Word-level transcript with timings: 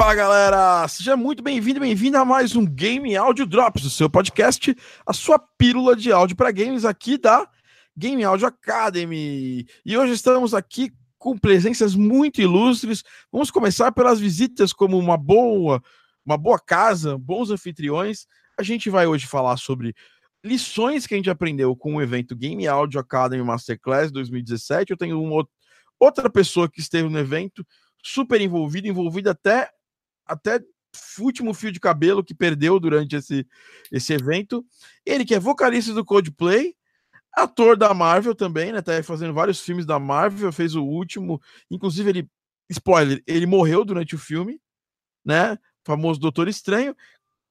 Fala 0.00 0.14
galera, 0.14 0.88
seja 0.88 1.14
muito 1.14 1.42
bem-vindo 1.42 1.76
e 1.76 1.80
bem-vinda 1.80 2.20
a 2.20 2.24
mais 2.24 2.56
um 2.56 2.64
Game 2.64 3.14
Audio 3.14 3.44
Drops, 3.44 3.84
o 3.84 3.90
seu 3.90 4.08
podcast, 4.08 4.74
a 5.06 5.12
sua 5.12 5.38
pílula 5.38 5.94
de 5.94 6.10
áudio 6.10 6.34
para 6.34 6.50
games 6.50 6.86
aqui 6.86 7.18
da 7.18 7.46
Game 7.94 8.24
Audio 8.24 8.46
Academy. 8.46 9.66
E 9.84 9.98
hoje 9.98 10.14
estamos 10.14 10.54
aqui 10.54 10.90
com 11.18 11.36
presenças 11.36 11.94
muito 11.94 12.40
ilustres. 12.40 13.04
Vamos 13.30 13.50
começar 13.50 13.92
pelas 13.92 14.18
visitas 14.18 14.72
como 14.72 14.96
uma 14.96 15.18
boa, 15.18 15.82
uma 16.24 16.38
boa 16.38 16.58
casa, 16.58 17.18
bons 17.18 17.50
anfitriões. 17.50 18.24
A 18.58 18.62
gente 18.62 18.88
vai 18.88 19.06
hoje 19.06 19.26
falar 19.26 19.58
sobre 19.58 19.94
lições 20.42 21.06
que 21.06 21.12
a 21.12 21.18
gente 21.18 21.28
aprendeu 21.28 21.76
com 21.76 21.96
o 21.96 22.02
evento 22.02 22.34
Game 22.34 22.66
Audio 22.66 22.98
Academy 22.98 23.44
Masterclass 23.44 24.10
2017. 24.10 24.92
Eu 24.92 24.96
tenho 24.96 25.22
uma 25.22 25.46
outra 26.00 26.30
pessoa 26.30 26.70
que 26.70 26.80
esteve 26.80 27.10
no 27.10 27.18
evento, 27.18 27.62
super 28.02 28.40
envolvida, 28.40 28.88
envolvida 28.88 29.32
até 29.32 29.68
até 30.30 30.60
último 31.20 31.54
fio 31.54 31.72
de 31.72 31.80
cabelo 31.80 32.24
que 32.24 32.34
perdeu 32.34 32.78
durante 32.80 33.16
esse, 33.16 33.46
esse 33.90 34.12
evento. 34.12 34.64
Ele 35.04 35.24
que 35.24 35.34
é 35.34 35.40
vocalista 35.40 35.92
do 35.92 36.04
Coldplay, 36.04 36.74
ator 37.32 37.76
da 37.76 37.94
Marvel 37.94 38.34
também, 38.34 38.72
né? 38.72 38.82
Tá 38.82 39.02
fazendo 39.02 39.34
vários 39.34 39.60
filmes 39.60 39.86
da 39.86 39.98
Marvel, 39.98 40.52
fez 40.52 40.74
o 40.74 40.84
último, 40.84 41.40
inclusive 41.70 42.10
ele, 42.10 42.28
spoiler, 42.68 43.22
ele 43.26 43.46
morreu 43.46 43.84
durante 43.84 44.14
o 44.14 44.18
filme, 44.18 44.60
né? 45.24 45.58
Famoso 45.84 46.20
Doutor 46.20 46.48
Estranho. 46.48 46.96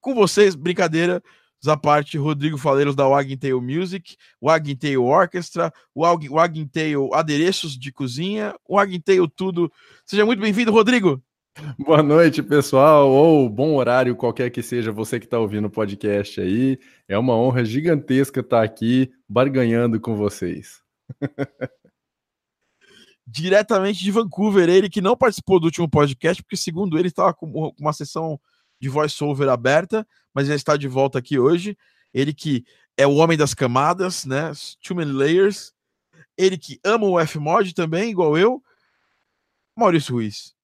Com 0.02 0.14
vocês, 0.14 0.56
brincadeira, 0.56 1.22
à 1.68 1.76
parte, 1.76 2.18
Rodrigo 2.18 2.58
Faleiros 2.58 2.96
da 2.96 3.06
Wagging 3.06 3.38
Tail 3.38 3.62
Music, 3.62 4.16
Wagging 4.42 4.78
Tail 4.78 5.04
Orchestra, 5.04 5.74
Wagging 5.94 6.68
Tail 6.68 7.14
Adereços 7.14 7.78
de 7.78 7.92
Cozinha, 7.92 8.56
Wagging 8.70 9.02
Tail 9.02 9.28
Tudo. 9.28 9.72
Seja 10.06 10.26
muito 10.26 10.40
bem-vindo, 10.40 10.72
Rodrigo! 10.72 11.22
Boa 11.78 12.02
noite, 12.02 12.42
pessoal, 12.42 13.10
ou 13.10 13.50
bom 13.50 13.76
horário, 13.76 14.16
qualquer 14.16 14.50
que 14.50 14.62
seja 14.62 14.92
você 14.92 15.20
que 15.20 15.26
está 15.26 15.40
ouvindo 15.40 15.66
o 15.66 15.70
podcast 15.70 16.40
aí. 16.40 16.80
É 17.08 17.18
uma 17.18 17.36
honra 17.36 17.66
gigantesca 17.66 18.40
estar 18.40 18.64
aqui 18.64 19.12
barganhando 19.28 20.00
com 20.00 20.16
vocês. 20.16 20.82
Diretamente 23.28 24.00
de 24.00 24.12
Vancouver, 24.12 24.70
ele 24.70 24.90
que 24.90 25.02
não 25.02 25.16
participou 25.16 25.60
do 25.60 25.66
último 25.66 25.90
podcast, 25.90 26.42
porque, 26.42 26.58
segundo 26.58 26.98
ele, 26.98 27.10
estava 27.10 27.34
com 27.34 27.74
uma 27.80 27.94
sessão 27.94 28.40
de 28.80 28.90
voice-over 28.90 29.50
aberta, 29.50 30.08
mas 30.34 30.48
já 30.48 30.56
está 30.56 30.78
de 30.78 30.88
volta 30.88 31.20
aqui 31.20 31.38
hoje. 31.38 31.78
Ele 32.14 32.34
que 32.34 32.64
é 32.98 33.06
o 33.06 33.16
homem 33.16 33.38
das 33.38 33.54
camadas, 33.54 34.26
né? 34.26 34.52
Too 34.82 34.96
many 34.96 35.12
layers. 35.12 35.74
Ele 36.38 36.58
que 36.58 36.80
ama 36.84 37.06
o 37.06 37.20
F-Mod 37.20 37.74
também, 37.76 38.10
igual 38.10 38.38
eu. 38.38 38.64
Maurício 39.78 40.16
Ruiz. 40.16 40.59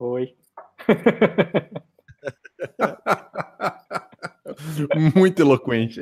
Oi. 0.00 0.34
Muito 5.14 5.40
eloquente. 5.40 6.00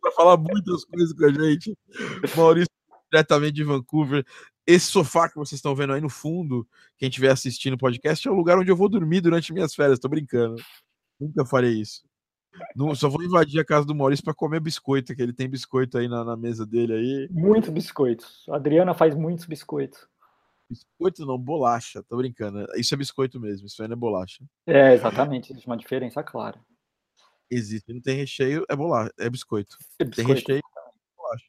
Para 0.00 0.12
falar 0.16 0.38
muitas 0.38 0.84
coisas 0.86 1.12
com 1.12 1.26
a 1.26 1.30
gente. 1.30 1.76
Maurício, 2.34 2.72
diretamente 3.12 3.52
de 3.52 3.64
Vancouver. 3.64 4.24
Esse 4.66 4.86
sofá 4.86 5.28
que 5.28 5.36
vocês 5.36 5.58
estão 5.58 5.74
vendo 5.74 5.92
aí 5.92 6.00
no 6.00 6.08
fundo, 6.08 6.66
quem 6.96 7.10
estiver 7.10 7.30
assistindo 7.30 7.74
o 7.74 7.78
podcast, 7.78 8.26
é 8.26 8.30
o 8.30 8.34
lugar 8.34 8.58
onde 8.58 8.70
eu 8.70 8.76
vou 8.76 8.88
dormir 8.88 9.20
durante 9.20 9.52
minhas 9.52 9.74
férias. 9.74 9.98
Tô 9.98 10.08
brincando. 10.08 10.56
Nunca 11.20 11.44
farei 11.44 11.72
isso. 11.72 12.02
Não, 12.74 12.94
só 12.94 13.10
vou 13.10 13.22
invadir 13.22 13.60
a 13.60 13.64
casa 13.64 13.86
do 13.86 13.94
Maurício 13.94 14.24
para 14.24 14.34
comer 14.34 14.60
biscoito, 14.60 15.14
que 15.14 15.22
ele 15.22 15.34
tem 15.34 15.50
biscoito 15.50 15.98
aí 15.98 16.08
na, 16.08 16.24
na 16.24 16.36
mesa 16.36 16.64
dele 16.64 16.94
aí. 16.94 17.28
Muitos 17.30 17.68
biscoitos. 17.70 18.46
A 18.48 18.56
Adriana 18.56 18.94
faz 18.94 19.14
muitos 19.14 19.44
biscoitos. 19.44 20.10
Biscoito 20.72 21.26
não, 21.26 21.38
bolacha, 21.38 22.02
tô 22.02 22.16
brincando. 22.16 22.66
Isso 22.76 22.94
é 22.94 22.96
biscoito 22.96 23.38
mesmo, 23.38 23.66
isso 23.66 23.82
aí 23.82 23.88
não 23.88 23.94
é 23.94 23.96
bolacha. 23.96 24.44
É, 24.66 24.94
exatamente, 24.94 25.52
existe 25.52 25.66
uma 25.66 25.76
diferença 25.76 26.22
clara. 26.22 26.58
Existe, 27.50 27.92
não 27.92 28.00
tem 28.00 28.16
recheio, 28.16 28.64
é 28.68 28.74
bolacha, 28.74 29.12
é 29.18 29.28
biscoito. 29.28 29.76
É 29.98 30.04
biscoito. 30.04 30.44
Tem 30.44 30.56
recheio, 30.56 30.58
é 30.58 31.16
bolacha. 31.16 31.44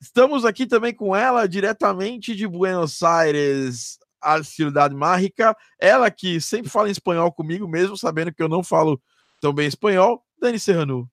Estamos 0.00 0.44
aqui 0.44 0.66
também 0.66 0.92
com 0.92 1.14
ela, 1.14 1.46
diretamente 1.46 2.34
de 2.34 2.48
Buenos 2.48 3.00
Aires, 3.02 3.98
a 4.20 4.42
Cidade 4.42 4.94
Mágica. 4.94 5.56
Ela 5.78 6.10
que 6.10 6.40
sempre 6.40 6.68
fala 6.68 6.88
em 6.88 6.92
espanhol 6.92 7.32
comigo, 7.32 7.68
mesmo 7.68 7.96
sabendo 7.96 8.32
que 8.34 8.42
eu 8.42 8.48
não 8.48 8.64
falo 8.64 9.00
tão 9.40 9.52
bem 9.52 9.68
espanhol, 9.68 10.24
Dani 10.40 10.58
Serrano. 10.58 11.08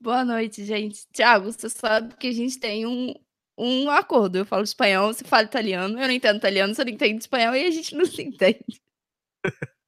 Boa 0.00 0.24
noite, 0.24 0.64
gente. 0.64 1.06
Tiago, 1.12 1.52
você 1.52 1.68
sabe 1.68 2.16
que 2.16 2.28
a 2.28 2.32
gente 2.32 2.58
tem 2.58 2.86
um, 2.86 3.12
um 3.60 3.90
acordo. 3.90 4.38
Eu 4.38 4.46
falo 4.46 4.64
espanhol, 4.64 5.12
você 5.12 5.24
fala 5.24 5.44
italiano, 5.44 6.00
eu 6.00 6.06
não 6.06 6.14
entendo 6.14 6.38
italiano, 6.38 6.74
você 6.74 6.84
não 6.84 6.92
entende 6.92 7.18
espanhol 7.18 7.54
e 7.54 7.66
a 7.66 7.70
gente 7.70 7.94
não 7.94 8.04
se 8.06 8.22
entende. 8.22 8.80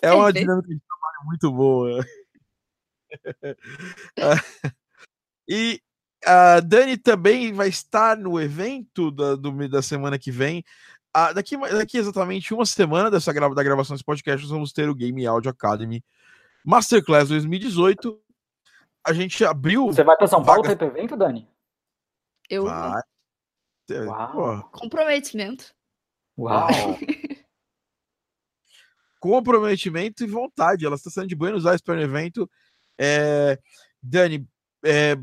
É 0.00 0.12
uma 0.12 0.32
dinâmica 0.32 0.68
de 0.68 0.80
trabalho 0.80 1.26
muito 1.26 1.50
boa. 1.50 2.06
e 5.48 5.80
a 6.24 6.60
Dani 6.60 6.96
também 6.96 7.52
vai 7.52 7.68
estar 7.68 8.16
no 8.16 8.40
evento 8.40 9.10
da, 9.10 9.34
do, 9.34 9.68
da 9.68 9.82
semana 9.82 10.16
que 10.16 10.30
vem. 10.30 10.64
Ah, 11.12 11.32
daqui, 11.32 11.56
daqui 11.56 11.98
exatamente 11.98 12.54
uma 12.54 12.64
semana 12.64 13.10
dessa 13.10 13.32
grava, 13.32 13.52
da 13.52 13.64
gravação 13.64 13.96
desse 13.96 14.04
podcast, 14.04 14.42
nós 14.42 14.52
vamos 14.52 14.72
ter 14.72 14.88
o 14.88 14.94
Game 14.94 15.26
Audio 15.26 15.50
Academy 15.50 16.04
Masterclass 16.64 17.30
2018. 17.30 18.16
A 19.04 19.12
gente 19.12 19.44
abriu. 19.44 19.86
Você 19.86 20.04
vai 20.04 20.16
para 20.16 20.28
São 20.28 20.44
Paulo 20.44 20.62
vaga... 20.62 20.76
para 20.76 20.86
evento, 20.86 21.16
Dani? 21.16 21.48
Eu. 22.48 22.64
Vai. 22.64 23.02
Uau. 23.94 24.68
Comprometimento. 24.70 25.74
Uau! 26.38 26.68
Comprometimento 29.20 30.22
e 30.22 30.26
vontade. 30.26 30.86
Ela 30.86 30.94
está 30.96 31.10
saindo 31.10 31.28
de 31.28 31.34
Buenos 31.34 31.66
Aires 31.66 31.80
para 31.80 31.98
o 31.98 32.02
evento. 32.02 32.48
É... 32.98 33.58
Dani, 34.02 34.46
é... 34.84 35.16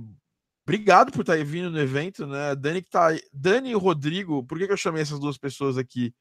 obrigado 0.66 1.12
por 1.12 1.22
estar 1.22 1.38
vindo 1.46 1.72
no 1.72 1.80
evento, 1.80 2.28
né? 2.28 2.56
Dani 2.56 2.82
que 2.82 2.90
tá. 2.90 3.10
Dani 3.32 3.70
e 3.70 3.76
o 3.76 3.80
Rodrigo, 3.80 4.44
por 4.46 4.58
que, 4.58 4.68
que 4.68 4.74
eu 4.74 4.78
chamei 4.78 5.02
essas 5.02 5.20
duas 5.20 5.38
pessoas 5.38 5.78
aqui? 5.78 6.14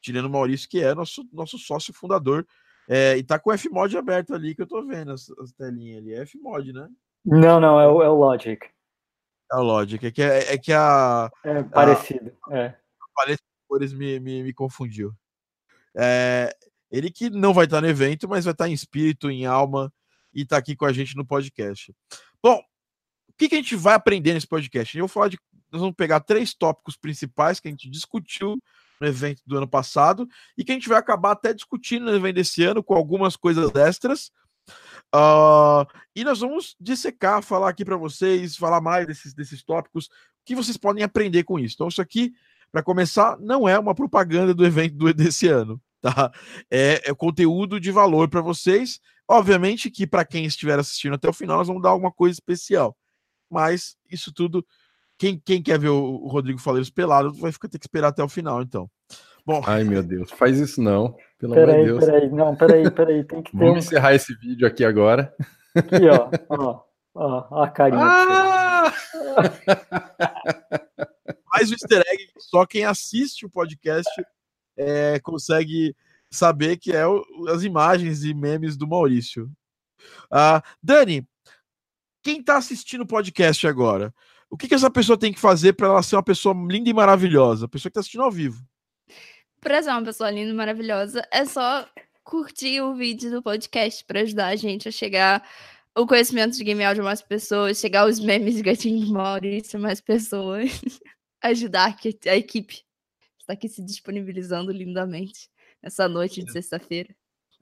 Tirando 0.00 0.26
o 0.26 0.30
Maurício, 0.30 0.68
que 0.68 0.80
é 0.80 0.94
nosso, 0.94 1.28
nosso 1.32 1.58
sócio 1.58 1.92
fundador. 1.92 2.46
É, 2.88 3.18
e 3.18 3.22
tá 3.22 3.38
com 3.38 3.50
o 3.50 3.58
Fmod 3.58 3.94
aberto 3.98 4.34
ali, 4.34 4.54
que 4.54 4.62
eu 4.62 4.66
tô 4.66 4.82
vendo 4.86 5.12
as, 5.12 5.28
as 5.30 5.52
telinhas 5.52 5.98
ali. 5.98 6.14
É 6.14 6.24
Fmod, 6.24 6.72
né? 6.72 6.88
Não, 7.24 7.60
não, 7.60 7.78
é 7.78 7.86
o, 7.86 8.02
é 8.02 8.08
o 8.08 8.14
Logic. 8.14 8.58
É 9.50 9.56
a 9.56 9.60
Logic, 9.60 10.06
é 10.06 10.10
que, 10.10 10.22
é, 10.22 10.54
é 10.54 10.58
que 10.58 10.72
a. 10.72 11.30
É 11.42 11.62
parecido, 11.62 12.32
a, 12.50 12.56
é. 12.56 12.66
A 12.66 13.06
paleta 13.14 13.42
de 13.42 13.68
cores 13.68 13.92
me, 13.92 14.20
me, 14.20 14.42
me 14.42 14.52
confundiu. 14.52 15.12
É, 15.96 16.54
ele 16.90 17.10
que 17.10 17.30
não 17.30 17.52
vai 17.52 17.64
estar 17.64 17.80
no 17.80 17.88
evento, 17.88 18.28
mas 18.28 18.44
vai 18.44 18.52
estar 18.52 18.68
em 18.68 18.72
espírito, 18.72 19.30
em 19.30 19.46
alma 19.46 19.92
e 20.34 20.42
está 20.42 20.56
aqui 20.56 20.76
com 20.76 20.84
a 20.84 20.92
gente 20.92 21.16
no 21.16 21.26
podcast. 21.26 21.94
Bom, 22.42 22.58
o 23.28 23.32
que, 23.38 23.48
que 23.48 23.54
a 23.54 23.58
gente 23.58 23.74
vai 23.74 23.94
aprender 23.94 24.34
nesse 24.34 24.46
podcast? 24.46 24.96
Eu 24.96 25.02
vou 25.02 25.08
falar 25.08 25.28
de. 25.28 25.38
Nós 25.70 25.80
vamos 25.80 25.96
pegar 25.96 26.20
três 26.20 26.54
tópicos 26.54 26.96
principais 26.96 27.60
que 27.60 27.68
a 27.68 27.70
gente 27.70 27.90
discutiu 27.90 28.56
no 29.00 29.06
evento 29.06 29.42
do 29.46 29.56
ano 29.56 29.68
passado 29.68 30.26
e 30.56 30.64
que 30.64 30.72
a 30.72 30.74
gente 30.74 30.88
vai 30.88 30.98
acabar 30.98 31.32
até 31.32 31.52
discutindo 31.52 32.06
no 32.06 32.14
evento 32.14 32.36
desse 32.36 32.64
ano 32.64 32.82
com 32.82 32.94
algumas 32.94 33.36
coisas 33.36 33.74
extras 33.74 34.30
Uh, 35.14 35.86
e 36.14 36.22
nós 36.22 36.40
vamos 36.40 36.76
dissecar, 36.78 37.42
falar 37.42 37.70
aqui 37.70 37.84
para 37.84 37.96
vocês, 37.96 38.56
falar 38.56 38.80
mais 38.80 39.06
desses, 39.06 39.32
desses 39.32 39.62
tópicos 39.62 40.08
que 40.44 40.54
vocês 40.54 40.76
podem 40.76 41.04
aprender 41.04 41.44
com 41.44 41.58
isso. 41.58 41.74
Então, 41.74 41.88
isso 41.88 42.00
aqui, 42.00 42.32
para 42.72 42.82
começar, 42.82 43.38
não 43.38 43.68
é 43.68 43.78
uma 43.78 43.94
propaganda 43.94 44.54
do 44.54 44.64
evento 44.64 44.96
do, 44.96 45.12
desse 45.14 45.46
ano, 45.46 45.80
tá? 46.00 46.32
É, 46.70 47.10
é 47.10 47.14
conteúdo 47.14 47.78
de 47.78 47.90
valor 47.90 48.28
para 48.28 48.40
vocês. 48.40 49.00
Obviamente 49.26 49.90
que 49.90 50.06
para 50.06 50.24
quem 50.24 50.46
estiver 50.46 50.78
assistindo 50.78 51.14
até 51.14 51.28
o 51.28 51.34
final, 51.34 51.58
nós 51.58 51.68
vamos 51.68 51.82
dar 51.82 51.90
alguma 51.90 52.10
coisa 52.10 52.32
especial. 52.32 52.96
Mas 53.50 53.96
isso 54.10 54.32
tudo, 54.32 54.66
quem, 55.18 55.38
quem 55.38 55.62
quer 55.62 55.78
ver 55.78 55.90
o, 55.90 56.02
o 56.02 56.28
Rodrigo 56.28 56.58
Faleiros 56.58 56.90
pelado 56.90 57.32
vai 57.34 57.52
ficar, 57.52 57.68
ter 57.68 57.78
que 57.78 57.84
esperar 57.84 58.08
até 58.08 58.22
o 58.22 58.28
final, 58.28 58.62
então. 58.62 58.90
Bom. 59.44 59.62
Ai, 59.66 59.84
meu 59.84 60.02
Deus, 60.04 60.30
faz 60.30 60.58
isso 60.58 60.80
não. 60.80 61.14
Pelo 61.38 61.54
peraí, 61.54 61.74
amor 61.74 61.84
de 61.84 61.86
Deus. 61.86 62.04
Peraí, 62.04 62.30
não, 62.30 62.56
peraí, 62.56 62.90
peraí. 62.90 63.24
Tem 63.24 63.42
que 63.42 63.52
ter 63.52 63.58
Vamos 63.58 63.74
um... 63.74 63.78
encerrar 63.78 64.14
esse 64.14 64.34
vídeo 64.34 64.66
aqui 64.66 64.84
agora. 64.84 65.32
Aqui, 65.74 66.08
ó. 66.08 66.30
ó, 66.48 66.82
ó, 67.14 67.46
ó 67.50 67.62
a 67.62 67.70
carinha. 67.70 68.02
Ah! 68.02 68.92
Mais 71.52 71.70
um 71.70 71.74
easter 71.74 72.02
egg 72.06 72.28
só 72.38 72.66
quem 72.66 72.84
assiste 72.84 73.46
o 73.46 73.50
podcast 73.50 74.10
é, 74.76 75.18
consegue 75.20 75.94
saber 76.30 76.76
que 76.76 76.92
é 76.92 77.06
o, 77.06 77.24
as 77.48 77.62
imagens 77.62 78.24
e 78.24 78.34
memes 78.34 78.76
do 78.76 78.86
Maurício. 78.86 79.50
Uh, 80.26 80.62
Dani, 80.82 81.26
quem 82.22 82.40
está 82.40 82.56
assistindo 82.56 83.02
o 83.02 83.06
podcast 83.06 83.66
agora, 83.66 84.14
o 84.50 84.56
que, 84.56 84.68
que 84.68 84.74
essa 84.74 84.90
pessoa 84.90 85.18
tem 85.18 85.32
que 85.32 85.40
fazer 85.40 85.72
para 85.72 85.88
ela 85.88 86.02
ser 86.02 86.16
uma 86.16 86.22
pessoa 86.22 86.54
linda 86.68 86.88
e 86.88 86.94
maravilhosa? 86.94 87.66
A 87.66 87.68
pessoa 87.68 87.90
que 87.90 87.92
está 87.92 88.00
assistindo 88.00 88.22
ao 88.22 88.30
vivo 88.30 88.62
pra 89.60 89.82
ser 89.82 89.90
uma 89.90 90.02
pessoa 90.02 90.30
linda 90.30 90.50
e 90.50 90.54
maravilhosa, 90.54 91.26
é 91.30 91.44
só 91.44 91.88
curtir 92.24 92.80
o 92.80 92.94
vídeo 92.94 93.30
do 93.30 93.42
podcast 93.42 94.04
para 94.04 94.20
ajudar 94.20 94.48
a 94.48 94.56
gente 94.56 94.88
a 94.88 94.92
chegar 94.92 95.48
o 95.96 96.06
conhecimento 96.06 96.56
de 96.56 96.64
game 96.64 96.84
audio 96.84 97.02
a 97.02 97.06
mais 97.06 97.22
pessoas, 97.22 97.78
chegar 97.78 98.06
os 98.06 98.20
memes 98.20 98.54
de 98.54 98.62
gatinho 98.62 99.04
de 99.04 99.12
Maurício 99.12 99.78
a 99.78 99.82
mais 99.82 100.00
pessoas, 100.00 100.70
ajudar 101.42 101.96
a 102.26 102.36
equipe 102.36 102.88
está 103.48 103.54
aqui 103.54 103.68
se 103.68 103.82
disponibilizando 103.82 104.70
lindamente 104.70 105.48
nessa 105.82 106.06
noite 106.06 106.44
de 106.44 106.52
sexta-feira. 106.52 107.08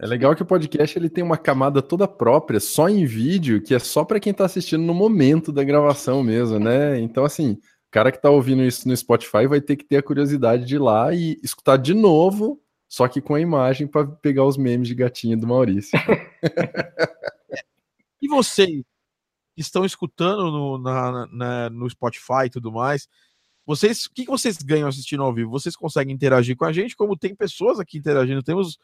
É 0.00 0.06
legal 0.06 0.34
que 0.34 0.42
o 0.42 0.46
podcast 0.46 0.99
ele 0.99 1.08
tem 1.08 1.25
uma 1.25 1.38
camada 1.38 1.81
toda 1.81 2.08
própria, 2.08 2.60
só 2.60 2.88
em 2.88 3.06
vídeo, 3.06 3.62
que 3.62 3.75
é 3.75 3.78
só 3.78 4.04
para 4.04 4.20
quem 4.20 4.32
está 4.32 4.44
assistindo 4.44 4.82
no 4.82 4.92
momento 4.92 5.52
da 5.52 5.64
gravação 5.64 6.22
mesmo, 6.22 6.58
né? 6.58 6.99
Então, 6.99 7.25
assim, 7.25 7.56
cara 7.96 8.12
que 8.12 8.19
está 8.19 8.28
ouvindo 8.28 8.62
isso 8.62 8.87
no 8.87 8.94
Spotify 8.94 9.46
vai 9.46 9.58
ter 9.58 9.75
que 9.75 9.82
ter 9.82 9.96
a 9.96 10.02
curiosidade 10.02 10.66
de 10.66 10.75
ir 10.75 10.78
lá 10.78 11.14
e 11.14 11.40
escutar 11.43 11.78
de 11.78 11.94
novo, 11.94 12.62
só 12.87 13.08
que 13.08 13.22
com 13.22 13.34
a 13.34 13.40
imagem 13.40 13.87
para 13.87 14.06
pegar 14.06 14.44
os 14.44 14.58
memes 14.58 14.87
de 14.87 14.94
gatinho 14.94 15.40
do 15.40 15.46
Maurício. 15.46 15.98
e 18.20 18.28
vocês 18.28 18.84
que 19.54 19.62
estão 19.62 19.82
escutando 19.82 20.50
no, 20.50 20.76
na, 20.76 21.26
na, 21.28 21.70
no 21.70 21.88
Spotify 21.88 22.44
e 22.44 22.50
tudo 22.50 22.70
mais, 22.70 23.08
vocês, 23.64 24.04
o 24.04 24.12
que 24.12 24.26
vocês 24.26 24.58
ganham 24.58 24.88
assistindo 24.88 25.22
ao 25.22 25.32
vivo? 25.32 25.50
Vocês 25.50 25.75
conseguem 25.75 26.14
interagir 26.14 26.54
com 26.54 26.66
a 26.66 26.72
gente, 26.75 26.94
como 26.94 27.16
tem 27.16 27.34
pessoas 27.34 27.81
aqui 27.81 27.96
interagindo. 27.96 28.42
Temos 28.42 28.78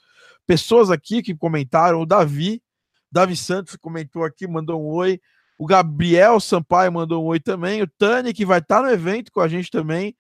pessoas 0.47 0.91
aqui 0.91 1.21
que 1.21 1.37
comentaram, 1.37 2.01
o 2.01 2.07
Davi, 2.07 2.63
Davi 3.11 3.37
Santos 3.37 3.77
comentou 3.77 4.25
aqui, 4.25 4.49
mandou 4.49 4.83
um 4.83 4.87
oi. 4.87 5.21
O 5.63 5.67
Gabriel 5.67 6.41
Sampaio 6.41 6.91
mandou 6.91 7.23
um 7.23 7.29
oi 7.29 7.39
também. 7.39 7.83
O 7.83 7.87
Tani, 7.87 8.35
que 8.35 8.45
vai 8.45 8.59
estar 8.59 8.83
no 8.83 8.91
evento 8.91 9.31
com 9.31 9.41
a 9.41 9.47
gente 9.47 9.71
também, 9.71 10.13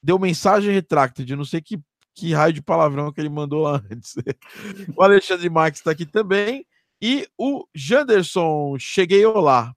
deu 0.00 0.20
mensagem 0.20 0.72
retracted. 0.72 1.34
Não 1.34 1.44
sei 1.44 1.60
que, 1.60 1.80
que 2.14 2.32
raio 2.32 2.52
de 2.52 2.62
palavrão 2.62 3.12
que 3.12 3.20
ele 3.20 3.28
mandou 3.28 3.62
lá 3.62 3.82
antes. 3.90 4.14
o 4.96 5.02
Alexandre 5.02 5.50
Marques 5.50 5.80
está 5.80 5.90
aqui 5.90 6.06
também. 6.06 6.64
E 7.02 7.26
o 7.36 7.66
Janderson, 7.74 8.78
cheguei 8.78 9.26
olá. 9.26 9.74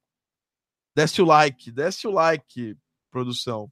Desce 0.95 1.19
o 1.19 1.25
like, 1.25 1.71
desce 1.71 2.05
o 2.05 2.11
like, 2.11 2.77
produção. 3.09 3.71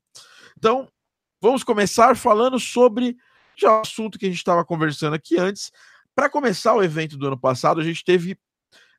Então, 0.57 0.91
vamos 1.39 1.63
começar 1.63 2.17
falando 2.17 2.59
sobre 2.59 3.15
já 3.55 3.69
o 3.77 3.81
assunto 3.81 4.17
que 4.17 4.25
a 4.25 4.29
gente 4.29 4.39
estava 4.39 4.65
conversando 4.65 5.13
aqui 5.13 5.37
antes. 5.37 5.71
Para 6.15 6.27
começar 6.27 6.73
o 6.73 6.81
evento 6.81 7.15
do 7.15 7.27
ano 7.27 7.39
passado, 7.39 7.79
a 7.79 7.83
gente 7.83 8.03
teve 8.03 8.35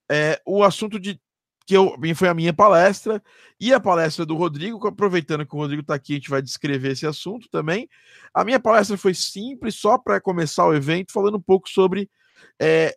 é, 0.08 0.40
o 0.46 0.62
assunto 0.62 1.00
de 1.00 1.20
que 1.66 1.76
eu, 1.76 1.96
foi 2.14 2.28
a 2.28 2.34
minha 2.34 2.52
palestra 2.52 3.20
e 3.58 3.74
a 3.74 3.80
palestra 3.80 4.24
do 4.24 4.36
Rodrigo, 4.36 4.86
aproveitando 4.86 5.44
que 5.44 5.54
o 5.54 5.58
Rodrigo 5.58 5.82
está 5.82 5.94
aqui, 5.94 6.12
a 6.12 6.16
gente 6.16 6.30
vai 6.30 6.40
descrever 6.40 6.92
esse 6.92 7.06
assunto 7.06 7.48
também. 7.50 7.88
A 8.32 8.44
minha 8.44 8.60
palestra 8.60 8.96
foi 8.96 9.12
simples, 9.12 9.74
só 9.74 9.98
para 9.98 10.20
começar 10.20 10.64
o 10.64 10.74
evento, 10.74 11.12
falando 11.12 11.38
um 11.38 11.42
pouco 11.42 11.68
sobre 11.68 12.08
é, 12.60 12.96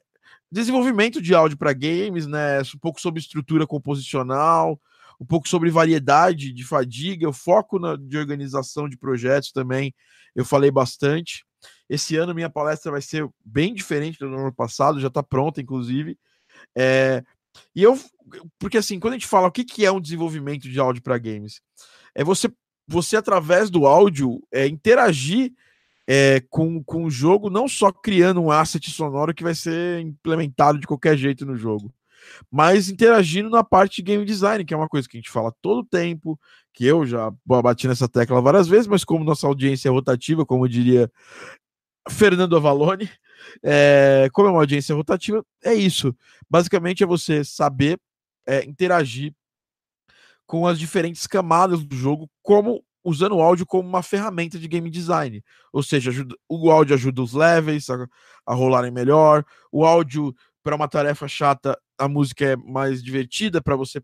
desenvolvimento 0.51 1.19
de 1.19 1.33
áudio 1.33 1.57
para 1.57 1.73
games, 1.73 2.27
né? 2.27 2.61
Um 2.61 2.79
pouco 2.79 3.01
sobre 3.01 3.19
estrutura 3.19 3.65
composicional, 3.65 4.79
um 5.19 5.25
pouco 5.25 5.49
sobre 5.49 5.71
variedade 5.71 6.53
de 6.53 6.63
fadiga, 6.63 7.27
o 7.27 7.33
foco 7.33 7.79
na, 7.79 7.95
de 7.95 8.17
organização 8.17 8.87
de 8.87 8.97
projetos 8.97 9.51
também, 9.51 9.93
eu 10.35 10.45
falei 10.45 10.69
bastante. 10.69 11.43
Esse 11.89 12.15
ano 12.15 12.35
minha 12.35 12.49
palestra 12.49 12.91
vai 12.91 13.01
ser 13.01 13.27
bem 13.43 13.73
diferente 13.73 14.19
do 14.19 14.27
ano 14.27 14.53
passado, 14.53 14.99
já 14.99 15.07
está 15.07 15.23
pronta, 15.23 15.59
inclusive. 15.59 16.17
É, 16.77 17.23
e 17.75 17.83
eu, 17.83 17.99
porque 18.59 18.77
assim, 18.77 18.99
quando 18.99 19.13
a 19.13 19.17
gente 19.17 19.27
fala 19.27 19.47
o 19.47 19.51
que, 19.51 19.63
que 19.63 19.85
é 19.85 19.91
um 19.91 20.01
desenvolvimento 20.01 20.69
de 20.69 20.79
áudio 20.79 21.01
para 21.01 21.17
games, 21.17 21.61
é 22.13 22.23
você, 22.23 22.51
você 22.87 23.17
através 23.17 23.69
do 23.69 23.85
áudio, 23.85 24.41
é, 24.51 24.67
interagir 24.67 25.53
é, 26.07 26.41
com, 26.49 26.83
com 26.83 27.05
o 27.05 27.11
jogo, 27.11 27.49
não 27.49 27.67
só 27.67 27.91
criando 27.91 28.41
um 28.41 28.51
asset 28.51 28.89
sonoro 28.89 29.33
que 29.33 29.43
vai 29.43 29.53
ser 29.53 29.99
implementado 29.99 30.79
de 30.79 30.87
qualquer 30.87 31.15
jeito 31.17 31.45
no 31.45 31.55
jogo, 31.55 31.93
mas 32.51 32.89
interagindo 32.89 33.49
na 33.49 33.63
parte 33.63 33.97
de 33.97 34.03
game 34.03 34.25
design, 34.25 34.65
que 34.65 34.73
é 34.73 34.77
uma 34.77 34.89
coisa 34.89 35.07
que 35.07 35.17
a 35.17 35.19
gente 35.19 35.29
fala 35.29 35.53
todo 35.61 35.85
tempo, 35.85 36.39
que 36.73 36.85
eu 36.85 37.05
já 37.05 37.31
bati 37.45 37.87
nessa 37.87 38.07
tecla 38.07 38.41
várias 38.41 38.67
vezes, 38.67 38.87
mas 38.87 39.03
como 39.03 39.23
nossa 39.23 39.47
audiência 39.47 39.89
é 39.89 39.91
rotativa, 39.91 40.45
como 40.45 40.67
diria 40.67 41.11
Fernando 42.09 42.55
Avalone, 42.55 43.09
é, 43.63 44.27
como 44.33 44.47
é 44.47 44.51
uma 44.51 44.61
audiência 44.61 44.95
rotativa, 44.95 45.45
é 45.63 45.73
isso. 45.73 46.15
Basicamente 46.49 47.03
é 47.03 47.07
você 47.07 47.43
saber 47.43 47.99
é, 48.47 48.63
interagir 48.65 49.33
com 50.45 50.65
as 50.65 50.79
diferentes 50.79 51.27
camadas 51.27 51.83
do 51.83 51.95
jogo, 51.95 52.29
como 52.41 52.83
usando 53.03 53.35
o 53.35 53.41
áudio 53.41 53.65
como 53.65 53.87
uma 53.87 54.03
ferramenta 54.03 54.57
de 54.57 54.67
game 54.67 54.89
design. 54.89 55.43
Ou 55.71 55.83
seja, 55.83 56.09
ajuda, 56.09 56.35
o 56.47 56.71
áudio 56.71 56.95
ajuda 56.95 57.21
os 57.21 57.33
levels 57.33 57.89
a, 57.89 58.07
a 58.45 58.53
rolarem 58.53 58.91
melhor, 58.91 59.45
o 59.71 59.85
áudio 59.85 60.33
para 60.63 60.75
uma 60.75 60.87
tarefa 60.87 61.27
chata 61.27 61.79
a 61.97 62.07
música 62.07 62.45
é 62.45 62.55
mais 62.55 63.03
divertida 63.03 63.61
para 63.61 63.75
você 63.75 64.01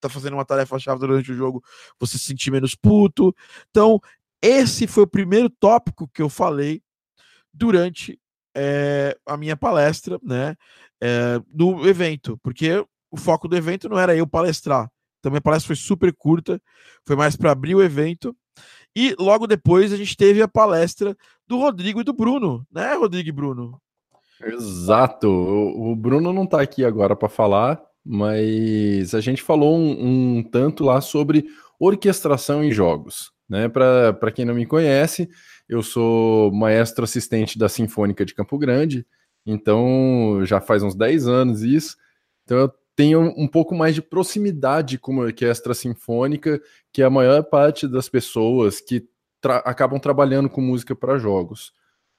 tá 0.00 0.08
fazendo 0.08 0.34
uma 0.34 0.44
tarefa 0.44 0.78
chave 0.78 1.00
durante 1.00 1.32
o 1.32 1.34
jogo, 1.34 1.62
você 1.98 2.18
se 2.18 2.24
sentir 2.24 2.50
menos 2.50 2.74
puto. 2.74 3.34
Então, 3.70 4.00
esse 4.42 4.86
foi 4.86 5.04
o 5.04 5.08
primeiro 5.08 5.48
tópico 5.48 6.08
que 6.08 6.22
eu 6.22 6.28
falei 6.28 6.82
durante 7.52 8.18
é, 8.56 9.16
a 9.26 9.36
minha 9.36 9.56
palestra, 9.56 10.18
né, 10.22 10.56
é, 11.00 11.38
do 11.46 11.86
evento, 11.86 12.38
porque 12.42 12.82
o 13.10 13.16
foco 13.16 13.46
do 13.46 13.56
evento 13.56 13.88
não 13.88 13.98
era 13.98 14.16
eu 14.16 14.26
palestrar. 14.26 14.90
Então, 15.20 15.30
minha 15.30 15.42
palestra 15.42 15.68
foi 15.68 15.76
super 15.76 16.12
curta, 16.14 16.60
foi 17.06 17.16
mais 17.16 17.36
para 17.36 17.52
abrir 17.52 17.74
o 17.74 17.82
evento. 17.82 18.34
E 18.96 19.14
logo 19.18 19.46
depois 19.46 19.92
a 19.92 19.96
gente 19.96 20.16
teve 20.16 20.40
a 20.40 20.48
palestra 20.48 21.14
do 21.46 21.58
Rodrigo 21.58 22.00
e 22.00 22.04
do 22.04 22.14
Bruno, 22.14 22.66
né, 22.72 22.94
Rodrigo 22.94 23.28
e 23.28 23.32
Bruno? 23.32 23.78
Exato. 24.42 25.28
O, 25.28 25.92
o 25.92 25.96
Bruno 25.96 26.32
não 26.32 26.44
está 26.44 26.62
aqui 26.62 26.84
agora 26.84 27.14
para 27.14 27.28
falar, 27.28 27.82
mas 28.04 29.14
a 29.14 29.20
gente 29.20 29.42
falou 29.42 29.76
um, 29.76 30.38
um, 30.38 30.42
tanto 30.42 30.84
lá 30.84 31.00
sobre 31.00 31.46
orquestração 31.78 32.64
em 32.64 32.70
jogos. 32.70 33.32
Né? 33.48 33.68
Para 33.68 34.32
quem 34.32 34.44
não 34.44 34.54
me 34.54 34.66
conhece, 34.66 35.28
eu 35.68 35.82
sou 35.82 36.52
maestro 36.52 37.04
assistente 37.04 37.58
da 37.58 37.68
Sinfônica 37.68 38.24
de 38.24 38.34
Campo 38.34 38.56
Grande, 38.58 39.06
então 39.44 40.40
já 40.44 40.60
faz 40.60 40.82
uns 40.82 40.94
10 40.94 41.28
anos 41.28 41.62
isso. 41.62 41.96
Então 42.44 42.58
eu 42.58 42.72
tenho 42.94 43.34
um 43.36 43.46
pouco 43.46 43.74
mais 43.74 43.94
de 43.94 44.00
proximidade 44.00 44.98
com 44.98 45.20
a 45.20 45.24
orquestra 45.24 45.74
sinfônica 45.74 46.60
que 46.92 47.02
a 47.02 47.10
maior 47.10 47.42
parte 47.44 47.86
das 47.86 48.08
pessoas 48.08 48.80
que 48.80 49.06
tra 49.40 49.58
acabam 49.58 50.00
trabalhando 50.00 50.48
com 50.48 50.60
música 50.60 50.96
para 50.96 51.18
jogos. 51.18 51.72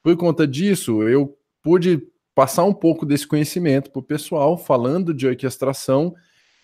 Por 0.04 0.16
conta 0.16 0.48
disso, 0.48 1.04
eu 1.04 1.36
pude 1.64 2.02
passar 2.36 2.64
um 2.64 2.74
pouco 2.74 3.06
desse 3.06 3.28
conhecimento 3.28 3.90
para 3.90 4.00
o 4.00 4.04
pessoal, 4.04 4.58
falando 4.58 5.14
de 5.14 5.28
orquestração. 5.28 6.14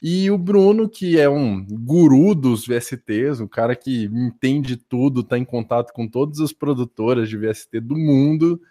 E 0.06 0.30
o 0.30 0.38
Bruno, 0.38 0.90
que 0.90 1.18
é 1.18 1.30
um 1.30 1.66
guru 1.66 2.36
dos 2.36 2.68
VSTs, 2.68 3.40
um 3.40 3.48
cara 3.48 3.74
que 3.74 4.04
entende 4.04 4.76
tudo, 4.76 5.22
está 5.22 5.38
em 5.38 5.46
contato 5.46 5.94
com 5.94 6.06
todas 6.06 6.42
as 6.42 6.52
produtoras 6.52 7.30
de 7.30 7.38
VST 7.38 7.80
do 7.80 7.96
mundo, 7.96 8.62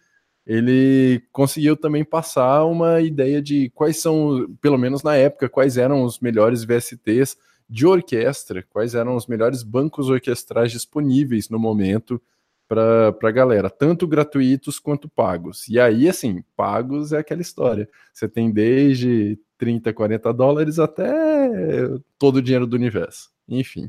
ele 0.46 1.22
conseguiu 1.32 1.74
também 1.74 2.04
passar 2.04 2.66
uma 2.66 3.00
ideia 3.00 3.40
de 3.40 3.70
quais 3.70 3.96
são, 3.96 4.46
pelo 4.60 4.76
menos 4.76 5.02
na 5.02 5.16
época, 5.16 5.48
quais 5.48 5.78
eram 5.78 6.02
os 6.02 6.20
melhores 6.20 6.64
VSTs 6.64 7.38
de 7.66 7.86
orquestra, 7.86 8.62
quais 8.68 8.94
eram 8.94 9.16
os 9.16 9.26
melhores 9.26 9.62
bancos 9.62 10.10
orquestrais 10.10 10.70
disponíveis 10.70 11.48
no 11.48 11.58
momento 11.58 12.20
para 12.68 13.14
a 13.22 13.30
galera, 13.30 13.70
tanto 13.70 14.06
gratuitos 14.06 14.78
quanto 14.78 15.08
pagos. 15.08 15.66
E 15.68 15.80
aí, 15.80 16.08
assim, 16.08 16.44
pagos 16.54 17.14
é 17.14 17.18
aquela 17.18 17.40
história. 17.40 17.88
Você 18.12 18.28
tem 18.28 18.50
desde 18.50 19.38
30, 19.62 19.92
40 19.92 20.34
dólares 20.34 20.80
até 20.80 21.88
todo 22.18 22.36
o 22.36 22.42
dinheiro 22.42 22.66
do 22.66 22.74
universo. 22.74 23.30
Enfim. 23.48 23.88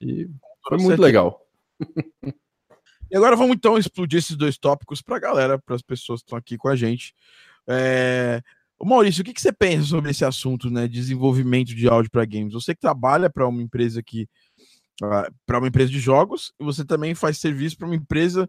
E 0.00 0.26
foi 0.66 0.78
muito 0.78 0.98
legal. 0.98 1.46
E 3.10 3.16
agora 3.16 3.36
vamos 3.36 3.56
então 3.56 3.76
explodir 3.76 4.18
esses 4.18 4.34
dois 4.34 4.56
tópicos 4.56 5.02
para 5.02 5.16
a 5.16 5.20
galera, 5.20 5.58
para 5.58 5.74
as 5.74 5.82
pessoas 5.82 6.20
que 6.20 6.26
estão 6.26 6.38
aqui 6.38 6.56
com 6.56 6.68
a 6.68 6.76
gente. 6.76 7.14
É... 7.68 8.40
Maurício, 8.82 9.20
o 9.20 9.24
que, 9.24 9.34
que 9.34 9.42
você 9.42 9.52
pensa 9.52 9.88
sobre 9.88 10.10
esse 10.10 10.24
assunto, 10.24 10.70
né? 10.70 10.88
Desenvolvimento 10.88 11.74
de 11.74 11.86
áudio 11.86 12.10
para 12.10 12.24
games. 12.24 12.54
Você 12.54 12.74
que 12.74 12.80
trabalha 12.80 13.28
para 13.28 13.46
uma 13.46 13.60
empresa 13.60 14.02
que 14.02 14.26
para 15.44 15.58
uma 15.58 15.68
empresa 15.68 15.90
de 15.90 16.00
jogos 16.00 16.52
e 16.58 16.64
você 16.64 16.82
também 16.82 17.14
faz 17.14 17.36
serviço 17.36 17.76
para 17.76 17.86
uma 17.86 17.96
empresa 17.96 18.48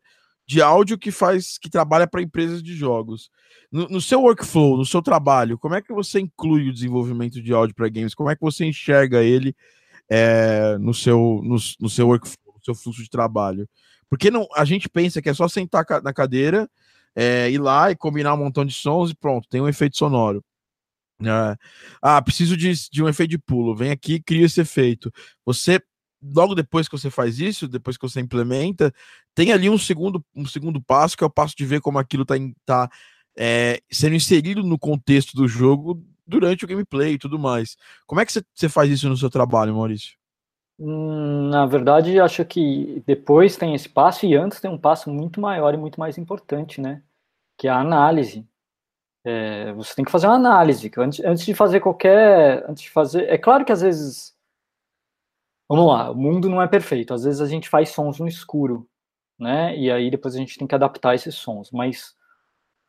de 0.52 0.62
áudio 0.62 0.98
que 0.98 1.12
faz 1.12 1.58
que 1.58 1.70
trabalha 1.70 2.06
para 2.06 2.22
empresas 2.22 2.62
de 2.62 2.76
jogos. 2.76 3.32
No, 3.72 3.88
no, 3.88 4.02
seu 4.02 4.22
workflow, 4.22 4.76
no 4.76 4.86
seu 4.86 5.02
trabalho, 5.02 5.58
como 5.58 5.76
é 5.76 5.82
que 5.82 5.94
você 5.94 6.20
inclui 6.20 6.68
o 6.68 6.74
desenvolvimento 6.74 7.42
de 7.42 7.54
áudio 7.54 7.74
para 7.74 7.88
games? 7.88 8.14
Como 8.14 8.30
é 8.30 8.36
que 8.36 8.42
você 8.42 8.66
enxerga 8.66 9.24
ele 9.24 9.56
é, 10.10 10.78
no 10.78 10.94
seu 10.94 11.40
no, 11.42 11.56
no, 11.80 11.90
seu 11.90 12.06
workflow, 12.10 12.56
no 12.56 12.66
seu 12.66 12.76
fluxo 12.76 13.02
de 13.02 13.10
trabalho? 13.10 13.66
Porque 14.10 14.30
não, 14.30 14.46
a 14.54 14.66
gente 14.66 14.90
pensa 14.90 15.22
que 15.22 15.30
é 15.30 15.34
só 15.34 15.48
sentar 15.48 15.86
na 16.04 16.12
cadeira, 16.12 16.70
é, 17.16 17.50
ir 17.50 17.58
lá 17.60 17.90
e 17.90 17.96
combinar 17.96 18.34
um 18.34 18.38
montão 18.38 18.66
de 18.66 18.74
sons 18.74 19.12
e 19.12 19.16
pronto, 19.16 19.48
tem 19.48 19.62
um 19.62 19.70
efeito 19.70 19.98
sonoro. 19.98 20.44
É, 21.24 21.56
ah, 22.02 22.22
preciso 22.22 22.58
de, 22.58 22.74
de 22.92 23.02
um 23.02 23.08
efeito 23.08 23.30
de 23.30 23.38
pulo. 23.38 23.74
Vem 23.74 23.92
aqui, 23.92 24.22
cria 24.22 24.46
esse 24.46 24.60
efeito. 24.60 25.10
Você 25.46 25.80
logo 26.22 26.56
depois 26.56 26.88
que 26.88 26.98
você 26.98 27.10
faz 27.10 27.40
isso, 27.40 27.68
depois 27.68 27.98
que 27.98 28.08
você 28.08 28.20
implementa, 28.20 28.94
tem 29.34 29.52
ali 29.52 29.70
um 29.70 29.78
segundo, 29.78 30.24
um 30.36 30.46
segundo 30.46 30.82
passo, 30.82 31.18
que 31.18 31.24
é 31.24 31.28
o 31.28 31.32
passo 31.32 31.56
de 31.56 31.66
ver 31.66 31.82
como 31.82 31.98
aquilo 31.98 32.24
está 32.24 32.36
tá, 32.66 32.90
é, 33.38 33.82
sendo 33.92 34.16
inserido 34.16 34.64
no 34.64 34.78
contexto 34.78 35.36
do 35.36 35.48
jogo 35.48 36.04
durante 36.26 36.64
o 36.64 36.68
gameplay 36.68 37.14
e 37.14 37.18
tudo 37.18 37.38
mais. 37.38 37.76
Como 38.06 38.22
é 38.22 38.26
que 38.26 38.32
você, 38.32 38.70
faz 38.70 38.90
isso 38.90 39.10
no 39.10 39.18
seu 39.18 39.30
trabalho, 39.30 39.76
Maurício? 39.76 40.16
Hum, 40.80 41.50
Na 41.50 41.66
verdade, 41.66 42.20
acho 42.20 42.44
que 42.46 43.04
depois 43.06 43.58
tem 43.58 43.76
esse 43.76 43.90
passo 43.90 44.26
e 44.26 44.36
antes 44.36 44.60
tem 44.60 44.72
um 44.72 44.78
passo 44.78 45.10
muito 45.10 45.42
maior 45.42 45.74
e 45.74 45.78
muito 45.78 46.00
mais 46.00 46.18
importante, 46.18 46.80
né? 46.82 47.04
Que 47.58 47.68
é 47.68 47.72
a 47.72 47.80
análise. 47.80 48.48
É, 49.24 49.72
você 49.74 49.94
tem 49.94 50.04
que 50.04 50.12
fazer 50.12 50.28
uma 50.28 50.36
análise. 50.36 50.92
Antes, 50.98 51.24
antes 51.24 51.46
de 51.46 51.54
fazer 51.54 51.80
qualquer. 51.80 52.66
Antes 52.68 52.84
de 52.84 52.90
fazer. 52.90 53.30
É 53.30 53.38
claro 53.38 53.66
que 53.66 53.72
às 53.72 53.82
vezes. 53.82 54.36
Vamos 55.72 55.88
lá, 55.88 56.12
o 56.12 56.16
mundo 56.16 56.50
não 56.50 56.62
é 56.62 56.68
perfeito. 56.68 57.14
Às 57.14 57.24
vezes 57.24 57.40
a 57.40 57.48
gente 57.48 57.70
faz 57.70 57.92
sons 57.92 58.20
no 58.20 58.28
escuro, 58.28 58.86
né? 59.40 59.74
E 59.78 59.90
aí 59.90 60.12
depois 60.12 60.36
a 60.36 60.38
gente 60.38 60.58
tem 60.58 60.68
que 60.68 60.76
adaptar 60.76 61.16
esses 61.16 61.36
sons. 61.36 61.72
Mas 61.72 62.14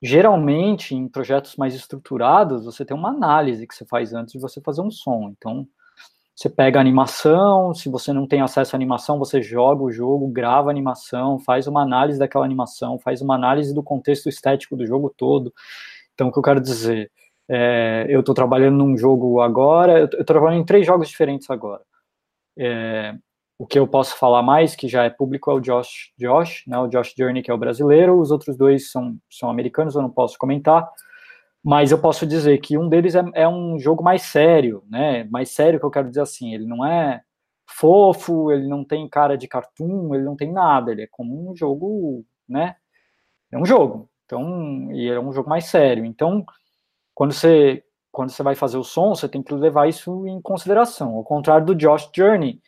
geralmente 0.02 0.94
em 0.94 1.08
projetos 1.08 1.56
mais 1.56 1.74
estruturados, 1.76 2.64
você 2.64 2.84
tem 2.84 2.96
uma 2.96 3.10
análise 3.10 3.68
que 3.68 3.74
você 3.74 3.86
faz 3.86 4.12
antes 4.12 4.32
de 4.32 4.40
você 4.40 4.60
fazer 4.60 4.82
um 4.82 4.90
som. 4.90 5.32
Então, 5.38 5.64
você 6.34 6.50
pega 6.50 6.80
a 6.80 6.82
animação, 6.82 7.74
se 7.74 7.88
você 7.88 8.12
não 8.12 8.26
tem 8.26 8.40
acesso 8.42 8.74
à 8.74 8.78
animação, 8.78 9.18
você 9.18 9.42
joga 9.42 9.84
o 9.84 9.92
jogo, 9.92 10.28
grava 10.28 10.70
a 10.70 10.72
animação, 10.72 11.38
faz 11.38 11.68
uma 11.68 11.82
análise 11.82 12.18
daquela 12.18 12.44
animação, 12.44 12.98
faz 12.98 13.22
uma 13.22 13.36
análise 13.36 13.74
do 13.74 13.82
contexto 13.82 14.28
estético 14.28 14.76
do 14.76 14.86
jogo 14.86 15.14
todo. 15.16 15.54
Então, 16.14 16.28
o 16.28 16.32
que 16.32 16.38
eu 16.40 16.42
quero 16.42 16.60
dizer, 16.60 17.12
é, 17.48 18.06
eu 18.08 18.20
estou 18.20 18.34
trabalhando 18.34 18.78
num 18.78 18.96
jogo 18.96 19.40
agora, 19.40 20.00
eu 20.00 20.06
estou 20.06 20.24
trabalhando 20.24 20.62
em 20.62 20.66
três 20.66 20.86
jogos 20.86 21.08
diferentes 21.08 21.50
agora. 21.50 21.82
É, 22.58 23.14
o 23.62 23.66
que 23.66 23.78
eu 23.78 23.86
posso 23.86 24.16
falar 24.18 24.42
mais, 24.42 24.74
que 24.74 24.88
já 24.88 25.04
é 25.04 25.10
público, 25.10 25.48
é 25.48 25.54
o 25.54 25.60
Josh, 25.60 26.12
Josh, 26.18 26.64
né, 26.66 26.76
o 26.78 26.88
Josh 26.88 27.14
Journey, 27.16 27.42
que 27.44 27.50
é 27.50 27.54
o 27.54 27.58
brasileiro, 27.58 28.18
os 28.18 28.32
outros 28.32 28.56
dois 28.56 28.90
são, 28.90 29.16
são 29.30 29.48
americanos, 29.48 29.94
eu 29.94 30.02
não 30.02 30.10
posso 30.10 30.36
comentar, 30.36 30.90
mas 31.62 31.92
eu 31.92 31.98
posso 32.00 32.26
dizer 32.26 32.58
que 32.58 32.76
um 32.76 32.88
deles 32.88 33.14
é, 33.14 33.22
é 33.34 33.48
um 33.48 33.78
jogo 33.78 34.02
mais 34.02 34.22
sério, 34.22 34.82
né, 34.90 35.22
mais 35.30 35.50
sério 35.50 35.78
que 35.78 35.86
eu 35.86 35.92
quero 35.92 36.08
dizer 36.08 36.22
assim, 36.22 36.52
ele 36.52 36.66
não 36.66 36.84
é 36.84 37.22
fofo, 37.68 38.50
ele 38.50 38.66
não 38.66 38.84
tem 38.84 39.08
cara 39.08 39.38
de 39.38 39.46
cartoon, 39.46 40.12
ele 40.12 40.24
não 40.24 40.34
tem 40.34 40.52
nada, 40.52 40.90
ele 40.90 41.02
é 41.02 41.08
como 41.08 41.48
um 41.48 41.54
jogo, 41.54 42.24
né, 42.48 42.74
é 43.52 43.56
um 43.56 43.64
jogo, 43.64 44.10
então, 44.24 44.90
e 44.92 45.08
é 45.08 45.20
um 45.20 45.32
jogo 45.32 45.48
mais 45.48 45.66
sério, 45.66 46.04
então, 46.04 46.44
quando 47.14 47.32
você, 47.32 47.84
quando 48.12 48.30
você 48.30 48.42
vai 48.42 48.54
fazer 48.54 48.76
o 48.76 48.84
som, 48.84 49.14
você 49.14 49.26
tem 49.26 49.42
que 49.42 49.54
levar 49.54 49.88
isso 49.88 50.26
em 50.28 50.40
consideração, 50.40 51.16
ao 51.16 51.24
contrário 51.24 51.66
do 51.66 51.74
Josh 51.74 52.10
Journey, 52.14 52.60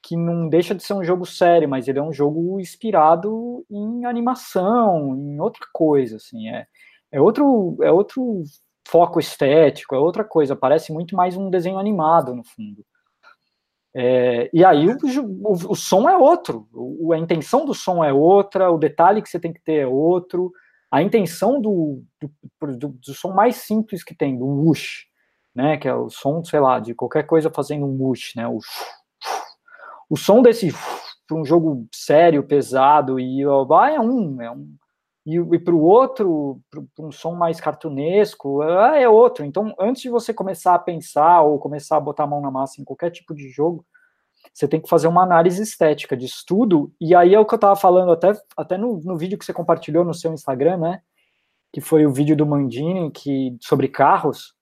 que 0.00 0.16
não 0.16 0.48
deixa 0.48 0.74
de 0.74 0.82
ser 0.82 0.94
um 0.94 1.04
jogo 1.04 1.26
sério, 1.26 1.68
mas 1.68 1.88
ele 1.88 1.98
é 1.98 2.02
um 2.02 2.12
jogo 2.12 2.58
inspirado 2.60 3.64
em 3.70 4.04
animação, 4.04 5.14
em 5.16 5.40
outra 5.40 5.66
coisa, 5.72 6.16
assim, 6.16 6.48
é, 6.48 6.66
é 7.10 7.20
outro, 7.20 7.76
é 7.82 7.90
outro 7.90 8.42
foco 8.88 9.20
estético, 9.20 9.94
é 9.94 9.98
outra 9.98 10.24
coisa, 10.24 10.56
parece 10.56 10.92
muito 10.92 11.16
mais 11.16 11.36
um 11.36 11.50
desenho 11.50 11.78
animado, 11.78 12.34
no 12.34 12.44
fundo. 12.44 12.84
É, 13.94 14.48
e 14.54 14.64
aí 14.64 14.88
o, 14.88 14.96
o, 15.44 15.52
o, 15.72 15.74
som 15.74 16.08
é 16.08 16.16
outro, 16.16 16.66
o, 16.72 17.12
a 17.12 17.18
intenção 17.18 17.66
do 17.66 17.74
som 17.74 18.02
é 18.02 18.12
outra, 18.12 18.70
o 18.70 18.78
detalhe 18.78 19.20
que 19.20 19.28
você 19.28 19.38
tem 19.38 19.52
que 19.52 19.60
ter 19.60 19.80
é 19.80 19.86
outro, 19.86 20.52
a 20.92 21.02
intenção 21.02 21.60
do, 21.60 22.04
do, 22.20 22.76
do, 22.76 22.88
do 22.88 23.14
som 23.14 23.32
mais 23.32 23.56
simples 23.56 24.04
que 24.04 24.14
tem, 24.14 24.38
do 24.38 24.46
whoosh, 24.46 25.06
né, 25.54 25.76
que 25.78 25.88
é 25.88 25.94
o 25.94 26.10
som, 26.10 26.44
sei 26.44 26.60
lá, 26.60 26.78
de 26.78 26.94
qualquer 26.94 27.26
coisa 27.26 27.50
fazendo 27.50 27.86
um 27.86 27.96
whoosh, 28.00 28.36
né, 28.36 28.46
o 28.46 28.60
o 30.12 30.16
som 30.16 30.42
desse 30.42 30.70
para 31.26 31.38
um 31.38 31.42
jogo 31.42 31.88
sério, 31.90 32.42
pesado, 32.42 33.18
e 33.18 33.42
ah, 33.42 33.90
é 33.90 33.98
um, 33.98 34.42
é 34.42 34.50
um. 34.50 34.76
E, 35.24 35.36
e 35.36 35.58
para 35.58 35.74
o 35.74 35.80
outro, 35.80 36.60
para 36.70 37.06
um 37.06 37.10
som 37.10 37.34
mais 37.34 37.58
cartunesco, 37.58 38.60
ah, 38.60 38.98
é 38.98 39.08
outro. 39.08 39.42
Então, 39.42 39.74
antes 39.80 40.02
de 40.02 40.10
você 40.10 40.34
começar 40.34 40.74
a 40.74 40.78
pensar 40.78 41.40
ou 41.40 41.58
começar 41.58 41.96
a 41.96 42.00
botar 42.00 42.24
a 42.24 42.26
mão 42.26 42.42
na 42.42 42.50
massa 42.50 42.78
em 42.78 42.84
qualquer 42.84 43.10
tipo 43.10 43.34
de 43.34 43.48
jogo, 43.48 43.86
você 44.52 44.68
tem 44.68 44.80
que 44.80 44.88
fazer 44.88 45.08
uma 45.08 45.22
análise 45.22 45.62
estética 45.62 46.16
de 46.16 46.26
estudo, 46.26 46.92
e 47.00 47.14
aí 47.14 47.34
é 47.34 47.40
o 47.40 47.46
que 47.46 47.54
eu 47.54 47.56
estava 47.56 47.74
falando 47.74 48.12
até, 48.12 48.32
até 48.56 48.76
no, 48.76 49.00
no 49.02 49.16
vídeo 49.16 49.38
que 49.38 49.44
você 49.44 49.52
compartilhou 49.52 50.04
no 50.04 50.12
seu 50.12 50.32
Instagram, 50.32 50.76
né? 50.76 51.02
Que 51.72 51.80
foi 51.80 52.04
o 52.04 52.12
vídeo 52.12 52.36
do 52.36 52.46
Mandini 52.46 53.10
que, 53.10 53.56
sobre 53.60 53.88
carros, 53.88 54.54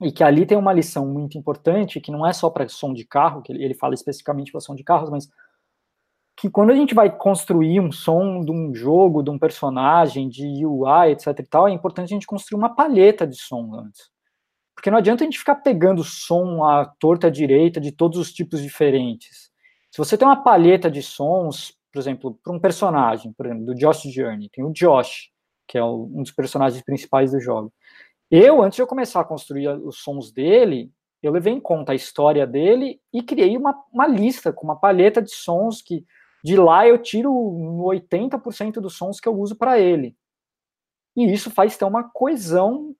e 0.00 0.12
que 0.12 0.24
ali 0.24 0.46
tem 0.46 0.56
uma 0.56 0.72
lição 0.72 1.06
muito 1.06 1.38
importante, 1.38 2.00
que 2.00 2.12
não 2.12 2.26
é 2.26 2.32
só 2.32 2.50
para 2.50 2.68
som 2.68 2.92
de 2.92 3.04
carro, 3.04 3.42
que 3.42 3.52
ele 3.52 3.74
fala 3.74 3.94
especificamente 3.94 4.52
para 4.52 4.60
som 4.60 4.74
de 4.74 4.84
carros, 4.84 5.10
mas 5.10 5.28
que 6.36 6.50
quando 6.50 6.70
a 6.70 6.74
gente 6.74 6.94
vai 6.94 7.14
construir 7.14 7.80
um 7.80 7.90
som 7.90 8.44
de 8.44 8.50
um 8.50 8.74
jogo, 8.74 9.22
de 9.22 9.30
um 9.30 9.38
personagem, 9.38 10.28
de 10.28 10.66
UI, 10.66 11.12
etc 11.12 11.38
e 11.38 11.42
tal, 11.44 11.66
é 11.66 11.72
importante 11.72 12.12
a 12.12 12.14
gente 12.14 12.26
construir 12.26 12.58
uma 12.58 12.74
palheta 12.74 13.26
de 13.26 13.36
som 13.36 13.74
antes. 13.74 14.10
Porque 14.76 14.90
não 14.90 14.98
adianta 14.98 15.24
a 15.24 15.26
gente 15.26 15.38
ficar 15.38 15.56
pegando 15.56 16.04
som 16.04 16.62
à 16.62 16.84
torta 16.84 17.28
à 17.28 17.30
direita 17.30 17.80
de 17.80 17.90
todos 17.90 18.18
os 18.18 18.32
tipos 18.32 18.62
diferentes. 18.62 19.50
Se 19.90 19.96
você 19.96 20.18
tem 20.18 20.28
uma 20.28 20.42
palheta 20.42 20.90
de 20.90 21.02
sons, 21.02 21.74
por 21.90 21.98
exemplo, 21.98 22.38
para 22.44 22.52
um 22.52 22.60
personagem, 22.60 23.32
por 23.32 23.46
exemplo, 23.46 23.64
do 23.64 23.74
Josh 23.74 24.02
Journey, 24.02 24.50
tem 24.50 24.62
o 24.62 24.70
Josh, 24.70 25.30
que 25.66 25.78
é 25.78 25.82
um 25.82 26.22
dos 26.22 26.30
personagens 26.30 26.82
principais 26.84 27.32
do 27.32 27.40
jogo. 27.40 27.72
Eu, 28.30 28.62
antes 28.62 28.76
de 28.76 28.82
eu 28.82 28.86
começar 28.86 29.20
a 29.20 29.24
construir 29.24 29.68
os 29.68 29.98
sons 29.98 30.30
dele, 30.30 30.92
eu 31.22 31.32
levei 31.32 31.54
em 31.54 31.60
conta 31.60 31.92
a 31.92 31.94
história 31.94 32.46
dele 32.46 33.00
e 33.12 33.22
criei 33.22 33.56
uma, 33.56 33.74
uma 33.90 34.06
lista 34.06 34.52
com 34.52 34.64
uma 34.64 34.78
palheta 34.78 35.22
de 35.22 35.30
sons 35.30 35.80
que 35.80 36.04
de 36.44 36.54
lá 36.56 36.86
eu 36.86 36.98
tiro 36.98 37.32
80% 37.32 38.74
dos 38.74 38.94
sons 38.94 39.18
que 39.18 39.28
eu 39.28 39.34
uso 39.34 39.56
para 39.56 39.80
ele. 39.80 40.14
E 41.16 41.24
isso 41.32 41.50
faz 41.50 41.76
ter 41.76 41.86
uma 41.86 42.04
coesão 42.04 42.94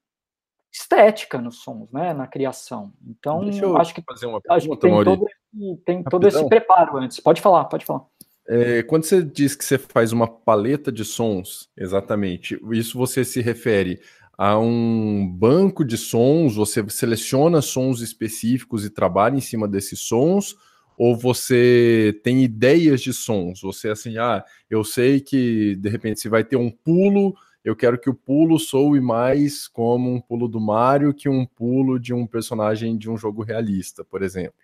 estética 0.79 1.41
nos 1.41 1.63
sons, 1.63 1.91
né, 1.91 2.13
na 2.13 2.27
criação. 2.27 2.93
Então, 3.07 3.41
acho 3.79 3.95
que 3.95 4.03
fazer 4.03 4.27
uma 4.27 4.41
pergunta, 4.41 4.55
acho 4.55 4.69
que 4.69 4.77
tem, 4.77 5.05
todo 5.05 5.27
esse, 5.27 5.77
tem 5.85 6.03
todo 6.05 6.29
esse 6.29 6.49
preparo 6.49 6.99
antes. 6.99 7.19
Pode 7.19 7.41
falar, 7.41 7.65
pode 7.65 7.87
falar. 7.87 8.05
É, 8.47 8.83
quando 8.83 9.05
você 9.05 9.23
diz 9.23 9.57
que 9.57 9.65
você 9.65 9.79
faz 9.79 10.13
uma 10.13 10.29
paleta 10.29 10.93
de 10.93 11.05
sons, 11.05 11.71
exatamente, 11.77 12.61
isso 12.73 12.99
você 12.99 13.25
se 13.25 13.41
refere 13.41 14.01
a 14.39 14.59
um 14.59 15.27
banco 15.27 15.83
de 15.83 15.97
sons, 15.97 16.55
você 16.55 16.85
seleciona 16.91 17.63
sons 17.63 18.03
específicos 18.03 18.85
e 18.85 18.91
trabalha 18.91 19.35
em 19.35 19.41
cima 19.41 19.67
desses 19.67 20.01
sons, 20.01 20.55
ou 20.99 21.17
você 21.17 22.21
tem 22.23 22.45
ideias 22.45 23.01
de 23.01 23.15
sons? 23.15 23.63
Você 23.63 23.89
assim, 23.89 24.19
ah, 24.19 24.45
eu 24.69 24.85
sei 24.85 25.21
que 25.21 25.75
de 25.77 25.89
repente 25.89 26.21
se 26.21 26.29
vai 26.29 26.45
ter 26.45 26.57
um 26.57 26.71
pulo, 26.71 27.35
eu 27.67 27.75
quero 27.75 27.99
que 27.99 28.09
o 28.09 28.15
pulo 28.15 28.61
soe 28.61 29.01
mais 29.01 29.67
como 29.67 30.09
um 30.09 30.21
pulo 30.21 30.47
do 30.47 30.61
Mario 30.61 31.13
que 31.13 31.29
um 31.29 31.45
pulo 31.45 31.99
de 31.99 32.15
um 32.15 32.25
personagem 32.25 32.97
de 32.97 33.11
um 33.11 33.17
jogo 33.17 33.43
realista, 33.43 34.05
por 34.05 34.23
exemplo. 34.23 34.55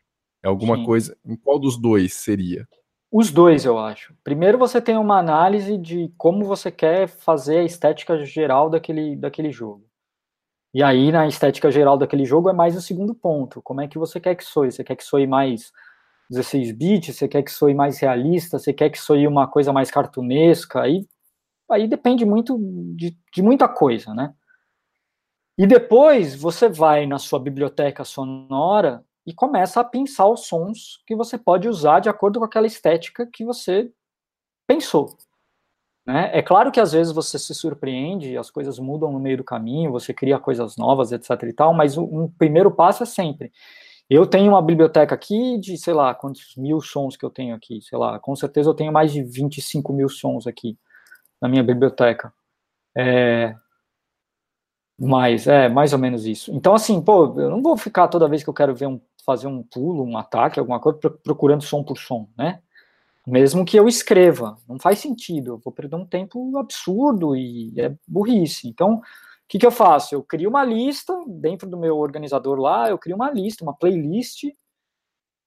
É 0.40 0.46
alguma 0.46 0.76
Sim. 0.76 0.84
coisa. 0.84 1.16
Em 1.26 1.34
qual 1.34 1.58
dos 1.58 1.76
dois 1.76 2.14
seria? 2.14 2.64
Os 3.10 3.32
dois, 3.32 3.64
eu 3.64 3.76
acho. 3.76 4.14
Primeiro 4.22 4.56
você 4.56 4.80
tem 4.80 4.96
uma 4.96 5.18
análise 5.18 5.76
de 5.76 6.12
como 6.16 6.44
você 6.44 6.70
quer 6.70 7.08
fazer 7.08 7.58
a 7.58 7.64
estética 7.64 8.24
geral 8.24 8.70
daquele, 8.70 9.16
daquele 9.16 9.50
jogo. 9.50 9.84
E 10.72 10.80
aí, 10.80 11.10
na 11.10 11.26
estética 11.26 11.72
geral 11.72 11.98
daquele 11.98 12.24
jogo, 12.24 12.50
é 12.50 12.52
mais 12.52 12.76
o 12.76 12.80
segundo 12.80 13.16
ponto. 13.16 13.60
Como 13.62 13.80
é 13.80 13.88
que 13.88 13.98
você 13.98 14.20
quer 14.20 14.36
que 14.36 14.44
soe? 14.44 14.70
Você 14.70 14.84
quer 14.84 14.94
que 14.94 15.04
soe 15.04 15.26
mais 15.26 15.72
16 16.30 16.70
bits? 16.70 17.16
Você 17.16 17.26
quer 17.26 17.42
que 17.42 17.50
soe 17.50 17.74
mais 17.74 17.98
realista? 17.98 18.60
Você 18.60 18.72
quer 18.72 18.90
que 18.90 18.98
soe 18.98 19.26
uma 19.26 19.48
coisa 19.48 19.72
mais 19.72 19.90
cartunesca? 19.90 20.82
Aí, 20.82 21.04
aí 21.70 21.88
depende 21.88 22.24
muito 22.24 22.58
de, 22.96 23.16
de 23.32 23.42
muita 23.42 23.68
coisa, 23.68 24.14
né? 24.14 24.34
E 25.56 25.66
depois 25.66 26.34
você 26.34 26.68
vai 26.68 27.06
na 27.06 27.18
sua 27.18 27.38
biblioteca 27.38 28.04
sonora 28.04 29.04
e 29.26 29.34
começa 29.34 29.80
a 29.80 29.84
pensar 29.84 30.26
os 30.26 30.46
sons 30.46 31.02
que 31.06 31.14
você 31.14 31.38
pode 31.38 31.68
usar 31.68 32.00
de 32.00 32.08
acordo 32.08 32.38
com 32.38 32.44
aquela 32.44 32.66
estética 32.66 33.26
que 33.26 33.44
você 33.44 33.92
pensou. 34.66 35.16
Né? 36.06 36.30
É 36.32 36.42
claro 36.42 36.72
que 36.72 36.80
às 36.80 36.92
vezes 36.92 37.12
você 37.12 37.38
se 37.38 37.54
surpreende, 37.54 38.36
as 38.36 38.50
coisas 38.50 38.78
mudam 38.78 39.12
no 39.12 39.20
meio 39.20 39.36
do 39.36 39.44
caminho, 39.44 39.92
você 39.92 40.12
cria 40.12 40.38
coisas 40.38 40.76
novas, 40.76 41.12
etc 41.12 41.30
e 41.44 41.52
tal, 41.52 41.72
mas 41.72 41.96
um 41.96 42.28
primeiro 42.28 42.70
passo 42.70 43.02
é 43.02 43.06
sempre. 43.06 43.52
Eu 44.10 44.26
tenho 44.26 44.50
uma 44.50 44.62
biblioteca 44.62 45.14
aqui 45.14 45.58
de, 45.58 45.78
sei 45.78 45.94
lá, 45.94 46.14
quantos 46.14 46.56
mil 46.56 46.80
sons 46.80 47.16
que 47.16 47.24
eu 47.24 47.30
tenho 47.30 47.54
aqui, 47.54 47.80
sei 47.82 47.96
lá, 47.96 48.18
com 48.18 48.34
certeza 48.34 48.68
eu 48.68 48.74
tenho 48.74 48.92
mais 48.92 49.12
de 49.12 49.22
25 49.22 49.92
mil 49.92 50.08
sons 50.08 50.46
aqui 50.46 50.76
na 51.42 51.48
minha 51.48 51.64
biblioteca. 51.64 52.32
É, 52.96 53.54
mas 54.96 55.48
é 55.48 55.68
mais 55.68 55.92
ou 55.92 55.98
menos 55.98 56.24
isso. 56.24 56.54
Então, 56.54 56.74
assim, 56.74 57.02
pô, 57.02 57.24
eu 57.40 57.50
não 57.50 57.60
vou 57.60 57.76
ficar 57.76 58.06
toda 58.06 58.28
vez 58.28 58.44
que 58.44 58.48
eu 58.48 58.54
quero 58.54 58.72
ver 58.74 58.86
um, 58.86 59.00
fazer 59.26 59.48
um 59.48 59.62
pulo, 59.62 60.04
um 60.04 60.16
ataque, 60.16 60.60
alguma 60.60 60.78
coisa, 60.78 60.98
procurando 61.24 61.62
som 61.62 61.82
por 61.82 61.98
som, 61.98 62.28
né? 62.38 62.62
Mesmo 63.26 63.64
que 63.64 63.76
eu 63.76 63.88
escreva, 63.88 64.56
não 64.68 64.78
faz 64.78 65.00
sentido, 65.00 65.52
eu 65.52 65.58
vou 65.58 65.72
perder 65.72 65.96
um 65.96 66.06
tempo 66.06 66.56
absurdo 66.58 67.36
e 67.36 67.72
é 67.78 67.94
burrice. 68.06 68.68
Então, 68.68 68.94
o 68.96 69.02
que, 69.48 69.58
que 69.58 69.66
eu 69.66 69.70
faço? 69.70 70.14
Eu 70.14 70.22
crio 70.22 70.50
uma 70.50 70.64
lista, 70.64 71.12
dentro 71.28 71.68
do 71.68 71.76
meu 71.76 71.98
organizador 71.98 72.58
lá, 72.58 72.88
eu 72.88 72.98
crio 72.98 73.16
uma 73.16 73.30
lista, 73.30 73.64
uma 73.64 73.74
playlist 73.74 74.44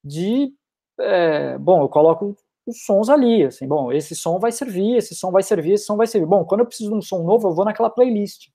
de. 0.03 0.53
É, 0.99 1.57
bom, 1.57 1.81
eu 1.81 1.89
coloco 1.89 2.37
os 2.65 2.83
sons 2.83 3.09
ali, 3.09 3.43
assim, 3.43 3.67
bom, 3.67 3.91
esse 3.91 4.15
som 4.15 4.39
vai 4.39 4.51
servir, 4.51 4.95
esse 4.95 5.15
som 5.15 5.31
vai 5.31 5.43
servir, 5.43 5.73
esse 5.73 5.85
som 5.85 5.95
vai 5.95 6.07
servir. 6.07 6.25
Bom, 6.25 6.43
quando 6.45 6.61
eu 6.61 6.65
preciso 6.65 6.89
de 6.89 6.95
um 6.95 7.01
som 7.01 7.23
novo, 7.23 7.49
eu 7.49 7.53
vou 7.53 7.65
naquela 7.65 7.89
playlist. 7.89 8.49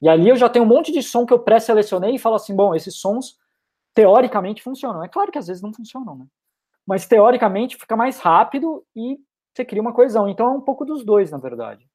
E 0.00 0.08
ali 0.08 0.28
eu 0.28 0.36
já 0.36 0.48
tenho 0.48 0.64
um 0.64 0.68
monte 0.68 0.92
de 0.92 1.02
som 1.02 1.26
que 1.26 1.32
eu 1.32 1.38
pré-selecionei 1.38 2.14
e 2.14 2.18
falo 2.18 2.36
assim, 2.36 2.54
bom, 2.54 2.74
esses 2.74 2.96
sons 2.96 3.36
teoricamente 3.94 4.62
funcionam. 4.62 5.02
É 5.02 5.08
claro 5.08 5.32
que 5.32 5.38
às 5.38 5.46
vezes 5.46 5.62
não 5.62 5.72
funcionam, 5.72 6.16
né? 6.16 6.26
mas 6.86 7.06
teoricamente 7.06 7.76
fica 7.76 7.96
mais 7.96 8.18
rápido 8.18 8.84
e 8.94 9.18
você 9.54 9.64
cria 9.64 9.80
uma 9.80 9.92
coesão. 9.92 10.28
Então 10.28 10.46
é 10.46 10.50
um 10.50 10.60
pouco 10.60 10.84
dos 10.84 11.04
dois, 11.04 11.30
na 11.30 11.38
verdade. 11.38 11.86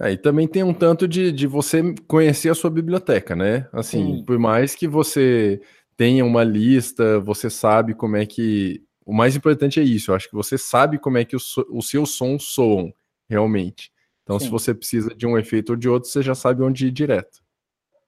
Aí 0.00 0.14
é, 0.14 0.16
também 0.16 0.48
tem 0.48 0.62
um 0.62 0.72
tanto 0.72 1.06
de, 1.06 1.30
de 1.30 1.46
você 1.46 1.94
conhecer 2.08 2.48
a 2.48 2.54
sua 2.54 2.70
biblioteca, 2.70 3.36
né? 3.36 3.68
Assim, 3.72 4.18
Sim. 4.18 4.24
por 4.24 4.38
mais 4.38 4.74
que 4.74 4.88
você 4.88 5.60
tenha 5.96 6.24
uma 6.24 6.42
lista, 6.42 7.20
você 7.20 7.50
sabe 7.50 7.94
como 7.94 8.16
é 8.16 8.24
que. 8.24 8.82
O 9.04 9.12
mais 9.12 9.34
importante 9.36 9.80
é 9.80 9.82
isso, 9.82 10.10
eu 10.10 10.14
acho 10.14 10.28
que 10.28 10.34
você 10.34 10.56
sabe 10.56 10.98
como 10.98 11.18
é 11.18 11.24
que 11.24 11.36
os, 11.36 11.56
os 11.70 11.88
seus 11.88 12.10
sons 12.10 12.44
soam 12.44 12.92
realmente. 13.28 13.92
Então, 14.22 14.38
Sim. 14.38 14.46
se 14.46 14.50
você 14.50 14.74
precisa 14.74 15.14
de 15.14 15.26
um 15.26 15.36
efeito 15.36 15.70
ou 15.70 15.76
de 15.76 15.88
outro, 15.88 16.08
você 16.08 16.22
já 16.22 16.34
sabe 16.34 16.62
onde 16.62 16.86
ir 16.86 16.92
direto. 16.92 17.42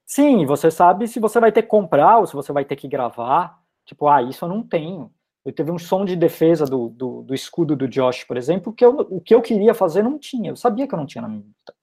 Sim, 0.07 0.47
você 0.47 0.71
sabe 0.71 1.09
se 1.09 1.19
você 1.19 1.41
vai 1.41 1.51
ter 1.51 1.63
que 1.63 1.69
comprar 1.69 2.19
ou 2.19 2.27
se 2.27 2.35
você 2.35 2.53
vai 2.53 2.65
ter 2.65 2.77
que 2.77 2.87
gravar. 2.87 3.59
Tipo, 3.85 4.09
ah, 4.09 4.23
isso 4.23 4.45
eu 4.45 4.49
não 4.49 4.63
tenho. 4.63 5.13
Eu 5.45 5.53
teve 5.53 5.71
um 5.71 5.79
som 5.79 6.05
de 6.05 6.17
defesa 6.17 6.65
do, 6.65 6.89
do, 6.89 7.23
do, 7.23 7.35
escudo 7.35 7.77
do 7.77 7.89
Josh, 7.89 8.25
por 8.25 8.37
exemplo, 8.37 8.73
que 8.73 8.85
eu, 8.85 8.97
o 9.11 9.21
que 9.21 9.35
eu 9.35 9.43
queria 9.43 9.75
fazer 9.75 10.03
não 10.03 10.19
tinha. 10.19 10.51
Eu 10.51 10.57
sabia 10.57 10.87
que 10.87 10.95
eu 10.95 10.99
não 10.99 11.07
tinha 11.07 11.23
na 11.23 11.29
minha 11.29 11.41
biblioteca. 11.41 11.79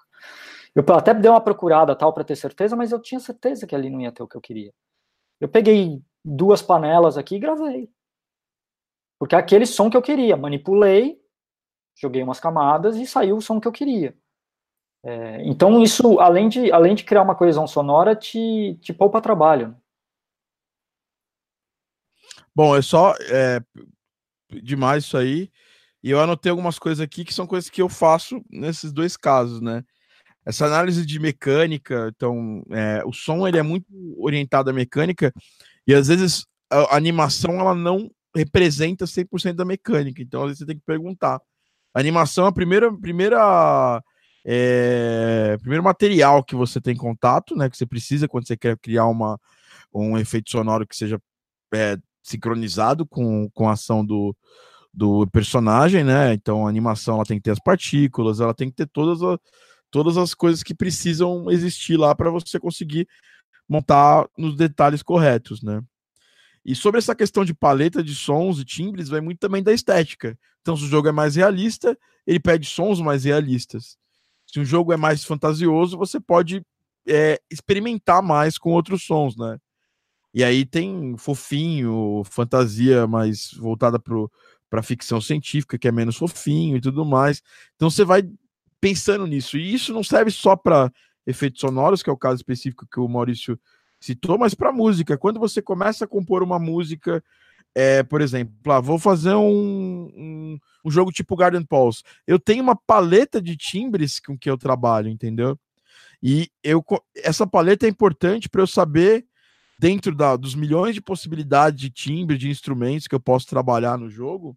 Eu 0.73 0.95
até 0.95 1.13
dei 1.13 1.29
uma 1.29 1.41
procurada 1.41 1.95
tal 1.95 2.13
para 2.13 2.23
ter 2.23 2.35
certeza, 2.35 2.75
mas 2.75 2.91
eu 2.91 2.99
tinha 2.99 3.19
certeza 3.19 3.67
que 3.67 3.75
ali 3.75 3.89
não 3.89 4.01
ia 4.01 4.11
ter 4.11 4.23
o 4.23 4.27
que 4.27 4.37
eu 4.37 4.41
queria. 4.41 4.73
Eu 5.39 5.49
peguei 5.49 6.01
duas 6.23 6.61
panelas 6.61 7.17
aqui 7.17 7.35
e 7.35 7.39
gravei. 7.39 7.89
Porque 9.21 9.35
é 9.35 9.37
aquele 9.37 9.67
som 9.67 9.87
que 9.87 9.95
eu 9.95 10.01
queria. 10.01 10.35
Manipulei, 10.35 11.21
joguei 11.95 12.23
umas 12.23 12.39
camadas 12.39 12.95
e 12.95 13.05
saiu 13.05 13.37
o 13.37 13.41
som 13.41 13.61
que 13.61 13.67
eu 13.67 13.71
queria. 13.71 14.17
É, 15.03 15.43
então, 15.47 15.83
isso, 15.83 16.19
além 16.19 16.49
de, 16.49 16.71
além 16.71 16.95
de 16.95 17.03
criar 17.03 17.21
uma 17.21 17.35
coesão 17.35 17.67
sonora, 17.67 18.15
te, 18.15 18.79
te 18.81 18.91
poupa 18.91 19.21
trabalho. 19.21 19.79
Bom, 22.55 22.75
é 22.75 22.81
só 22.81 23.13
é, 23.29 23.61
demais 24.49 25.03
isso 25.03 25.15
aí. 25.15 25.51
E 26.01 26.09
eu 26.09 26.19
anotei 26.19 26.49
algumas 26.49 26.79
coisas 26.79 26.99
aqui 26.99 27.23
que 27.23 27.31
são 27.31 27.45
coisas 27.45 27.69
que 27.69 27.79
eu 27.79 27.87
faço 27.87 28.43
nesses 28.49 28.91
dois 28.91 29.15
casos, 29.15 29.61
né? 29.61 29.83
Essa 30.43 30.65
análise 30.65 31.05
de 31.05 31.19
mecânica, 31.19 32.11
então, 32.15 32.63
é, 32.71 33.03
o 33.05 33.13
som 33.13 33.47
ele 33.47 33.59
é 33.59 33.61
muito 33.61 33.85
orientado 34.17 34.71
à 34.71 34.73
mecânica 34.73 35.31
e 35.85 35.93
às 35.93 36.07
vezes 36.07 36.43
a 36.71 36.95
animação 36.97 37.59
ela 37.59 37.75
não 37.75 38.09
representa 38.35 39.05
100% 39.05 39.53
da 39.53 39.65
mecânica. 39.65 40.21
Então, 40.21 40.41
às 40.41 40.47
vezes 40.47 40.59
você 40.59 40.65
tem 40.65 40.77
que 40.77 40.85
perguntar. 40.85 41.41
A 41.93 41.99
animação 41.99 42.45
é 42.45 42.49
a 42.49 42.53
primeira, 42.53 42.91
primeira 42.95 44.01
é, 44.45 45.57
primeiro 45.59 45.83
material 45.83 46.43
que 46.43 46.55
você 46.55 46.81
tem 46.81 46.95
contato, 46.95 47.55
né? 47.55 47.69
Que 47.69 47.77
você 47.77 47.85
precisa 47.85 48.27
quando 48.27 48.47
você 48.47 48.57
quer 48.57 48.77
criar 48.77 49.05
uma, 49.05 49.39
um 49.93 50.17
efeito 50.17 50.49
sonoro 50.49 50.87
que 50.87 50.95
seja 50.95 51.21
é, 51.73 51.97
sincronizado 52.23 53.05
com, 53.05 53.49
com 53.51 53.69
a 53.69 53.73
ação 53.73 54.05
do, 54.05 54.35
do 54.93 55.27
personagem, 55.27 56.03
né? 56.03 56.33
Então 56.33 56.65
a 56.65 56.69
animação 56.69 57.15
ela 57.15 57.25
tem 57.25 57.37
que 57.37 57.43
ter 57.43 57.51
as 57.51 57.59
partículas, 57.59 58.39
ela 58.39 58.53
tem 58.53 58.69
que 58.69 58.75
ter 58.75 58.87
todas, 58.87 59.19
todas 59.91 60.17
as 60.17 60.33
coisas 60.33 60.63
que 60.63 60.73
precisam 60.73 61.49
existir 61.51 61.97
lá 61.97 62.15
para 62.15 62.31
você 62.31 62.59
conseguir 62.59 63.07
montar 63.69 64.27
nos 64.37 64.55
detalhes 64.55 65.03
corretos, 65.03 65.61
né? 65.61 65.81
E 66.63 66.75
sobre 66.75 66.99
essa 66.99 67.15
questão 67.15 67.43
de 67.43 67.53
paleta 67.53 68.03
de 68.03 68.13
sons 68.13 68.59
e 68.59 68.65
timbres, 68.65 69.09
vai 69.09 69.19
muito 69.19 69.39
também 69.39 69.63
da 69.63 69.73
estética. 69.73 70.37
Então, 70.61 70.77
se 70.77 70.83
o 70.83 70.87
jogo 70.87 71.07
é 71.07 71.11
mais 71.11 71.35
realista, 71.35 71.97
ele 72.25 72.39
pede 72.39 72.67
sons 72.67 72.99
mais 72.99 73.23
realistas. 73.23 73.97
Se 74.45 74.59
um 74.59 74.65
jogo 74.65 74.93
é 74.93 74.97
mais 74.97 75.23
fantasioso, 75.23 75.97
você 75.97 76.19
pode 76.19 76.63
é, 77.07 77.41
experimentar 77.49 78.21
mais 78.21 78.57
com 78.57 78.71
outros 78.71 79.03
sons, 79.03 79.35
né? 79.35 79.57
E 80.33 80.43
aí 80.43 80.65
tem 80.65 81.15
fofinho, 81.17 82.21
fantasia 82.25 83.05
mais 83.05 83.53
voltada 83.53 83.99
para 84.69 84.83
ficção 84.83 85.19
científica, 85.19 85.77
que 85.77 85.87
é 85.87 85.91
menos 85.91 86.15
fofinho 86.15 86.77
e 86.77 86.81
tudo 86.81 87.03
mais. 87.03 87.41
Então 87.75 87.89
você 87.89 88.05
vai 88.05 88.23
pensando 88.79 89.27
nisso. 89.27 89.57
E 89.57 89.73
isso 89.73 89.93
não 89.93 90.03
serve 90.03 90.31
só 90.31 90.55
para 90.55 90.91
efeitos 91.25 91.59
sonoros, 91.59 92.01
que 92.01 92.09
é 92.09 92.13
o 92.13 92.17
caso 92.17 92.37
específico 92.37 92.87
que 92.89 92.99
o 92.99 93.07
Maurício 93.07 93.59
citou, 94.01 94.37
mas 94.37 94.53
para 94.53 94.73
música. 94.73 95.17
Quando 95.17 95.39
você 95.39 95.61
começa 95.61 96.03
a 96.03 96.07
compor 96.07 96.43
uma 96.43 96.59
música 96.59 97.23
é, 97.73 98.03
por 98.03 98.21
exemplo, 98.21 98.53
ah, 98.71 98.81
vou 98.81 98.99
fazer 98.99 99.33
um, 99.33 100.11
um, 100.13 100.59
um, 100.83 100.91
jogo 100.91 101.11
tipo 101.11 101.35
Garden 101.35 101.63
Pulse. 101.63 102.03
Eu 102.27 102.37
tenho 102.37 102.61
uma 102.61 102.75
paleta 102.75 103.41
de 103.41 103.55
timbres 103.55 104.19
com 104.19 104.37
que 104.37 104.49
eu 104.49 104.57
trabalho, 104.57 105.07
entendeu? 105.07 105.57
E 106.21 106.49
eu, 106.63 106.83
essa 107.15 107.47
paleta 107.47 107.85
é 107.85 107.89
importante 107.89 108.49
para 108.49 108.61
eu 108.61 108.67
saber, 108.67 109.25
dentro 109.79 110.13
da, 110.13 110.35
dos 110.35 110.53
milhões 110.53 110.93
de 110.93 111.01
possibilidades 111.01 111.79
de 111.79 111.89
timbres, 111.89 112.39
de 112.39 112.49
instrumentos 112.49 113.07
que 113.07 113.15
eu 113.15 113.19
posso 113.19 113.47
trabalhar 113.47 113.97
no 113.97 114.09
jogo, 114.09 114.55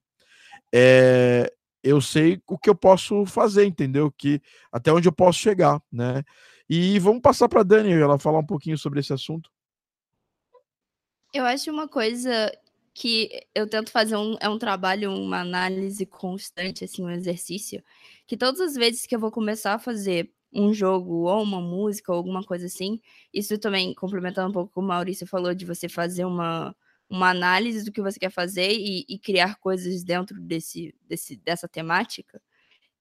é, 0.75 1.51
eu 1.83 2.01
sei 2.01 2.43
o 2.49 2.59
que 2.59 2.69
eu 2.69 2.75
posso 2.75 3.25
fazer, 3.27 3.65
entendeu? 3.65 4.11
Que 4.11 4.43
até 4.73 4.93
onde 4.93 5.09
eu 5.09 5.13
posso 5.13 5.39
chegar, 5.39 5.81
né? 5.91 6.25
E 6.69 6.99
vamos 6.99 7.21
passar 7.21 7.49
para 7.49 7.61
a 7.61 7.65
Dani, 7.65 7.93
ela 7.93 8.19
falar 8.19 8.39
um 8.39 8.47
pouquinho 8.47 8.79
sobre 8.79 9.01
esse 9.01 9.13
assunto. 9.13 9.51
Eu 11.33 11.45
acho 11.45 11.71
uma 11.71 11.89
coisa 11.89 12.51
que 12.95 13.29
eu 13.55 13.69
tento 13.69 13.91
fazer 13.91 14.17
um, 14.17 14.37
é 14.41 14.49
um 14.49 14.59
trabalho, 14.59 15.13
uma 15.13 15.41
análise 15.41 16.07
constante, 16.07 16.85
assim, 16.85 17.05
um 17.05 17.11
exercício, 17.11 17.83
que 18.27 18.37
todas 18.37 18.61
as 18.61 18.75
vezes 18.75 19.05
que 19.05 19.15
eu 19.15 19.19
vou 19.19 19.33
começar 19.33 19.75
a 19.75 19.79
fazer 19.79 20.31
um 20.53 20.73
jogo 20.73 21.25
ou 21.25 21.43
uma 21.43 21.61
música 21.61 22.13
ou 22.13 22.19
alguma 22.19 22.45
coisa 22.45 22.67
assim, 22.67 23.01
isso 23.33 23.59
também 23.59 23.93
complementando 23.95 24.51
um 24.51 24.53
pouco 24.53 24.71
o 24.71 24.73
que 24.75 24.79
o 24.79 24.83
Maurício 24.83 25.27
falou 25.27 25.53
de 25.53 25.65
você 25.65 25.89
fazer 25.89 26.25
uma, 26.25 26.75
uma 27.11 27.31
análise 27.31 27.85
do 27.85 27.91
que 27.91 28.01
você 28.01 28.19
quer 28.19 28.31
fazer 28.31 28.71
e, 28.71 29.05
e 29.09 29.19
criar 29.19 29.57
coisas 29.57 30.05
dentro 30.05 30.41
desse, 30.41 30.95
desse, 31.09 31.37
dessa 31.37 31.67
temática, 31.67 32.41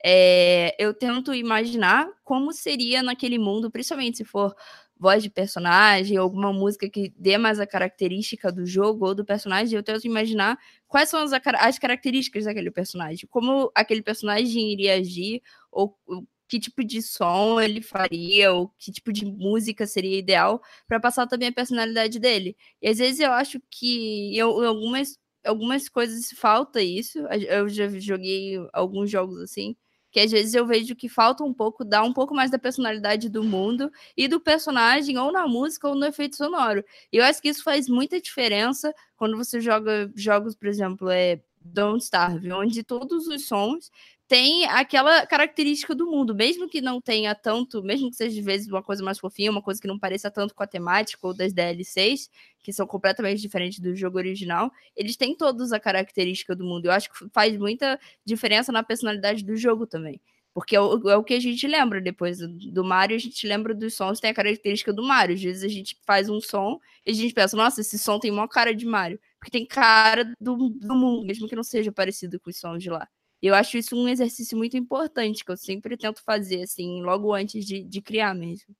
é, 0.03 0.75
eu 0.77 0.93
tento 0.93 1.33
imaginar 1.33 2.07
como 2.23 2.51
seria 2.51 3.01
naquele 3.01 3.39
mundo, 3.39 3.71
principalmente 3.71 4.17
se 4.17 4.25
for 4.25 4.53
voz 4.97 5.23
de 5.23 5.29
personagem, 5.29 6.17
alguma 6.17 6.53
música 6.53 6.89
que 6.89 7.13
dê 7.17 7.37
mais 7.37 7.59
a 7.59 7.67
característica 7.67 8.51
do 8.51 8.65
jogo 8.65 9.05
ou 9.07 9.15
do 9.15 9.25
personagem, 9.25 9.75
eu 9.75 9.83
tento 9.83 10.05
imaginar 10.05 10.57
quais 10.87 11.09
são 11.09 11.21
as, 11.21 11.31
as 11.33 11.79
características 11.79 12.45
daquele 12.45 12.71
personagem, 12.71 13.27
como 13.29 13.71
aquele 13.75 14.01
personagem 14.01 14.71
iria 14.71 14.95
agir, 14.95 15.41
ou, 15.71 15.97
ou 16.05 16.25
que 16.47 16.59
tipo 16.59 16.83
de 16.83 17.01
som 17.01 17.59
ele 17.59 17.81
faria, 17.81 18.53
ou 18.53 18.69
que 18.77 18.91
tipo 18.91 19.11
de 19.11 19.25
música 19.25 19.87
seria 19.87 20.17
ideal 20.19 20.61
para 20.87 20.99
passar 20.99 21.27
também 21.27 21.49
a 21.49 21.53
personalidade 21.53 22.19
dele. 22.19 22.55
E 22.81 22.87
às 22.87 22.97
vezes 22.99 23.19
eu 23.19 23.31
acho 23.31 23.59
que 23.71 24.35
em 24.37 24.39
algumas, 24.39 25.17
algumas 25.45 25.89
coisas 25.89 26.29
falta 26.37 26.81
isso. 26.81 27.19
Eu 27.49 27.67
já 27.69 27.87
joguei 27.99 28.57
alguns 28.71 29.09
jogos 29.09 29.39
assim, 29.41 29.75
que 30.13 30.19
às 30.19 30.31
vezes 30.31 30.53
eu 30.53 30.65
vejo 30.65 30.95
que 30.95 31.09
falta 31.09 31.43
um 31.43 31.51
pouco, 31.51 31.83
dá 31.83 32.03
um 32.03 32.13
pouco 32.13 32.35
mais 32.35 32.51
da 32.51 32.59
personalidade 32.59 33.27
do 33.27 33.43
mundo 33.43 33.91
e 34.15 34.27
do 34.27 34.39
personagem, 34.39 35.17
ou 35.17 35.31
na 35.31 35.47
música 35.47 35.87
ou 35.89 35.95
no 35.95 36.05
efeito 36.05 36.35
sonoro. 36.35 36.85
E 37.11 37.17
eu 37.17 37.23
acho 37.25 37.41
que 37.41 37.49
isso 37.49 37.63
faz 37.63 37.89
muita 37.89 38.21
diferença 38.21 38.93
quando 39.17 39.35
você 39.35 39.59
joga 39.59 40.11
jogos, 40.15 40.55
por 40.55 40.67
exemplo, 40.67 41.09
é 41.09 41.41
Don't 41.59 42.03
Starve, 42.03 42.51
onde 42.51 42.83
todos 42.83 43.25
os 43.27 43.47
sons 43.47 43.89
tem 44.33 44.65
aquela 44.65 45.27
característica 45.27 45.93
do 45.93 46.09
mundo, 46.09 46.33
mesmo 46.33 46.67
que 46.67 46.81
não 46.81 46.99
tenha 46.99 47.35
tanto, 47.35 47.83
mesmo 47.83 48.09
que 48.09 48.15
seja 48.15 48.33
de 48.33 48.41
vezes 48.41 48.67
uma 48.67 48.81
coisa 48.81 49.03
mais 49.03 49.19
fofinha, 49.19 49.51
uma 49.51 49.61
coisa 49.61 49.79
que 49.79 49.87
não 49.87 49.99
pareça 49.99 50.31
tanto 50.31 50.55
com 50.55 50.63
a 50.63 50.65
temática 50.65 51.27
ou 51.27 51.35
das 51.35 51.53
DLCs, 51.53 52.31
que 52.63 52.73
são 52.73 52.87
completamente 52.87 53.39
diferentes 53.39 53.77
do 53.77 53.95
jogo 53.95 54.17
original, 54.17 54.71
eles 54.95 55.15
têm 55.15 55.35
todos 55.35 55.71
a 55.71 55.79
característica 55.79 56.55
do 56.55 56.65
mundo. 56.65 56.87
Eu 56.87 56.93
acho 56.93 57.11
que 57.11 57.29
faz 57.29 57.55
muita 57.55 57.99
diferença 58.25 58.71
na 58.71 58.81
personalidade 58.81 59.43
do 59.45 59.55
jogo 59.55 59.85
também. 59.85 60.19
Porque 60.51 60.75
é 60.75 60.81
o, 60.81 61.11
é 61.11 61.23
que 61.23 61.35
a 61.35 61.39
gente 61.39 61.67
lembra 61.67 62.01
depois 62.01 62.39
do 62.39 62.83
Mario, 62.83 63.15
a 63.15 63.19
gente 63.19 63.47
lembra 63.47 63.71
dos 63.75 63.93
sons, 63.93 64.19
tem 64.19 64.31
a 64.31 64.33
característica 64.33 64.91
do 64.91 65.03
Mario. 65.03 65.35
Às 65.35 65.43
vezes 65.43 65.63
a 65.63 65.67
gente 65.67 65.95
faz 66.07 66.27
um 66.27 66.41
som 66.41 66.79
e 67.05 67.11
a 67.11 67.13
gente 67.13 67.35
pensa, 67.35 67.55
nossa, 67.55 67.81
esse 67.81 67.99
som 67.99 68.17
tem 68.17 68.31
uma 68.31 68.47
cara 68.47 68.73
de 68.73 68.87
Mario. 68.87 69.19
Porque 69.37 69.51
tem 69.51 69.63
cara 69.63 70.33
do, 70.41 70.69
do 70.69 70.95
mundo, 70.95 71.23
mesmo 71.23 71.47
que 71.47 71.55
não 71.55 71.63
seja 71.63 71.91
parecido 71.91 72.39
com 72.39 72.49
os 72.49 72.57
sons 72.57 72.81
de 72.81 72.89
lá. 72.89 73.07
Eu 73.45 73.53
acho 73.53 73.77
isso 73.77 73.93
um 73.93 74.07
exercício 74.07 74.57
muito 74.57 74.77
importante, 74.77 75.43
que 75.43 75.51
eu 75.51 75.57
sempre 75.57 75.97
tento 75.97 76.23
fazer, 76.23 76.63
assim, 76.63 77.01
logo 77.01 77.33
antes 77.33 77.65
de, 77.65 77.83
de 77.83 78.01
criar 78.01 78.33
mesmo. 78.33 78.73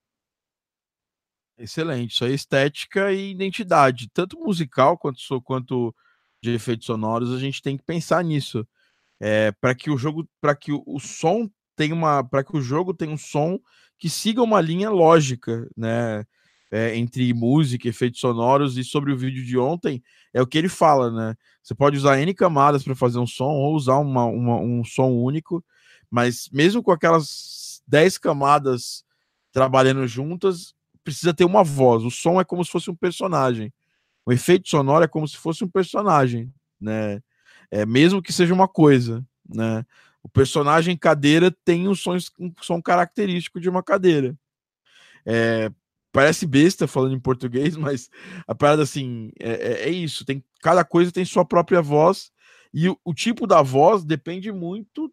Excelente, 1.58 2.12
isso 2.12 2.24
é 2.24 2.30
estética 2.30 3.12
e 3.12 3.32
identidade, 3.32 4.08
tanto 4.08 4.40
musical 4.40 4.96
quanto, 4.96 5.20
quanto 5.42 5.94
de 6.42 6.52
efeitos 6.52 6.86
sonoros, 6.86 7.30
a 7.30 7.38
gente 7.38 7.60
tem 7.60 7.76
que 7.76 7.84
pensar 7.84 8.24
nisso. 8.24 8.66
É, 9.20 9.52
para 9.52 9.74
que 9.74 9.90
o 9.90 9.98
jogo, 9.98 10.26
para 10.40 10.56
que 10.56 10.72
o 10.72 10.98
som 10.98 11.48
tenha 11.76 11.94
uma, 11.94 12.24
para 12.24 12.42
que 12.42 12.56
o 12.56 12.60
jogo 12.62 12.94
tenha 12.94 13.12
um 13.12 13.18
som 13.18 13.60
que 13.98 14.08
siga 14.08 14.42
uma 14.42 14.62
linha 14.62 14.88
lógica, 14.88 15.68
né? 15.76 16.24
É, 16.74 16.96
entre 16.96 17.32
música, 17.32 17.88
efeitos 17.88 18.18
sonoros 18.18 18.76
e 18.76 18.82
sobre 18.82 19.12
o 19.12 19.16
vídeo 19.16 19.44
de 19.44 19.56
ontem, 19.56 20.02
é 20.32 20.42
o 20.42 20.46
que 20.46 20.58
ele 20.58 20.68
fala, 20.68 21.08
né? 21.08 21.36
Você 21.62 21.72
pode 21.72 21.96
usar 21.96 22.18
N 22.18 22.34
camadas 22.34 22.82
para 22.82 22.96
fazer 22.96 23.20
um 23.20 23.26
som 23.28 23.44
ou 23.44 23.76
usar 23.76 23.98
uma, 23.98 24.24
uma, 24.24 24.56
um 24.56 24.82
som 24.82 25.08
único, 25.08 25.64
mas 26.10 26.48
mesmo 26.52 26.82
com 26.82 26.90
aquelas 26.90 27.80
10 27.86 28.18
camadas 28.18 29.04
trabalhando 29.52 30.04
juntas, 30.08 30.74
precisa 31.04 31.32
ter 31.32 31.44
uma 31.44 31.62
voz. 31.62 32.02
O 32.02 32.10
som 32.10 32.40
é 32.40 32.44
como 32.44 32.64
se 32.64 32.72
fosse 32.72 32.90
um 32.90 32.96
personagem. 32.96 33.72
O 34.26 34.32
efeito 34.32 34.68
sonoro 34.68 35.04
é 35.04 35.08
como 35.08 35.28
se 35.28 35.36
fosse 35.36 35.62
um 35.62 35.68
personagem, 35.68 36.52
né? 36.80 37.22
É, 37.70 37.86
mesmo 37.86 38.20
que 38.20 38.32
seja 38.32 38.52
uma 38.52 38.66
coisa, 38.66 39.24
né? 39.48 39.86
O 40.24 40.28
personagem 40.28 40.96
cadeira 40.96 41.54
tem 41.64 41.86
um 41.86 41.94
som, 41.94 42.16
um 42.40 42.52
som 42.60 42.82
característico 42.82 43.60
de 43.60 43.70
uma 43.70 43.82
cadeira. 43.82 44.36
É, 45.24 45.70
parece 46.14 46.46
besta 46.46 46.86
falando 46.86 47.16
em 47.16 47.20
português, 47.20 47.76
mas 47.76 48.08
a 48.46 48.54
parada 48.54 48.84
assim 48.84 49.32
é, 49.40 49.50
é, 49.50 49.88
é 49.88 49.90
isso. 49.90 50.24
Tem 50.24 50.42
cada 50.62 50.84
coisa 50.84 51.10
tem 51.10 51.24
sua 51.24 51.44
própria 51.44 51.82
voz 51.82 52.30
e 52.72 52.88
o, 52.88 52.96
o 53.04 53.12
tipo 53.12 53.46
da 53.46 53.60
voz 53.60 54.04
depende 54.04 54.52
muito 54.52 55.12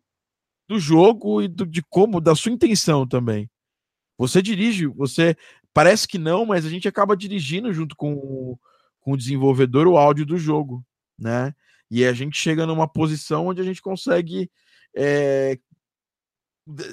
do 0.69 0.79
jogo 0.79 1.41
e 1.41 1.47
do, 1.47 1.65
de 1.65 1.81
como, 1.81 2.21
da 2.21 2.35
sua 2.35 2.51
intenção 2.51 3.05
também. 3.05 3.49
Você 4.17 4.41
dirige, 4.41 4.85
você 4.85 5.35
parece 5.73 6.07
que 6.07 6.19
não, 6.19 6.45
mas 6.45 6.65
a 6.65 6.69
gente 6.69 6.87
acaba 6.87 7.17
dirigindo 7.17 7.73
junto 7.73 7.95
com 7.95 8.13
o, 8.13 8.59
com 8.99 9.13
o 9.13 9.17
desenvolvedor 9.17 9.87
o 9.87 9.97
áudio 9.97 10.25
do 10.25 10.37
jogo, 10.37 10.85
né? 11.17 11.53
E 11.89 12.05
a 12.05 12.13
gente 12.13 12.37
chega 12.37 12.65
numa 12.65 12.87
posição 12.87 13.47
onde 13.47 13.59
a 13.59 13.63
gente 13.63 13.81
consegue 13.81 14.49
é, 14.95 15.57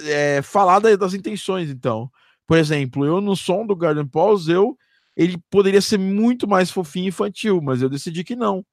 é, 0.06 0.42
falar 0.42 0.80
das 0.80 1.14
intenções, 1.14 1.70
então. 1.70 2.10
Por 2.48 2.56
exemplo, 2.58 3.04
eu 3.04 3.20
no 3.20 3.36
som 3.36 3.66
do 3.66 3.76
Garden 3.76 4.08
Pause, 4.08 4.50
eu 4.50 4.76
ele 5.14 5.36
poderia 5.50 5.82
ser 5.82 5.98
muito 5.98 6.48
mais 6.48 6.70
fofinho 6.70 7.06
e 7.06 7.08
infantil, 7.08 7.60
mas 7.60 7.82
eu 7.82 7.88
decidi 7.88 8.24
que 8.24 8.34
não. 8.34 8.64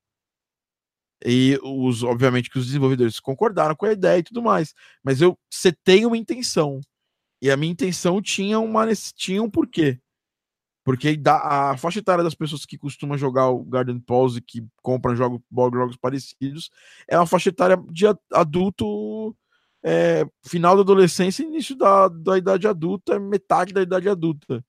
E 1.26 1.60
os, 1.64 2.04
obviamente 2.04 2.50
que 2.50 2.60
os 2.60 2.68
desenvolvedores 2.68 3.20
concordaram 3.20 3.76
com 3.76 3.86
a 3.86 3.92
ideia 3.92 4.20
e 4.20 4.24
tudo 4.24 4.44
mais. 4.44 4.74
Mas 5.04 5.22
eu 5.22 5.38
setei 5.52 6.06
uma 6.06 6.18
intenção. 6.18 6.80
E 7.42 7.50
a 7.50 7.58
minha 7.58 7.72
intenção 7.72 8.22
tinha, 8.22 8.60
uma, 8.60 8.86
tinha 9.16 9.42
um 9.42 9.50
porquê. 9.50 10.00
Porque 10.84 11.20
a 11.26 11.76
faixa 11.78 11.98
etária 11.98 12.24
das 12.24 12.36
pessoas 12.36 12.64
que 12.64 12.78
costumam 12.78 13.18
jogar 13.18 13.50
o 13.50 13.64
Garden 13.64 14.00
Pause, 14.00 14.40
que 14.40 14.64
compram 14.84 15.16
jogos, 15.16 15.42
jogos 15.52 15.98
parecidos, 15.98 16.70
é 17.08 17.18
uma 17.18 17.26
faixa 17.26 17.50
etária 17.50 17.76
de 17.92 18.06
adulto, 18.32 19.36
é, 19.88 20.26
final 20.44 20.76
da 20.76 20.82
adolescência 20.82 21.44
e 21.44 21.46
início 21.46 21.76
da, 21.76 22.08
da 22.08 22.38
idade 22.40 22.68
adulta, 22.68 23.20
metade 23.20 23.72
da 23.72 23.84
idade 23.84 24.10
adulta. 24.10 24.66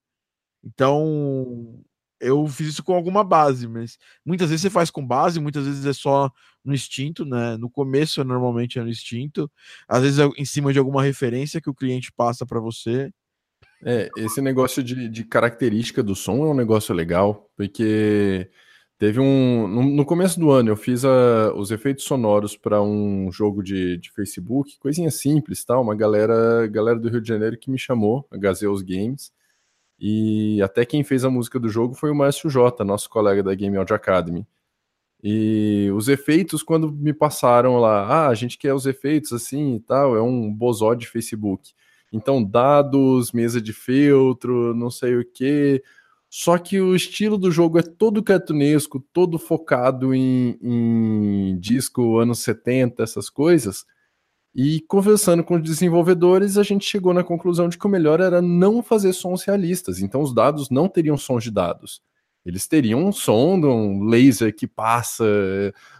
Então, 0.63 1.83
eu 2.19 2.45
fiz 2.47 2.67
isso 2.67 2.83
com 2.83 2.93
alguma 2.93 3.23
base, 3.23 3.67
mas 3.67 3.97
muitas 4.23 4.49
vezes 4.49 4.61
você 4.61 4.69
faz 4.69 4.91
com 4.91 5.05
base, 5.05 5.39
muitas 5.39 5.65
vezes 5.65 5.85
é 5.87 5.93
só 5.93 6.31
no 6.63 6.71
instinto, 6.71 7.25
né? 7.25 7.57
No 7.57 7.67
começo, 7.67 8.23
normalmente 8.23 8.77
é 8.77 8.83
no 8.83 8.89
instinto, 8.89 9.49
às 9.87 10.03
vezes 10.03 10.19
é 10.19 10.29
em 10.37 10.45
cima 10.45 10.71
de 10.71 10.77
alguma 10.77 11.01
referência 11.01 11.59
que 11.59 11.69
o 11.69 11.75
cliente 11.75 12.11
passa 12.11 12.45
para 12.45 12.59
você. 12.59 13.11
É, 13.83 14.09
esse 14.17 14.39
negócio 14.39 14.83
de, 14.83 15.09
de, 15.09 15.23
característica 15.23 16.03
do 16.03 16.15
som 16.15 16.45
é 16.45 16.49
um 16.49 16.55
negócio 16.55 16.93
legal, 16.93 17.49
porque 17.55 18.49
teve 18.97 19.19
um. 19.19 19.67
No, 19.67 19.83
no 19.83 20.05
começo 20.05 20.39
do 20.39 20.51
ano 20.51 20.69
eu 20.69 20.75
fiz 20.77 21.05
a, 21.05 21.53
os 21.55 21.71
efeitos 21.71 22.03
sonoros 22.05 22.57
para 22.57 22.81
um 22.81 23.31
jogo 23.31 23.63
de, 23.63 23.97
de, 23.97 24.11
Facebook, 24.11 24.77
coisinha 24.79 25.11
simples, 25.11 25.63
tal. 25.63 25.81
Uma 25.81 25.95
galera, 25.95 26.67
galera 26.67 26.99
do 26.99 27.09
Rio 27.09 27.21
de 27.21 27.27
Janeiro 27.27 27.57
que 27.57 27.71
me 27.71 27.77
chamou, 27.77 28.27
a 28.31 28.37
Gazeus 28.37 28.81
Games. 28.81 29.31
E 29.99 30.61
até 30.61 30.85
quem 30.85 31.03
fez 31.03 31.25
a 31.25 31.29
música 31.29 31.59
do 31.59 31.69
jogo 31.69 31.95
foi 31.95 32.11
o 32.11 32.15
Márcio 32.15 32.49
J, 32.49 32.83
nosso 32.83 33.09
colega 33.09 33.41
da 33.43 33.55
Game 33.55 33.77
Audio 33.77 33.95
Academy. 33.95 34.45
E 35.23 35.89
os 35.95 36.07
efeitos, 36.07 36.61
quando 36.61 36.91
me 36.91 37.13
passaram 37.13 37.77
lá, 37.77 38.05
ah, 38.05 38.27
a 38.27 38.35
gente 38.35 38.57
quer 38.57 38.73
os 38.73 38.85
efeitos 38.85 39.33
assim 39.33 39.75
e 39.75 39.79
tal, 39.79 40.15
é 40.15 40.21
um 40.21 40.53
bozó 40.53 40.93
de 40.93 41.07
Facebook. 41.07 41.73
Então, 42.13 42.43
dados, 42.43 43.31
mesa 43.31 43.59
de 43.59 43.73
filtro, 43.73 44.73
não 44.75 44.89
sei 44.89 45.17
o 45.17 45.25
que. 45.25 45.83
Só 46.29 46.57
que 46.57 46.79
o 46.79 46.95
estilo 46.95 47.37
do 47.37 47.49
jogo 47.49 47.79
é 47.79 47.81
todo 47.81 48.23
cartunesco, 48.23 48.99
todo 49.13 49.39
focado 49.39 50.13
em, 50.13 50.57
em 50.61 51.57
disco 51.59 52.19
anos 52.19 52.39
70, 52.39 53.01
essas 53.01 53.29
coisas. 53.29 53.85
E 54.53 54.81
conversando 54.81 55.43
com 55.43 55.55
os 55.55 55.63
desenvolvedores, 55.63 56.57
a 56.57 56.63
gente 56.63 56.83
chegou 56.83 57.13
na 57.13 57.23
conclusão 57.23 57.69
de 57.69 57.77
que 57.77 57.85
o 57.85 57.89
melhor 57.89 58.19
era 58.19 58.41
não 58.41 58.81
fazer 58.81 59.13
sons 59.13 59.43
realistas. 59.43 60.01
Então 60.01 60.21
os 60.21 60.33
dados 60.33 60.69
não 60.69 60.89
teriam 60.89 61.15
sons 61.15 61.43
de 61.43 61.51
dados. 61.51 62.01
Eles 62.43 62.65
teriam 62.65 63.05
um 63.05 63.11
som 63.11 63.59
de 63.59 63.67
um 63.67 64.05
laser 64.05 64.55
que 64.55 64.65
passa, 64.65 65.25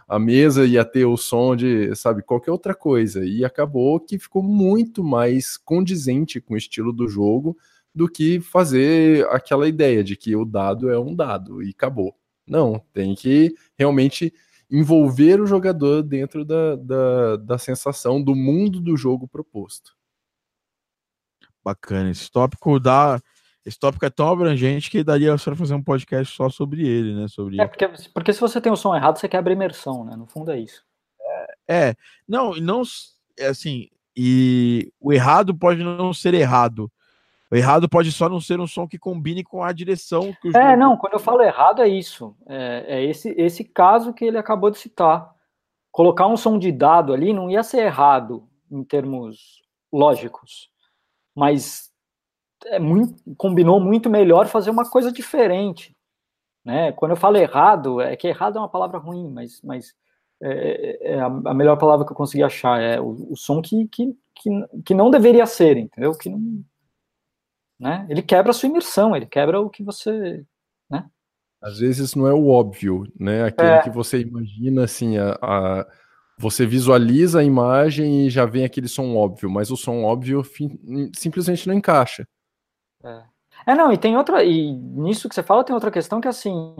a 0.08 0.18
mesa 0.18 0.64
ia 0.66 0.84
ter 0.84 1.04
o 1.04 1.16
som 1.16 1.54
de, 1.54 1.94
sabe, 1.94 2.22
qualquer 2.22 2.50
outra 2.50 2.74
coisa. 2.74 3.24
E 3.24 3.44
acabou 3.44 4.00
que 4.00 4.18
ficou 4.18 4.42
muito 4.42 5.04
mais 5.04 5.56
condizente 5.56 6.40
com 6.40 6.54
o 6.54 6.56
estilo 6.56 6.92
do 6.92 7.06
jogo 7.06 7.56
do 7.94 8.08
que 8.08 8.40
fazer 8.40 9.26
aquela 9.28 9.68
ideia 9.68 10.04
de 10.04 10.16
que 10.16 10.36
o 10.36 10.44
dado 10.44 10.90
é 10.90 10.98
um 10.98 11.14
dado 11.14 11.62
e 11.62 11.70
acabou. 11.70 12.16
Não, 12.46 12.78
tem 12.92 13.14
que 13.14 13.54
realmente 13.76 14.32
envolver 14.70 15.40
o 15.40 15.46
jogador 15.46 16.02
dentro 16.02 16.44
da, 16.44 16.76
da, 16.76 17.36
da 17.36 17.58
sensação 17.58 18.22
do 18.22 18.34
mundo 18.34 18.80
do 18.80 18.96
jogo 18.96 19.26
proposto. 19.26 19.96
Bacana. 21.64 22.10
Esse 22.10 22.30
tópico 22.30 22.78
dá. 22.78 23.20
Esse 23.64 23.78
tópico 23.78 24.04
é 24.06 24.10
tão 24.10 24.28
abrangente 24.28 24.90
que 24.90 25.04
daria 25.04 25.36
para 25.36 25.56
fazer 25.56 25.74
um 25.74 25.82
podcast 25.82 26.34
só 26.34 26.48
sobre 26.48 26.86
ele, 26.86 27.14
né? 27.14 27.28
Sobre... 27.28 27.60
É, 27.60 27.66
porque, 27.66 27.86
porque 28.14 28.32
se 28.32 28.40
você 28.40 28.60
tem 28.60 28.72
o 28.72 28.76
som 28.76 28.94
errado, 28.94 29.18
você 29.18 29.28
quebra 29.28 29.52
a 29.52 29.56
imersão, 29.56 30.04
né? 30.04 30.16
No 30.16 30.26
fundo 30.26 30.50
é 30.50 30.58
isso. 30.58 30.82
É, 31.68 31.88
é 31.90 31.94
não, 32.26 32.54
não, 32.54 32.82
é 33.38 33.46
assim, 33.46 33.90
e 34.16 34.90
o 34.98 35.12
errado 35.12 35.54
pode 35.54 35.82
não 35.82 36.14
ser 36.14 36.32
errado, 36.32 36.90
errado 37.56 37.88
pode 37.88 38.12
só 38.12 38.28
não 38.28 38.40
ser 38.40 38.60
um 38.60 38.66
som 38.66 38.86
que 38.86 38.98
combine 38.98 39.42
com 39.42 39.62
a 39.62 39.72
direção 39.72 40.34
que 40.40 40.48
o 40.48 40.56
É, 40.56 40.76
não, 40.76 40.96
quando 40.96 41.14
eu 41.14 41.18
falo 41.18 41.42
errado 41.42 41.80
é 41.80 41.88
isso. 41.88 42.36
É, 42.46 42.84
é, 42.86 43.04
esse, 43.04 43.30
esse 43.38 43.64
caso 43.64 44.12
que 44.12 44.24
ele 44.24 44.38
acabou 44.38 44.70
de 44.70 44.78
citar. 44.78 45.34
Colocar 45.90 46.26
um 46.26 46.36
som 46.36 46.58
de 46.58 46.70
dado 46.70 47.12
ali 47.12 47.32
não 47.32 47.50
ia 47.50 47.62
ser 47.62 47.78
errado 47.78 48.46
em 48.70 48.84
termos 48.84 49.62
lógicos, 49.90 50.70
mas 51.34 51.90
é 52.66 52.78
muito, 52.78 53.14
combinou 53.36 53.80
muito 53.80 54.10
melhor 54.10 54.46
fazer 54.46 54.70
uma 54.70 54.88
coisa 54.88 55.10
diferente. 55.10 55.96
Né? 56.64 56.92
Quando 56.92 57.12
eu 57.12 57.16
falo 57.16 57.38
errado, 57.38 58.00
é 58.00 58.14
que 58.14 58.28
errado 58.28 58.56
é 58.56 58.60
uma 58.60 58.68
palavra 58.68 58.98
ruim, 58.98 59.30
mas, 59.30 59.62
mas 59.62 59.94
é, 60.42 60.50
é, 60.50 61.12
é 61.14 61.20
a, 61.20 61.26
a, 61.26 61.54
melhor 61.54 61.78
palavra 61.78 62.04
que 62.04 62.12
eu 62.12 62.16
consegui 62.16 62.42
achar. 62.42 62.80
É 62.80 63.00
o, 63.00 63.32
o 63.32 63.36
som 63.36 63.62
que, 63.62 63.88
que, 63.88 64.14
que, 64.34 64.50
que 64.84 64.94
não 64.94 65.10
deveria 65.10 65.46
ser, 65.46 65.78
entendeu? 65.78 66.12
Que 66.12 66.28
não, 66.28 66.62
né? 67.78 68.06
Ele 68.08 68.22
quebra 68.22 68.50
a 68.50 68.54
sua 68.54 68.68
imersão, 68.68 69.14
ele 69.14 69.26
quebra 69.26 69.60
o 69.60 69.70
que 69.70 69.82
você, 69.82 70.44
né? 70.90 71.08
Às 71.60 71.78
vezes 71.78 72.14
não 72.14 72.26
é 72.26 72.32
o 72.32 72.48
óbvio, 72.48 73.04
né? 73.18 73.44
Aquele 73.44 73.68
é. 73.68 73.82
que 73.82 73.90
você 73.90 74.20
imagina 74.20 74.84
assim, 74.84 75.16
a, 75.18 75.38
a, 75.42 75.86
você 76.38 76.64
visualiza 76.66 77.40
a 77.40 77.44
imagem 77.44 78.26
e 78.26 78.30
já 78.30 78.44
vem 78.44 78.64
aquele 78.64 78.88
som 78.88 79.16
óbvio, 79.16 79.50
mas 79.50 79.70
o 79.70 79.76
som 79.76 80.04
óbvio 80.04 80.42
simplesmente 81.16 81.66
não 81.66 81.74
encaixa. 81.74 82.26
É. 83.02 83.22
é, 83.66 83.74
não, 83.74 83.92
e 83.92 83.98
tem 83.98 84.16
outra, 84.16 84.42
e 84.44 84.72
nisso 84.72 85.28
que 85.28 85.34
você 85.34 85.42
fala 85.42 85.64
tem 85.64 85.74
outra 85.74 85.90
questão 85.90 86.20
que 86.20 86.28
assim, 86.28 86.76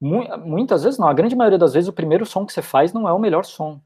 mu 0.00 0.24
muitas 0.44 0.82
vezes, 0.82 0.98
não, 0.98 1.08
a 1.08 1.14
grande 1.14 1.36
maioria 1.36 1.58
das 1.58 1.74
vezes 1.74 1.88
o 1.88 1.92
primeiro 1.92 2.24
som 2.24 2.46
que 2.46 2.52
você 2.52 2.62
faz 2.62 2.92
não 2.92 3.08
é 3.08 3.12
o 3.12 3.18
melhor 3.18 3.44
som. 3.44 3.80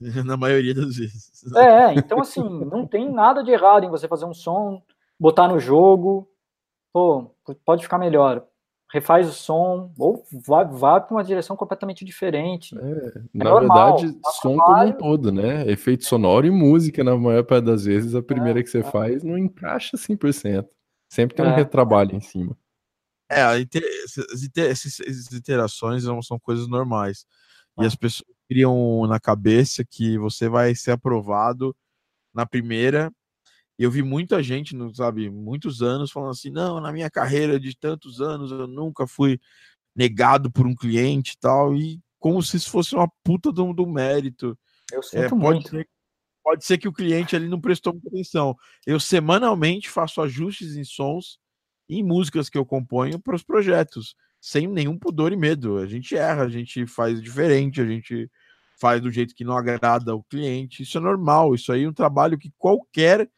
Na 0.24 0.36
maioria 0.36 0.74
das 0.74 0.96
vezes. 0.96 1.42
É, 1.56 1.94
então 1.94 2.20
assim, 2.20 2.42
não 2.42 2.86
tem 2.86 3.10
nada 3.10 3.42
de 3.42 3.50
errado 3.50 3.84
em 3.84 3.90
você 3.90 4.06
fazer 4.06 4.26
um 4.26 4.34
som 4.34 4.82
botar 5.18 5.48
no 5.48 5.58
jogo, 5.58 6.28
pô, 6.92 7.34
pode 7.64 7.82
ficar 7.82 7.98
melhor. 7.98 8.44
Refaz 8.90 9.28
o 9.28 9.32
som, 9.32 9.92
ou 9.98 10.24
vai, 10.46 10.64
vai 10.64 11.00
para 11.04 11.14
uma 11.14 11.22
direção 11.22 11.54
completamente 11.54 12.06
diferente. 12.06 12.74
É, 12.78 12.80
é 12.80 13.22
na 13.34 13.44
normal, 13.44 13.98
verdade, 13.98 14.18
som 14.40 14.56
como 14.56 14.82
um 14.82 14.92
todo, 14.92 15.30
né? 15.30 15.68
Efeito 15.70 16.06
sonoro 16.06 16.46
e 16.46 16.50
música, 16.50 17.04
na 17.04 17.14
maior 17.14 17.44
parte 17.44 17.66
das 17.66 17.84
vezes, 17.84 18.14
a 18.14 18.22
primeira 18.22 18.60
é, 18.60 18.62
que 18.62 18.70
você 18.70 18.78
é. 18.78 18.84
faz 18.84 19.22
não 19.22 19.36
encaixa 19.36 19.96
100%. 19.96 20.66
Sempre 21.10 21.36
tem 21.36 21.44
um 21.44 21.50
é. 21.50 21.56
retrabalho 21.56 22.16
em 22.16 22.20
cima. 22.20 22.56
É, 23.30 23.42
essas 24.56 25.32
interações 25.32 26.04
são 26.22 26.38
coisas 26.38 26.66
normais. 26.66 27.26
E 27.78 27.84
as 27.84 27.94
pessoas 27.94 28.26
criam 28.48 29.06
na 29.06 29.20
cabeça 29.20 29.84
que 29.84 30.18
você 30.18 30.48
vai 30.48 30.74
ser 30.74 30.92
aprovado 30.92 31.76
na 32.34 32.46
primeira 32.46 33.12
eu 33.84 33.90
vi 33.90 34.02
muita 34.02 34.42
gente, 34.42 34.76
sabe, 34.94 35.30
muitos 35.30 35.82
anos 35.82 36.10
falando 36.10 36.30
assim: 36.30 36.50
não, 36.50 36.80
na 36.80 36.92
minha 36.92 37.08
carreira 37.08 37.60
de 37.60 37.76
tantos 37.76 38.20
anos 38.20 38.50
eu 38.50 38.66
nunca 38.66 39.06
fui 39.06 39.40
negado 39.94 40.50
por 40.50 40.66
um 40.66 40.74
cliente 40.74 41.32
e 41.32 41.38
tal, 41.38 41.74
e 41.74 42.00
como 42.18 42.42
se 42.42 42.56
isso 42.56 42.70
fosse 42.70 42.94
uma 42.94 43.08
puta 43.22 43.52
do, 43.52 43.72
do 43.72 43.86
mérito. 43.86 44.58
Eu 44.92 45.00
é, 45.00 45.02
sinto 45.02 45.16
é, 45.16 45.28
pode 45.28 45.42
muito. 45.42 45.70
Ser, 45.70 45.88
pode 46.42 46.64
ser 46.64 46.78
que 46.78 46.88
o 46.88 46.92
cliente 46.92 47.36
ali 47.36 47.48
não 47.48 47.60
prestou 47.60 47.92
muita 47.92 48.08
atenção. 48.08 48.56
Eu 48.86 48.98
semanalmente 48.98 49.88
faço 49.88 50.20
ajustes 50.20 50.76
em 50.76 50.84
sons 50.84 51.38
e 51.88 51.98
em 51.98 52.02
músicas 52.02 52.48
que 52.48 52.58
eu 52.58 52.66
componho 52.66 53.20
para 53.20 53.36
os 53.36 53.44
projetos, 53.44 54.14
sem 54.40 54.66
nenhum 54.66 54.98
pudor 54.98 55.32
e 55.32 55.36
medo. 55.36 55.78
A 55.78 55.86
gente 55.86 56.16
erra, 56.16 56.42
a 56.42 56.48
gente 56.48 56.86
faz 56.86 57.22
diferente, 57.22 57.80
a 57.80 57.86
gente 57.86 58.30
faz 58.80 59.00
do 59.00 59.10
jeito 59.10 59.34
que 59.34 59.44
não 59.44 59.56
agrada 59.56 60.14
o 60.14 60.22
cliente. 60.24 60.82
Isso 60.82 60.98
é 60.98 61.00
normal, 61.00 61.54
isso 61.54 61.72
aí 61.72 61.84
é 61.84 61.88
um 61.88 61.92
trabalho 61.92 62.38
que 62.38 62.52
qualquer 62.56 63.28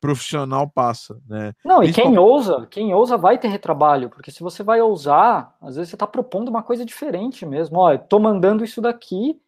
profissional 0.00 0.68
passa, 0.68 1.20
né? 1.26 1.52
Não, 1.64 1.82
e 1.82 1.92
quem 1.92 2.16
ousa, 2.18 2.66
quem 2.66 2.94
ousa 2.94 3.16
vai 3.16 3.38
ter 3.38 3.48
retrabalho, 3.48 4.10
porque 4.10 4.30
se 4.30 4.42
você 4.42 4.62
vai 4.62 4.80
ousar, 4.80 5.56
às 5.60 5.76
vezes 5.76 5.90
você 5.90 5.96
está 5.96 6.06
propondo 6.06 6.48
uma 6.48 6.62
coisa 6.62 6.84
diferente 6.84 7.44
mesmo. 7.46 7.78
Ó, 7.78 7.92
eu 7.92 7.98
tô 7.98 8.18
mandando 8.18 8.64
isso 8.64 8.80
daqui, 8.80 9.40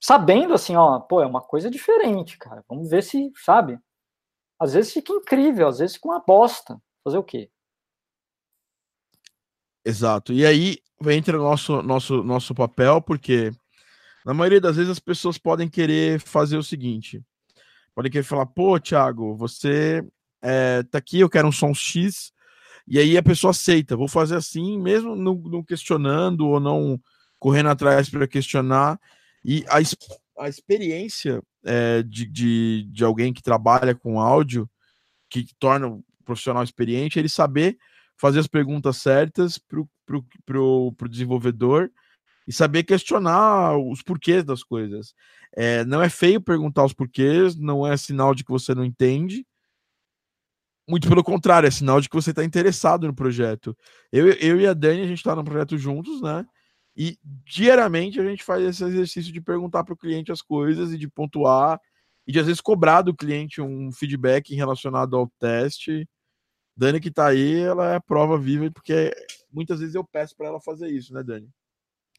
sabendo 0.00 0.54
assim, 0.54 0.76
ó, 0.76 1.00
pô, 1.00 1.22
é 1.22 1.26
uma 1.26 1.40
coisa 1.40 1.70
diferente, 1.70 2.38
cara. 2.38 2.64
Vamos 2.68 2.90
ver 2.90 3.02
se, 3.02 3.32
sabe? 3.44 3.78
Às 4.58 4.74
vezes 4.74 4.92
fica 4.92 5.12
incrível, 5.12 5.68
às 5.68 5.78
vezes 5.78 5.96
fica 5.96 6.08
uma 6.08 6.20
bosta. 6.20 6.80
Fazer 7.02 7.18
o 7.18 7.24
quê? 7.24 7.50
Exato. 9.84 10.32
E 10.32 10.46
aí 10.46 10.78
entra 11.06 11.38
o 11.38 11.42
nosso, 11.42 11.82
nosso, 11.82 12.22
nosso 12.22 12.54
papel, 12.54 13.02
porque 13.02 13.50
na 14.24 14.32
maioria 14.32 14.60
das 14.60 14.76
vezes 14.76 14.92
as 14.92 15.00
pessoas 15.00 15.36
podem 15.36 15.68
querer 15.68 16.20
fazer 16.20 16.56
o 16.56 16.62
seguinte: 16.62 17.20
podem 17.94 18.10
querer 18.10 18.24
falar, 18.24 18.46
pô, 18.46 18.78
Thiago, 18.78 19.36
você 19.36 20.04
é, 20.40 20.82
tá 20.84 20.98
aqui, 20.98 21.20
eu 21.20 21.30
quero 21.30 21.48
um 21.48 21.52
som 21.52 21.72
X, 21.74 22.32
e 22.86 22.98
aí 22.98 23.16
a 23.16 23.22
pessoa 23.22 23.52
aceita, 23.52 23.96
vou 23.96 24.08
fazer 24.08 24.36
assim, 24.36 24.78
mesmo 24.78 25.14
não, 25.14 25.34
não 25.34 25.62
questionando 25.62 26.48
ou 26.48 26.58
não 26.58 27.00
correndo 27.38 27.68
atrás 27.68 28.08
para 28.08 28.26
questionar. 28.26 28.98
E 29.44 29.64
a, 29.68 29.78
a 30.44 30.48
experiência 30.48 31.42
é, 31.64 32.02
de, 32.02 32.26
de, 32.26 32.88
de 32.90 33.04
alguém 33.04 33.32
que 33.32 33.42
trabalha 33.42 33.94
com 33.94 34.20
áudio, 34.20 34.68
que 35.30 35.46
torna 35.58 35.88
o 35.88 36.04
profissional 36.24 36.62
experiente, 36.62 37.18
ele 37.18 37.28
saber 37.28 37.78
fazer 38.16 38.38
as 38.38 38.46
perguntas 38.46 38.98
certas 38.98 39.58
para 39.58 40.60
o 40.60 40.94
desenvolvedor 41.08 41.90
e 42.46 42.52
saber 42.52 42.82
questionar 42.84 43.76
os 43.76 44.02
porquês 44.02 44.44
das 44.44 44.62
coisas. 44.62 45.14
É, 45.54 45.84
não 45.84 46.02
é 46.02 46.08
feio 46.08 46.40
perguntar 46.40 46.84
os 46.84 46.92
porquês, 46.92 47.56
não 47.56 47.86
é 47.86 47.96
sinal 47.96 48.34
de 48.34 48.44
que 48.44 48.50
você 48.50 48.74
não 48.74 48.84
entende. 48.84 49.46
Muito 50.88 51.08
pelo 51.08 51.22
contrário, 51.22 51.66
é 51.66 51.70
sinal 51.70 52.00
de 52.00 52.08
que 52.08 52.16
você 52.16 52.30
está 52.30 52.44
interessado 52.44 53.06
no 53.06 53.14
projeto. 53.14 53.76
Eu, 54.10 54.30
eu 54.32 54.60
e 54.60 54.66
a 54.66 54.74
Dani, 54.74 55.02
a 55.02 55.06
gente 55.06 55.18
está 55.18 55.34
no 55.36 55.44
projeto 55.44 55.78
juntos, 55.78 56.20
né? 56.20 56.44
E 56.96 57.18
diariamente 57.46 58.20
a 58.20 58.24
gente 58.24 58.42
faz 58.44 58.62
esse 58.64 58.84
exercício 58.84 59.32
de 59.32 59.40
perguntar 59.40 59.84
para 59.84 59.94
o 59.94 59.96
cliente 59.96 60.32
as 60.32 60.42
coisas 60.42 60.92
e 60.92 60.98
de 60.98 61.08
pontuar 61.08 61.80
e 62.26 62.32
de 62.32 62.38
às 62.38 62.46
vezes 62.46 62.60
cobrar 62.60 63.02
do 63.02 63.14
cliente 63.14 63.60
um 63.60 63.90
feedback 63.92 64.54
relacionado 64.54 65.16
ao 65.16 65.30
teste. 65.38 66.06
Dani 66.76 67.00
que 67.00 67.08
está 67.08 67.28
aí, 67.28 67.60
ela 67.60 67.94
é 67.94 68.00
prova 68.00 68.38
viva 68.38 68.70
porque 68.70 69.12
muitas 69.50 69.80
vezes 69.80 69.94
eu 69.94 70.04
peço 70.04 70.36
para 70.36 70.48
ela 70.48 70.60
fazer 70.60 70.88
isso, 70.88 71.14
né, 71.14 71.22
Dani? 71.22 71.48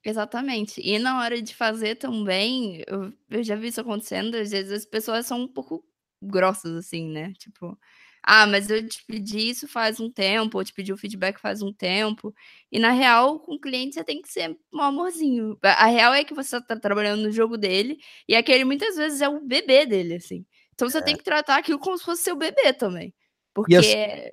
Exatamente. 0.05 0.81
E 0.83 0.99
na 0.99 1.21
hora 1.21 1.41
de 1.41 1.55
fazer 1.55 1.95
também, 1.95 2.83
eu, 2.87 3.13
eu 3.29 3.43
já 3.43 3.55
vi 3.55 3.67
isso 3.67 3.81
acontecendo, 3.81 4.35
às 4.35 4.51
vezes 4.51 4.71
as 4.71 4.85
pessoas 4.85 5.25
são 5.25 5.41
um 5.41 5.47
pouco 5.47 5.83
grossas, 6.21 6.75
assim, 6.75 7.09
né? 7.09 7.33
Tipo, 7.37 7.77
ah, 8.21 8.47
mas 8.47 8.69
eu 8.69 8.87
te 8.87 9.03
pedi 9.05 9.49
isso 9.49 9.67
faz 9.67 9.99
um 9.99 10.09
tempo, 10.09 10.57
ou 10.57 10.63
te 10.63 10.73
pedi 10.73 10.93
o 10.93 10.97
feedback 10.97 11.39
faz 11.39 11.61
um 11.61 11.73
tempo. 11.73 12.33
E 12.71 12.79
na 12.79 12.91
real, 12.91 13.39
com 13.39 13.55
o 13.55 13.59
cliente 13.59 13.95
você 13.95 14.03
tem 14.03 14.21
que 14.21 14.31
ser 14.31 14.57
um 14.73 14.81
amorzinho. 14.81 15.57
A 15.61 15.87
real 15.87 16.13
é 16.13 16.23
que 16.23 16.33
você 16.33 16.61
tá 16.61 16.77
trabalhando 16.79 17.23
no 17.23 17.31
jogo 17.31 17.57
dele, 17.57 17.97
e 18.27 18.35
aquele 18.35 18.65
muitas 18.65 18.95
vezes 18.95 19.21
é 19.21 19.29
o 19.29 19.41
bebê 19.41 19.85
dele, 19.85 20.15
assim. 20.15 20.45
Então 20.73 20.89
você 20.89 20.99
é. 20.99 21.01
tem 21.01 21.17
que 21.17 21.23
tratar 21.23 21.57
aquilo 21.57 21.79
como 21.79 21.97
se 21.97 22.03
fosse 22.05 22.23
seu 22.23 22.35
bebê 22.35 22.73
também. 22.73 23.13
Porque 23.53 23.75
as... 23.75 23.85
é, 23.85 24.31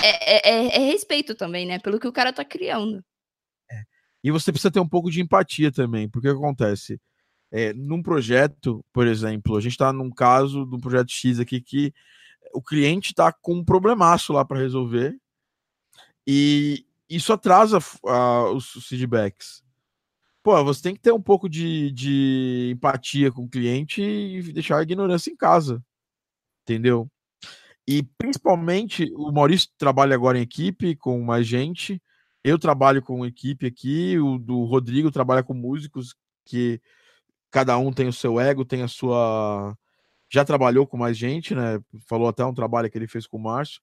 é, 0.00 0.50
é, 0.50 0.76
é, 0.76 0.78
respeito 0.78 1.34
também, 1.34 1.66
né? 1.66 1.78
Pelo 1.78 2.00
que 2.00 2.08
o 2.08 2.12
cara 2.12 2.32
tá 2.32 2.44
criando. 2.44 3.04
E 4.22 4.30
você 4.30 4.52
precisa 4.52 4.70
ter 4.70 4.80
um 4.80 4.88
pouco 4.88 5.10
de 5.10 5.20
empatia 5.20 5.72
também, 5.72 6.08
porque 6.08 6.28
o 6.28 6.32
que 6.32 6.38
acontece? 6.38 7.00
É, 7.50 7.72
num 7.72 8.02
projeto, 8.02 8.84
por 8.92 9.06
exemplo, 9.06 9.56
a 9.56 9.60
gente 9.60 9.72
está 9.72 9.92
num 9.92 10.10
caso 10.10 10.64
do 10.64 10.78
projeto 10.78 11.10
X 11.10 11.38
aqui 11.38 11.60
que 11.60 11.92
o 12.54 12.62
cliente 12.62 13.10
está 13.12 13.32
com 13.32 13.54
um 13.54 13.64
problemaço 13.64 14.32
lá 14.32 14.44
para 14.44 14.58
resolver 14.58 15.16
e 16.26 16.86
isso 17.08 17.32
atrasa 17.32 17.78
uh, 17.78 18.54
os, 18.54 18.74
os 18.74 18.86
feedbacks. 18.86 19.62
Pô, 20.42 20.62
você 20.64 20.82
tem 20.82 20.94
que 20.94 21.00
ter 21.00 21.12
um 21.12 21.22
pouco 21.22 21.48
de, 21.48 21.92
de 21.92 22.70
empatia 22.74 23.30
com 23.30 23.44
o 23.44 23.48
cliente 23.48 24.02
e 24.02 24.52
deixar 24.52 24.78
a 24.78 24.82
ignorância 24.82 25.30
em 25.30 25.36
casa, 25.36 25.82
entendeu? 26.62 27.08
E 27.86 28.02
principalmente 28.18 29.12
o 29.14 29.30
Maurício 29.30 29.68
trabalha 29.76 30.14
agora 30.14 30.38
em 30.38 30.42
equipe 30.42 30.96
com 30.96 31.20
mais 31.22 31.46
gente. 31.46 32.02
Eu 32.44 32.58
trabalho 32.58 33.02
com 33.02 33.24
equipe 33.24 33.66
aqui, 33.66 34.18
o 34.18 34.38
do 34.38 34.64
Rodrigo 34.64 35.10
trabalha 35.10 35.42
com 35.42 35.54
músicos 35.54 36.14
que 36.44 36.80
cada 37.50 37.78
um 37.78 37.92
tem 37.92 38.08
o 38.08 38.12
seu 38.12 38.40
ego, 38.40 38.64
tem 38.64 38.82
a 38.82 38.88
sua 38.88 39.76
já 40.32 40.46
trabalhou 40.46 40.86
com 40.86 40.96
mais 40.96 41.16
gente, 41.16 41.54
né? 41.54 41.78
Falou 42.08 42.26
até 42.26 42.42
um 42.42 42.54
trabalho 42.54 42.90
que 42.90 42.96
ele 42.96 43.06
fez 43.06 43.26
com 43.26 43.36
o 43.36 43.42
Márcio. 43.42 43.82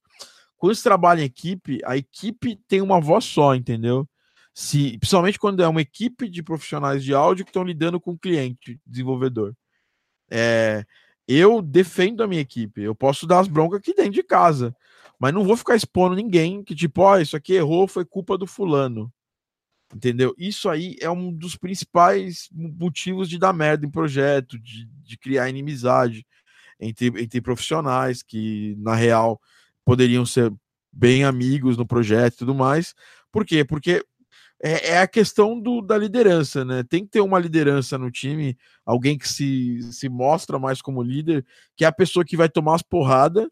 Quando 0.57 0.73
se 0.73 0.81
trabalha 0.81 1.21
em 1.21 1.25
equipe, 1.25 1.79
a 1.85 1.95
equipe 1.95 2.55
tem 2.67 2.81
uma 2.81 2.99
voz 2.99 3.23
só, 3.23 3.53
entendeu? 3.53 4.09
Se, 4.51 4.97
principalmente 4.97 5.37
quando 5.37 5.61
é 5.61 5.67
uma 5.67 5.81
equipe 5.81 6.27
de 6.27 6.41
profissionais 6.41 7.03
de 7.03 7.13
áudio 7.13 7.45
que 7.45 7.51
estão 7.51 7.63
lidando 7.63 7.99
com 7.99 8.11
o 8.13 8.17
cliente, 8.17 8.79
desenvolvedor. 8.83 9.55
É, 10.29 10.83
eu 11.27 11.61
defendo 11.61 12.23
a 12.23 12.27
minha 12.27 12.41
equipe. 12.41 12.81
Eu 12.81 12.95
posso 12.95 13.27
dar 13.27 13.39
as 13.39 13.47
broncas 13.47 13.79
aqui 13.79 13.93
dentro 13.93 14.13
de 14.13 14.23
casa, 14.23 14.75
mas 15.19 15.33
não 15.33 15.43
vou 15.43 15.57
ficar 15.57 15.75
expondo 15.75 16.15
ninguém 16.15 16.63
que, 16.63 16.73
tipo, 16.73 17.01
ó, 17.01 17.15
oh, 17.15 17.19
isso 17.19 17.35
aqui 17.35 17.53
errou, 17.53 17.87
foi 17.87 18.05
culpa 18.05 18.37
do 18.37 18.47
fulano. 18.47 19.11
Entendeu? 19.93 20.33
Isso 20.37 20.69
aí 20.69 20.95
é 21.01 21.09
um 21.09 21.33
dos 21.33 21.57
principais 21.57 22.47
motivos 22.53 23.27
de 23.27 23.37
dar 23.37 23.51
merda 23.51 23.85
em 23.85 23.91
projeto, 23.91 24.57
de, 24.57 24.85
de 24.85 25.17
criar 25.17 25.49
inimizade 25.49 26.25
entre, 26.79 27.07
entre 27.07 27.41
profissionais 27.41 28.23
que, 28.23 28.75
na 28.77 28.95
real, 28.95 29.41
poderiam 29.83 30.25
ser 30.25 30.53
bem 30.91 31.23
amigos 31.23 31.75
no 31.75 31.85
projeto 31.85 32.35
e 32.35 32.37
tudo 32.37 32.55
mais. 32.55 32.93
Por 33.31 33.45
quê? 33.45 33.65
Porque 33.65 34.05
é, 34.61 34.91
é, 34.91 34.99
a 34.99 35.07
questão 35.07 35.59
do, 35.59 35.81
da 35.81 35.97
liderança, 35.97 36.63
né? 36.63 36.83
Tem 36.83 37.03
que 37.03 37.11
ter 37.11 37.21
uma 37.21 37.39
liderança 37.39 37.97
no 37.97 38.11
time, 38.11 38.57
alguém 38.85 39.17
que 39.17 39.27
se, 39.27 39.81
se 39.91 40.07
mostra 40.07 40.59
mais 40.59 40.81
como 40.81 41.03
líder, 41.03 41.45
que 41.75 41.83
é 41.83 41.87
a 41.87 41.91
pessoa 41.91 42.23
que 42.23 42.37
vai 42.37 42.47
tomar 42.47 42.75
as 42.75 42.81
porradas 42.83 43.47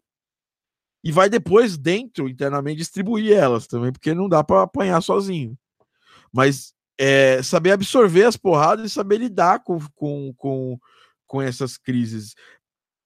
e 1.02 1.12
vai 1.12 1.28
depois, 1.28 1.78
dentro, 1.78 2.28
internamente, 2.28 2.78
distribuir 2.78 3.32
elas 3.36 3.66
também, 3.66 3.92
porque 3.92 4.14
não 4.14 4.28
dá 4.28 4.42
para 4.42 4.62
apanhar 4.62 5.00
sozinho. 5.00 5.56
Mas 6.32 6.74
é, 6.98 7.42
saber 7.42 7.72
absorver 7.72 8.24
as 8.24 8.36
porradas 8.36 8.86
e 8.86 8.94
saber 8.94 9.18
lidar 9.18 9.60
com, 9.60 9.78
com, 9.94 10.34
com, 10.34 10.78
com 11.26 11.40
essas 11.40 11.76
crises 11.76 12.34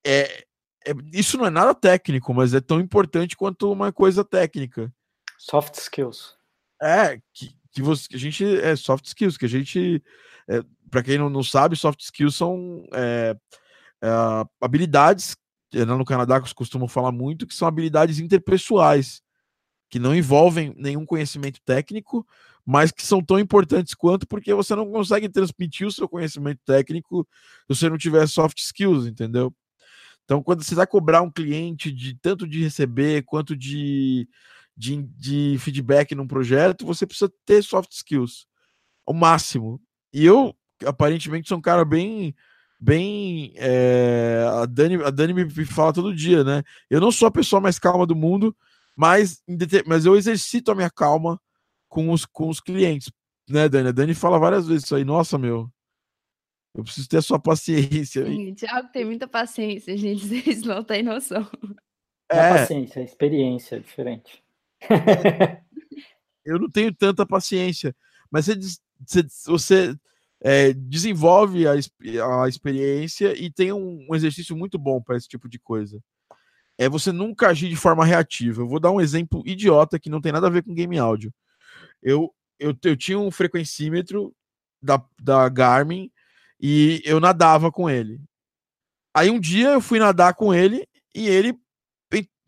é, 0.05 0.44
é, 0.87 0.92
isso 1.12 1.38
não 1.38 1.46
é 1.46 1.50
nada 1.50 1.74
técnico, 1.74 2.35
mas 2.35 2.55
é 2.55 2.61
tão 2.61 2.81
importante 2.81 3.37
quanto 3.37 3.70
uma 3.70 3.92
coisa 3.92 4.24
técnica. 4.24 4.92
Soft 5.38 5.74
skills. 5.76 6.37
É, 6.81 7.20
que, 7.33 7.55
que, 7.72 7.83
você, 7.83 8.09
que 8.09 8.16
a 8.16 8.18
gente. 8.18 8.44
É 8.61 8.74
soft 8.76 9.07
skills, 9.07 9.37
que 9.37 9.46
a 9.46 9.48
gente. 9.48 10.02
É, 10.48 10.62
para 10.90 11.02
quem 11.02 11.18
não, 11.18 11.31
não 11.31 11.42
sabe, 11.42 11.76
soft 11.76 12.00
skills 12.00 12.35
são 12.35 12.85
é, 12.92 13.37
é, 14.02 14.09
habilidades, 14.61 15.37
no 15.72 16.04
Canadá 16.04 16.40
costumam 16.54 16.88
falar 16.88 17.12
muito, 17.12 17.46
que 17.46 17.54
são 17.54 17.66
habilidades 17.66 18.18
interpessoais, 18.18 19.22
que 19.90 19.98
não 19.98 20.14
envolvem 20.14 20.74
nenhum 20.76 21.04
conhecimento 21.04 21.61
técnico, 21.64 22.26
mas 22.64 22.92
que 22.92 23.04
são 23.04 23.22
tão 23.22 23.38
importantes 23.38 23.94
quanto, 23.94 24.26
porque 24.26 24.54
você 24.54 24.74
não 24.74 24.90
consegue 24.90 25.28
transmitir 25.28 25.87
o 25.87 25.92
seu 25.92 26.08
conhecimento 26.08 26.61
técnico 26.64 27.26
se 27.70 27.76
você 27.76 27.88
não 27.88 27.98
tiver 27.98 28.26
soft 28.28 28.58
skills, 28.58 29.06
entendeu? 29.06 29.52
Então, 30.24 30.42
quando 30.42 30.62
você 30.62 30.74
vai 30.74 30.87
cobrar 30.87 31.22
um 31.22 31.30
cliente 31.30 31.92
de 31.92 32.14
tanto 32.14 32.46
de 32.46 32.62
receber 32.62 33.22
quanto 33.24 33.56
de, 33.56 34.28
de, 34.76 35.02
de 35.02 35.56
feedback 35.58 36.14
num 36.14 36.26
projeto, 36.26 36.87
você 36.87 37.06
precisa 37.06 37.30
ter 37.44 37.62
soft 37.62 37.92
skills 37.92 38.46
ao 39.06 39.14
máximo. 39.14 39.80
E 40.12 40.24
eu, 40.24 40.54
aparentemente, 40.87 41.48
sou 41.48 41.58
um 41.58 41.62
cara 41.62 41.85
bem. 41.85 42.35
Bem. 42.84 43.52
É, 43.54 44.44
a, 44.60 44.66
Dani, 44.66 44.96
a 45.04 45.10
Dani 45.10 45.32
me 45.32 45.64
fala 45.64 45.92
todo 45.92 46.12
dia, 46.12 46.42
né? 46.42 46.64
Eu 46.90 47.00
não 47.00 47.12
sou 47.12 47.28
a 47.28 47.30
pessoa 47.30 47.60
mais 47.60 47.78
calma 47.78 48.04
do 48.04 48.16
mundo, 48.16 48.56
mas, 48.96 49.40
mas 49.86 50.04
eu 50.04 50.16
exercito 50.16 50.72
a 50.72 50.74
minha 50.74 50.90
calma 50.90 51.40
com 51.88 52.10
os, 52.10 52.26
com 52.26 52.48
os 52.48 52.60
clientes, 52.60 53.12
né, 53.48 53.68
Dani? 53.68 53.90
A 53.90 53.92
Dani 53.92 54.14
fala 54.14 54.36
várias 54.36 54.66
vezes 54.66 54.82
isso 54.82 54.96
aí. 54.96 55.04
Nossa, 55.04 55.38
meu, 55.38 55.70
eu 56.74 56.82
preciso 56.82 57.08
ter 57.08 57.18
a 57.18 57.22
sua 57.22 57.38
paciência. 57.38 58.26
Sim, 58.26 58.52
Thiago 58.52 58.88
tem 58.92 59.04
muita 59.04 59.28
paciência, 59.28 59.96
gente. 59.96 60.26
Vocês 60.26 60.62
não 60.62 60.82
têm 60.82 61.04
noção. 61.04 61.48
É, 62.28 62.36
é 62.36 62.48
paciência, 62.50 62.98
é 62.98 63.04
experiência 63.04 63.76
é 63.76 63.78
diferente. 63.78 64.42
eu 66.44 66.58
não 66.58 66.68
tenho 66.68 66.92
tanta 66.92 67.24
paciência, 67.24 67.94
mas 68.28 68.46
você, 68.46 68.58
você, 69.06 69.22
você 69.46 69.96
é, 70.42 70.72
desenvolve 70.72 71.66
a, 71.66 71.72
a, 71.72 72.48
experiência 72.48 73.33
e 73.40 73.50
tem 73.50 73.72
um, 73.72 74.07
um 74.11 74.14
exercício 74.14 74.57
muito 74.57 74.78
bom 74.78 75.00
para 75.00 75.16
esse 75.16 75.28
tipo 75.28 75.48
de 75.48 75.59
coisa. 75.59 76.02
É 76.76 76.88
você 76.88 77.12
nunca 77.12 77.48
agir 77.48 77.68
de 77.68 77.76
forma 77.76 78.05
reativa. 78.05 78.62
Eu 78.62 78.68
vou 78.68 78.81
dar 78.81 78.90
um 78.90 79.00
exemplo 79.00 79.42
idiota 79.46 80.00
que 80.00 80.11
não 80.11 80.20
tem 80.20 80.33
nada 80.33 80.48
a 80.48 80.50
ver 80.50 80.64
com 80.64 80.74
game 80.74 80.98
áudio. 80.98 81.33
Eu, 82.02 82.35
eu, 82.59 82.76
eu 82.83 82.96
tinha 82.96 83.18
um 83.18 83.31
frequencímetro 83.31 84.35
da, 84.83 85.05
da 85.20 85.48
Garmin 85.48 86.11
e 86.61 87.00
eu 87.05 87.20
nadava 87.20 87.70
com 87.70 87.88
ele. 87.88 88.20
Aí 89.14 89.31
um 89.31 89.38
dia 89.38 89.70
eu 89.70 89.81
fui 89.81 89.98
nadar 89.98 90.35
com 90.35 90.52
ele 90.52 90.87
e 91.14 91.28
ele 91.28 91.57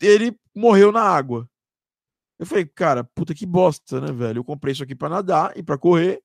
ele 0.01 0.37
morreu 0.53 0.91
na 0.91 1.01
água. 1.01 1.49
Eu 2.37 2.45
falei, 2.45 2.65
cara, 2.65 3.03
puta 3.03 3.33
que 3.33 3.45
bosta, 3.45 4.01
né, 4.01 4.11
velho? 4.11 4.39
Eu 4.39 4.43
comprei 4.43 4.73
isso 4.73 4.83
aqui 4.83 4.93
para 4.93 5.07
nadar 5.09 5.57
e 5.57 5.63
para 5.63 5.77
correr. 5.77 6.21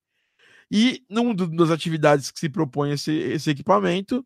E 0.70 1.04
numa 1.09 1.35
das 1.35 1.70
atividades 1.70 2.30
que 2.30 2.38
se 2.38 2.48
propõe 2.48 2.92
esse, 2.92 3.12
esse 3.12 3.50
equipamento, 3.50 4.24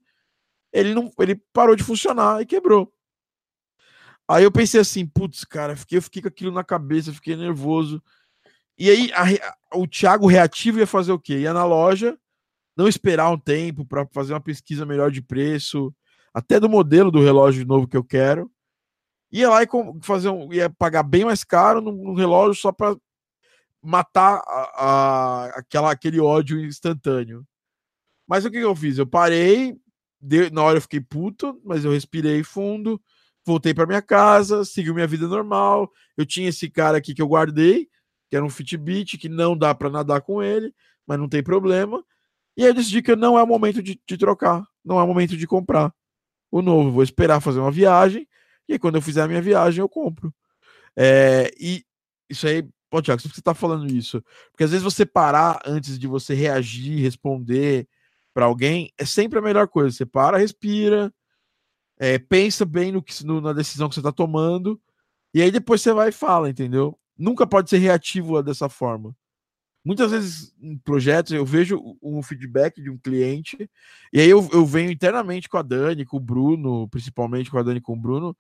ele 0.73 0.93
não 0.93 1.11
ele 1.19 1.37
parou 1.53 1.75
de 1.75 1.83
funcionar 1.83 2.43
e 2.43 2.47
quebrou. 2.47 2.93
Aí 4.29 4.45
eu 4.45 4.53
pensei 4.53 4.81
assim, 4.81 5.07
putz, 5.07 5.45
cara, 5.45 5.77
fiquei, 5.77 5.99
eu 5.99 6.03
fiquei 6.03 6.23
com 6.23 6.29
aquilo 6.29 6.53
na 6.53 6.65
cabeça, 6.65 7.13
fiquei 7.13 7.37
nervoso. 7.37 8.03
E 8.79 8.91
aí 8.91 9.11
a, 9.13 9.79
o 9.79 9.87
Thiago 9.87 10.27
reativo 10.27 10.79
ia 10.79 10.87
fazer 10.87 11.13
o 11.13 11.19
quê? 11.19 11.41
Ia 11.41 11.53
na 11.53 11.65
loja, 11.65 12.19
não 12.77 12.89
esperar 12.89 13.31
um 13.31 13.39
tempo 13.39 13.85
para 13.85 14.07
fazer 14.13 14.33
uma 14.33 14.41
pesquisa 14.41 14.85
melhor 14.85 15.11
de 15.11 15.23
preço, 15.23 15.95
até 16.33 16.59
do 16.59 16.69
modelo 16.69 17.11
do 17.11 17.23
relógio 17.23 17.67
novo 17.67 17.87
que 17.87 17.97
eu 17.97 18.05
quero. 18.05 18.51
Ia 19.31 19.51
lá 19.51 19.63
e 19.63 19.69
fazer 20.03 20.29
um, 20.29 20.53
ia 20.53 20.71
pagar 20.71 21.03
bem 21.03 21.25
mais 21.25 21.45
caro 21.45 21.81
no 21.81 22.15
relógio 22.15 22.61
só 22.61 22.73
para 22.73 22.97
matar 23.85 24.43
a, 24.47 24.85
a, 24.85 25.45
aquela, 25.59 25.91
aquele 25.91 26.21
ódio 26.21 26.59
instantâneo. 26.65 27.47
Mas 28.27 28.45
o 28.45 28.51
que, 28.51 28.59
que 28.59 28.65
eu 28.65 28.75
fiz? 28.75 28.99
Eu 28.99 29.07
parei, 29.07 29.77
na 30.53 30.63
hora 30.63 30.79
eu 30.79 30.83
fiquei 30.83 31.01
puto, 31.01 31.61
mas 31.65 31.85
eu 31.85 31.93
respirei 31.93 32.43
fundo, 32.43 33.01
voltei 33.47 33.75
para 33.75 33.87
minha 33.87 34.01
casa, 34.01 34.65
segui 34.65 34.93
minha 34.93 35.07
vida 35.07 35.29
normal. 35.29 35.91
Eu 36.17 36.25
tinha 36.25 36.49
esse 36.49 36.71
cara 36.71 36.99
aqui 36.99 37.15
que 37.15 37.21
eu 37.21 37.29
guardei, 37.29 37.89
que 38.31 38.37
era 38.37 38.45
um 38.45 38.51
Fitbit, 38.51 39.19
que 39.19 39.29
não 39.29 39.57
dá 39.57 39.75
para 39.75 39.91
nadar 39.91 40.23
com 40.23 40.43
ele, 40.43 40.75
mas 41.07 41.19
não 41.19 41.29
tem 41.29 41.43
problema. 41.43 42.03
E 42.57 42.63
aí 42.63 42.69
eu 42.69 42.75
decidi 42.75 43.03
que 43.03 43.15
não 43.15 43.39
é 43.39 43.43
o 43.43 43.47
momento 43.47 43.83
de, 43.83 44.01
de 44.07 44.17
trocar, 44.17 44.67
não 44.85 44.99
é 44.99 45.03
o 45.03 45.07
momento 45.07 45.37
de 45.37 45.47
comprar 45.47 45.93
o 46.51 46.63
novo. 46.63 46.91
Vou 46.93 47.03
esperar 47.03 47.41
fazer 47.41 47.61
uma 47.61 47.71
viagem, 47.71 48.27
e 48.69 48.75
aí, 48.75 48.79
quando 48.79 48.97
eu 48.97 49.03
fizer 49.03 49.23
a 49.23 49.29
minha 49.29 49.43
viagem, 49.43 49.81
eu 49.81 49.89
compro. 49.89 50.35
É, 50.97 51.51
e 51.59 51.85
isso 52.29 52.47
aí 52.47 52.67
Pô, 52.95 53.03
Tiago, 53.03 53.21
por 53.21 53.29
que 53.29 53.35
você 53.35 53.41
está 53.41 53.55
falando 53.55 53.93
isso? 53.93 54.23
Porque 54.53 54.63
às 54.63 54.71
vezes 54.71 54.85
você 54.85 55.05
parar 55.05 55.61
antes 55.67 55.99
de 55.99 56.07
você 56.07 56.33
reagir, 56.33 57.03
responder 57.03 57.89
para 58.33 58.45
alguém, 58.45 58.93
é 58.97 59.05
sempre 59.05 59.37
a 59.37 59.43
melhor 59.43 59.67
coisa. 59.67 59.91
Você 59.91 60.07
para, 60.07 60.39
respira, 60.39 61.13
é, 61.99 62.21
pensa 62.21 62.65
bem 62.65 62.93
no 62.93 63.03
que, 63.03 63.27
no, 63.27 63.41
na 63.41 63.53
decisão 63.53 63.89
que 63.89 63.97
você 63.97 64.01
está 64.01 64.13
tomando, 64.13 64.81
e 65.35 65.43
aí 65.43 65.51
depois 65.51 65.83
você 65.83 65.93
vai 65.93 66.11
e 66.11 66.13
fala, 66.13 66.49
entendeu? 66.49 66.97
Nunca 67.19 67.45
pode 67.49 67.69
ser 67.69 67.79
reativo 67.79 68.41
dessa 68.45 68.69
forma. 68.69 69.13
Muitas 69.85 70.13
vezes 70.13 70.55
em 70.63 70.79
projetos 70.79 71.33
eu 71.33 71.45
vejo 71.45 71.99
um 72.01 72.23
feedback 72.23 72.81
de 72.81 72.91
um 72.91 72.97
cliente, 72.97 73.69
e 74.13 74.21
aí 74.21 74.31
eu, 74.31 74.49
eu 74.53 74.65
venho 74.65 74.93
internamente 74.93 75.49
com 75.49 75.59
a 75.59 75.63
Dani, 75.63 76.05
com 76.05 76.19
o 76.19 76.21
Bruno, 76.21 76.89
principalmente 76.91 77.51
com 77.51 77.59
a 77.59 77.63
Dani 77.65 77.81
com 77.81 77.95
o 77.95 78.01
Bruno, 78.01 78.37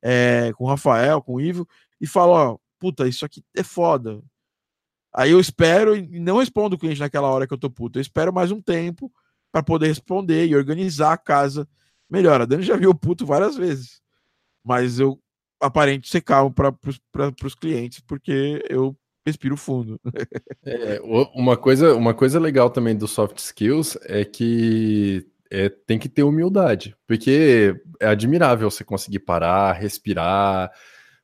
é, 0.00 0.54
com 0.54 0.64
o 0.64 0.68
Rafael, 0.68 1.20
com 1.20 1.34
o 1.34 1.40
Ivo, 1.42 1.68
e 2.00 2.06
falo, 2.06 2.32
ó, 2.32 2.58
puta, 2.80 3.06
isso 3.06 3.24
aqui 3.24 3.44
é 3.54 3.62
foda. 3.62 4.20
Aí 5.14 5.30
eu 5.30 5.38
espero 5.38 5.94
e 5.94 6.18
não 6.18 6.38
respondo 6.38 6.76
o 6.76 6.78
cliente 6.78 7.00
naquela 7.00 7.28
hora 7.28 7.46
que 7.46 7.52
eu 7.52 7.58
tô 7.58 7.68
puto. 7.68 7.98
Eu 7.98 8.02
espero 8.02 8.32
mais 8.32 8.50
um 8.50 8.60
tempo 8.60 9.12
para 9.52 9.62
poder 9.62 9.88
responder 9.88 10.46
e 10.46 10.56
organizar 10.56 11.12
a 11.12 11.18
casa 11.18 11.68
melhor. 12.08 12.40
A 12.40 12.46
Dani 12.46 12.62
já 12.62 12.76
viu 12.76 12.90
o 12.90 12.94
puto 12.94 13.26
várias 13.26 13.56
vezes, 13.56 14.00
mas 14.64 14.98
eu 14.98 15.20
aparente 15.60 16.08
ser 16.08 16.22
calmo 16.22 16.52
para 16.52 16.74
os 17.44 17.54
clientes 17.54 18.00
porque 18.00 18.64
eu 18.68 18.96
respiro 19.26 19.56
fundo. 19.56 20.00
É, 20.64 21.00
uma, 21.34 21.56
coisa, 21.56 21.94
uma 21.94 22.14
coisa 22.14 22.40
legal 22.40 22.70
também 22.70 22.96
do 22.96 23.06
soft 23.06 23.38
skills 23.38 23.98
é 24.04 24.24
que 24.24 25.26
é, 25.50 25.68
tem 25.68 25.98
que 25.98 26.08
ter 26.08 26.22
humildade, 26.22 26.96
porque 27.06 27.74
é 28.00 28.06
admirável 28.06 28.70
você 28.70 28.84
conseguir 28.84 29.20
parar, 29.20 29.72
respirar, 29.72 30.70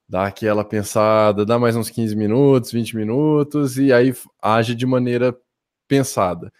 dá 0.08 0.26
aquela 0.26 0.64
pensada, 0.64 1.44
dá 1.44 1.58
mais 1.58 1.76
uns 1.76 1.90
15 1.90 2.14
minutos, 2.14 2.72
20 2.72 2.96
minutos 2.96 3.78
e 3.78 3.92
aí 3.92 4.14
age 4.40 4.74
de 4.74 4.86
maneira 4.86 5.36
pensada. 5.88 6.52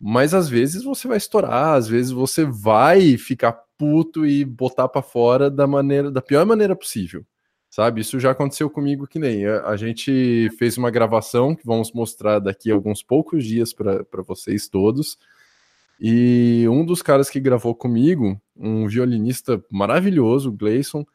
Mas 0.00 0.34
às 0.34 0.48
vezes 0.48 0.82
você 0.82 1.06
vai 1.06 1.16
estourar, 1.16 1.74
às 1.74 1.86
vezes 1.86 2.10
você 2.10 2.44
vai 2.44 3.16
ficar 3.16 3.52
puto 3.78 4.26
e 4.26 4.44
botar 4.44 4.88
para 4.88 5.02
fora 5.02 5.50
da 5.50 5.66
maneira 5.66 6.10
da 6.10 6.20
pior 6.20 6.44
maneira 6.44 6.74
possível. 6.74 7.24
Sabe? 7.70 8.02
Isso 8.02 8.20
já 8.20 8.32
aconteceu 8.32 8.68
comigo 8.68 9.06
que 9.06 9.18
nem 9.18 9.46
a, 9.46 9.68
a 9.68 9.76
gente 9.76 10.50
fez 10.58 10.76
uma 10.76 10.90
gravação 10.90 11.54
que 11.54 11.64
vamos 11.64 11.92
mostrar 11.92 12.38
daqui 12.38 12.70
a 12.70 12.74
alguns 12.74 13.02
poucos 13.02 13.44
dias 13.46 13.72
para 13.72 14.04
vocês 14.26 14.68
todos. 14.68 15.16
E 15.98 16.66
um 16.68 16.84
dos 16.84 17.00
caras 17.00 17.30
que 17.30 17.40
gravou 17.40 17.74
comigo, 17.74 18.38
um 18.56 18.88
violinista 18.88 19.64
maravilhoso, 19.70 20.50
o 20.50 20.52
Gleison, 20.52 21.06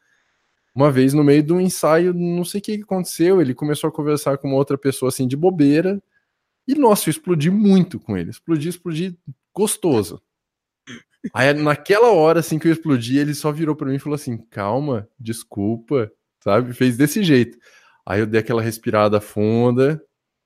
uma 0.74 0.90
vez 0.90 1.12
no 1.12 1.24
meio 1.24 1.42
de 1.42 1.52
um 1.52 1.60
ensaio, 1.60 2.14
não 2.14 2.44
sei 2.44 2.60
o 2.60 2.62
que 2.62 2.82
aconteceu, 2.82 3.40
ele 3.40 3.54
começou 3.54 3.88
a 3.88 3.92
conversar 3.92 4.38
com 4.38 4.48
uma 4.48 4.56
outra 4.56 4.78
pessoa 4.78 5.08
assim 5.08 5.26
de 5.26 5.36
bobeira. 5.36 6.00
E 6.66 6.74
nossa, 6.74 7.08
eu 7.08 7.10
explodi 7.10 7.50
muito 7.50 7.98
com 7.98 8.16
ele. 8.16 8.30
Explodi, 8.30 8.68
explodi 8.68 9.18
gostoso. 9.54 10.22
Aí 11.34 11.52
naquela 11.52 12.12
hora 12.12 12.40
assim 12.40 12.58
que 12.58 12.68
eu 12.68 12.72
explodi, 12.72 13.18
ele 13.18 13.34
só 13.34 13.50
virou 13.50 13.74
para 13.74 13.88
mim 13.88 13.96
e 13.96 13.98
falou 13.98 14.14
assim: 14.14 14.38
"Calma, 14.50 15.08
desculpa", 15.18 16.10
sabe? 16.42 16.72
Fez 16.72 16.96
desse 16.96 17.22
jeito. 17.22 17.58
Aí 18.06 18.20
eu 18.20 18.26
dei 18.26 18.40
aquela 18.40 18.62
respirada 18.62 19.20
funda, 19.20 20.00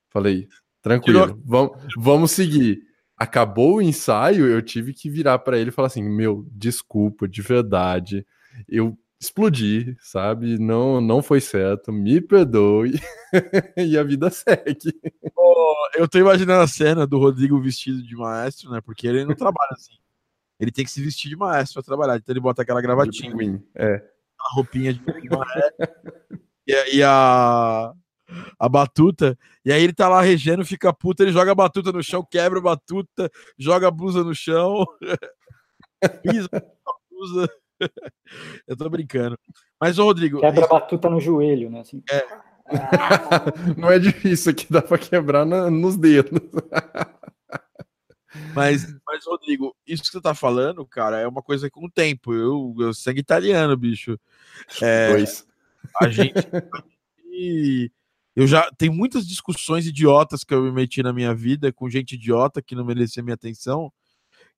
falei: 0.09 0.47
"Tranquilo, 0.81 1.39
vamos, 1.45 1.77
vamos 1.95 2.31
seguir". 2.31 2.81
Acabou 3.15 3.75
o 3.75 3.81
ensaio, 3.81 4.47
eu 4.47 4.61
tive 4.61 4.93
que 4.93 5.09
virar 5.09 5.39
para 5.39 5.57
ele 5.59 5.69
e 5.69 5.73
falar 5.73 5.87
assim: 5.87 6.03
"Meu, 6.03 6.47
desculpa, 6.51 7.27
de 7.27 7.41
verdade. 7.41 8.25
Eu 8.67 8.97
explodir, 9.23 9.95
sabe? 9.99 10.57
Não, 10.59 10.99
não 10.99 11.23
foi 11.23 11.39
certo, 11.39 11.91
me 11.91 12.19
perdoe. 12.19 12.99
e 13.77 13.97
a 13.97 14.03
vida 14.03 14.29
segue. 14.29 14.93
Oh, 15.35 15.73
eu 15.95 16.07
tô 16.07 16.19
imaginando 16.19 16.61
a 16.61 16.67
cena 16.67 17.07
do 17.07 17.17
Rodrigo 17.17 17.59
vestido 17.59 18.03
de 18.03 18.15
maestro, 18.15 18.71
né? 18.71 18.81
Porque 18.81 19.07
ele 19.07 19.25
não 19.25 19.35
trabalha 19.35 19.71
assim. 19.71 19.97
Ele 20.59 20.71
tem 20.71 20.85
que 20.85 20.91
se 20.91 21.01
vestir 21.01 21.29
de 21.29 21.35
maestro 21.35 21.75
para 21.75 21.83
trabalhar. 21.83 22.17
Então 22.17 22.33
ele 22.33 22.39
bota 22.39 22.61
aquela 22.61 22.81
gravatinha. 22.81 23.63
É. 23.75 23.95
A 24.39 24.55
roupinha 24.55 24.93
de 24.93 25.01
e, 26.67 26.97
e 26.97 27.03
a 27.03 27.93
a 28.57 28.69
batuta, 28.69 29.37
e 29.63 29.71
aí 29.71 29.83
ele 29.83 29.93
tá 29.93 30.09
lá 30.09 30.21
regendo, 30.21 30.65
fica 30.65 30.91
puto, 30.91 31.21
ele 31.21 31.31
joga 31.31 31.51
a 31.51 31.55
batuta 31.55 31.91
no 31.91 32.01
chão, 32.01 32.25
quebra 32.29 32.57
a 32.57 32.61
batuta, 32.61 33.29
joga 33.59 33.87
a 33.87 33.91
blusa 33.91 34.23
no 34.23 34.33
chão, 34.33 34.85
pisa 36.23 36.49
a 36.51 36.91
blusa. 37.11 37.62
eu 38.67 38.75
tô 38.75 38.89
brincando. 38.89 39.37
Mas, 39.79 39.99
ô, 39.99 40.05
Rodrigo. 40.05 40.39
Quebra 40.39 40.65
a 40.65 40.67
batuta 40.67 41.09
no 41.09 41.19
joelho, 41.19 41.69
né? 41.69 41.81
Assim. 41.81 42.01
É. 42.09 42.53
Não 43.77 43.91
é 43.91 43.99
difícil 43.99 44.51
aqui, 44.51 44.65
dá 44.69 44.81
pra 44.81 44.97
quebrar 44.97 45.45
na, 45.45 45.69
nos 45.69 45.97
dedos. 45.97 46.39
Mas, 48.55 48.91
mas, 49.05 49.25
Rodrigo, 49.27 49.75
isso 49.85 50.01
que 50.01 50.09
você 50.09 50.19
tá 50.19 50.33
falando, 50.33 50.83
cara, 50.87 51.19
é 51.19 51.27
uma 51.27 51.43
coisa 51.43 51.69
com 51.69 51.85
o 51.85 51.91
tempo. 51.91 52.33
Eu, 52.33 52.75
eu 52.79 52.93
sangue 52.93 53.19
italiano, 53.19 53.77
bicho. 53.77 54.19
É, 54.81 55.09
Dois. 55.09 55.45
A 56.01 56.09
gente. 56.09 56.33
eu 58.35 58.47
já 58.47 58.71
tem 58.71 58.89
muitas 58.89 59.27
discussões 59.27 59.85
idiotas 59.85 60.43
que 60.43 60.51
eu 60.51 60.63
me 60.63 60.71
meti 60.71 61.03
na 61.03 61.13
minha 61.13 61.33
vida 61.33 61.71
com 61.71 61.89
gente 61.89 62.15
idiota 62.15 62.59
que 62.59 62.73
não 62.73 62.83
merecia 62.83 63.21
minha 63.21 63.35
atenção, 63.35 63.93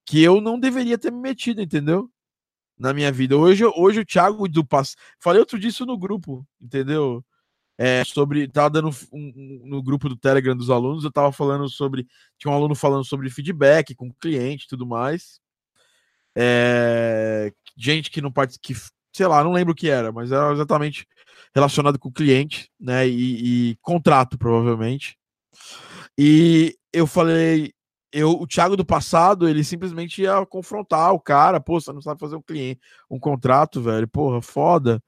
que 0.05 0.23
eu 0.23 0.39
não 0.39 0.57
deveria 0.57 0.97
ter 0.97 1.11
me 1.11 1.19
metido, 1.19 1.61
entendeu? 1.61 2.09
Na 2.77 2.93
minha 2.93 3.11
vida. 3.11 3.37
Hoje, 3.37 3.63
hoje 3.65 4.01
o 4.01 4.05
Thiago 4.05 4.47
do 4.47 4.65
Pass. 4.65 4.95
Falei 5.19 5.39
outro 5.39 5.59
disso 5.59 5.85
no 5.85 5.97
grupo, 5.97 6.45
entendeu? 6.61 7.23
É, 7.77 8.03
sobre. 8.05 8.47
Tava 8.47 8.69
dando 8.69 8.89
um, 8.89 8.93
um, 9.13 9.61
no 9.65 9.83
grupo 9.83 10.07
do 10.07 10.15
Telegram 10.15 10.55
dos 10.55 10.69
alunos, 10.69 11.03
eu 11.03 11.11
tava 11.11 11.31
falando 11.31 11.69
sobre. 11.69 12.07
Tinha 12.37 12.51
um 12.51 12.55
aluno 12.55 12.75
falando 12.75 13.03
sobre 13.03 13.29
feedback 13.29 13.93
com 13.95 14.13
cliente 14.13 14.65
e 14.65 14.67
tudo 14.67 14.85
mais. 14.85 15.39
É, 16.35 17.51
gente 17.77 18.09
que 18.09 18.21
não 18.21 18.31
participa. 18.31 18.79
Sei 19.13 19.25
lá, 19.27 19.43
não 19.43 19.53
lembro 19.53 19.71
o 19.71 19.75
que 19.75 19.89
era, 19.89 20.11
mas 20.11 20.31
era 20.31 20.51
exatamente 20.51 21.07
relacionado 21.53 21.97
com 21.97 22.11
cliente, 22.11 22.69
né? 22.79 23.07
E, 23.07 23.71
e 23.71 23.75
contrato, 23.81 24.37
provavelmente. 24.37 25.17
E 26.17 26.77
eu 26.93 27.07
falei, 27.07 27.73
eu, 28.15 28.31
o 28.31 28.47
Thiago 28.47 28.77
do 28.77 28.85
passado, 28.85 29.47
ele 29.49 29.61
simplesmente 29.61 30.21
ia 30.21 30.45
confrontar 30.45 31.11
o 31.13 31.19
cara, 31.19 31.59
pô, 31.59 31.81
você 31.81 31.91
não 31.91 32.01
sabe 32.01 32.17
fazer 32.17 32.37
um 32.37 32.41
cliente, 32.41 32.79
um 33.11 33.19
contrato, 33.19 33.81
velho, 33.81 34.07
porra, 34.07 34.41
foda. 34.41 35.03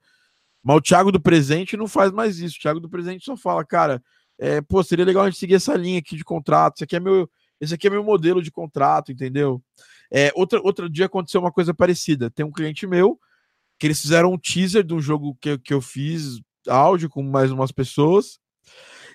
Mas 0.62 0.76
o 0.76 0.80
Thiago 0.82 1.10
do 1.10 1.18
presente 1.18 1.74
não 1.74 1.88
faz 1.88 2.12
mais 2.12 2.38
isso. 2.38 2.58
O 2.58 2.60
Thiago 2.60 2.80
do 2.80 2.88
presente 2.90 3.24
só 3.24 3.34
fala, 3.34 3.64
cara, 3.64 4.02
é, 4.38 4.60
pô, 4.60 4.82
seria 4.82 5.06
legal 5.06 5.24
a 5.24 5.30
gente 5.30 5.38
seguir 5.38 5.54
essa 5.54 5.74
linha 5.74 6.00
aqui 6.00 6.16
de 6.16 6.24
contrato. 6.24 6.76
Esse 6.76 6.84
aqui 6.84 6.96
é 6.96 7.00
meu, 7.00 7.30
esse 7.58 7.72
aqui 7.72 7.86
é 7.86 7.90
meu 7.90 8.04
modelo 8.04 8.42
de 8.42 8.50
contrato, 8.50 9.10
entendeu? 9.10 9.62
É, 10.10 10.30
outra, 10.34 10.60
outro 10.62 10.86
dia 10.90 11.06
aconteceu 11.06 11.40
uma 11.40 11.52
coisa 11.52 11.72
parecida. 11.72 12.30
Tem 12.30 12.44
um 12.44 12.52
cliente 12.52 12.86
meu 12.86 13.18
que 13.78 13.86
eles 13.86 14.02
fizeram 14.02 14.34
um 14.34 14.38
teaser 14.38 14.84
de 14.84 14.92
um 14.92 15.00
jogo 15.00 15.34
que, 15.40 15.56
que 15.56 15.72
eu 15.72 15.80
fiz 15.80 16.40
áudio 16.68 17.08
com 17.08 17.22
mais 17.22 17.50
umas 17.50 17.72
pessoas. 17.72 18.38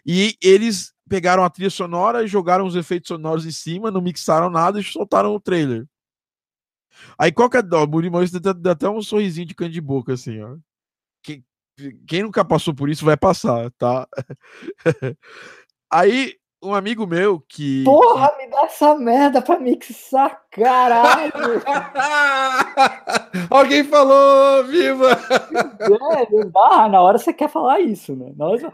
E 0.04 0.36
eles 0.42 0.93
pegaram 1.14 1.44
a 1.44 1.50
trilha 1.50 1.70
sonora 1.70 2.24
e 2.24 2.28
jogaram 2.28 2.66
os 2.66 2.76
efeitos 2.76 3.10
sonoros 3.10 3.46
em 3.46 3.52
cima, 3.52 3.92
não 3.92 4.02
mixaram 4.02 4.50
nada 4.50 4.80
e 4.80 4.84
soltaram 4.84 5.36
o 5.36 5.40
trailer. 5.40 5.86
Aí 7.20 7.32
qual 7.32 7.48
que 7.48 7.58
é 7.58 7.60
o 7.60 7.88
Murimão 7.88 8.24
dá, 8.42 8.52
dá 8.52 8.72
até 8.72 8.90
um 8.90 9.00
sorrisinho 9.00 9.46
de 9.46 9.54
canto 9.54 9.70
de 9.70 9.80
boca, 9.80 10.14
assim, 10.14 10.42
ó. 10.42 10.56
Que, 11.22 11.44
quem 12.08 12.24
nunca 12.24 12.44
passou 12.44 12.74
por 12.74 12.90
isso 12.90 13.06
vai 13.06 13.16
passar, 13.16 13.70
tá? 13.78 14.08
Aí, 15.92 16.36
um 16.64 16.74
amigo 16.74 17.06
meu 17.06 17.40
que. 17.48 17.84
Porra, 17.84 18.36
me 18.40 18.48
dá 18.50 18.62
essa 18.64 18.96
merda 18.96 19.40
pra 19.40 19.60
mixar, 19.60 20.42
caralho! 20.50 21.32
Alguém 23.52 23.84
falou, 23.84 24.64
viva! 24.64 25.10
É, 26.18 26.46
dá, 26.46 26.90
na 26.90 27.02
hora 27.02 27.20
você 27.20 27.32
quer 27.32 27.50
falar 27.50 27.82
isso, 27.82 28.16
né? 28.16 28.34
Na 28.36 28.48
hora 28.48 28.58
você... 28.58 28.72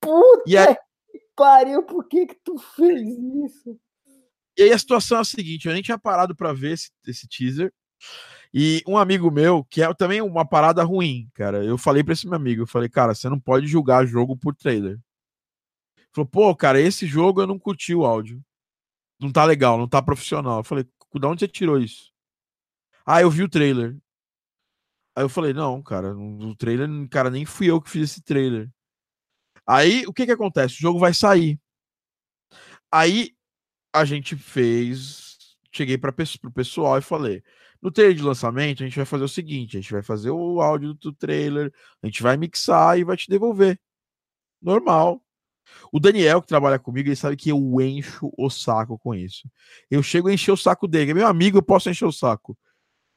Puta 0.00 0.44
E 0.46 0.56
aí- 0.56 0.76
pariu, 1.36 1.82
por 1.82 2.06
que 2.08 2.26
que 2.26 2.36
tu 2.44 2.58
fez 2.58 3.08
isso? 3.08 3.78
E 4.56 4.62
aí 4.62 4.72
a 4.72 4.78
situação 4.78 5.18
é 5.18 5.20
a 5.20 5.24
seguinte: 5.24 5.66
eu 5.66 5.72
nem 5.72 5.82
tinha 5.82 5.98
parado 5.98 6.34
pra 6.34 6.52
ver 6.52 6.72
esse, 6.72 6.90
esse 7.06 7.28
teaser. 7.28 7.72
E 8.52 8.82
um 8.86 8.98
amigo 8.98 9.30
meu, 9.30 9.64
que 9.64 9.82
é 9.82 9.94
também 9.94 10.20
uma 10.20 10.44
parada 10.44 10.82
ruim, 10.82 11.30
cara. 11.34 11.64
Eu 11.64 11.78
falei 11.78 12.02
pra 12.02 12.12
esse 12.12 12.26
meu 12.26 12.36
amigo, 12.36 12.62
eu 12.62 12.66
falei, 12.66 12.88
cara, 12.88 13.14
você 13.14 13.28
não 13.28 13.38
pode 13.38 13.66
julgar 13.66 14.06
jogo 14.06 14.36
por 14.36 14.54
trailer. 14.54 14.92
Ele 14.92 16.08
falou, 16.12 16.28
pô, 16.28 16.56
cara, 16.56 16.80
esse 16.80 17.06
jogo 17.06 17.40
eu 17.40 17.46
não 17.46 17.58
curti 17.58 17.94
o 17.94 18.04
áudio. 18.04 18.42
Não 19.20 19.30
tá 19.30 19.44
legal, 19.44 19.78
não 19.78 19.88
tá 19.88 20.02
profissional. 20.02 20.58
Eu 20.58 20.64
falei, 20.64 20.84
da 21.14 21.28
onde 21.28 21.40
você 21.40 21.48
tirou 21.48 21.78
isso? 21.78 22.12
Ah, 23.06 23.22
eu 23.22 23.30
vi 23.30 23.42
o 23.42 23.48
trailer. 23.48 23.96
Aí 25.14 25.24
eu 25.24 25.28
falei, 25.28 25.52
não, 25.52 25.82
cara, 25.82 26.16
o 26.16 26.54
trailer, 26.56 26.88
cara, 27.08 27.30
nem 27.30 27.44
fui 27.44 27.70
eu 27.70 27.80
que 27.80 27.90
fiz 27.90 28.10
esse 28.10 28.22
trailer. 28.22 28.68
Aí, 29.70 30.04
o 30.06 30.12
que 30.12 30.26
que 30.26 30.32
acontece? 30.32 30.74
O 30.74 30.80
jogo 30.80 30.98
vai 30.98 31.14
sair. 31.14 31.56
Aí, 32.90 33.36
a 33.92 34.04
gente 34.04 34.34
fez. 34.36 35.38
Cheguei 35.72 35.96
para 35.96 36.10
o 36.10 36.52
pessoal 36.52 36.98
e 36.98 37.02
falei: 37.02 37.42
no 37.80 37.90
trailer 37.92 38.16
de 38.16 38.22
lançamento, 38.22 38.82
a 38.82 38.86
gente 38.86 38.96
vai 38.96 39.04
fazer 39.04 39.24
o 39.24 39.28
seguinte: 39.28 39.76
a 39.76 39.80
gente 39.80 39.92
vai 39.92 40.02
fazer 40.02 40.30
o 40.30 40.60
áudio 40.60 40.94
do 40.94 41.12
trailer, 41.12 41.72
a 42.02 42.06
gente 42.06 42.20
vai 42.20 42.36
mixar 42.36 42.98
e 42.98 43.04
vai 43.04 43.16
te 43.16 43.28
devolver. 43.28 43.80
Normal. 44.60 45.22
O 45.92 46.00
Daniel, 46.00 46.42
que 46.42 46.48
trabalha 46.48 46.78
comigo, 46.78 47.08
ele 47.08 47.16
sabe 47.16 47.36
que 47.36 47.50
eu 47.50 47.80
encho 47.80 48.32
o 48.36 48.50
saco 48.50 48.98
com 48.98 49.14
isso. 49.14 49.48
Eu 49.90 50.02
chego 50.02 50.28
a 50.28 50.34
encher 50.34 50.52
o 50.52 50.56
saco 50.56 50.88
dele. 50.88 51.14
Meu 51.14 51.28
amigo, 51.28 51.58
eu 51.58 51.62
posso 51.62 51.88
encher 51.88 52.06
o 52.06 52.12
saco. 52.12 52.58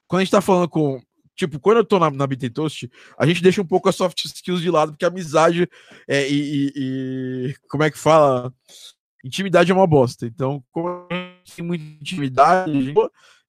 Quando 0.07 0.21
a 0.21 0.23
gente 0.23 0.31
tá 0.31 0.41
falando 0.41 0.69
com. 0.69 1.01
Tipo, 1.35 1.59
quando 1.59 1.77
eu 1.77 1.85
tô 1.85 1.97
na, 1.97 2.11
na 2.11 2.27
Toast, 2.53 2.89
a 3.17 3.25
gente 3.25 3.41
deixa 3.41 3.61
um 3.61 3.65
pouco 3.65 3.89
as 3.89 3.95
soft 3.95 4.23
skills 4.25 4.61
de 4.61 4.69
lado, 4.69 4.91
porque 4.91 5.05
amizade 5.05 5.67
é, 6.07 6.29
e, 6.29 6.71
e- 6.75 7.55
Como 7.67 7.83
é 7.83 7.89
que 7.89 7.97
fala? 7.97 8.53
Intimidade 9.23 9.71
é 9.71 9.73
uma 9.73 9.87
bosta. 9.87 10.25
Então, 10.25 10.63
como 10.71 11.07
tenho 11.55 11.67
muita 11.67 11.83
intimidade, 11.83 12.93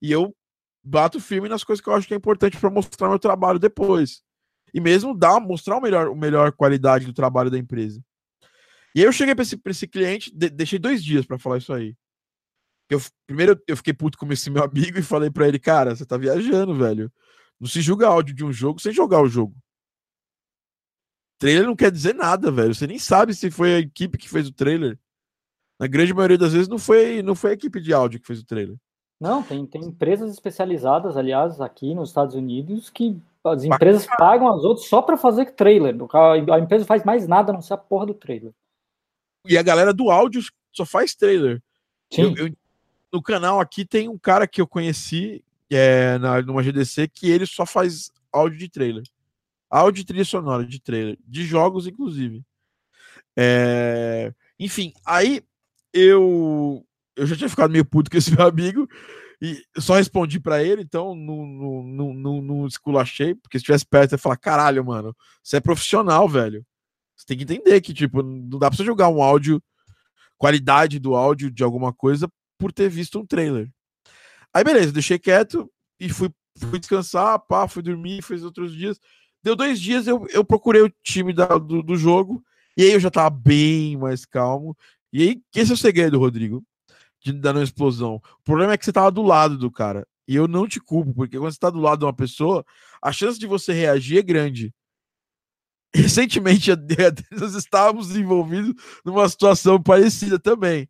e 0.01 0.11
eu 0.13 0.35
bato 0.83 1.21
firme 1.21 1.49
nas 1.49 1.65
coisas 1.65 1.83
que 1.83 1.89
eu 1.89 1.95
acho 1.95 2.07
que 2.07 2.15
é 2.15 2.17
importante 2.17 2.57
para 2.57 2.71
mostrar 2.71 3.09
meu 3.09 3.19
trabalho 3.19 3.59
depois. 3.59 4.23
E 4.73 4.81
mesmo 4.81 5.17
dar, 5.17 5.39
mostrar 5.41 5.77
o 5.77 5.81
melhor, 5.81 6.09
o 6.09 6.17
melhor 6.17 6.53
qualidade 6.53 7.07
do 7.07 7.13
trabalho 7.13 7.51
da 7.51 7.59
empresa. 7.59 8.03
E 8.95 9.01
aí 9.01 9.07
eu 9.07 9.13
cheguei 9.13 9.35
para 9.35 9.43
esse, 9.43 9.57
pra 9.57 9.71
esse 9.73 9.87
cliente, 9.87 10.31
de- 10.35 10.51
deixei 10.51 10.79
dois 10.79 11.03
dias 11.03 11.27
para 11.27 11.39
falar 11.39 11.59
isso 11.59 11.73
aí. 11.73 11.95
Eu, 12.89 13.01
primeiro 13.27 13.61
eu 13.67 13.77
fiquei 13.77 13.93
puto 13.95 14.19
com 14.19 14.31
esse 14.33 14.51
meu 14.51 14.63
amigo 14.63 14.99
e 14.99 15.03
falei 15.03 15.31
para 15.31 15.49
ele, 15.49 15.59
cara, 15.59 15.95
você 15.97 16.05
tá 16.05 16.17
viajando, 16.17 16.75
velho. 16.75 17.11
Não 17.65 17.69
se 17.71 17.81
julga 17.81 18.07
áudio 18.07 18.35
de 18.35 18.45
um 18.45 18.53
jogo 18.53 18.79
sem 18.79 18.93
jogar 18.93 19.23
o 19.23 19.27
jogo. 19.27 19.57
Trailer 21.39 21.65
não 21.67 21.75
quer 21.75 21.91
dizer 21.91 22.15
nada, 22.15 22.51
velho. 22.51 22.75
Você 22.75 22.87
nem 22.87 22.99
sabe 22.99 23.33
se 23.33 23.51
foi 23.51 23.75
a 23.75 23.79
equipe 23.79 24.19
que 24.19 24.29
fez 24.29 24.47
o 24.47 24.53
trailer. 24.53 24.99
Na 25.81 25.87
grande 25.87 26.13
maioria 26.13 26.37
das 26.37 26.53
vezes 26.53 26.69
não 26.69 26.77
foi, 26.79 27.23
não 27.23 27.35
foi 27.35 27.53
a 27.53 27.55
equipe 27.55 27.81
de 27.81 27.95
áudio 27.95 28.21
que 28.21 28.27
fez 28.27 28.41
o 28.41 28.45
trailer. 28.45 28.77
Não, 29.19 29.43
tem, 29.43 29.65
tem 29.65 29.83
empresas 29.83 30.31
especializadas, 30.31 31.17
aliás, 31.17 31.59
aqui 31.59 31.95
nos 31.95 32.11
Estados 32.11 32.35
Unidos, 32.35 32.91
que 32.91 33.17
as 33.43 33.65
empresas 33.65 34.07
pagam 34.19 34.47
as 34.55 34.63
outras 34.63 34.87
só 34.87 35.01
para 35.01 35.17
fazer 35.17 35.53
trailer. 35.53 35.97
A 36.53 36.59
empresa 36.59 36.85
faz 36.85 37.03
mais 37.03 37.27
nada 37.27 37.51
a 37.51 37.55
não 37.55 37.63
ser 37.63 37.73
a 37.73 37.79
porra 37.79 38.05
do 38.05 38.15
trailer. 38.15 38.53
E 39.47 39.57
a 39.57 39.63
galera 39.63 39.95
do 39.95 40.11
áudio 40.11 40.43
só 40.71 40.85
faz 40.85 41.15
trailer. 41.15 41.63
Sim. 42.13 42.35
Eu- 42.37 42.49
eu- 42.49 42.57
no 43.11 43.23
canal 43.23 43.59
aqui 43.59 43.87
tem 43.87 44.07
um 44.07 44.19
cara 44.19 44.47
que 44.47 44.61
eu 44.61 44.67
conheci 44.69 45.43
é, 45.77 46.19
na, 46.19 46.43
numa 46.43 46.63
GDC 46.63 47.09
que 47.09 47.31
ele 47.31 47.47
só 47.47 47.65
faz 47.65 48.11
áudio 48.33 48.59
de 48.59 48.69
trailer. 48.69 49.05
Áudio 49.71 50.03
e 50.03 50.05
trilha 50.05 50.25
sonora 50.25 50.65
de 50.65 50.81
trailer. 50.81 51.19
De 51.27 51.45
jogos, 51.45 51.87
inclusive. 51.87 52.43
É, 53.37 54.33
enfim, 54.59 54.93
aí 55.05 55.43
eu 55.93 56.85
eu 57.17 57.27
já 57.27 57.37
tinha 57.37 57.49
ficado 57.49 57.71
meio 57.71 57.85
puto 57.85 58.11
com 58.11 58.17
esse 58.17 58.31
meu 58.37 58.47
amigo 58.47 58.89
e 59.41 59.63
só 59.79 59.95
respondi 59.97 60.41
pra 60.41 60.63
ele, 60.63 60.83
então 60.83 61.15
não, 61.15 62.43
não, 62.43 62.67
esculachei, 62.67 63.35
porque 63.35 63.59
se 63.59 63.65
tivesse 63.65 63.85
perto 63.85 64.13
ia 64.13 64.19
falar, 64.19 64.37
caralho, 64.37 64.85
mano, 64.85 65.15
você 65.43 65.59
é 65.59 65.61
profissional, 65.61 66.29
velho. 66.29 66.65
Você 67.17 67.27
tem 67.27 67.37
que 67.37 67.45
entender 67.45 67.81
que, 67.81 67.93
tipo, 67.93 68.23
não 68.23 68.59
dá 68.59 68.69
pra 68.71 68.77
você 68.77 68.85
jogar 68.85 69.09
um 69.09 69.23
áudio, 69.23 69.63
qualidade 70.39 70.99
do 70.99 71.15
áudio 71.15 71.51
de 71.51 71.63
alguma 71.63 71.93
coisa 71.93 72.29
por 72.59 72.73
ter 72.73 72.89
visto 72.89 73.19
um 73.19 73.27
trailer. 73.27 73.71
Aí, 74.55 74.63
beleza, 74.63 74.93
deixei 74.93 75.19
quieto 75.19 75.71
e 75.99 76.09
fui, 76.09 76.31
fui 76.59 76.79
descansar, 76.79 77.39
pá, 77.41 77.67
fui 77.67 77.83
dormir, 77.83 78.23
fez 78.23 78.45
outros 78.45 78.73
dias. 78.75 79.01
Deu 79.43 79.57
dois 79.57 79.81
dias, 79.81 80.07
eu, 80.07 80.27
eu 80.31 80.45
procurei 80.45 80.83
o 80.83 80.93
time 81.03 81.33
da- 81.33 81.59
do, 81.59 81.83
do 81.83 81.97
jogo, 81.97 82.43
e 82.77 82.83
aí 82.85 82.93
eu 82.93 83.01
já 83.01 83.11
tava 83.11 83.31
bem 83.31 83.97
mais 83.97 84.25
calmo. 84.25 84.77
E 85.13 85.23
aí, 85.23 85.43
esse 85.55 85.71
é 85.73 85.75
o 85.75 85.77
segredo, 85.77 86.19
Rodrigo, 86.19 86.65
de 87.23 87.33
dar 87.33 87.55
uma 87.57 87.65
explosão. 87.65 88.17
O 88.17 88.45
problema 88.45 88.73
é 88.75 88.79
que 88.79 88.85
você 88.85 88.93
tava 88.93 89.11
do 89.11 89.23
lado 89.23 89.59
do 89.59 89.71
cara. 89.71 90.07
E 90.27 90.35
eu 90.37 90.49
não 90.49 90.67
te 90.67 90.81
culpo, 90.81 91.13
porque 91.15 91.39
quando 91.39 91.53
você 91.53 91.59
tá 91.59 91.71
do 91.71 91.81
lado 91.81 92.01
de 92.01 92.05
uma 92.07 92.15
pessoa, 92.15 92.65
a 93.03 93.13
chance 93.13 93.39
de 93.39 93.47
você 93.47 93.73
reagir 93.73 94.19
é 94.19 94.23
grande. 94.23 94.73
Recentemente, 95.95 96.71
nós 97.31 97.55
estávamos 97.55 98.17
envolvidos 98.17 98.75
numa 99.05 99.29
situação 99.29 99.81
parecida 99.83 100.39
também. 100.39 100.89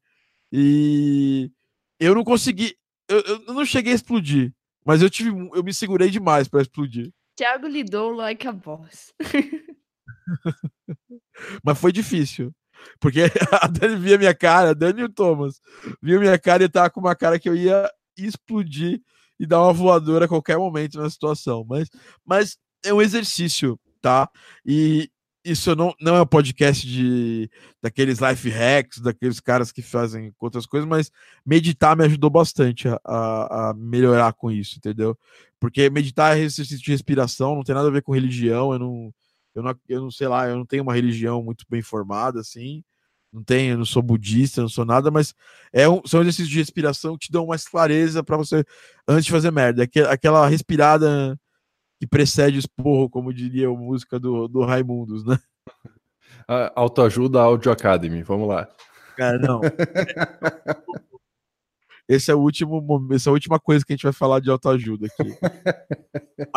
E 0.53 1.51
eu 1.99 2.15
não 2.15 2.25
consegui. 2.25 2.77
Eu, 3.09 3.21
eu 3.21 3.55
não 3.55 3.65
cheguei 3.65 3.93
a 3.93 3.97
explodir, 3.97 4.53
mas 4.85 5.03
eu 5.03 5.11
tive, 5.11 5.31
eu 5.55 5.63
me 5.63 5.73
segurei 5.73 6.11
demais 6.11 6.49
para 6.49 6.63
explodir. 6.63 7.13
Thiago 7.37 7.67
lidou 7.67 8.13
like 8.13 8.47
a 8.47 8.53
boss. 8.53 9.13
Mas 11.65 11.79
foi 11.79 11.93
difícil. 11.93 12.55
Porque 13.01 13.23
a 13.61 13.67
Dani 13.67 13.97
via 13.97 14.19
minha 14.19 14.35
cara, 14.35 14.71
a 14.71 14.75
Dani 14.75 15.01
e 15.01 15.05
o 15.05 15.09
Thomas, 15.09 15.61
via 16.03 16.19
minha 16.19 16.39
cara 16.39 16.65
e 16.65 16.69
tava 16.69 16.91
com 16.91 17.01
uma 17.01 17.15
cara 17.15 17.39
que 17.39 17.49
eu 17.49 17.57
ia 17.57 17.91
explodir 18.17 19.01
e 19.39 19.47
dar 19.47 19.63
uma 19.63 19.73
voadora 19.73 20.27
a 20.27 20.29
qualquer 20.29 20.57
momento 20.59 20.99
na 20.99 21.11
situação. 21.11 21.65
Mas, 21.69 21.89
mas 22.25 22.57
é 22.85 22.93
um 22.93 23.03
exercício, 23.03 23.79
tá? 24.01 24.29
E 24.65 25.11
isso 25.45 25.77
não, 25.77 25.95
não 26.01 26.17
é 26.17 26.23
um 26.23 26.27
podcast 26.27 26.87
de 26.87 27.51
daqueles 27.83 28.19
life 28.19 28.49
hacks, 28.49 29.01
daqueles 29.01 29.41
caras 29.41 29.71
que 29.71 29.83
fazem 29.83 30.33
outras 30.41 30.65
coisas, 30.65 30.89
mas 30.89 31.11
meditar 31.45 31.95
me 31.97 32.05
ajudou 32.05 32.31
bastante 32.31 32.89
a, 32.89 32.99
a, 33.05 33.75
melhorar 33.75 34.33
com 34.33 34.51
isso, 34.51 34.79
entendeu? 34.79 35.17
Porque 35.61 35.91
meditar 35.91 36.37
é 36.37 36.41
exercício 36.41 36.83
de 36.83 36.91
respiração, 36.91 37.55
não 37.55 37.63
tem 37.63 37.75
nada 37.75 37.89
a 37.89 37.91
ver 37.91 38.03
com 38.03 38.13
religião, 38.13 38.73
eu 38.73 38.79
não, 38.79 39.15
eu 39.55 39.63
não, 39.63 39.75
eu 39.89 40.01
não 40.01 40.11
sei 40.11 40.29
lá, 40.29 40.49
eu 40.49 40.57
não 40.57 40.67
tenho 40.67 40.83
uma 40.83 40.95
religião 40.95 41.43
muito 41.43 41.67
bem 41.69 41.83
formada, 41.83 42.41
assim, 42.41 42.83
não 43.33 43.43
tenho, 43.43 43.75
eu 43.75 43.79
não 43.79 43.85
sou 43.85 44.03
budista, 44.03 44.63
não 44.63 44.69
sou 44.69 44.85
nada, 44.85 45.11
mas 45.11 45.35
é 45.73 45.89
um, 45.89 46.01
são 46.07 46.21
exercícios 46.23 46.49
de 46.49 46.59
respiração 46.59 47.19
que 47.19 47.27
te 47.27 47.33
dão 47.33 47.47
mais 47.47 47.69
clareza 47.69 48.23
para 48.23 48.37
você, 48.37 48.65
antes 49.07 49.27
de 49.27 49.31
fazer 49.31 49.51
merda, 49.51 49.85
é 49.85 50.01
aquela 50.11 50.47
respirada 50.49 51.39
que 52.05 52.07
precede 52.07 52.59
o 52.59 52.61
esporro, 52.61 53.09
como 53.09 53.33
diria 53.33 53.67
a 53.67 53.71
música 53.73 54.21
do, 54.21 54.47
do 54.47 54.63
Raimundos, 54.63 55.25
né? 55.25 55.39
A- 56.47 56.71
Autoajuda 56.77 57.41
Audio 57.41 57.73
Academy, 57.73 58.23
vamos 58.23 58.47
lá. 58.47 58.69
Cara, 59.17 59.39
não. 59.39 59.63
Esse 62.07 62.31
é 62.31 62.35
o 62.35 62.41
último, 62.41 63.09
essa 63.15 63.29
é 63.29 63.31
a 63.31 63.33
última 63.33 63.59
coisa 63.59 63.83
que 63.85 63.95
a 63.95 63.97
gente 63.97 64.03
vai 64.03 64.13
falar 64.13 64.41
de 64.41 64.51
autoajuda 64.51 65.07
aqui. 65.07 65.31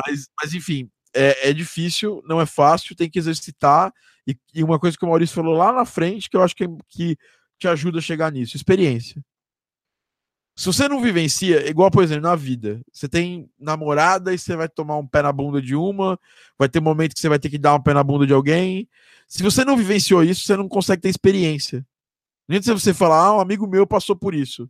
mas, 0.06 0.28
mas, 0.42 0.54
enfim, 0.54 0.90
é, 1.16 1.50
é 1.50 1.54
difícil, 1.54 2.22
não 2.28 2.42
é 2.42 2.46
fácil, 2.46 2.94
tem 2.96 3.10
que 3.10 3.18
exercitar. 3.18 3.94
E, 4.28 4.36
e 4.54 4.62
uma 4.66 4.78
coisa 4.78 4.98
que 4.98 5.06
o 5.06 5.08
Maurício 5.08 5.36
falou 5.36 5.56
lá 5.56 5.72
na 5.72 5.86
frente, 5.86 6.30
que 6.30 6.36
eu 6.36 6.44
acho 6.44 6.54
que, 6.54 6.66
que 6.90 7.16
te 7.58 7.70
ajuda 7.70 8.00
a 8.00 8.02
chegar 8.02 8.30
nisso, 8.34 8.58
experiência. 8.58 9.24
Se 10.58 10.66
você 10.66 10.88
não 10.90 11.00
vivencia, 11.02 11.62
é 11.68 11.70
igual, 11.70 11.92
por 11.92 12.04
exemplo, 12.04 12.24
na 12.24 12.36
vida, 12.36 12.82
você 12.92 13.08
tem 13.08 13.48
namorada 13.60 14.34
e 14.34 14.40
você 14.40 14.56
vai 14.56 14.68
tomar 14.68 14.98
um 14.98 15.06
pé 15.06 15.22
na 15.22 15.32
bunda 15.32 15.62
de 15.62 15.76
uma, 15.76 16.20
vai 16.58 16.68
ter 16.68 16.80
momento 16.82 17.14
que 17.14 17.20
você 17.22 17.30
vai 17.30 17.38
ter 17.38 17.50
que 17.52 17.60
dar 17.60 17.76
um 17.76 17.82
pé 17.82 17.94
na 17.94 18.04
bunda 18.04 18.26
de 18.26 18.34
alguém. 18.34 18.90
Se 19.28 19.44
você 19.44 19.64
não 19.64 19.78
vivenciou 19.78 20.24
isso, 20.24 20.42
você 20.46 20.58
não 20.58 20.68
consegue 20.68 21.04
ter 21.04 21.10
experiência. 21.10 21.86
Não 22.48 22.58
adianta 22.58 22.80
você 22.80 22.94
falar, 22.94 23.26
ah, 23.26 23.38
um 23.38 23.42
amigo 23.42 23.68
meu 23.68 23.86
passou 23.88 24.16
por 24.16 24.34
isso. 24.34 24.70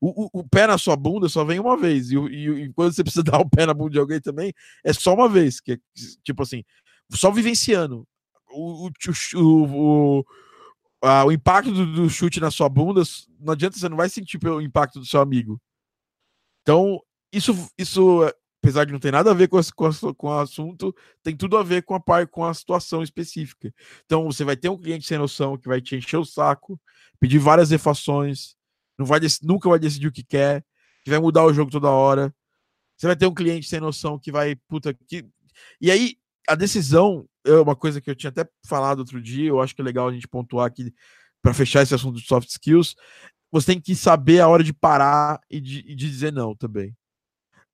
O, 0.00 0.26
o- 0.26 0.40
o 0.40 0.48
pé 0.48 0.66
na 0.66 0.78
sua 0.78 0.96
bunda 0.96 1.28
só 1.28 1.44
vem 1.44 1.58
uma 1.60 1.76
vez. 1.76 2.10
E, 2.10 2.16
e, 2.16 2.48
e 2.64 2.72
quando 2.74 2.92
você 2.94 3.02
precisa 3.02 3.22
dar 3.24 3.40
o 3.40 3.48
pé 3.48 3.66
na 3.66 3.74
bunda 3.74 3.92
de 3.92 3.98
alguém 3.98 4.20
também, 4.20 4.52
é 4.84 4.92
só 4.92 5.14
uma 5.14 5.28
vez. 5.28 5.60
Que 5.60 5.72
é, 5.72 5.78
tipo 6.24 6.42
assim, 6.42 6.64
só 7.12 7.30
vivenciando. 7.30 8.06
O, 8.50 8.88
o, 8.88 8.90
o, 9.36 10.24
o, 11.02 11.06
a- 11.06 11.24
o 11.24 11.32
impacto 11.32 11.72
do, 11.72 11.86
do 11.92 12.10
chute 12.10 12.40
na 12.40 12.50
sua 12.50 12.68
bunda, 12.68 13.02
não 13.40 13.52
adianta, 13.52 13.78
você 13.78 13.88
não 13.88 13.96
vai 13.96 14.08
sentir 14.08 14.38
pelo 14.38 14.60
impacto 14.60 14.98
do 15.00 15.06
seu 15.06 15.20
amigo. 15.20 15.60
Então, 16.62 17.00
isso, 17.32 17.52
isso 17.78 18.22
apesar 18.62 18.84
de 18.84 18.92
não 18.92 18.98
ter 18.98 19.12
nada 19.12 19.30
a 19.30 19.34
ver 19.34 19.48
com, 19.48 19.56
as, 19.58 19.70
com, 19.70 19.86
a, 19.86 20.14
com 20.16 20.26
o 20.28 20.38
assunto, 20.38 20.94
tem 21.22 21.36
tudo 21.36 21.56
a 21.56 21.62
ver 21.62 21.82
com 21.84 21.94
a 21.94 22.26
com 22.26 22.44
a 22.44 22.52
situação 22.52 23.02
específica. 23.02 23.72
Então 24.04 24.24
você 24.24 24.42
vai 24.44 24.56
ter 24.56 24.68
um 24.68 24.76
cliente 24.76 25.06
sem 25.06 25.18
noção 25.18 25.56
que 25.56 25.68
vai 25.68 25.80
te 25.80 25.94
encher 25.96 26.16
o 26.16 26.24
saco, 26.24 26.80
pedir 27.20 27.38
várias 27.38 27.70
refações, 27.70 28.56
não 28.98 29.06
vai 29.06 29.20
nunca 29.42 29.68
vai 29.68 29.78
decidir 29.78 30.08
o 30.08 30.12
que 30.12 30.24
quer, 30.24 30.64
que 31.04 31.10
vai 31.10 31.20
mudar 31.20 31.44
o 31.44 31.52
jogo 31.54 31.70
toda 31.70 31.88
hora. 31.90 32.34
Você 32.96 33.06
vai 33.06 33.16
ter 33.16 33.26
um 33.26 33.34
cliente 33.34 33.68
sem 33.68 33.80
noção 33.80 34.18
que 34.18 34.32
vai, 34.32 34.56
puta, 34.68 34.92
que. 34.94 35.24
E 35.80 35.90
aí, 35.90 36.16
a 36.48 36.54
decisão 36.54 37.26
é 37.44 37.52
uma 37.52 37.76
coisa 37.76 38.00
que 38.00 38.10
eu 38.10 38.14
tinha 38.14 38.30
até 38.30 38.48
falado 38.66 39.00
outro 39.00 39.20
dia, 39.20 39.48
eu 39.48 39.60
acho 39.60 39.74
que 39.74 39.80
é 39.80 39.84
legal 39.84 40.08
a 40.08 40.12
gente 40.12 40.28
pontuar 40.28 40.66
aqui 40.66 40.92
para 41.42 41.54
fechar 41.54 41.82
esse 41.82 41.94
assunto 41.94 42.18
de 42.20 42.26
soft 42.26 42.48
skills. 42.48 42.94
Você 43.50 43.66
tem 43.66 43.80
que 43.80 43.94
saber 43.94 44.40
a 44.40 44.48
hora 44.48 44.64
de 44.64 44.72
parar 44.72 45.40
e 45.50 45.60
de, 45.60 45.78
e 45.80 45.94
de 45.94 46.08
dizer 46.08 46.32
não 46.32 46.54
também. 46.54 46.94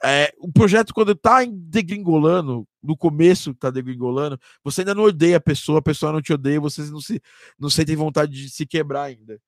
É, 0.05 0.33
o 0.39 0.51
projeto, 0.51 0.93
quando 0.93 1.15
tá 1.15 1.45
degringolando, 1.49 2.67
no 2.83 2.97
começo 2.97 3.55
tá 3.55 3.71
degringolando, 3.71 4.39
você 4.65 4.81
ainda 4.81 4.95
não 4.95 5.05
odeia 5.05 5.37
a 5.37 5.41
pessoa, 5.41 5.79
a 5.79 5.83
pessoa 5.83 6.13
não 6.13 6.21
te 6.21 6.33
odeia, 6.33 6.61
vocês 6.61 6.91
não, 6.91 7.01
se, 7.01 7.23
não 7.57 7.71
sentem 7.71 7.95
vontade 7.95 8.33
de 8.33 8.51
se 8.51 8.67
quebrar 8.67 9.05
ainda. 9.05 9.41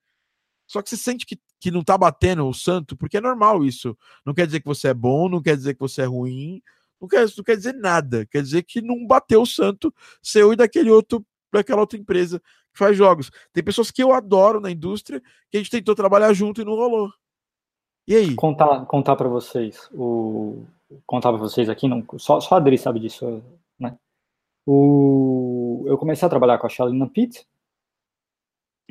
Só 0.66 0.80
que 0.80 0.88
você 0.88 0.96
sente 0.96 1.26
que, 1.26 1.38
que 1.60 1.70
não 1.70 1.82
tá 1.82 1.98
batendo 1.98 2.46
o 2.48 2.54
santo, 2.54 2.96
porque 2.96 3.16
é 3.16 3.20
normal 3.20 3.64
isso. 3.64 3.98
Não 4.24 4.32
quer 4.32 4.46
dizer 4.46 4.60
que 4.60 4.66
você 4.66 4.88
é 4.88 4.94
bom, 4.94 5.28
não 5.28 5.42
quer 5.42 5.56
dizer 5.56 5.74
que 5.74 5.80
você 5.80 6.02
é 6.02 6.06
ruim, 6.06 6.62
não 7.00 7.08
quer, 7.08 7.26
não 7.36 7.44
quer 7.44 7.56
dizer 7.56 7.74
nada. 7.74 8.26
Quer 8.26 8.42
dizer 8.42 8.62
que 8.62 8.80
não 8.80 9.06
bateu 9.06 9.42
o 9.42 9.46
santo 9.46 9.92
seu 10.22 10.52
e 10.52 10.56
daquele 10.56 10.90
outro, 10.90 11.24
daquela 11.52 11.80
outra 11.80 11.98
empresa 11.98 12.40
que 12.40 12.78
faz 12.78 12.96
jogos. 12.96 13.30
Tem 13.52 13.62
pessoas 13.62 13.90
que 13.90 14.02
eu 14.02 14.12
adoro 14.12 14.60
na 14.60 14.70
indústria, 14.70 15.20
que 15.50 15.56
a 15.56 15.60
gente 15.60 15.70
tentou 15.70 15.94
trabalhar 15.94 16.32
junto 16.32 16.60
e 16.60 16.64
não 16.64 16.74
rolou. 16.74 17.12
E 18.06 18.14
aí? 18.14 18.34
Contar, 18.34 18.84
contar 18.86 19.16
para 19.16 19.28
vocês, 19.28 19.88
o 19.92 20.64
contar 21.06 21.30
para 21.30 21.40
vocês 21.40 21.68
aqui, 21.68 21.88
não, 21.88 22.04
só, 22.18 22.40
só 22.40 22.54
a 22.54 22.58
Adri 22.58 22.78
sabe 22.78 23.00
disso, 23.00 23.42
né? 23.78 23.96
O, 24.66 25.84
eu 25.86 25.98
comecei 25.98 26.26
a 26.26 26.30
trabalhar 26.30 26.58
com 26.58 26.66
a 26.66 26.70
Shalina 26.70 27.08
Pitt 27.08 27.46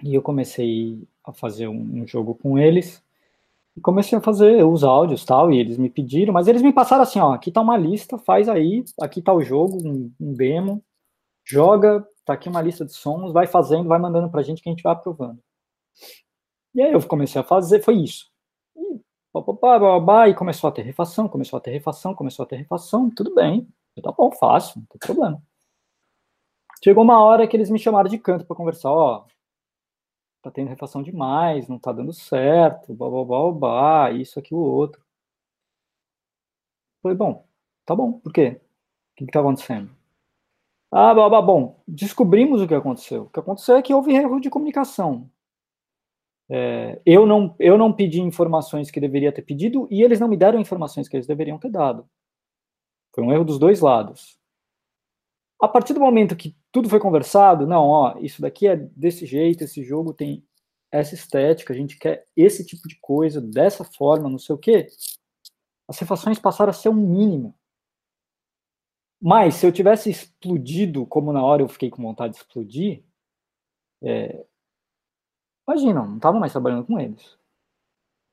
e 0.04 0.14
eu 0.14 0.22
comecei 0.22 1.08
a 1.24 1.32
fazer 1.32 1.68
um, 1.68 2.02
um, 2.02 2.08
jogo 2.08 2.36
com 2.36 2.60
eles 2.60 3.04
e 3.76 3.82
comecei 3.82 4.18
a 4.18 4.22
fazer 4.22 4.64
os 4.64 4.84
áudios 4.84 5.26
tal 5.26 5.52
e 5.52 5.58
eles 5.58 5.78
me 5.78 5.90
pediram, 5.90 6.34
mas 6.34 6.48
eles 6.48 6.62
me 6.62 6.72
passaram 6.72 7.04
assim, 7.04 7.20
ó, 7.20 7.34
aqui 7.34 7.52
tá 7.52 7.62
uma 7.62 7.78
lista, 7.78 8.18
faz 8.18 8.48
aí, 8.48 8.84
aqui 9.02 9.22
tá 9.22 9.34
o 9.34 9.42
jogo, 9.42 9.78
um, 9.84 10.12
um 10.20 10.34
demo, 10.34 10.84
joga, 11.44 12.08
tá 12.24 12.34
aqui 12.34 12.48
uma 12.48 12.62
lista 12.62 12.86
de 12.86 12.94
sons, 12.94 13.34
vai 13.34 13.48
fazendo, 13.48 13.90
vai 13.90 14.00
mandando 14.00 14.30
pra 14.30 14.44
gente 14.44 14.62
que 14.62 14.70
a 14.70 14.72
gente 14.72 14.84
vai 14.84 14.94
aprovando. 14.94 15.40
E 16.76 16.82
aí 16.82 16.94
eu 16.94 17.08
comecei 17.08 17.40
a 17.40 17.44
fazer, 17.44 17.82
foi 17.82 17.96
isso. 17.96 18.32
E 18.76 20.34
começou 20.36 20.68
a 20.68 20.72
ter 20.72 20.84
refação, 20.84 21.28
começou 21.28 21.58
a 21.58 21.62
ter 21.62 21.72
refação, 21.72 22.14
começou 22.14 22.44
a 22.44 22.48
ter 22.48 22.58
refação, 22.58 23.10
tudo 23.10 23.34
bem, 23.34 23.68
tá 24.02 24.12
bom, 24.12 24.32
fácil, 24.32 24.80
não 24.80 24.86
tem 24.86 25.00
problema. 25.00 25.42
Chegou 26.84 27.04
uma 27.04 27.24
hora 27.24 27.48
que 27.48 27.56
eles 27.56 27.70
me 27.70 27.80
chamaram 27.80 28.10
de 28.10 28.20
canto 28.20 28.46
para 28.46 28.56
conversar, 28.56 28.92
ó, 28.92 29.26
tá 30.44 30.52
tendo 30.52 30.68
refação 30.68 31.02
demais, 31.02 31.68
não 31.70 31.80
tá 31.80 31.92
dando 31.94 32.14
certo, 32.14 32.94
blá, 32.94 33.10
blá, 33.10 33.26
blá, 33.26 33.52
blá, 33.52 34.12
isso, 34.12 34.38
aquilo, 34.38 34.60
outro. 34.62 35.02
Falei, 37.02 37.18
bom, 37.18 37.46
tá 37.86 37.96
bom, 37.96 38.14
por 38.14 38.32
quê? 38.34 38.60
O 39.14 39.16
que 39.16 39.26
que 39.26 39.32
tá 39.32 39.40
acontecendo? 39.40 39.90
Ah, 40.92 41.14
blá, 41.14 41.30
blá, 41.30 41.42
bom, 41.42 41.82
descobrimos 41.88 42.62
o 42.62 42.68
que 42.68 42.74
aconteceu. 42.76 43.24
O 43.24 43.30
que 43.30 43.40
aconteceu 43.40 43.78
é 43.78 43.82
que 43.82 43.94
houve 43.94 44.14
erro 44.14 44.40
de 44.40 44.50
comunicação. 44.50 45.30
É, 46.50 47.02
eu, 47.06 47.26
não, 47.26 47.56
eu 47.58 47.78
não 47.78 47.94
pedi 47.94 48.22
informações 48.22 48.92
que 48.92 49.00
deveria 49.00 49.32
ter 49.32 49.42
pedido 49.44 49.88
e 49.90 50.04
eles 50.04 50.20
não 50.20 50.28
me 50.28 50.38
deram 50.38 50.60
informações 50.60 51.08
que 51.08 51.16
eles 51.16 51.26
deveriam 51.28 51.58
ter 51.58 51.72
dado. 51.72 52.08
Foi 53.16 53.24
um 53.24 53.32
erro 53.32 53.46
dos 53.46 53.58
dois 53.58 53.80
lados. 53.80 54.38
A 55.64 55.68
partir 55.70 55.94
do 55.94 56.00
momento 56.02 56.36
que 56.36 56.54
tudo 56.74 56.90
foi 56.90 57.00
conversado, 57.00 57.66
não, 57.66 57.88
ó, 57.88 58.18
isso 58.20 58.42
daqui 58.42 58.68
é 58.68 58.76
desse 58.76 59.26
jeito, 59.26 59.64
esse 59.64 59.82
jogo 59.82 60.14
tem 60.14 60.46
essa 60.92 61.16
estética, 61.16 61.72
a 61.72 61.76
gente 61.76 61.98
quer 61.98 62.28
esse 62.36 62.66
tipo 62.66 62.86
de 62.86 62.98
coisa, 63.00 63.40
dessa 63.40 63.86
forma, 63.86 64.30
não 64.30 64.38
sei 64.38 64.56
o 64.56 64.58
quê, 64.58 64.90
as 65.88 65.98
refações 65.98 66.38
passaram 66.38 66.72
a 66.72 66.74
ser 66.74 66.90
um 66.90 66.94
mínimo. 66.94 67.56
Mas 69.22 69.56
se 69.56 69.66
eu 69.66 69.72
tivesse 69.72 70.10
explodido, 70.10 71.06
como 71.06 71.32
na 71.32 71.42
hora 71.42 71.62
eu 71.62 71.70
fiquei 71.70 71.90
com 71.90 72.04
vontade 72.04 72.34
de 72.34 72.40
explodir, 72.40 73.02
é, 74.04 74.46
Imagina, 75.66 76.04
não 76.04 76.18
estava 76.18 76.38
mais 76.40 76.52
trabalhando 76.52 76.86
com 76.86 77.00
eles. 77.00 77.38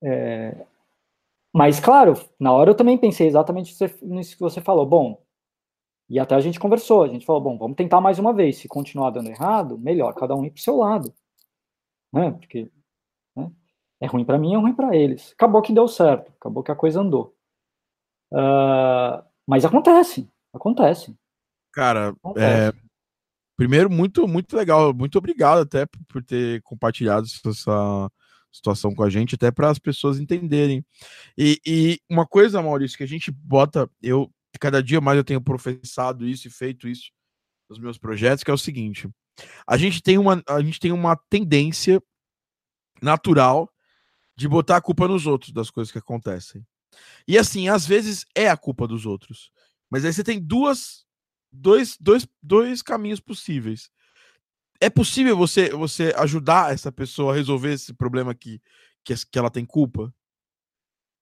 É, 0.03 0.67
mas, 1.55 1.79
claro, 1.79 2.15
na 2.41 2.53
hora 2.53 2.71
eu 2.71 2.77
também 2.77 2.99
pensei 2.99 3.29
exatamente 3.29 3.77
nisso 4.03 4.37
que 4.37 4.43
você 4.43 4.61
falou. 4.61 4.85
Bom, 4.85 5.23
e 6.11 6.19
até 6.19 6.35
a 6.35 6.41
gente 6.41 6.59
conversou, 6.59 7.05
a 7.05 7.09
gente 7.09 7.25
falou, 7.25 7.41
bom, 7.41 7.57
vamos 7.57 7.77
tentar 7.77 8.01
mais 8.01 8.19
uma 8.19 8.35
vez. 8.35 8.59
Se 8.59 8.67
continuar 8.67 9.11
dando 9.11 9.31
errado, 9.31 9.79
melhor, 9.79 10.13
cada 10.15 10.35
um 10.35 10.45
ir 10.45 10.51
para 10.51 10.59
o 10.59 10.63
seu 10.63 10.77
lado. 10.77 11.15
Né? 12.13 12.33
Porque 12.33 12.71
né? 13.37 13.51
é 14.01 14.07
ruim 14.07 14.25
para 14.25 14.37
mim, 14.37 14.55
é 14.55 14.59
ruim 14.59 14.75
para 14.75 14.97
eles. 14.97 15.33
Acabou 15.33 15.63
que 15.63 15.73
deu 15.73 15.87
certo, 15.87 16.33
acabou 16.39 16.65
que 16.65 16.73
a 16.73 16.77
coisa 16.77 17.01
andou. 17.01 17.35
Uh, 18.33 19.23
mas 19.47 19.65
acontece, 19.65 20.29
acontece. 20.53 21.17
Cara, 21.73 22.09
acontece. 22.09 22.77
É, 22.77 22.91
Primeiro, 23.61 23.91
muito, 23.91 24.27
muito 24.27 24.57
legal. 24.57 24.95
Muito 24.95 25.19
obrigado 25.19 25.59
até 25.59 25.85
por 26.09 26.25
ter 26.25 26.63
compartilhado 26.63 27.27
essa 27.27 28.11
situação 28.51 28.95
com 28.95 29.03
a 29.03 29.11
gente, 29.11 29.35
até 29.35 29.51
para 29.51 29.69
as 29.69 29.79
pessoas 29.79 30.19
entenderem. 30.19 30.83
E, 31.37 31.61
e, 31.67 32.01
uma 32.09 32.27
coisa, 32.27 32.63
Maurício, 32.63 32.97
que 32.97 33.05
a 33.05 33.07
gente 33.07 33.31
bota, 33.31 33.87
eu 34.03 34.31
cada 34.61 34.83
dia 34.83 35.01
mais 35.01 35.17
eu 35.17 35.25
tenho 35.25 35.41
professado 35.41 36.27
isso 36.27 36.47
e 36.47 36.51
feito 36.51 36.87
isso 36.87 37.11
nos 37.69 37.79
meus 37.79 37.99
projetos, 37.99 38.45
que 38.45 38.51
é 38.51 38.55
o 38.55 38.59
seguinte: 38.59 39.09
a 39.67 39.77
gente 39.77 40.03
tem 40.03 40.19
uma, 40.19 40.43
a 40.49 40.61
gente 40.61 40.79
tem 40.79 40.93
uma 40.93 41.17
tendência 41.29 42.03
natural 43.03 43.73
de 44.37 44.47
botar 44.49 44.77
a 44.77 44.81
culpa 44.81 45.09
nos 45.09 45.27
outros 45.27 45.53
das 45.53 45.71
coisas 45.71 45.91
que 45.91 45.99
acontecem. 45.99 46.65
E 47.27 47.39
assim, 47.39 47.69
às 47.69 47.87
vezes 47.87 48.27
é 48.35 48.49
a 48.49 48.57
culpa 48.57 48.87
dos 48.87 49.07
outros. 49.07 49.51
Mas 49.91 50.05
aí 50.05 50.13
você 50.13 50.23
tem 50.23 50.41
duas 50.41 51.05
dois, 51.53 51.97
dois, 51.99 52.27
dois 52.43 52.83
caminhos 52.83 53.21
possíveis. 53.21 53.91
É 54.81 54.89
possível 54.89 55.37
você, 55.37 55.71
você 55.71 56.13
ajudar 56.17 56.73
essa 56.73 56.91
pessoa 56.91 57.33
a 57.33 57.37
resolver 57.37 57.73
esse 57.73 57.93
problema 57.93 58.35
que, 58.35 58.61
que, 59.05 59.15
que 59.27 59.39
ela 59.39 59.51
tem 59.51 59.65
culpa? 59.65 60.13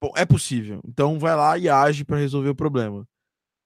Bom, 0.01 0.12
é 0.16 0.24
possível. 0.24 0.80
Então 0.86 1.18
vai 1.18 1.34
lá 1.34 1.59
e 1.59 1.68
age 1.68 2.05
para 2.05 2.18
resolver 2.18 2.51
o 2.51 2.55
problema. 2.55 3.07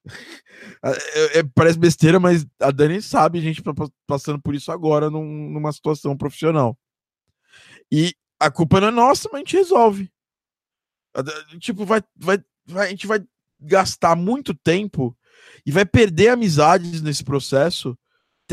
É, 0.84 1.38
é, 1.38 1.42
parece 1.54 1.78
besteira, 1.78 2.20
mas 2.20 2.46
a 2.60 2.70
Dani 2.70 3.00
sabe, 3.02 3.38
a 3.38 3.42
gente 3.42 3.62
tá 3.62 3.72
passando 4.06 4.40
por 4.40 4.54
isso 4.54 4.70
agora 4.70 5.10
num, 5.10 5.50
numa 5.50 5.72
situação 5.72 6.16
profissional. 6.16 6.76
E 7.90 8.14
a 8.38 8.50
culpa 8.50 8.80
não 8.80 8.88
é 8.88 8.90
nossa, 8.90 9.28
mas 9.30 9.36
a 9.36 9.38
gente 9.38 9.56
resolve. 9.56 10.12
Tipo, 11.60 11.84
vai, 11.84 12.02
vai, 12.16 12.42
vai, 12.64 12.86
a 12.86 12.90
gente 12.90 13.06
vai 13.06 13.24
gastar 13.60 14.16
muito 14.16 14.54
tempo 14.54 15.16
e 15.64 15.70
vai 15.70 15.84
perder 15.84 16.28
amizades 16.28 17.02
nesse 17.02 17.22
processo, 17.22 17.96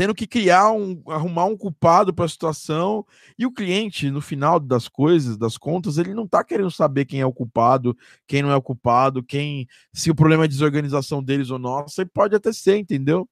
tendo 0.00 0.14
que 0.14 0.26
criar 0.26 0.72
um, 0.72 1.02
arrumar 1.08 1.44
um 1.44 1.54
culpado 1.54 2.14
para 2.14 2.24
a 2.24 2.28
situação. 2.28 3.04
E 3.38 3.44
o 3.44 3.52
cliente, 3.52 4.10
no 4.10 4.22
final 4.22 4.58
das 4.58 4.88
coisas, 4.88 5.36
das 5.36 5.58
contas, 5.58 5.98
ele 5.98 6.14
não 6.14 6.24
está 6.24 6.42
querendo 6.42 6.70
saber 6.70 7.04
quem 7.04 7.20
é 7.20 7.26
o 7.26 7.34
culpado, 7.34 7.94
quem 8.26 8.40
não 8.40 8.50
é 8.50 8.56
o 8.56 8.62
culpado, 8.62 9.22
quem 9.22 9.68
se 9.92 10.10
o 10.10 10.14
problema 10.14 10.46
é 10.46 10.48
desorganização 10.48 11.22
deles 11.22 11.50
ou 11.50 11.58
nossa, 11.58 12.00
e 12.00 12.06
pode 12.06 12.34
até 12.34 12.50
ser, 12.50 12.78
entendeu? 12.78 13.28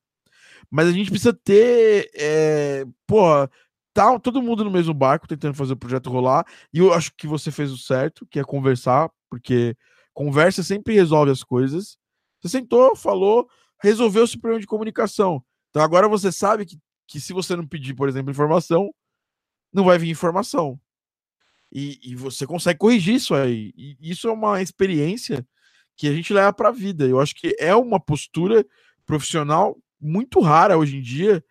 Mas 0.71 0.89
a 0.89 0.93
gente 0.93 1.09
precisa 1.09 1.33
ter, 1.33 2.11
é, 2.15 2.85
porra, 3.07 3.51
tá 3.95 4.19
todo 4.19 4.43
mundo 4.43 4.63
no 4.63 4.71
mesmo 4.71 4.93
barco 4.93 5.27
tentando 5.27 5.55
fazer 5.55 5.73
o 5.73 5.79
projeto 5.79 6.11
rolar. 6.11 6.45
E 6.71 6.81
eu 6.81 6.93
acho 6.93 7.13
que 7.17 7.27
você 7.27 7.51
fez 7.51 7.73
o 7.73 7.79
certo, 7.79 8.27
que 8.27 8.39
é 8.39 8.45
conversar, 8.45 9.09
porque 9.31 9.75
conversa 10.13 10.63
sempre 10.63 10.93
resolve 10.93 11.31
as 11.31 11.43
coisas. 11.43 11.97
Você 12.43 12.51
sentou, 12.51 12.95
falou, 12.95 13.49
resolveu 13.83 14.25
esse 14.25 14.39
problema 14.39 14.61
de 14.61 14.67
comunicação. 14.67 15.43
Então 15.79 15.85
agora 15.85 16.09
você 16.09 16.33
sabe 16.33 16.67
que, 16.67 16.77
que 17.07 17.21
se 17.21 17.33
você 17.33 17.55
não 17.55 17.65
pedir, 17.65 17.95
por 17.95 18.09
exemplo, 18.09 18.33
informação, 18.33 18.93
não 19.73 19.85
vai 19.85 19.97
vir 19.97 20.11
informação. 20.11 20.77
E, 21.71 22.01
e 22.03 22.17
você 22.17 22.45
consegue 22.49 22.81
corrigir 22.81 23.15
isso 23.15 23.33
aí. 23.33 23.73
E 23.77 23.97
isso 24.01 24.27
é 24.27 24.33
uma 24.33 24.61
experiência 24.61 25.47
que 25.97 26.09
a 26.09 26.13
gente 26.13 26.33
leva 26.33 26.53
para 26.53 26.71
a 26.71 26.73
vida. 26.73 27.07
Eu 27.07 27.21
acho 27.21 27.33
que 27.33 27.55
é 27.61 27.77
uma 27.77 28.01
postura 28.01 28.67
profissional 29.07 29.79
muito 30.01 30.41
rara 30.41 30.77
hoje 30.77 30.97
em 30.97 31.01
dia 31.01 31.45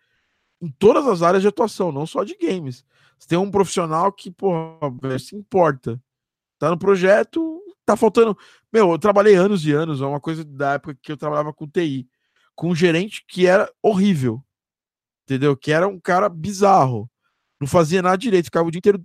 em 0.60 0.68
todas 0.72 1.06
as 1.06 1.22
áreas 1.22 1.40
de 1.40 1.48
atuação, 1.48 1.90
não 1.90 2.04
só 2.04 2.22
de 2.22 2.36
games. 2.36 2.84
Você 3.18 3.28
tem 3.28 3.38
um 3.38 3.50
profissional 3.50 4.12
que, 4.12 4.30
pô, 4.30 4.78
se 5.18 5.34
importa. 5.36 5.98
Tá 6.58 6.68
no 6.68 6.78
projeto, 6.78 7.62
tá 7.86 7.96
faltando. 7.96 8.36
Meu, 8.70 8.90
eu 8.90 8.98
trabalhei 8.98 9.36
anos 9.36 9.64
e 9.64 9.72
anos, 9.72 10.02
é 10.02 10.04
uma 10.04 10.20
coisa 10.20 10.44
da 10.44 10.74
época 10.74 10.98
que 11.00 11.10
eu 11.10 11.16
trabalhava 11.16 11.50
com 11.50 11.66
TI, 11.66 12.06
com 12.58 12.70
um 12.70 12.74
gerente 12.74 13.24
que 13.24 13.46
era 13.46 13.72
horrível, 13.80 14.44
entendeu? 15.22 15.56
Que 15.56 15.70
era 15.70 15.86
um 15.86 16.00
cara 16.00 16.28
bizarro, 16.28 17.08
não 17.60 17.68
fazia 17.68 18.02
nada 18.02 18.18
direito, 18.18 18.46
ficava 18.46 18.66
o 18.66 18.70
dia 18.72 18.80
inteiro 18.80 19.00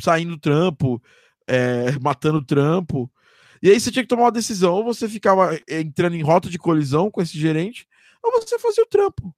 saindo 0.00 0.36
do 0.36 0.38
trampo, 0.38 1.02
é, 1.48 1.98
matando 2.00 2.38
o 2.38 2.44
trampo. 2.44 3.12
E 3.60 3.68
aí 3.68 3.80
você 3.80 3.90
tinha 3.90 4.04
que 4.04 4.08
tomar 4.08 4.26
uma 4.26 4.30
decisão, 4.30 4.74
ou 4.74 4.84
você 4.84 5.08
ficava 5.08 5.56
eh, 5.56 5.80
entrando 5.80 6.14
em 6.14 6.22
rota 6.22 6.48
de 6.48 6.56
colisão 6.56 7.10
com 7.10 7.20
esse 7.20 7.36
gerente, 7.36 7.84
ou 8.22 8.30
você 8.30 8.56
fazia 8.60 8.84
o 8.84 8.88
trampo. 8.88 9.34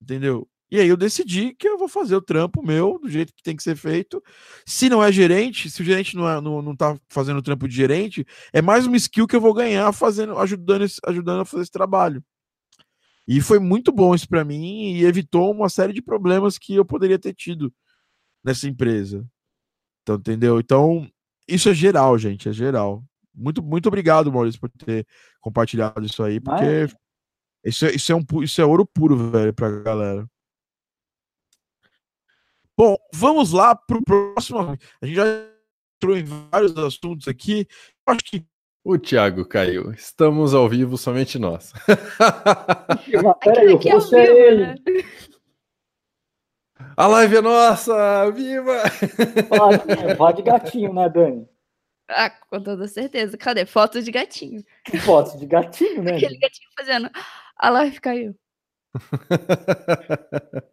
Entendeu? 0.00 0.48
E 0.72 0.80
aí 0.80 0.88
eu 0.88 0.96
decidi 0.96 1.52
que 1.54 1.68
eu 1.68 1.76
vou 1.76 1.86
fazer 1.86 2.16
o 2.16 2.22
trampo 2.22 2.62
meu 2.62 2.98
do 2.98 3.06
jeito 3.06 3.34
que 3.34 3.42
tem 3.42 3.54
que 3.54 3.62
ser 3.62 3.76
feito. 3.76 4.24
Se 4.64 4.88
não 4.88 5.04
é 5.04 5.12
gerente, 5.12 5.68
se 5.70 5.82
o 5.82 5.84
gerente 5.84 6.16
não, 6.16 6.26
é, 6.26 6.40
não, 6.40 6.62
não 6.62 6.74
tá 6.74 6.98
fazendo 7.10 7.36
o 7.36 7.42
trampo 7.42 7.68
de 7.68 7.76
gerente, 7.76 8.24
é 8.54 8.62
mais 8.62 8.86
uma 8.86 8.96
skill 8.96 9.26
que 9.26 9.36
eu 9.36 9.40
vou 9.40 9.52
ganhar 9.52 9.92
fazendo, 9.92 10.38
ajudando, 10.38 10.86
ajudando 11.04 11.40
a 11.42 11.44
fazer 11.44 11.64
esse 11.64 11.70
trabalho. 11.70 12.24
E 13.28 13.38
foi 13.42 13.58
muito 13.58 13.92
bom 13.92 14.14
isso 14.14 14.26
para 14.26 14.46
mim 14.46 14.94
e 14.94 15.04
evitou 15.04 15.52
uma 15.52 15.68
série 15.68 15.92
de 15.92 16.00
problemas 16.00 16.56
que 16.56 16.74
eu 16.74 16.86
poderia 16.86 17.18
ter 17.18 17.34
tido 17.34 17.70
nessa 18.42 18.66
empresa. 18.66 19.26
Então, 20.00 20.14
entendeu? 20.14 20.58
Então, 20.58 21.06
isso 21.46 21.68
é 21.68 21.74
geral, 21.74 22.16
gente, 22.16 22.48
é 22.48 22.52
geral. 22.52 23.04
Muito, 23.34 23.62
muito 23.62 23.88
obrigado, 23.88 24.32
Maurício, 24.32 24.58
por 24.58 24.70
ter 24.70 25.06
compartilhado 25.38 26.02
isso 26.06 26.22
aí, 26.22 26.40
porque 26.40 26.86
isso, 27.62 27.84
é, 27.84 27.94
isso, 27.94 28.10
é 28.10 28.16
um, 28.16 28.24
isso 28.42 28.58
é 28.58 28.64
ouro 28.64 28.86
puro, 28.86 29.30
velho, 29.30 29.52
pra 29.52 29.70
galera. 29.82 30.26
Bom, 32.76 32.96
vamos 33.12 33.52
lá 33.52 33.74
para 33.74 33.98
o 33.98 34.02
próximo. 34.02 34.60
A 34.60 35.06
gente 35.06 35.16
já 35.16 35.24
entrou 35.96 36.16
em 36.16 36.24
vários 36.24 36.76
assuntos 36.78 37.28
aqui. 37.28 37.66
Acho 38.06 38.24
que. 38.24 38.44
O 38.84 38.98
Thiago 38.98 39.46
caiu. 39.46 39.92
Estamos 39.92 40.54
ao 40.54 40.68
vivo, 40.68 40.96
somente 40.98 41.38
nós. 41.38 41.72
Peraí, 43.44 43.72
eu 43.72 43.78
vou 43.78 44.00
ser 44.00 44.28
ele. 44.28 44.66
Né? 44.66 44.74
A 46.96 47.06
live 47.06 47.36
é 47.36 47.40
nossa! 47.40 48.30
Viva! 48.32 48.82
Vá 50.18 50.32
de 50.32 50.42
gatinho, 50.42 50.92
né, 50.92 51.08
Dani? 51.08 51.48
Ah, 52.08 52.30
com 52.30 52.60
toda 52.60 52.88
certeza. 52.88 53.38
Cadê? 53.38 53.64
Foto 53.64 54.02
de 54.02 54.10
gatinho. 54.10 54.64
Foto 55.04 55.38
de 55.38 55.46
gatinho, 55.46 56.02
né? 56.02 56.16
Aquele 56.16 56.38
gatinho 56.38 56.68
fazendo. 56.76 57.08
A 57.56 57.70
live 57.70 58.00
caiu. 58.00 58.34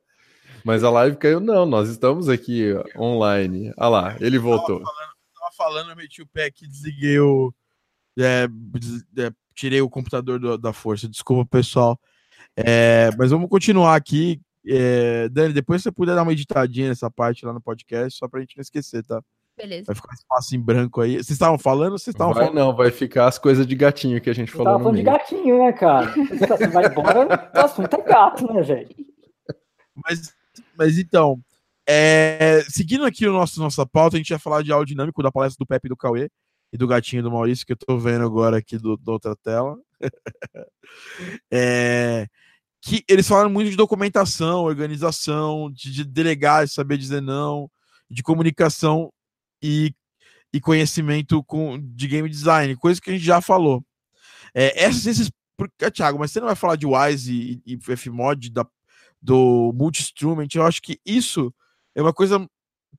Mas 0.63 0.83
a 0.83 0.89
live 0.89 1.17
caiu, 1.17 1.39
não. 1.39 1.65
Nós 1.65 1.89
estamos 1.89 2.29
aqui 2.29 2.73
online. 2.97 3.73
Ah 3.77 3.89
lá, 3.89 4.15
ele 4.19 4.37
voltou. 4.37 4.79
Eu 4.79 4.83
tava 4.83 4.93
falando, 4.93 5.09
eu, 5.09 5.39
tava 5.39 5.55
falando, 5.55 5.89
eu 5.91 5.95
meti 5.95 6.21
o 6.21 6.27
pé 6.27 6.45
aqui, 6.45 6.67
desliguei 6.67 7.19
o. 7.19 7.53
É, 8.17 8.47
é, 9.17 9.31
tirei 9.55 9.81
o 9.81 9.89
computador 9.89 10.39
do, 10.39 10.57
da 10.57 10.73
força. 10.73 11.07
Desculpa, 11.07 11.57
pessoal. 11.57 11.99
É, 12.55 13.09
mas 13.17 13.31
vamos 13.31 13.49
continuar 13.49 13.95
aqui. 13.95 14.41
É, 14.67 15.29
Dani, 15.29 15.53
depois 15.53 15.81
você 15.81 15.91
puder 15.91 16.15
dar 16.15 16.23
uma 16.23 16.33
editadinha 16.33 16.89
nessa 16.89 17.09
parte 17.09 17.45
lá 17.45 17.53
no 17.53 17.61
podcast, 17.61 18.17
só 18.17 18.27
pra 18.27 18.41
gente 18.41 18.57
não 18.57 18.61
esquecer, 18.61 19.03
tá? 19.03 19.21
Beleza. 19.57 19.85
Vai 19.87 19.95
ficar 19.95 20.09
um 20.11 20.15
espaço 20.15 20.55
em 20.55 20.59
branco 20.59 21.01
aí. 21.01 21.15
Vocês 21.15 21.31
estavam 21.31 21.57
falando? 21.57 21.97
Vocês 21.97 22.13
estavam 22.13 22.33
falando? 22.33 22.53
Não, 22.53 22.73
vai 22.73 22.91
ficar 22.91 23.27
as 23.27 23.37
coisas 23.37 23.67
de 23.67 23.75
gatinho 23.75 24.21
que 24.21 24.29
a 24.29 24.33
gente 24.33 24.51
falou. 24.51 24.65
Tava 24.65 24.79
falando 24.79 24.95
de 24.95 25.03
gatinho, 25.03 25.59
né, 25.59 25.73
cara? 25.73 26.13
Você 26.13 26.67
vai 26.67 26.85
embora, 26.85 27.51
o 27.53 27.59
assunto 27.59 27.93
é 27.93 28.01
gato, 28.01 28.53
né, 28.53 28.61
velho? 28.61 28.95
Mas 29.95 30.33
mas 30.79 30.97
então, 30.97 31.43
é, 31.85 32.63
seguindo 32.69 33.03
aqui 33.03 33.27
o 33.27 33.33
nosso 33.33 33.59
nossa 33.59 33.85
pauta, 33.85 34.15
a 34.15 34.17
gente 34.17 34.29
vai 34.29 34.39
falar 34.39 34.63
de 34.63 34.71
áudio 34.71 34.95
dinâmico 34.95 35.21
da 35.21 35.31
palestra 35.31 35.57
do 35.59 35.67
Pepe 35.67 35.89
do 35.89 35.97
Cauê 35.97 36.31
e 36.71 36.77
do 36.77 36.87
gatinho 36.87 37.21
do 37.21 37.29
Maurício, 37.29 37.65
que 37.65 37.73
eu 37.73 37.77
tô 37.77 37.97
vendo 37.97 38.23
agora 38.23 38.57
aqui 38.57 38.77
do, 38.77 38.95
da 38.95 39.11
outra 39.11 39.35
tela. 39.35 39.77
é, 41.51 42.27
que 42.81 43.03
eles 43.09 43.27
falaram 43.27 43.49
muito 43.49 43.69
de 43.69 43.75
documentação, 43.75 44.63
organização, 44.63 45.69
de, 45.69 45.91
de 45.91 46.05
delegar, 46.05 46.65
de 46.65 46.71
saber 46.71 46.97
dizer 46.97 47.21
não, 47.21 47.69
de 48.09 48.23
comunicação 48.23 49.11
e, 49.61 49.93
e 50.53 50.61
conhecimento 50.61 51.43
com, 51.43 51.77
de 51.77 52.07
game 52.07 52.29
design, 52.29 52.73
coisa 52.77 53.01
que 53.01 53.09
a 53.09 53.13
gente 53.13 53.25
já 53.25 53.41
falou. 53.41 53.83
É, 54.53 54.85
essas, 54.85 55.05
esses, 55.05 55.31
Thiago, 55.91 56.19
mas 56.19 56.31
você 56.31 56.39
não 56.39 56.47
vai 56.47 56.55
falar 56.55 56.77
de 56.77 56.85
Wise 56.85 57.61
e, 57.65 57.73
e 57.73 57.97
Fmod 57.97 58.49
da, 58.51 58.65
do 59.21 59.71
multi-instrument, 59.73 60.47
eu 60.55 60.63
acho 60.63 60.81
que 60.81 60.99
isso 61.05 61.53
é 61.95 62.01
uma 62.01 62.13
coisa 62.13 62.47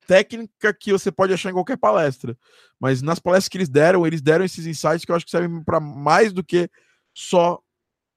técnica 0.07 0.73
que 0.73 0.91
você 0.91 1.11
pode 1.11 1.33
achar 1.33 1.49
em 1.49 1.53
qualquer 1.53 1.77
palestra. 1.77 2.37
Mas 2.79 3.01
nas 3.01 3.19
palestras 3.19 3.49
que 3.49 3.57
eles 3.57 3.69
deram, 3.69 4.05
eles 4.05 4.21
deram 4.21 4.45
esses 4.45 4.65
insights 4.65 5.05
que 5.05 5.11
eu 5.11 5.15
acho 5.15 5.25
que 5.25 5.31
servem 5.31 5.63
para 5.63 5.79
mais 5.79 6.33
do 6.33 6.43
que 6.43 6.69
só 7.13 7.61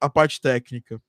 a 0.01 0.09
parte 0.09 0.41
técnica. 0.41 1.01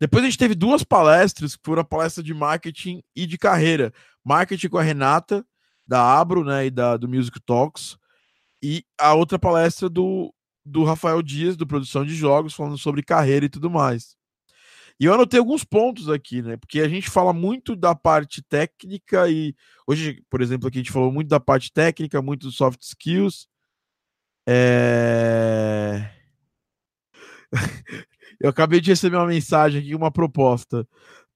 Depois 0.00 0.24
a 0.24 0.26
gente 0.26 0.38
teve 0.38 0.54
duas 0.54 0.82
palestras, 0.82 1.54
que 1.54 1.62
foram 1.64 1.82
a 1.82 1.84
palestra 1.84 2.22
de 2.22 2.34
marketing 2.34 3.02
e 3.14 3.26
de 3.26 3.38
carreira. 3.38 3.92
Marketing 4.24 4.68
com 4.68 4.78
a 4.78 4.82
Renata, 4.82 5.46
da 5.86 6.18
Abro, 6.18 6.44
né, 6.44 6.66
e 6.66 6.70
da, 6.70 6.96
do 6.96 7.08
Music 7.08 7.40
Talks, 7.40 7.96
e 8.62 8.84
a 8.98 9.14
outra 9.14 9.38
palestra 9.38 9.88
do, 9.88 10.32
do 10.64 10.84
Rafael 10.84 11.22
Dias, 11.22 11.56
do 11.56 11.66
Produção 11.66 12.04
de 12.04 12.14
Jogos, 12.14 12.54
falando 12.54 12.78
sobre 12.78 13.02
carreira 13.02 13.46
e 13.46 13.48
tudo 13.48 13.70
mais. 13.70 14.16
E 14.98 15.04
eu 15.04 15.14
anotei 15.14 15.38
alguns 15.38 15.64
pontos 15.64 16.08
aqui, 16.08 16.42
né? 16.42 16.56
Porque 16.56 16.80
a 16.80 16.88
gente 16.88 17.10
fala 17.10 17.32
muito 17.32 17.74
da 17.74 17.94
parte 17.94 18.42
técnica 18.42 19.28
e 19.28 19.54
hoje, 19.86 20.22
por 20.30 20.40
exemplo, 20.40 20.68
aqui 20.68 20.78
a 20.78 20.82
gente 20.82 20.92
falou 20.92 21.12
muito 21.12 21.28
da 21.28 21.40
parte 21.40 21.72
técnica, 21.72 22.22
muito 22.22 22.46
dos 22.46 22.56
soft 22.56 22.80
skills. 22.82 23.48
É... 24.48 26.10
eu 28.40 28.50
acabei 28.50 28.80
de 28.80 28.90
receber 28.90 29.16
uma 29.16 29.26
mensagem 29.26 29.80
aqui, 29.80 29.94
uma 29.94 30.10
proposta. 30.10 30.86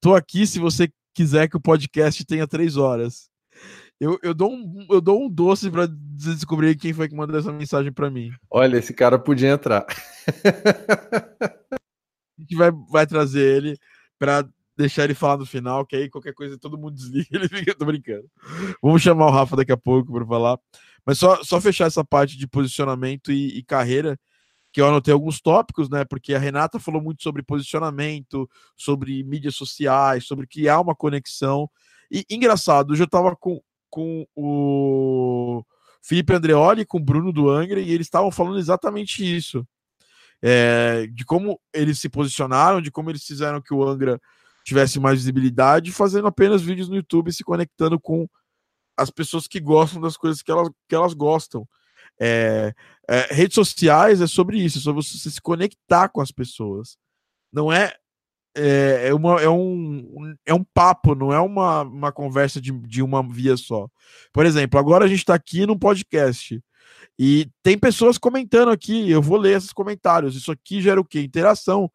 Tô 0.00 0.14
aqui 0.14 0.46
se 0.46 0.58
você 0.58 0.90
quiser 1.14 1.48
que 1.48 1.56
o 1.56 1.60
podcast 1.60 2.24
tenha 2.24 2.46
três 2.46 2.76
horas. 2.76 3.28
Eu, 3.98 4.18
eu, 4.22 4.34
dou, 4.34 4.52
um, 4.52 4.86
eu 4.90 5.00
dou 5.00 5.24
um 5.24 5.30
doce 5.30 5.70
para 5.70 5.88
descobrir 5.90 6.76
quem 6.76 6.92
foi 6.92 7.08
que 7.08 7.16
mandou 7.16 7.38
essa 7.38 7.50
mensagem 7.50 7.90
para 7.90 8.10
mim. 8.10 8.30
Olha, 8.50 8.76
esse 8.76 8.92
cara 8.92 9.18
podia 9.18 9.48
entrar. 9.48 9.86
a 12.38 12.42
gente 12.42 12.54
vai, 12.54 12.70
vai 12.90 13.06
trazer 13.06 13.56
ele 13.56 13.78
para 14.18 14.48
deixar 14.76 15.04
ele 15.04 15.14
falar 15.14 15.38
no 15.38 15.46
final, 15.46 15.86
que 15.86 15.96
aí 15.96 16.10
qualquer 16.10 16.34
coisa 16.34 16.58
todo 16.58 16.76
mundo 16.76 16.94
desliga, 16.96 17.28
ele 17.32 17.48
fica, 17.48 17.74
tô 17.74 17.86
brincando. 17.86 18.28
Vamos 18.82 19.02
chamar 19.02 19.26
o 19.26 19.30
Rafa 19.30 19.56
daqui 19.56 19.72
a 19.72 19.76
pouco 19.76 20.12
para 20.12 20.26
falar. 20.26 20.58
Mas 21.04 21.18
só, 21.18 21.42
só 21.42 21.60
fechar 21.60 21.86
essa 21.86 22.04
parte 22.04 22.36
de 22.36 22.46
posicionamento 22.46 23.32
e, 23.32 23.58
e, 23.58 23.62
carreira, 23.62 24.18
que 24.72 24.80
eu 24.80 24.88
anotei 24.88 25.14
alguns 25.14 25.40
tópicos, 25.40 25.88
né? 25.88 26.04
Porque 26.04 26.34
a 26.34 26.38
Renata 26.38 26.78
falou 26.78 27.00
muito 27.00 27.22
sobre 27.22 27.42
posicionamento, 27.42 28.48
sobre 28.76 29.22
mídias 29.24 29.54
sociais, 29.54 30.26
sobre 30.26 30.46
criar 30.46 30.80
uma 30.80 30.94
conexão. 30.94 31.70
E 32.10 32.24
engraçado, 32.28 32.90
hoje 32.90 33.02
eu 33.02 33.06
estava 33.06 33.34
com, 33.36 33.60
com 33.88 34.26
o 34.34 35.64
Felipe 36.02 36.34
Andreoli, 36.34 36.84
com 36.84 36.98
o 36.98 37.04
Bruno 37.04 37.32
do 37.32 37.48
Angra, 37.48 37.80
e 37.80 37.92
eles 37.92 38.06
estavam 38.06 38.30
falando 38.30 38.58
exatamente 38.58 39.24
isso 39.24 39.66
é, 40.42 41.06
de 41.08 41.24
como 41.24 41.60
eles 41.72 41.98
se 41.98 42.08
posicionaram, 42.08 42.80
de 42.80 42.90
como 42.90 43.10
eles 43.10 43.24
fizeram 43.24 43.60
que 43.60 43.74
o 43.74 43.86
Angra 43.86 44.20
tivesse 44.64 44.98
mais 44.98 45.18
visibilidade, 45.18 45.92
fazendo 45.92 46.26
apenas 46.26 46.62
vídeos 46.62 46.88
no 46.88 46.96
YouTube, 46.96 47.32
se 47.32 47.44
conectando 47.44 48.00
com 48.00 48.28
as 48.96 49.10
pessoas 49.10 49.46
que 49.46 49.60
gostam 49.60 50.00
das 50.00 50.16
coisas 50.16 50.42
que 50.42 50.50
elas, 50.50 50.68
que 50.88 50.94
elas 50.94 51.14
gostam. 51.14 51.66
É, 52.18 52.74
é, 53.08 53.34
redes 53.34 53.54
sociais 53.54 54.20
é 54.20 54.26
sobre 54.26 54.58
isso, 54.58 54.78
é 54.78 54.80
sobre 54.80 55.02
você 55.02 55.30
se 55.30 55.40
conectar 55.40 56.08
com 56.08 56.20
as 56.20 56.32
pessoas. 56.32 56.96
Não 57.52 57.72
é 57.72 57.94
é, 58.56 59.12
uma, 59.12 59.40
é, 59.40 59.48
um, 59.50 60.34
é 60.46 60.54
um 60.54 60.64
papo, 60.64 61.14
não 61.14 61.32
é 61.32 61.38
uma, 61.38 61.82
uma 61.82 62.10
conversa 62.10 62.60
de, 62.60 62.72
de 62.72 63.02
uma 63.02 63.22
via 63.22 63.56
só. 63.56 63.88
Por 64.32 64.46
exemplo, 64.46 64.80
agora 64.80 65.04
a 65.04 65.08
gente 65.08 65.18
está 65.18 65.34
aqui 65.34 65.66
num 65.66 65.78
podcast. 65.78 66.62
E 67.18 67.50
tem 67.62 67.78
pessoas 67.78 68.18
comentando 68.18 68.70
aqui, 68.70 69.10
eu 69.10 69.22
vou 69.22 69.38
ler 69.38 69.56
esses 69.56 69.72
comentários. 69.72 70.36
Isso 70.36 70.52
aqui 70.52 70.82
gera 70.82 71.00
o 71.00 71.04
quê? 71.04 71.20
Interação 71.20 71.90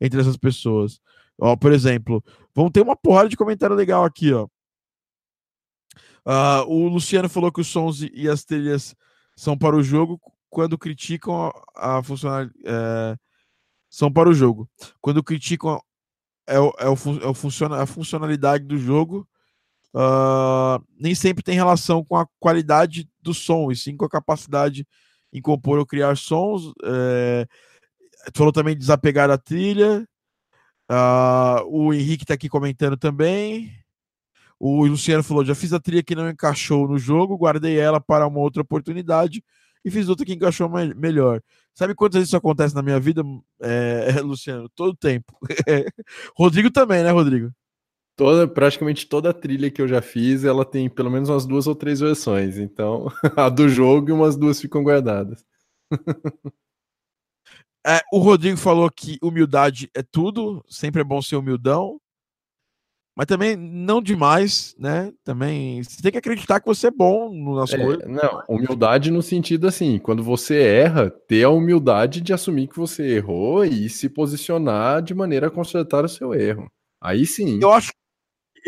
entre 0.00 0.20
essas 0.20 0.36
pessoas. 0.36 1.00
Ó, 1.38 1.56
por 1.56 1.72
exemplo, 1.72 2.22
vão 2.54 2.70
ter 2.70 2.82
uma 2.82 2.96
porrada 2.96 3.28
de 3.28 3.36
comentário 3.36 3.76
legal 3.76 4.04
aqui, 4.04 4.32
ó. 4.32 4.48
Uh, 6.26 6.66
o 6.66 6.88
Luciano 6.88 7.28
falou 7.28 7.52
que 7.52 7.60
os 7.60 7.68
sons 7.68 8.00
e 8.12 8.28
as 8.28 8.44
trilhas 8.44 8.96
são 9.36 9.56
para 9.56 9.76
o 9.76 9.82
jogo 9.82 10.20
quando 10.50 10.76
criticam 10.76 11.52
a, 11.74 11.98
a 11.98 12.02
funcionalidade. 12.02 12.58
É, 12.64 13.16
são 13.88 14.12
para 14.12 14.28
o 14.28 14.34
jogo. 14.34 14.68
Quando 15.00 15.22
criticam 15.22 15.80
é, 16.46 16.58
o, 16.58 16.72
é, 16.78 16.88
o, 16.88 16.96
é 17.22 17.26
o 17.26 17.34
funciona, 17.34 17.82
a 17.82 17.86
funcionalidade 17.86 18.64
do 18.64 18.76
jogo, 18.76 19.26
uh, 19.96 20.84
nem 21.00 21.14
sempre 21.14 21.42
tem 21.42 21.54
relação 21.54 22.04
com 22.04 22.16
a 22.16 22.26
qualidade 22.38 23.08
do 23.22 23.32
som, 23.32 23.70
e 23.72 23.76
sim 23.76 23.96
com 23.96 24.04
a 24.04 24.10
capacidade 24.10 24.86
em 25.32 25.40
compor 25.40 25.78
ou 25.78 25.86
criar 25.86 26.16
sons. 26.16 26.72
É, 26.84 27.46
tu 28.32 28.38
falou 28.38 28.52
também 28.52 28.74
de 28.74 28.80
desapegar 28.80 29.30
a 29.30 29.38
trilha. 29.38 30.06
Uh, 30.90 31.64
o 31.66 31.94
Henrique 31.94 32.24
está 32.24 32.34
aqui 32.34 32.48
comentando 32.48 32.96
também. 32.96 33.72
O 34.58 34.86
Luciano 34.86 35.22
falou: 35.22 35.44
já 35.44 35.54
fiz 35.54 35.72
a 35.72 35.80
trilha 35.80 36.02
que 36.02 36.14
não 36.14 36.28
encaixou 36.28 36.88
no 36.88 36.98
jogo, 36.98 37.36
guardei 37.36 37.78
ela 37.78 38.00
para 38.00 38.26
uma 38.26 38.38
outra 38.40 38.62
oportunidade 38.62 39.42
e 39.84 39.90
fiz 39.90 40.08
outra 40.08 40.24
que 40.26 40.32
encaixou 40.32 40.68
melhor. 40.96 41.42
Sabe 41.74 41.94
quantas 41.94 42.16
vezes 42.16 42.28
isso 42.30 42.36
acontece 42.36 42.74
na 42.74 42.82
minha 42.82 42.98
vida, 42.98 43.22
é, 43.60 44.20
Luciano? 44.22 44.68
Todo 44.74 44.96
tempo. 44.96 45.36
Rodrigo 46.36 46.70
também, 46.70 47.02
né, 47.02 47.10
Rodrigo? 47.10 47.52
Toda, 48.16 48.48
praticamente 48.48 49.06
toda 49.06 49.28
a 49.28 49.34
trilha 49.34 49.70
que 49.70 49.80
eu 49.80 49.86
já 49.86 50.00
fiz, 50.00 50.42
ela 50.42 50.64
tem 50.64 50.88
pelo 50.88 51.10
menos 51.10 51.28
umas 51.28 51.44
duas 51.44 51.66
ou 51.66 51.74
três 51.74 52.00
versões. 52.00 52.56
Então, 52.56 53.08
a 53.36 53.50
do 53.50 53.68
jogo 53.68 54.08
e 54.08 54.12
umas 54.12 54.36
duas 54.36 54.58
ficam 54.58 54.82
guardadas. 54.82 55.44
É, 57.86 58.00
o 58.10 58.18
Rodrigo 58.18 58.56
falou 58.56 58.90
que 58.90 59.18
humildade 59.22 59.90
é 59.94 60.02
tudo, 60.02 60.64
sempre 60.68 61.02
é 61.02 61.04
bom 61.04 61.20
ser 61.20 61.36
humildão. 61.36 62.00
Mas 63.16 63.26
também 63.26 63.54
não 63.56 64.02
demais, 64.02 64.74
né? 64.78 65.12
Também 65.24 65.82
você 65.82 66.02
tem 66.02 66.12
que 66.12 66.18
acreditar 66.18 66.60
que 66.60 66.66
você 66.66 66.88
é 66.88 66.90
bom 66.90 67.32
nas 67.54 67.72
é, 67.72 67.78
coisas. 67.78 68.06
Não, 68.06 68.42
humildade 68.48 69.10
no 69.10 69.22
sentido 69.22 69.66
assim, 69.66 69.98
quando 69.98 70.22
você 70.22 70.60
erra, 70.60 71.10
ter 71.10 71.44
a 71.44 71.48
humildade 71.48 72.20
de 72.20 72.32
assumir 72.32 72.66
que 72.66 72.76
você 72.76 73.16
errou 73.16 73.64
e 73.64 73.88
se 73.88 74.08
posicionar 74.08 75.00
de 75.00 75.14
maneira 75.14 75.46
a 75.46 75.50
consertar 75.50 76.04
o 76.04 76.08
seu 76.08 76.34
erro. 76.34 76.70
Aí 77.00 77.24
sim. 77.24 77.58
Eu 77.62 77.72
acho 77.72 77.90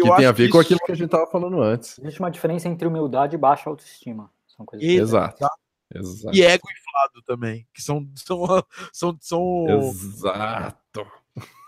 que 0.05 0.17
tem 0.17 0.27
a 0.27 0.33
ver 0.33 0.49
com 0.49 0.59
aquilo 0.59 0.81
que 0.81 0.93
a 0.93 0.95
gente 0.95 1.07
estava 1.07 1.27
falando 1.27 1.61
antes. 1.61 1.99
Existe 1.99 2.21
uma 2.21 2.31
diferença 2.31 2.69
entre 2.69 2.87
humildade 2.87 3.35
e 3.35 3.39
baixa 3.39 3.69
autoestima. 3.69 4.31
São 4.47 4.65
coisas 4.65 4.87
Exato. 4.89 5.47
Exato. 5.95 6.37
E 6.37 6.43
ego 6.43 6.69
inflado 6.71 7.23
também, 7.25 7.67
que 7.73 7.81
são 7.81 8.07
são 8.15 8.45
são, 8.93 9.19
são... 9.21 9.67
Exato. 9.69 11.07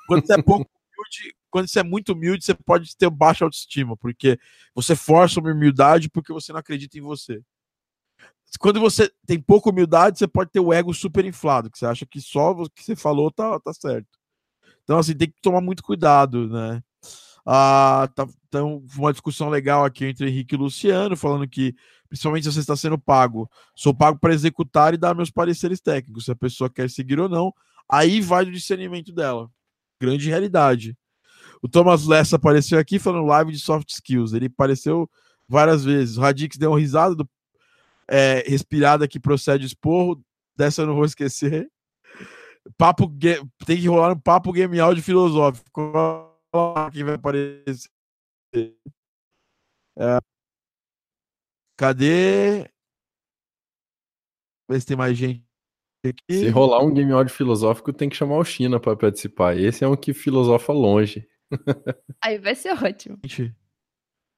Quando 0.06 0.26
você 0.26 0.34
é 0.34 0.42
pouco 0.42 0.70
humilde, 0.70 1.36
quando 1.50 1.68
você 1.68 1.80
é 1.80 1.82
muito 1.82 2.12
humilde, 2.12 2.44
você 2.44 2.54
pode 2.54 2.96
ter 2.96 3.08
baixa 3.08 3.44
autoestima, 3.44 3.96
porque 3.96 4.38
você 4.74 4.94
força 4.94 5.40
uma 5.40 5.52
humildade 5.52 6.10
porque 6.10 6.32
você 6.32 6.52
não 6.52 6.60
acredita 6.60 6.98
em 6.98 7.00
você. 7.00 7.42
Quando 8.58 8.80
você 8.80 9.10
tem 9.26 9.40
pouca 9.40 9.70
humildade, 9.70 10.18
você 10.18 10.26
pode 10.26 10.50
ter 10.50 10.60
o 10.60 10.72
ego 10.72 10.92
super 10.92 11.24
inflado, 11.24 11.70
que 11.70 11.78
você 11.78 11.86
acha 11.86 12.04
que 12.04 12.20
só 12.20 12.50
o 12.50 12.68
que 12.68 12.82
você 12.82 12.96
falou 12.96 13.30
tá, 13.30 13.58
tá 13.60 13.72
certo. 13.72 14.08
Então, 14.82 14.98
assim, 14.98 15.16
tem 15.16 15.30
que 15.30 15.40
tomar 15.40 15.60
muito 15.60 15.84
cuidado, 15.84 16.48
né? 16.48 16.82
Ah, 17.52 18.08
tá, 18.14 18.28
então, 18.46 18.80
uma 18.96 19.10
discussão 19.10 19.48
legal 19.48 19.84
aqui 19.84 20.04
entre 20.04 20.28
Henrique 20.28 20.54
e 20.54 20.58
Luciano, 20.58 21.16
falando 21.16 21.48
que, 21.48 21.74
principalmente 22.08 22.44
se 22.44 22.52
você 22.52 22.60
está 22.60 22.76
sendo 22.76 22.96
pago, 22.96 23.50
sou 23.74 23.92
pago 23.92 24.20
para 24.20 24.32
executar 24.32 24.94
e 24.94 24.96
dar 24.96 25.16
meus 25.16 25.32
pareceres 25.32 25.80
técnicos, 25.80 26.26
se 26.26 26.30
a 26.30 26.36
pessoa 26.36 26.70
quer 26.70 26.88
seguir 26.88 27.18
ou 27.18 27.28
não, 27.28 27.52
aí 27.90 28.20
vai 28.20 28.44
do 28.44 28.52
discernimento 28.52 29.12
dela. 29.12 29.50
Grande 30.00 30.28
realidade. 30.28 30.96
O 31.60 31.68
Thomas 31.68 32.06
Lessa 32.06 32.36
apareceu 32.36 32.78
aqui 32.78 33.00
falando 33.00 33.26
live 33.26 33.50
de 33.50 33.58
soft 33.58 33.90
skills. 33.90 34.32
Ele 34.32 34.46
apareceu 34.46 35.10
várias 35.48 35.84
vezes. 35.84 36.18
O 36.18 36.20
Radix 36.20 36.56
deu 36.56 36.70
uma 36.70 36.78
risada 36.78 37.16
do, 37.16 37.28
é, 38.06 38.44
respirada 38.46 39.08
que 39.08 39.18
procede 39.18 39.66
esporro. 39.66 40.22
Dessa 40.56 40.82
eu 40.82 40.86
não 40.86 40.94
vou 40.94 41.04
esquecer. 41.04 41.68
Papo, 42.78 43.12
tem 43.66 43.76
que 43.76 43.88
rolar 43.88 44.12
um 44.12 44.20
papo 44.20 44.52
game 44.52 44.78
áudio 44.78 45.02
filosófico. 45.02 46.29
Quem 46.92 47.04
vai 47.04 47.14
aparecer? 47.14 47.90
É, 49.96 50.18
cadê? 51.76 52.68
Ver 54.68 54.80
se 54.80 54.86
tem 54.86 54.96
mais 54.96 55.16
gente 55.16 55.44
aqui. 56.04 56.38
Se 56.38 56.48
rolar 56.48 56.82
um 56.82 56.92
game 56.92 57.12
áudio 57.12 57.34
filosófico, 57.34 57.92
tem 57.92 58.08
que 58.08 58.16
chamar 58.16 58.36
o 58.38 58.44
China 58.44 58.80
para 58.80 58.96
participar. 58.96 59.56
Esse 59.56 59.84
é 59.84 59.88
um 59.88 59.96
que 59.96 60.12
filosofa 60.12 60.72
longe. 60.72 61.28
Aí 62.22 62.38
vai 62.38 62.54
ser 62.54 62.72
ótimo. 62.72 63.18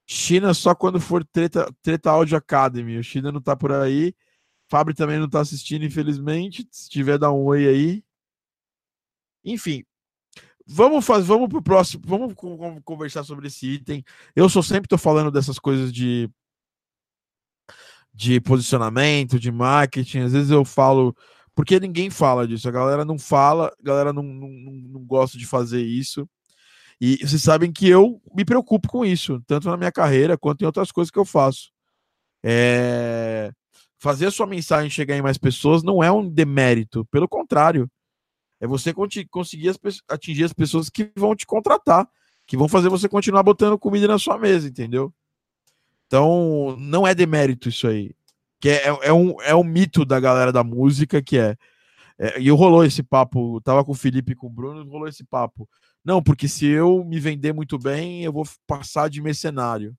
China 0.07 0.53
só 0.55 0.75
quando 0.75 1.01
for 1.01 1.25
treta, 1.25 1.73
treta 1.83 2.11
Audio 2.11 2.37
Academy. 2.37 2.99
O 2.99 3.03
China 3.03 3.33
não 3.33 3.41
tá 3.41 3.57
por 3.57 3.73
aí. 3.73 4.15
Fábio 4.71 4.95
também 4.95 5.19
não 5.19 5.29
tá 5.29 5.41
assistindo, 5.41 5.85
infelizmente. 5.85 6.67
Se 6.71 6.89
tiver, 6.89 7.19
dá 7.19 7.31
um 7.31 7.45
oi 7.45 7.69
aí. 7.69 8.05
Enfim. 9.45 9.85
Vamos 10.75 11.05
fazer, 11.05 11.27
vamos 11.27 11.49
pro 11.49 11.63
próximo, 11.63 12.03
vamos 12.07 12.35
conversar 12.85 13.25
sobre 13.25 13.49
esse 13.49 13.67
item. 13.67 14.03
Eu 14.35 14.49
sou 14.49 14.63
sempre 14.63 14.89
tô 14.89 14.97
falando 14.97 15.31
dessas 15.31 15.59
coisas 15.59 15.93
de 15.93 16.31
de 18.15 18.41
posicionamento, 18.41 19.39
de 19.39 19.51
marketing. 19.51 20.21
Às 20.21 20.33
vezes 20.33 20.51
eu 20.51 20.65
falo 20.65 21.15
porque 21.55 21.79
ninguém 21.79 22.11
fala 22.11 22.47
disso. 22.47 22.69
A 22.69 22.73
galera 22.73 23.05
não 23.05 23.19
fala, 23.19 23.69
a 23.69 23.83
galera 23.83 24.13
não, 24.13 24.23
não, 24.23 24.49
não 24.49 25.05
gosta 25.05 25.39
de 25.39 25.47
fazer 25.47 25.83
isso. 25.83 26.29
E 27.01 27.19
vocês 27.19 27.43
sabem 27.43 27.73
que 27.73 27.89
eu 27.89 28.21
me 28.35 28.45
preocupo 28.45 28.89
com 28.89 29.05
isso, 29.05 29.43
tanto 29.47 29.69
na 29.69 29.77
minha 29.77 29.93
carreira 29.93 30.39
quanto 30.39 30.63
em 30.63 30.67
outras 30.67 30.93
coisas 30.93 31.11
que 31.11 31.19
eu 31.19 31.25
faço. 31.25 31.71
É... 32.43 33.53
Fazer 33.99 34.27
a 34.27 34.31
sua 34.31 34.47
mensagem 34.47 34.91
chegar 34.91 35.17
em 35.17 35.23
mais 35.23 35.39
pessoas 35.39 35.83
não 35.83 36.03
é 36.03 36.11
um 36.11 36.29
demérito, 36.29 37.05
pelo 37.07 37.29
contrário. 37.29 37.91
É 38.63 38.67
você 38.67 38.95
conseguir 39.29 39.71
as 39.71 39.79
atingir 40.09 40.45
as 40.45 40.53
pessoas 40.53 40.89
que 40.89 41.11
vão 41.17 41.35
te 41.35 41.45
contratar, 41.45 42.09
que 42.47 42.57
vão 42.57 42.69
fazer 42.69 42.89
você 42.89 43.09
continuar 43.09 43.43
botando 43.43 43.77
comida 43.77 44.07
na 44.07 44.21
sua 44.21 44.39
mesa, 44.39 44.69
entendeu? 44.69 45.13
Então, 46.07 46.77
não 46.79 47.05
é 47.05 47.13
demérito 47.13 47.69
isso 47.69 47.89
aí. 47.89 48.15
Que 48.61 48.69
é, 48.69 48.87
é, 49.03 49.13
um, 49.13 49.35
é 49.43 49.53
um 49.53 49.65
mito 49.65 50.05
da 50.05 50.21
galera 50.21 50.53
da 50.53 50.63
música 50.63 51.21
que 51.21 51.37
é. 51.37 51.57
é 52.17 52.41
e 52.41 52.51
rolou 52.51 52.85
esse 52.85 53.03
papo, 53.03 53.61
tava 53.63 53.85
com 53.85 53.91
o 53.91 53.97
Felipe 53.97 54.31
e 54.31 54.37
com 54.37 54.47
o 54.47 54.51
Bruno, 54.51 54.89
rolou 54.89 55.09
esse 55.09 55.25
papo. 55.25 55.69
Não, 56.05 56.23
porque 56.23 56.47
se 56.47 56.65
eu 56.65 57.05
me 57.05 57.19
vender 57.19 57.53
muito 57.53 57.77
bem, 57.77 58.23
eu 58.23 58.33
vou 58.33 58.47
passar 58.65 59.11
de 59.11 59.21
mercenário. 59.21 59.93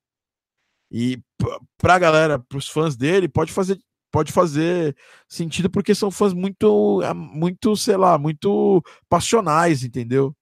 E 0.90 1.20
pra 1.78 2.00
galera, 2.00 2.40
pros 2.40 2.70
fãs 2.70 2.96
dele, 2.96 3.28
pode 3.28 3.52
fazer 3.52 3.78
pode 4.14 4.32
fazer 4.32 4.96
sentido 5.28 5.72
porque 5.72 5.96
são 5.96 6.12
fãs 6.12 6.34
muito 6.34 7.02
é, 7.02 7.14
muito, 7.16 7.76
sei 7.76 7.98
lá, 7.98 8.18
muito 8.18 8.84
passionais, 9.10 9.84
entendeu? 9.84 10.36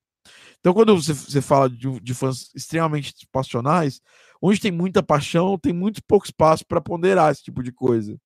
Então, 0.59 0.73
quando 0.73 0.95
você, 0.95 1.13
você 1.13 1.41
fala 1.41 1.69
de, 1.69 1.99
de 2.01 2.13
fãs 2.13 2.51
extremamente 2.53 3.13
passionais, 3.31 4.01
onde 4.41 4.59
tem 4.59 4.71
muita 4.71 5.01
paixão, 5.01 5.57
tem 5.57 5.73
muito 5.73 6.03
pouco 6.03 6.25
espaço 6.25 6.65
para 6.67 6.81
ponderar 6.81 7.31
esse 7.31 7.43
tipo 7.43 7.63
de 7.63 7.71
coisa. 7.71 8.19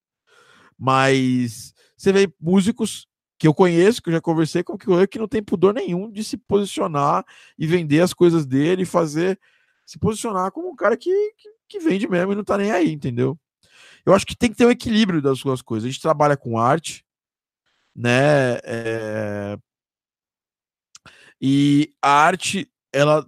Mas 0.78 1.74
você 1.96 2.12
vê 2.12 2.28
músicos 2.42 3.08
que 3.38 3.48
eu 3.48 3.54
conheço, 3.54 4.02
que 4.02 4.10
eu 4.10 4.14
já 4.14 4.22
conversei 4.22 4.64
com 4.64 4.78
que 4.78 4.88
que 5.08 5.20
não 5.20 5.28
tem 5.28 5.44
pudor 5.44 5.74
nenhum 5.74 6.12
de 6.12 6.24
se 6.24 6.38
posicionar 6.38 7.24
e 7.58 7.68
vender 7.68 8.02
as 8.02 8.14
coisas 8.14 8.46
dele 8.46 8.86
fazer 8.86 9.40
se 9.86 10.00
posicionar 10.00 10.52
como 10.52 10.70
um 10.72 10.76
cara 10.76 10.98
que, 10.98 11.12
que, 11.38 11.50
que, 11.70 11.80
vende 11.80 12.08
mesmo 12.08 12.34
e 12.34 12.36
não 12.36 12.44
tá 12.44 12.58
nem 12.58 12.72
aí, 12.72 12.92
entendeu? 12.92 13.38
Eu 14.06 14.14
acho 14.14 14.26
que 14.26 14.36
tem 14.36 14.50
que 14.50 14.58
ter 14.58 14.66
um 14.66 14.72
equilíbrio 14.72 15.22
das 15.22 15.40
duas 15.40 15.62
coisas. 15.62 15.88
A 15.88 15.92
gente 15.92 16.02
trabalha 16.02 16.38
com 16.38 16.58
arte, 16.58 17.06
né? 17.96 18.60
É... 18.64 19.58
E 21.42 21.94
a 22.02 22.10
arte, 22.10 22.72
ela 22.94 23.28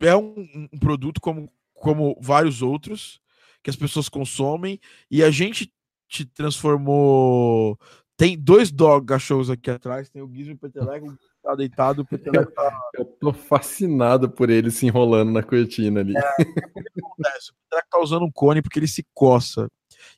é 0.00 0.14
um, 0.16 0.68
um 0.72 0.78
produto 0.78 1.20
como, 1.20 1.50
como 1.74 2.16
vários 2.20 2.62
outros 2.62 3.20
que 3.62 3.70
as 3.70 3.76
pessoas 3.76 4.08
consomem 4.08 4.78
e 5.10 5.22
a 5.22 5.30
gente 5.30 5.72
te 6.08 6.24
transformou 6.24 7.78
tem 8.16 8.38
dois 8.38 8.70
dog 8.70 9.06
cachorros 9.06 9.50
aqui 9.50 9.70
atrás, 9.70 10.08
tem 10.08 10.22
o 10.22 10.32
Gizmo 10.32 10.52
e 10.52 10.54
o 10.54 10.58
Peteleco, 10.58 11.18
tá 11.42 11.54
deitado, 11.56 12.02
o 12.02 12.06
Peteleco 12.06 12.52
tá... 12.52 12.80
Eu 12.94 13.04
tô 13.04 13.32
fascinado 13.32 14.30
por 14.30 14.50
ele 14.50 14.70
se 14.70 14.86
enrolando 14.86 15.32
na 15.32 15.42
cortina 15.42 16.00
ali. 16.00 16.16
É, 16.16 16.20
o 16.20 16.44
Peteleco 16.44 17.88
tá 17.90 18.00
usando 18.00 18.24
um 18.24 18.30
cone 18.30 18.62
porque 18.62 18.78
ele 18.78 18.86
se 18.86 19.04
coça. 19.12 19.68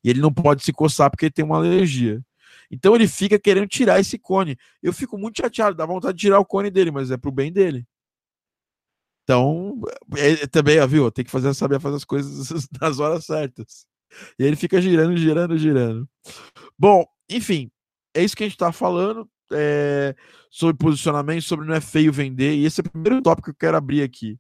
E 0.03 0.11
ele 0.11 0.21
não 0.21 0.33
pode 0.33 0.65
se 0.65 0.73
coçar 0.73 1.11
porque 1.11 1.27
ele 1.27 1.33
tem 1.33 1.45
uma 1.45 1.57
alergia. 1.57 2.23
Então 2.71 2.95
ele 2.95 3.07
fica 3.07 3.39
querendo 3.39 3.69
tirar 3.69 4.01
esse 4.01 4.19
cone. 4.19 4.57
Eu 4.83 4.93
fico 4.93 5.19
muito 5.19 5.41
chateado, 5.41 5.77
dá 5.77 5.87
vontade 5.87 6.17
de 6.17 6.23
tirar 6.23 6.39
o 6.41 6.45
cone 6.45 6.71
dele, 6.71 6.91
mas 6.91 7.11
é 7.11 7.17
pro 7.17 7.31
bem 7.31 7.53
dele. 7.53 7.87
Então, 9.25 9.81
é, 10.17 10.45
é 10.45 10.47
também, 10.47 10.85
viu? 10.87 11.11
Tem 11.11 11.25
que 11.25 11.31
fazer, 11.31 11.53
saber 11.55 11.81
fazer 11.81 11.97
as 11.97 12.05
coisas 12.05 12.69
nas 12.81 13.01
horas 13.01 13.25
certas. 13.25 13.87
E 14.39 14.45
ele 14.45 14.57
fica 14.57 14.81
girando, 14.81 15.17
girando, 15.17 15.59
girando. 15.59 16.09
Bom, 16.79 17.05
enfim, 17.29 17.71
é 18.15 18.23
isso 18.23 18.37
que 18.37 18.45
a 18.45 18.47
gente 18.47 18.55
está 18.55 18.71
falando 18.73 19.29
é, 19.53 20.15
sobre 20.51 20.77
posicionamento, 20.77 21.43
sobre 21.43 21.67
não 21.67 21.75
é 21.75 21.81
feio 21.81 22.13
vender, 22.13 22.55
e 22.55 22.65
esse 22.65 22.81
é 22.81 22.85
o 22.87 22.91
primeiro 22.91 23.21
tópico 23.23 23.47
que 23.47 23.51
eu 23.51 23.59
quero 23.59 23.77
abrir 23.77 24.03
aqui. 24.03 24.39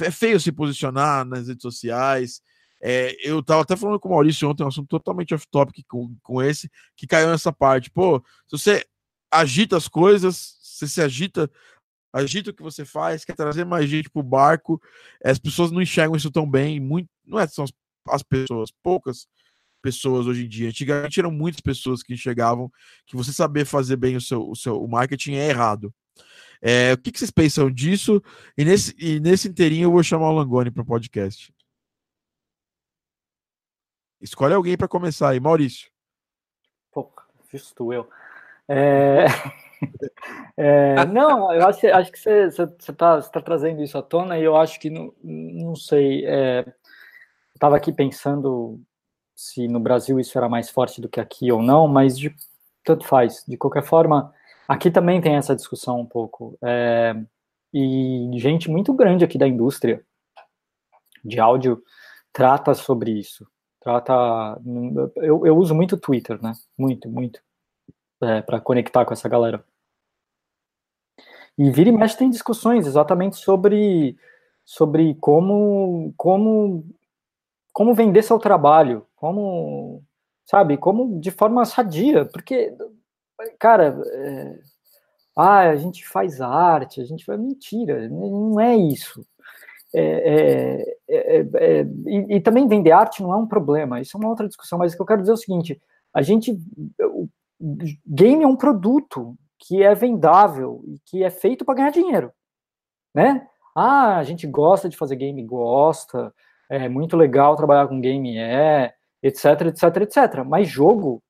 É 0.00 0.10
feio 0.10 0.40
se 0.40 0.50
posicionar 0.50 1.24
nas 1.26 1.48
redes 1.48 1.62
sociais. 1.62 2.40
É, 2.82 3.16
eu 3.22 3.38
estava 3.38 3.62
até 3.62 3.76
falando 3.76 4.00
com 4.00 4.08
o 4.08 4.12
Maurício 4.12 4.48
ontem, 4.48 4.64
um 4.64 4.68
assunto 4.68 4.88
totalmente 4.88 5.32
off-topic 5.32 5.84
com, 5.86 6.16
com 6.20 6.42
esse, 6.42 6.68
que 6.96 7.06
caiu 7.06 7.30
nessa 7.30 7.52
parte. 7.52 7.90
Pô, 7.90 8.18
se 8.48 8.58
você 8.58 8.84
agita 9.30 9.76
as 9.76 9.86
coisas, 9.86 10.56
você 10.60 10.88
se 10.88 11.00
agita, 11.00 11.48
agita 12.12 12.50
o 12.50 12.54
que 12.54 12.62
você 12.62 12.84
faz, 12.84 13.24
quer 13.24 13.36
trazer 13.36 13.64
mais 13.64 13.88
gente 13.88 14.10
pro 14.10 14.22
barco, 14.22 14.82
as 15.24 15.38
pessoas 15.38 15.70
não 15.70 15.80
enxergam 15.80 16.16
isso 16.16 16.30
tão 16.30 16.48
bem, 16.48 16.80
muito, 16.80 17.08
não 17.24 17.38
é 17.38 17.46
são 17.46 17.64
as, 17.64 17.72
as 18.08 18.22
pessoas, 18.22 18.72
poucas 18.82 19.28
pessoas 19.80 20.26
hoje 20.26 20.44
em 20.44 20.48
dia. 20.48 20.68
Antigamente 20.68 21.20
eram 21.20 21.30
muitas 21.30 21.60
pessoas 21.60 22.02
que 22.02 22.14
enxergavam 22.14 22.70
que 23.06 23.16
você 23.16 23.32
saber 23.32 23.64
fazer 23.64 23.96
bem 23.96 24.16
o 24.16 24.20
seu, 24.20 24.48
o 24.48 24.56
seu 24.56 24.82
o 24.82 24.88
marketing 24.88 25.34
é 25.34 25.48
errado. 25.48 25.92
É, 26.60 26.92
o 26.92 26.98
que, 26.98 27.10
que, 27.10 27.18
vocês 27.18 27.30
pensam 27.30 27.70
disso? 27.70 28.22
E 28.56 28.64
nesse, 28.64 28.94
e 28.98 29.18
nesse 29.18 29.48
inteirinho 29.48 29.86
eu 29.86 29.90
vou 29.90 30.02
chamar 30.02 30.30
o 30.30 30.32
Langoni 30.32 30.70
para 30.70 30.82
o 30.82 30.86
podcast. 30.86 31.52
Escolhe 34.22 34.54
alguém 34.54 34.76
para 34.76 34.86
começar 34.86 35.30
aí, 35.30 35.40
Maurício. 35.40 35.90
Pô, 36.92 37.10
justo 37.50 37.92
eu. 37.92 38.08
É... 38.68 39.26
É, 40.56 41.04
não, 41.06 41.52
eu 41.52 41.66
acho, 41.66 41.84
acho 41.88 42.12
que 42.12 42.18
você 42.18 42.46
está 42.46 43.20
tá 43.20 43.40
trazendo 43.40 43.82
isso 43.82 43.98
à 43.98 44.02
tona 44.02 44.38
e 44.38 44.44
eu 44.44 44.56
acho 44.56 44.78
que, 44.78 44.88
não, 44.88 45.12
não 45.20 45.74
sei, 45.74 46.24
é, 46.24 46.64
estava 47.52 47.76
aqui 47.76 47.92
pensando 47.92 48.80
se 49.34 49.66
no 49.66 49.80
Brasil 49.80 50.20
isso 50.20 50.38
era 50.38 50.48
mais 50.48 50.70
forte 50.70 51.00
do 51.00 51.08
que 51.08 51.20
aqui 51.20 51.50
ou 51.50 51.60
não, 51.60 51.88
mas 51.88 52.16
de, 52.16 52.32
tanto 52.84 53.04
faz. 53.04 53.44
De 53.48 53.56
qualquer 53.56 53.82
forma, 53.82 54.32
aqui 54.68 54.90
também 54.90 55.20
tem 55.20 55.34
essa 55.34 55.56
discussão 55.56 55.98
um 55.98 56.06
pouco. 56.06 56.56
É, 56.62 57.16
e 57.72 58.30
gente 58.34 58.70
muito 58.70 58.92
grande 58.92 59.24
aqui 59.24 59.38
da 59.38 59.48
indústria 59.48 60.04
de 61.24 61.40
áudio 61.40 61.82
trata 62.32 62.74
sobre 62.74 63.10
isso. 63.10 63.46
Trata. 63.82 64.60
Eu, 65.16 65.44
eu 65.44 65.56
uso 65.56 65.74
muito 65.74 65.96
Twitter, 65.96 66.40
né? 66.42 66.52
Muito, 66.78 67.08
muito. 67.08 67.40
É, 68.22 68.40
para 68.40 68.60
conectar 68.60 69.04
com 69.04 69.12
essa 69.12 69.28
galera. 69.28 69.64
E 71.58 71.70
vira 71.70 71.90
e 71.90 71.92
mexe 71.92 72.16
tem 72.16 72.30
discussões 72.30 72.86
exatamente 72.86 73.36
sobre, 73.36 74.16
sobre 74.64 75.14
como, 75.16 76.14
como, 76.16 76.84
como 77.72 77.94
vender 77.94 78.22
seu 78.22 78.38
trabalho, 78.38 79.06
como, 79.16 80.02
sabe, 80.46 80.78
como 80.78 81.20
de 81.20 81.30
forma 81.30 81.64
sadia, 81.64 82.24
porque, 82.24 82.74
cara, 83.58 84.00
é, 84.06 84.58
ah, 85.36 85.70
a 85.70 85.76
gente 85.76 86.06
faz 86.08 86.40
arte, 86.40 87.00
a 87.00 87.04
gente 87.04 87.24
faz 87.24 87.38
mentira, 87.38 88.08
não 88.08 88.58
é 88.58 88.76
isso. 88.76 89.26
É, 89.94 90.00
é, 90.00 90.96
é, 91.08 91.40
é, 91.40 91.86
e, 92.06 92.36
e, 92.36 92.40
também 92.40 92.66
vender 92.66 92.92
arte 92.92 93.22
não 93.22 93.32
é 93.32 93.36
um 93.36 93.46
problema, 93.46 94.00
isso 94.00 94.16
é 94.16 94.20
uma 94.20 94.30
outra 94.30 94.48
discussão, 94.48 94.78
mas 94.78 94.92
o 94.92 94.96
que 94.96 95.02
eu 95.02 95.06
quero 95.06 95.20
dizer 95.20 95.32
é 95.32 95.34
o 95.34 95.38
seguinte, 95.38 95.82
a 96.14 96.22
gente, 96.22 96.58
o 97.00 97.28
game 98.06 98.42
é 98.42 98.46
um 98.46 98.56
produto, 98.56 99.36
que 99.58 99.82
é 99.82 99.94
vendável 99.94 100.82
e 100.86 100.98
que 101.04 101.22
é 101.22 101.30
feito 101.30 101.64
para 101.64 101.74
ganhar 101.74 101.90
dinheiro, 101.90 102.32
né? 103.14 103.46
Ah, 103.74 104.16
a 104.16 104.22
gente 104.24 104.46
gosta 104.46 104.88
de 104.88 104.96
fazer 104.96 105.16
game, 105.16 105.42
gosta, 105.44 106.34
é 106.68 106.88
muito 106.88 107.16
legal 107.16 107.56
trabalhar 107.56 107.86
com 107.86 108.00
game, 108.00 108.36
é, 108.36 108.92
etc, 109.22 109.62
etc, 109.66 109.96
etc. 110.02 110.44
Mas 110.44 110.68
jogo, 110.68 111.22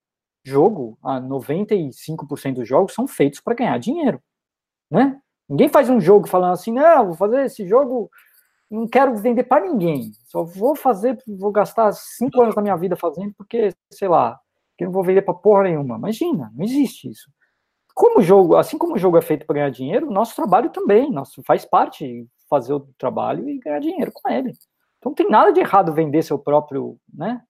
jogo, 0.44 0.98
ah, 1.02 1.20
95% 1.20 2.54
dos 2.54 2.68
jogos 2.68 2.94
são 2.94 3.06
feitos 3.06 3.40
para 3.40 3.54
ganhar 3.54 3.78
dinheiro, 3.78 4.20
né? 4.90 5.20
Ninguém 5.48 5.68
faz 5.68 5.90
um 5.90 6.00
jogo 6.00 6.28
falando 6.28 6.54
assim, 6.54 6.72
não, 6.72 7.06
vou 7.06 7.14
fazer 7.14 7.44
esse 7.44 7.66
jogo, 7.68 8.10
não 8.72 8.88
quero 8.88 9.16
vender 9.16 9.44
para 9.44 9.66
ninguém, 9.66 10.12
só 10.24 10.42
vou 10.44 10.74
fazer, 10.74 11.18
vou 11.26 11.52
gastar 11.52 11.92
cinco 11.92 12.42
anos 12.42 12.54
da 12.54 12.62
minha 12.62 12.76
vida 12.76 12.96
fazendo 12.96 13.32
porque, 13.36 13.72
sei 13.90 14.08
lá, 14.08 14.40
que 14.78 14.84
não 14.84 14.92
vou 14.92 15.04
vender 15.04 15.22
para 15.22 15.34
porra 15.34 15.64
nenhuma. 15.64 15.96
Imagina, 15.96 16.50
não 16.54 16.64
existe 16.64 17.10
isso 17.10 17.30
como 17.94 18.20
o 18.20 18.22
jogo, 18.22 18.56
assim 18.56 18.78
como 18.78 18.94
o 18.94 18.98
jogo 18.98 19.16
é 19.16 19.22
feito 19.22 19.46
para 19.46 19.54
ganhar 19.54 19.70
dinheiro, 19.70 20.10
nosso 20.10 20.34
trabalho 20.34 20.70
também, 20.70 21.10
nosso 21.10 21.42
faz 21.42 21.64
parte 21.64 22.26
fazer 22.48 22.72
o 22.72 22.80
trabalho 22.98 23.48
e 23.48 23.58
ganhar 23.58 23.80
dinheiro 23.80 24.12
com 24.12 24.28
ele. 24.30 24.52
Então 24.98 25.10
não 25.10 25.14
tem 25.14 25.28
nada 25.28 25.52
de 25.52 25.60
errado 25.60 25.92
vender 25.92 26.22
seu 26.22 26.38
próprio, 26.38 26.98
né? 27.12 27.42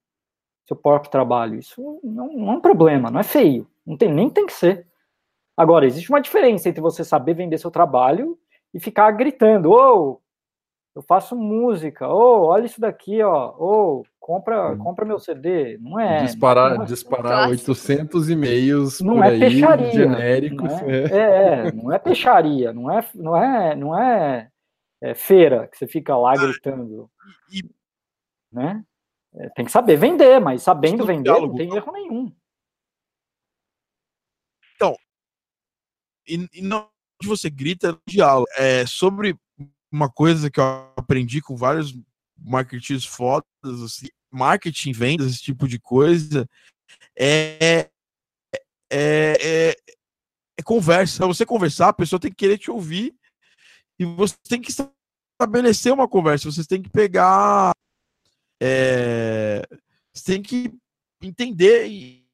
Seu 0.67 0.77
próprio 0.77 1.11
trabalho. 1.11 1.59
Isso 1.59 2.01
não, 2.03 2.33
não 2.33 2.53
é 2.53 2.57
um 2.57 2.61
problema, 2.61 3.11
não 3.11 3.21
é 3.21 3.25
feio. 3.25 3.69
Não 3.85 3.97
tem 3.97 4.13
nem 4.13 4.31
tem 4.31 4.47
que 4.47 4.53
ser. 4.53 4.87
Agora, 5.57 5.87
existe 5.87 6.09
uma 6.09 6.21
diferença 6.21 6.69
entre 6.69 6.81
você 6.81 7.05
saber 7.05 7.35
vender 7.35 7.59
seu 7.59 7.71
trabalho 7.71 8.39
e 8.73 8.81
ficar 8.81 9.11
gritando, 9.11 9.71
ô, 9.71 9.75
oh, 9.75 10.21
eu 10.95 11.03
faço 11.03 11.35
música, 11.35 12.07
ô, 12.07 12.13
oh, 12.15 12.47
olha 12.49 12.67
isso 12.67 12.81
daqui, 12.81 13.23
ó, 13.23 13.55
ô, 13.57 14.01
oh, 14.01 14.05
compra, 14.21 14.77
compra 14.77 15.07
meu 15.07 15.19
CD, 15.19 15.79
não 15.79 15.99
é? 15.99 16.23
Disparar, 16.25 16.75
não 16.75 16.83
é, 16.83 16.87
disparar 16.87 17.49
800 17.49 18.29
e-mails 18.29 19.01
não 19.01 19.15
por 19.15 19.25
é 19.25 19.29
aí, 19.29 19.41
peixaria, 19.41 19.91
genéricos. 19.91 20.71
Não 20.71 20.91
é, 20.91 21.03
é. 21.03 21.69
é, 21.69 21.73
não 21.73 21.93
é 21.93 21.99
peixaria, 21.99 22.73
não 22.73 22.91
é, 22.91 23.11
não 23.15 23.37
é, 23.37 23.75
não 23.75 23.99
é, 23.99 24.51
é 25.01 25.15
feira 25.15 25.67
que 25.67 25.79
você 25.79 25.87
fica 25.87 26.15
lá 26.17 26.35
gritando, 26.37 27.11
né? 28.53 28.85
É, 29.35 29.49
tem 29.51 29.65
que 29.65 29.73
saber 29.73 29.97
vender, 29.97 30.39
mas 30.41 30.63
sabendo 30.63 31.07
vender 31.07 31.31
não 31.31 31.55
tem 31.55 31.75
erro 31.75 31.93
nenhum. 31.93 32.31
Então, 34.77 34.95
e, 36.29 36.47
e 36.53 36.61
não 36.61 36.87
você 37.25 37.49
grita 37.49 37.97
diálogo, 38.07 38.47
é 38.57 38.85
sobre 38.85 39.39
uma 39.93 40.11
coisa 40.11 40.51
que 40.51 40.59
eu 40.59 40.93
aprendi 40.97 41.43
com 41.43 41.55
vários 41.55 41.95
marketeers 42.39 43.05
fodas, 43.05 43.45
assim, 43.85 44.09
marketing, 44.31 44.93
vendas, 44.93 45.31
esse 45.31 45.43
tipo 45.43 45.69
de 45.69 45.79
coisa, 45.79 46.49
é, 47.17 47.91
é, 48.91 49.37
é, 49.41 49.77
é 50.59 50.63
conversa. 50.65 51.19
Para 51.19 51.27
você 51.27 51.45
conversar, 51.45 51.89
a 51.89 51.93
pessoa 51.93 52.19
tem 52.19 52.31
que 52.31 52.39
querer 52.39 52.59
te 52.59 52.71
ouvir 52.71 53.15
e 53.99 54.05
você 54.05 54.35
tem 54.49 54.61
que 54.61 54.73
estabelecer 54.73 55.93
uma 55.93 56.09
conversa. 56.09 56.51
Você 56.51 56.65
tem 56.65 56.83
que 56.83 56.91
pegar. 56.91 57.73
É, 58.61 59.63
você 60.13 60.35
tem 60.35 60.43
que 60.43 60.73
entender 61.23 61.89
e, 61.89 62.27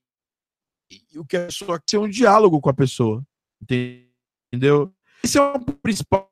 o 1.16 1.24
que 1.24 1.36
a 1.36 1.46
pessoa 1.46 1.78
quer 1.78 1.90
ser 1.90 1.98
um 1.98 2.08
diálogo 2.08 2.60
com 2.60 2.70
a 2.70 2.74
pessoa. 2.74 3.22
Entendeu? 3.60 4.94
Esse 5.22 5.38
é 5.38 5.42
o 5.42 5.58
principal 5.58 6.30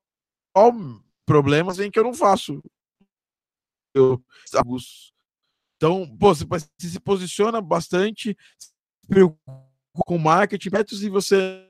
problemas 1.26 1.78
em 1.78 1.90
que 1.90 1.98
eu 1.98 2.04
não 2.04 2.14
faço. 2.14 2.62
Eu, 3.92 4.24
então, 5.76 6.16
pô, 6.16 6.34
você 6.34 6.46
se 6.78 7.00
posiciona 7.00 7.60
bastante, 7.60 8.36
com 10.06 10.18
marketing, 10.18 10.70
e 11.02 11.08
você 11.08 11.68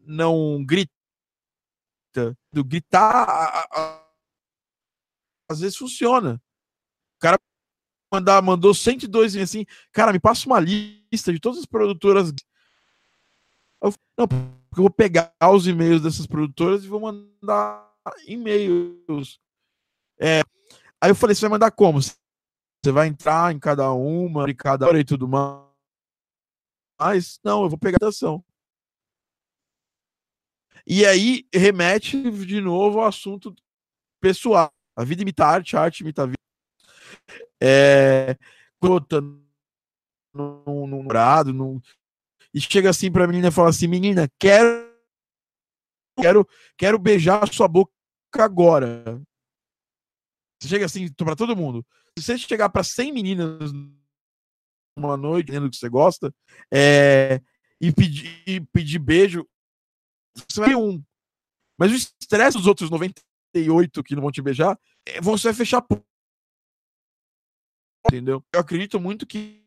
não 0.00 0.64
grita. 0.64 0.90
Gritar, 2.52 3.68
às 5.48 5.60
vezes 5.60 5.76
funciona. 5.76 6.42
O 7.16 7.20
cara 7.20 7.38
mandar, 8.12 8.40
mandou 8.42 8.72
102 8.72 9.36
assim, 9.36 9.66
cara, 9.92 10.12
me 10.12 10.20
passa 10.20 10.46
uma 10.46 10.60
lista 10.60 11.32
de 11.32 11.40
todas 11.40 11.58
as 11.60 11.66
produtoras. 11.66 12.32
Eu, 13.82 13.92
não, 14.16 14.28
porque 14.28 14.80
eu 14.80 14.84
vou 14.84 14.90
pegar 14.90 15.34
os 15.52 15.66
e-mails 15.66 16.02
dessas 16.02 16.26
produtoras 16.26 16.84
e 16.84 16.88
vou 16.88 17.00
mandar 17.00 17.93
e-mails. 18.26 19.40
É, 20.18 20.40
aí 21.00 21.10
eu 21.10 21.14
falei, 21.14 21.34
você 21.34 21.42
vai 21.42 21.50
mandar 21.50 21.70
como? 21.70 22.00
Você 22.00 22.92
vai 22.92 23.08
entrar 23.08 23.54
em 23.54 23.58
cada 23.58 23.92
uma, 23.92 24.50
em 24.50 24.54
cada 24.54 24.86
hora 24.86 25.00
e 25.00 25.04
tudo 25.04 25.26
mais? 25.26 25.64
Mas 26.98 27.40
não, 27.42 27.64
eu 27.64 27.68
vou 27.68 27.78
pegar 27.78 27.98
a 28.02 28.08
ação. 28.08 28.44
E 30.86 31.04
aí 31.06 31.46
remete 31.52 32.30
de 32.30 32.60
novo 32.60 33.00
ao 33.00 33.06
assunto 33.06 33.54
pessoal. 34.20 34.70
A 34.96 35.02
vida 35.02 35.22
imita 35.22 35.44
a 35.44 35.48
arte, 35.48 35.76
a 35.76 35.80
arte 35.80 36.00
imita 36.00 36.22
a 36.22 36.26
vida. 36.26 36.38
É, 37.60 38.36
crota 38.80 39.20
num 40.34 40.86
namorado, 40.86 41.52
num, 41.52 41.80
e 42.52 42.60
chega 42.60 42.90
assim 42.90 43.10
pra 43.10 43.26
menina 43.26 43.48
e 43.48 43.52
fala 43.52 43.70
assim: 43.70 43.88
menina, 43.88 44.28
quero 44.38 44.93
quero, 46.20 46.48
quero 46.76 46.98
beijar 46.98 47.42
a 47.42 47.52
sua 47.52 47.68
boca 47.68 47.92
agora. 48.34 49.20
Você 50.60 50.68
chega 50.68 50.86
assim 50.86 51.12
para 51.12 51.36
todo 51.36 51.56
mundo. 51.56 51.84
Se 52.18 52.24
você 52.24 52.38
chegar 52.38 52.68
para 52.68 52.84
100 52.84 53.12
meninas 53.12 53.72
uma 54.96 55.16
noite, 55.16 55.46
dizendo 55.46 55.68
que 55.68 55.76
você 55.76 55.88
gosta, 55.88 56.34
é, 56.72 57.40
e 57.80 57.92
pedir, 57.92 58.42
e 58.46 58.60
pedir 58.60 58.98
beijo, 58.98 59.46
você 60.48 60.60
vai 60.60 60.70
ter 60.70 60.76
um. 60.76 61.02
Mas 61.78 61.90
o 61.90 61.94
estresse 61.94 62.56
dos 62.56 62.66
outros 62.66 62.90
98 62.90 64.02
que 64.02 64.14
não 64.14 64.22
vão 64.22 64.30
te 64.30 64.40
beijar, 64.40 64.78
é, 65.06 65.20
você 65.20 65.48
vai 65.48 65.54
fechar. 65.54 65.84
Entendeu? 68.06 68.44
Eu 68.52 68.60
acredito 68.60 69.00
muito 69.00 69.26
que 69.26 69.64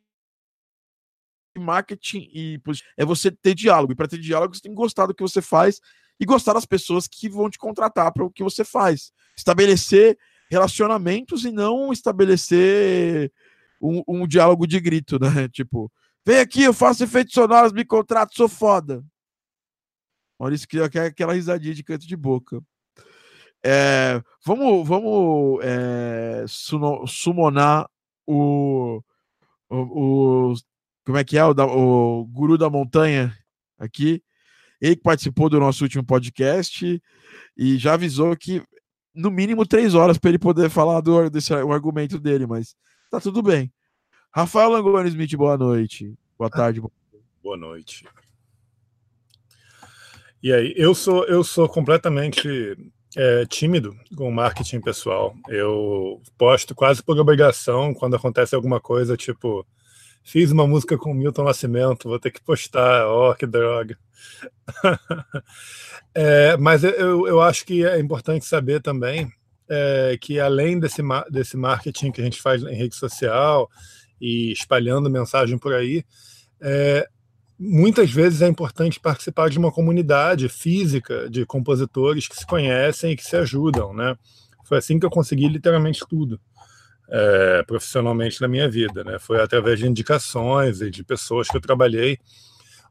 marketing 1.60 2.30
e 2.32 2.62
é 2.95 3.04
você 3.04 3.32
ter 3.32 3.56
diálogo. 3.56 3.91
E 3.91 3.95
para 3.95 4.08
ter 4.08 4.20
diálogo, 4.20 4.56
você 4.56 4.62
tem 4.62 4.72
que 4.72 4.78
gostar 4.78 5.08
do 5.08 5.14
que 5.14 5.24
você 5.24 5.41
faz 5.41 5.82
e 6.20 6.26
gostar 6.26 6.53
das 6.53 6.65
pessoas 6.65 7.07
que 7.07 7.30
vão 7.30 7.49
te 7.49 7.57
contratar 7.57 8.11
para 8.11 8.26
o 8.26 8.32
que 8.32 8.43
você 8.43 8.63
faz. 8.63 9.11
Estabelecer 9.38 10.18
relacionamentos 10.49 11.45
e 11.45 11.51
não 11.51 11.91
estabelecer 11.91 13.32
um, 13.82 14.01
um, 14.07 14.28
diálogo 14.28 14.65
de 14.65 14.80
grito, 14.80 15.20
né? 15.20 15.47
Tipo, 15.49 15.91
vem 16.26 16.39
aqui, 16.39 16.63
eu 16.63 16.74
faço 16.74 17.03
efeitos 17.03 17.34
sonoros, 17.34 17.72
me 17.72 17.86
contrato, 17.86 18.36
sou 18.36 18.47
foda. 18.47 19.03
Olha 20.39 20.55
isso 20.55 20.68
que 20.68 20.80
é 20.80 20.84
aquela 20.84 21.34
risadinha 21.34 21.74
de 21.74 21.84
canto 21.84 22.07
de 22.07 22.15
boca. 22.15 22.61
É, 23.63 24.22
vamos 24.45 24.88
vamos 24.88 25.59
é, 25.63 26.45
summonar 27.07 27.89
o, 28.26 29.01
o, 29.68 30.51
o, 30.51 30.53
como 31.03 31.18
é 31.18 31.24
que 31.24 31.38
é 31.38 31.43
o, 31.43 31.51
o 31.51 32.26
guru 32.26 32.55
da 32.55 32.70
montanha 32.70 33.36
aqui 33.80 34.24
ele 34.82 34.95
que 34.95 35.01
participou 35.01 35.49
do 35.49 35.59
nosso 35.59 35.84
último 35.84 36.03
podcast 36.03 37.01
e 37.57 37.78
já 37.78 37.93
avisou 37.93 38.36
que 38.36 38.61
no 39.13 39.32
mínimo 39.32 39.65
três 39.65 39.95
horas 39.95 40.17
para 40.17 40.30
ele 40.30 40.39
poder 40.39 40.69
falar 40.69 41.01
do 41.01 41.30
desse, 41.30 41.53
o 41.53 41.71
argumento 41.71 42.19
dele, 42.19 42.45
mas 42.45 42.75
tá 43.09 43.19
tudo 43.19 43.41
bem. 43.41 43.71
Rafael 44.32 44.69
Langoni 44.69 45.09
Smith, 45.09 45.36
boa 45.36 45.57
noite. 45.57 46.13
Boa 46.38 46.49
tarde. 46.49 46.82
Boa 47.41 47.57
noite. 47.57 48.05
E 50.43 50.53
aí, 50.53 50.73
eu 50.78 50.93
sou, 50.93 51.25
eu 51.25 51.43
sou 51.43 51.67
completamente 51.67 52.78
é, 53.15 53.45
tímido 53.47 53.97
com 54.15 54.30
marketing 54.30 54.80
pessoal. 54.80 55.36
Eu 55.49 56.21
posto 56.38 56.75
quase 56.75 57.01
por 57.01 57.17
obrigação 57.17 57.93
quando 57.93 58.15
acontece 58.15 58.53
alguma 58.53 58.80
coisa, 58.80 59.17
tipo, 59.17 59.65
fiz 60.28 60.51
uma 60.51 60.67
música 60.67 60.97
com 60.97 61.13
Milton 61.13 61.45
Nascimento, 61.45 62.09
vou 62.09 62.19
ter 62.19 62.32
que 62.32 62.43
postar, 62.43 63.07
oh, 63.07 63.34
que 63.34 63.47
droga. 63.47 63.97
é, 66.13 66.57
mas 66.57 66.84
eu, 66.84 67.25
eu 67.25 67.41
acho 67.41 67.65
que 67.65 67.86
é 67.86 67.97
importante 67.97 68.45
saber 68.45 68.82
também 68.82 69.32
é, 69.69 70.17
que 70.19 70.38
além 70.38 70.80
desse, 70.80 71.01
desse 71.32 71.55
marketing 71.55 72.11
que 72.11 72.19
a 72.19 72.23
gente 72.25 72.41
faz 72.41 72.61
em 72.61 72.75
rede 72.75 72.95
social 72.95 73.69
e 74.19 74.51
espalhando 74.51 75.09
mensagem 75.09 75.57
por 75.57 75.73
aí, 75.73 76.03
é, 76.59 77.07
muitas 77.57 78.11
vezes 78.11 78.41
é 78.41 78.49
importante 78.49 78.99
participar 78.99 79.49
de 79.49 79.57
uma 79.57 79.71
comunidade 79.71 80.49
física 80.49 81.30
de 81.30 81.45
compositores 81.45 82.28
que 82.28 82.36
se 82.36 82.45
conhecem 82.45 83.13
e 83.13 83.15
que 83.15 83.23
se 83.23 83.38
ajudam, 83.38 83.93
né? 83.93 84.17
Foi 84.65 84.78
assim 84.78 84.99
que 84.99 85.05
eu 85.05 85.09
consegui 85.09 85.47
literalmente 85.47 86.05
tudo 86.09 86.38
é, 87.10 87.64
profissionalmente 87.64 88.41
na 88.41 88.47
minha 88.47 88.70
vida, 88.70 89.03
né? 89.03 89.18
Foi 89.20 89.41
através 89.41 89.80
de 89.80 89.88
indicações 89.88 90.82
e 90.82 90.89
de 90.89 91.03
pessoas 91.03 91.47
que 91.47 91.58
eu 91.58 91.62
trabalhei. 91.62 92.20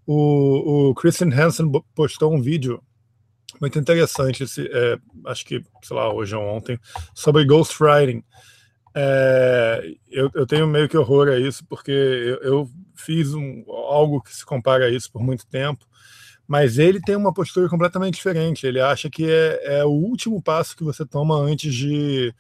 O, 0.07 0.91
o 0.91 0.95
Christian 0.95 1.29
Hansen 1.29 1.71
postou 1.95 2.33
um 2.33 2.41
vídeo 2.41 2.83
muito 3.61 3.79
interessante, 3.79 4.45
esse, 4.45 4.69
é, 4.73 4.99
acho 5.27 5.45
que, 5.45 5.62
sei 5.83 5.97
lá, 5.97 6.12
hoje 6.12 6.35
ou 6.35 6.43
ontem, 6.43 6.79
sobre 7.14 7.45
ghostwriting. 7.45 8.23
É, 8.95 9.95
eu, 10.11 10.31
eu, 10.35 10.47
tenho 10.47 10.67
meio 10.67 10.89
que 10.89 10.97
horror 10.97 11.29
a 11.29 11.39
isso, 11.39 11.64
porque 11.67 11.91
eu, 11.91 12.37
eu 12.43 12.71
fiz 12.95 13.35
um, 13.35 13.64
algo 13.69 14.23
que 14.23 14.35
se 14.35 14.45
compara 14.45 14.87
a 14.87 14.91
isso 14.91 15.11
por 15.12 15.23
muito 15.23 15.47
tempo, 15.47 15.87
mas 16.47 16.79
ele 16.79 17.01
tem 17.01 17.17
uma 17.17 17.33
postura 17.33 17.69
completamente 17.69 18.14
diferente. 18.14 18.67
Ele 18.67 18.81
acha 18.81 19.11
que 19.11 19.31
é, 19.31 19.81
é 19.81 19.85
o 19.85 19.91
último 19.91 20.43
passo 20.43 20.77
que 20.77 20.85
você 20.85 21.05
toma 21.05 21.37
antes 21.37 21.75
de 21.75 22.33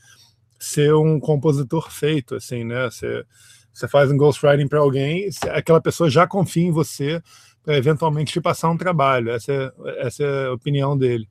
ser 0.58 0.94
um 0.94 1.18
compositor 1.20 1.90
feito, 1.90 2.34
assim, 2.34 2.64
né? 2.64 2.90
Você, 2.90 3.24
você 3.72 3.88
faz 3.88 4.10
um 4.10 4.16
ghostwriting 4.16 4.68
para 4.68 4.78
alguém, 4.78 5.28
aquela 5.50 5.80
pessoa 5.80 6.08
já 6.08 6.26
confia 6.26 6.66
em 6.66 6.72
você 6.72 7.22
para 7.62 7.76
eventualmente 7.76 8.32
te 8.32 8.40
passar 8.40 8.70
um 8.70 8.76
trabalho. 8.76 9.30
Essa 9.30 9.52
é, 9.52 10.06
essa 10.06 10.22
é 10.22 10.46
a 10.46 10.52
opinião 10.52 10.96
dele. 10.96 11.28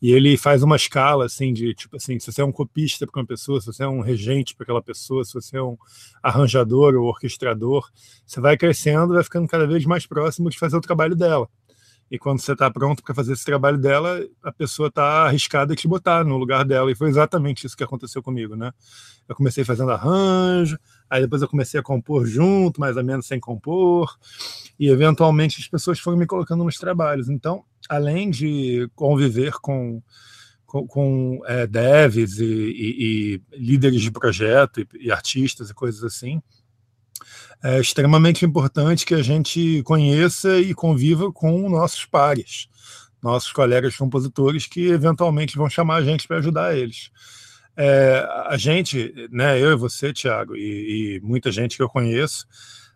E 0.00 0.12
ele 0.12 0.36
faz 0.36 0.62
uma 0.62 0.76
escala 0.76 1.24
assim 1.24 1.50
de 1.52 1.72
tipo 1.74 1.96
assim, 1.96 2.18
se 2.18 2.30
você 2.30 2.42
é 2.42 2.44
um 2.44 2.52
copista 2.52 3.06
para 3.06 3.22
uma 3.22 3.26
pessoa, 3.26 3.58
se 3.58 3.66
você 3.66 3.84
é 3.84 3.88
um 3.88 4.00
regente 4.00 4.54
para 4.54 4.64
aquela 4.64 4.82
pessoa, 4.82 5.24
se 5.24 5.32
você 5.32 5.56
é 5.56 5.62
um 5.62 5.78
arranjador 6.22 6.94
ou 6.94 7.08
orquestrador, 7.08 7.88
você 8.26 8.38
vai 8.38 8.54
crescendo, 8.54 9.14
vai 9.14 9.24
ficando 9.24 9.48
cada 9.48 9.66
vez 9.66 9.86
mais 9.86 10.06
próximo 10.06 10.50
de 10.50 10.58
fazer 10.58 10.76
o 10.76 10.80
trabalho 10.82 11.16
dela. 11.16 11.48
E 12.10 12.18
quando 12.18 12.40
você 12.40 12.52
está 12.52 12.70
pronto 12.70 13.02
para 13.02 13.14
fazer 13.14 13.32
esse 13.32 13.44
trabalho 13.44 13.78
dela, 13.78 14.24
a 14.42 14.52
pessoa 14.52 14.88
está 14.88 15.26
arriscada 15.26 15.72
a 15.72 15.76
te 15.76 15.88
botar 15.88 16.24
no 16.24 16.36
lugar 16.36 16.64
dela. 16.64 16.90
E 16.90 16.94
foi 16.94 17.08
exatamente 17.08 17.66
isso 17.66 17.76
que 17.76 17.82
aconteceu 17.82 18.22
comigo, 18.22 18.54
né? 18.54 18.72
Eu 19.28 19.34
comecei 19.34 19.64
fazendo 19.64 19.90
arranjo, 19.90 20.78
aí 21.08 21.22
depois 21.22 21.40
eu 21.40 21.48
comecei 21.48 21.80
a 21.80 21.82
compor 21.82 22.26
junto, 22.26 22.80
mais 22.80 22.96
ou 22.96 23.04
menos 23.04 23.26
sem 23.26 23.40
compor, 23.40 24.16
e 24.78 24.88
eventualmente 24.88 25.60
as 25.60 25.68
pessoas 25.68 25.98
foram 25.98 26.18
me 26.18 26.26
colocando 26.26 26.62
nos 26.62 26.76
trabalhos. 26.76 27.28
Então, 27.28 27.64
além 27.88 28.30
de 28.30 28.88
conviver 28.94 29.54
com, 29.60 30.02
com, 30.66 30.86
com 30.86 31.40
é, 31.46 31.66
devs 31.66 32.38
e, 32.38 32.44
e, 32.44 33.40
e, 33.54 33.58
líderes 33.58 34.02
de 34.02 34.10
projeto 34.10 34.80
e, 34.80 34.88
e, 35.00 35.10
artistas 35.10 35.70
e 35.70 35.74
coisas 35.74 36.04
assim, 36.04 36.42
é 37.62 37.80
extremamente 37.80 38.44
importante 38.44 39.06
que 39.06 39.14
a 39.14 39.22
gente 39.22 39.82
conheça 39.84 40.58
e 40.58 40.74
conviva 40.74 41.32
com 41.32 41.68
nossos 41.68 42.04
pares, 42.04 42.68
nossos 43.22 43.52
colegas 43.52 43.96
compositores 43.96 44.66
que 44.66 44.88
eventualmente 44.88 45.56
vão 45.56 45.70
chamar 45.70 45.96
a 45.96 46.02
gente 46.02 46.28
para 46.28 46.38
ajudar 46.38 46.76
eles. 46.76 47.10
É, 47.76 48.24
a 48.46 48.56
gente, 48.56 49.28
né, 49.30 49.60
eu 49.60 49.72
e 49.72 49.76
você, 49.76 50.12
Thiago, 50.12 50.54
e, 50.54 51.16
e 51.16 51.20
muita 51.22 51.50
gente 51.50 51.76
que 51.76 51.82
eu 51.82 51.88
conheço, 51.88 52.46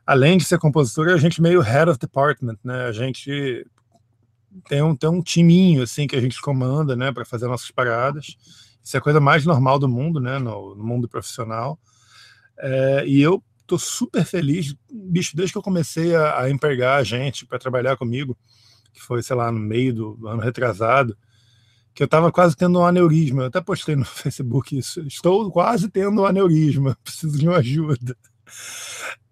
além 0.07 0.39
de 0.39 0.45
ser 0.45 0.59
compositor, 0.59 1.09
a 1.09 1.17
gente 1.17 1.43
meio 1.43 1.61
head 1.61 1.91
of 1.91 1.99
department, 1.99 2.59
né? 2.63 2.87
A 2.87 2.93
gente 2.93 3.67
tem 4.69 4.83
um, 4.83 4.95
tem 4.95 5.11
um 5.11 5.23
timinho 5.23 5.83
assim 5.83 6.07
que 6.07 6.17
a 6.17 6.21
gente 6.21 6.41
comanda, 6.41 6.95
né, 6.95 7.13
para 7.13 7.25
fazer 7.25 7.47
nossas 7.47 7.71
paradas. 7.71 8.37
Isso 8.83 8.97
é 8.97 8.99
a 8.99 9.03
coisa 9.03 9.21
mais 9.21 9.45
normal 9.45 9.79
do 9.79 9.89
mundo, 9.89 10.21
né, 10.21 10.39
no, 10.39 10.75
no 10.75 10.85
mundo 10.85 11.09
profissional. 11.09 11.79
É, 12.59 13.05
e 13.07 13.21
eu 13.21 13.43
tô 13.69 13.79
super 13.79 14.25
feliz, 14.25 14.75
bicho, 14.91 15.37
desde 15.37 15.53
que 15.53 15.59
eu 15.59 15.63
comecei 15.63 16.17
a, 16.17 16.41
a 16.41 16.51
empregar 16.51 17.05
gente 17.05 17.47
para 17.47 17.59
trabalhar 17.59 17.97
comigo, 17.97 18.37
que 18.93 19.01
foi, 19.01 19.23
sei 19.23 19.37
lá, 19.37 19.53
no 19.53 19.61
meio 19.61 19.93
do 19.95 20.27
ano 20.27 20.41
retrasado, 20.41 21.17
que 21.95 22.03
eu 22.03 22.07
estava 22.07 22.33
quase 22.33 22.57
tendo 22.57 22.81
um 22.81 22.85
aneurisma. 22.85 23.43
Eu 23.43 23.47
até 23.49 23.61
postei 23.61 23.95
no 23.95 24.05
Facebook 24.07 24.77
isso. 24.77 25.01
Estou 25.07 25.51
quase 25.53 25.89
tendo 25.91 26.23
um 26.23 26.25
aneurisma, 26.25 26.97
preciso 27.05 27.39
de 27.39 27.47
uma 27.47 27.59
ajuda. 27.59 28.17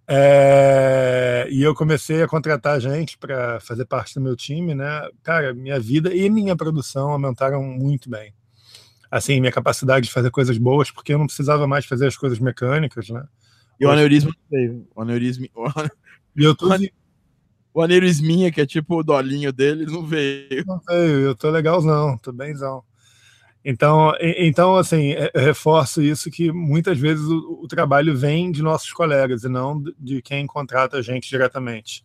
É, 0.06 1.48
e 1.50 1.62
eu 1.62 1.74
comecei 1.74 2.22
a 2.22 2.28
contratar 2.28 2.80
gente 2.80 3.18
para 3.18 3.58
fazer 3.60 3.86
parte 3.86 4.14
do 4.14 4.20
meu 4.20 4.36
time, 4.36 4.74
né? 4.74 5.08
Cara, 5.22 5.54
minha 5.54 5.80
vida 5.80 6.14
e 6.14 6.28
minha 6.28 6.54
produção 6.54 7.10
aumentaram 7.10 7.62
muito 7.62 8.10
bem. 8.10 8.34
Assim, 9.10 9.40
minha 9.40 9.52
capacidade 9.52 10.06
de 10.06 10.12
fazer 10.12 10.30
coisas 10.30 10.58
boas, 10.58 10.90
porque 10.90 11.14
eu 11.14 11.18
não 11.18 11.26
precisava 11.26 11.66
mais 11.66 11.86
fazer 11.86 12.06
as 12.06 12.16
coisas 12.16 12.38
mecânicas, 12.38 13.08
né? 13.08 13.24
E 13.78 13.86
o 13.86 13.90
aneurisma 13.90 14.32
veio. 14.50 14.86
O 14.94 15.02
aneurisma. 15.02 15.46
E 16.36 16.44
eu 16.44 16.54
tô... 16.54 16.68
O 17.72 17.82
aneurisminha, 17.82 18.50
que 18.50 18.60
é 18.60 18.66
tipo 18.66 18.98
o 18.98 19.02
dolinho 19.02 19.52
dele, 19.52 19.84
não 19.84 20.02
veio. 20.02 20.64
Não 20.66 20.80
veio, 20.88 21.20
eu 21.20 21.34
tô 21.34 21.50
legalzão, 21.50 22.16
tô 22.16 22.32
bemzão. 22.32 22.82
Então, 23.68 24.12
então 24.20 24.76
assim, 24.76 25.10
é, 25.10 25.30
reforço 25.34 26.00
isso 26.00 26.30
que 26.30 26.52
muitas 26.52 26.98
vezes 26.98 27.24
o, 27.26 27.60
o, 27.64 27.66
trabalho 27.66 28.16
vem 28.16 28.52
de 28.52 28.62
nossos 28.62 28.92
colegas 28.92 29.42
e 29.42 29.48
não 29.48 29.82
de 29.98 30.22
quem 30.22 30.46
contrata 30.46 30.98
a 30.98 31.02
gente 31.02 31.28
diretamente. 31.28 32.04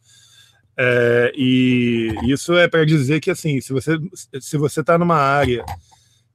É, 0.76 1.32
e 1.36 2.16
isso 2.24 2.54
é 2.58 2.68
para 2.68 2.84
dizer 2.84 3.20
que 3.20 3.30
assim, 3.30 3.62
se 3.62 3.72
você 3.72 3.98
se 4.40 4.58
você 4.58 4.82
está 4.82 4.98
numa 4.98 5.18
área 5.18 5.64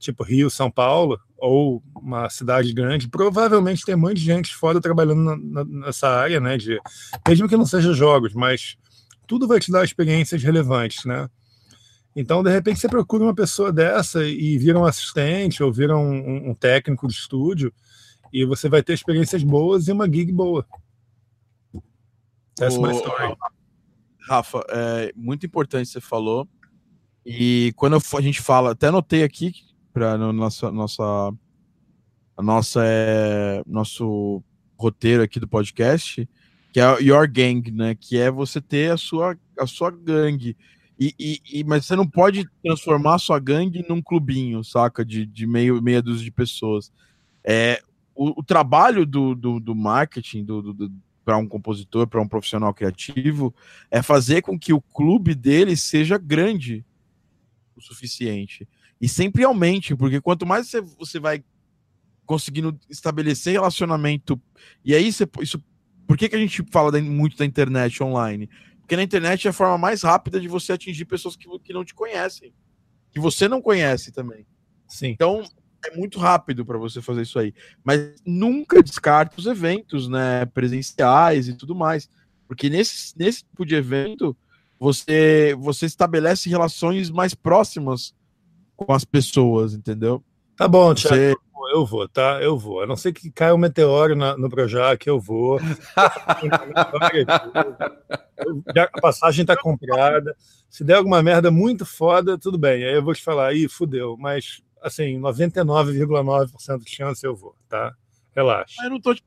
tipo 0.06 0.24
Rio, 0.24 0.50
São 0.50 0.70
Paulo 0.70 1.20
ou 1.36 1.82
uma 1.94 2.30
cidade 2.30 2.72
grande, 2.72 3.08
provavelmente 3.08 3.84
tem 3.84 3.94
muita 3.94 4.20
gente 4.20 4.54
fora 4.54 4.80
trabalhando 4.80 5.22
na, 5.22 5.36
na, 5.36 5.64
nessa 5.64 6.08
área, 6.08 6.40
né? 6.40 6.56
De, 6.56 6.80
mesmo 7.28 7.48
que 7.48 7.56
não 7.56 7.66
seja 7.66 7.92
jogos, 7.92 8.32
mas 8.32 8.76
tudo 9.26 9.46
vai 9.46 9.60
te 9.60 9.70
dar 9.70 9.84
experiências 9.84 10.42
relevantes, 10.42 11.04
né? 11.04 11.28
Então, 12.14 12.42
de 12.42 12.50
repente, 12.50 12.80
você 12.80 12.88
procura 12.88 13.24
uma 13.24 13.34
pessoa 13.34 13.70
dessa 13.70 14.24
e 14.24 14.56
vira 14.56 14.78
um 14.78 14.86
assistente 14.86 15.62
ou 15.62 15.70
vira 15.70 15.94
um, 15.96 16.50
um 16.50 16.54
técnico 16.54 17.06
de 17.06 17.12
estúdio 17.12 17.72
e 18.32 18.44
você 18.46 18.68
vai 18.68 18.82
ter 18.82 18.94
experiências 18.94 19.42
boas 19.42 19.88
e 19.88 19.92
uma 19.92 20.10
gig 20.10 20.32
boa. 20.32 20.66
Essa 22.58 22.76
é 22.76 22.78
uma 22.78 22.92
história. 22.92 23.36
Rafa, 24.26 24.64
é 24.70 25.12
muito 25.14 25.44
importante 25.44 25.90
você 25.90 26.00
falou. 26.00 26.48
E 27.24 27.74
quando 27.76 27.96
a 27.96 28.20
gente 28.20 28.40
fala, 28.40 28.70
até 28.70 28.86
anotei 28.86 29.22
aqui 29.22 29.52
para 29.96 30.18
nossa 30.18 30.70
nossa 30.70 31.02
a 32.36 32.42
nossa 32.42 32.82
é, 32.84 33.62
nosso 33.66 34.44
roteiro 34.78 35.22
aqui 35.22 35.40
do 35.40 35.48
podcast, 35.48 36.28
que 36.70 36.78
é 36.78 37.00
your 37.00 37.26
gang, 37.26 37.70
né? 37.70 37.94
Que 37.94 38.18
é 38.18 38.30
você 38.30 38.60
ter 38.60 38.92
a 38.92 38.98
sua 38.98 39.38
a 39.58 39.66
sua 39.66 39.90
gangue. 39.90 40.54
E, 41.00 41.14
e, 41.18 41.40
e, 41.50 41.64
mas 41.64 41.86
você 41.86 41.96
não 41.96 42.06
pode 42.06 42.46
transformar 42.62 43.18
sua 43.18 43.38
gangue 43.38 43.86
num 43.88 44.02
clubinho, 44.02 44.62
saca? 44.62 45.02
De, 45.02 45.24
de 45.24 45.46
meio, 45.46 45.80
meia 45.80 46.02
dúzia 46.02 46.24
de 46.26 46.30
pessoas. 46.30 46.92
É, 47.42 47.80
o, 48.14 48.40
o 48.40 48.42
trabalho 48.42 49.06
do, 49.06 49.34
do, 49.34 49.58
do 49.58 49.74
marketing 49.74 50.44
do, 50.44 50.74
do 50.74 50.92
para 51.24 51.38
um 51.38 51.48
compositor, 51.48 52.06
para 52.06 52.20
um 52.20 52.28
profissional 52.28 52.74
criativo, 52.74 53.54
é 53.90 54.02
fazer 54.02 54.42
com 54.42 54.58
que 54.58 54.74
o 54.74 54.80
clube 54.80 55.34
dele 55.34 55.74
seja 55.74 56.18
grande 56.18 56.84
o 57.74 57.80
suficiente. 57.80 58.68
E 59.00 59.08
sempre 59.08 59.44
aumente, 59.44 59.94
porque 59.94 60.20
quanto 60.20 60.46
mais 60.46 60.68
você, 60.68 60.80
você 60.80 61.20
vai 61.20 61.44
conseguindo 62.24 62.78
estabelecer 62.90 63.52
relacionamento. 63.52 64.40
E 64.84 64.94
aí, 64.94 65.12
você, 65.12 65.28
isso, 65.40 65.62
por 66.06 66.16
que, 66.16 66.28
que 66.28 66.36
a 66.36 66.38
gente 66.38 66.62
fala 66.70 66.90
da, 66.90 67.00
muito 67.00 67.36
da 67.36 67.44
internet 67.44 68.02
online? 68.02 68.50
Porque 68.80 68.96
na 68.96 69.02
internet 69.02 69.46
é 69.46 69.50
a 69.50 69.52
forma 69.52 69.78
mais 69.78 70.02
rápida 70.02 70.40
de 70.40 70.48
você 70.48 70.72
atingir 70.72 71.04
pessoas 71.04 71.36
que, 71.36 71.46
que 71.60 71.72
não 71.72 71.84
te 71.84 71.94
conhecem, 71.94 72.52
que 73.12 73.20
você 73.20 73.48
não 73.48 73.62
conhece 73.62 74.12
também. 74.12 74.46
Sim. 74.88 75.08
Então, 75.08 75.42
é 75.84 75.96
muito 75.96 76.18
rápido 76.18 76.64
para 76.64 76.78
você 76.78 77.00
fazer 77.00 77.22
isso 77.22 77.38
aí. 77.38 77.54
Mas 77.82 78.14
nunca 78.24 78.82
descarte 78.82 79.38
os 79.38 79.46
eventos, 79.46 80.08
né, 80.08 80.46
presenciais 80.46 81.48
e 81.48 81.54
tudo 81.54 81.74
mais. 81.74 82.08
Porque 82.46 82.70
nesse, 82.70 83.16
nesse 83.18 83.44
tipo 83.44 83.64
de 83.64 83.74
evento, 83.74 84.36
você, 84.78 85.54
você 85.58 85.86
estabelece 85.86 86.48
relações 86.48 87.10
mais 87.10 87.34
próximas 87.34 88.14
com 88.76 88.92
as 88.92 89.04
pessoas, 89.04 89.74
entendeu? 89.74 90.22
Tá 90.56 90.68
bom, 90.68 90.94
Thiago. 90.94 91.16
Você... 91.16 91.36
Eu 91.72 91.84
vou, 91.84 92.08
tá? 92.08 92.40
Eu 92.40 92.56
vou. 92.56 92.80
A 92.82 92.86
não 92.86 92.96
ser 92.96 93.12
que 93.12 93.30
caia 93.30 93.54
um 93.54 93.58
meteoro 93.58 94.14
na, 94.14 94.36
no 94.36 94.48
Projac, 94.48 95.04
eu 95.06 95.18
vou. 95.18 95.58
a 98.76 99.00
passagem 99.00 99.44
tá 99.44 99.56
comprada. 99.56 100.36
Se 100.70 100.84
der 100.84 100.94
alguma 100.94 101.22
merda 101.22 101.50
muito 101.50 101.84
foda, 101.84 102.38
tudo 102.38 102.56
bem. 102.56 102.84
Aí 102.84 102.94
eu 102.94 103.02
vou 103.02 103.14
te 103.14 103.22
falar, 103.22 103.48
aí 103.48 103.68
fudeu. 103.68 104.16
Mas, 104.16 104.62
assim, 104.80 105.18
99,9% 105.18 106.84
de 106.84 106.90
chance 106.90 107.26
eu 107.26 107.34
vou, 107.34 107.56
tá? 107.68 107.92
Relaxa. 108.34 108.84
Eu 108.84 108.90
não 108.90 109.00
tô 109.00 109.14
te 109.14 109.24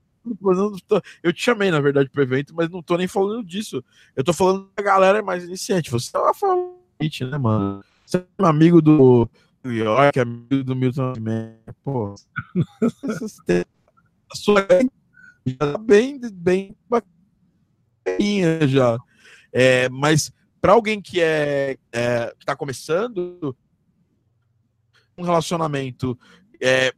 eu 1.24 1.34
te 1.34 1.42
chamei, 1.42 1.72
na 1.72 1.80
verdade, 1.80 2.10
pro 2.10 2.22
evento, 2.22 2.54
mas 2.54 2.70
não 2.70 2.84
tô 2.84 2.98
nem 2.98 3.08
falando 3.08 3.44
disso. 3.44 3.84
Eu 4.16 4.24
tô 4.24 4.34
falando 4.34 4.70
da 4.76 4.84
galera 4.84 5.24
mais 5.24 5.44
iniciante. 5.44 5.90
Você 5.90 6.12
tava 6.12 6.34
falando, 6.34 6.76
né, 7.00 7.38
mano? 7.38 7.84
Você 8.10 8.18
é 8.18 8.26
um 8.42 8.46
amigo 8.48 8.82
do 8.82 9.30
New 9.64 9.72
York, 9.72 10.20
amigo 10.20 10.64
do 10.64 10.76
Milton 10.76 11.14
Pô, 11.84 12.16
a 14.32 14.36
sua 14.36 14.68
já 15.46 15.56
tá 15.56 15.78
bem, 15.78 16.20
bem 16.34 16.76
bacaninha 16.90 18.68
já. 18.68 18.98
É, 19.54 19.88
mas 19.90 20.32
para 20.60 20.74
alguém 20.74 21.00
que 21.00 21.22
é, 21.22 21.78
é 21.92 22.34
que 22.40 22.48
tá 22.48 22.56
começando 22.56 23.56
um 25.16 25.22
relacionamento, 25.22 26.18
é, 26.60 26.92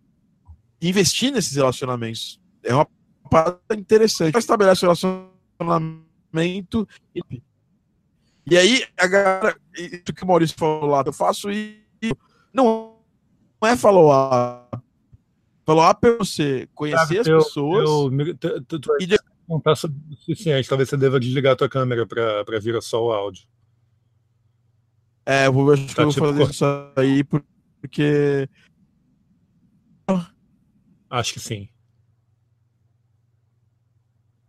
investir 0.82 1.30
nesses 1.34 1.58
relacionamentos 1.58 2.40
é 2.64 2.74
uma 2.74 2.88
parada 3.30 3.60
interessante. 3.76 4.38
Estabelece 4.38 4.86
um 4.86 4.94
relacionamento 5.60 6.88
e, 7.14 7.44
e 8.52 8.58
aí 8.58 8.86
a 8.98 9.08
galera, 9.08 9.58
isso 9.74 10.14
que 10.14 10.24
o 10.24 10.28
Maurício 10.28 10.58
falou 10.58 10.90
lá, 10.90 11.04
eu 11.06 11.14
faço 11.14 11.50
isso 11.50 11.82
não, 12.54 12.98
não 13.62 13.70
é 13.70 13.78
follow-up. 13.78 14.78
Follow-up 15.66 16.06
é 16.06 16.18
você 16.18 16.68
conhecer 16.76 17.20
as 17.20 17.28
pessoas. 17.28 18.12
E 19.00 19.08
não 19.48 19.58
está 19.58 19.74
suficiente. 19.76 20.68
Talvez 20.68 20.90
você 20.90 20.98
deva 20.98 21.20
desligar 21.20 21.54
a 21.54 21.56
tua 21.56 21.70
câmera 21.70 22.06
para 22.06 22.60
vir 22.60 22.82
só 22.82 23.06
o 23.06 23.12
áudio. 23.12 23.48
É, 25.26 25.48
eu 25.48 25.54
vou, 25.54 25.72
acho 25.72 25.88
tá, 25.88 25.94
que 25.94 26.02
eu 26.02 26.06
vou 26.06 26.14
tipo, 26.14 26.26
fazer 26.26 26.52
isso 26.52 26.66
aí 26.96 27.24
porque. 27.24 28.50
Acho 31.10 31.34
que 31.34 31.40
sim. 31.40 31.70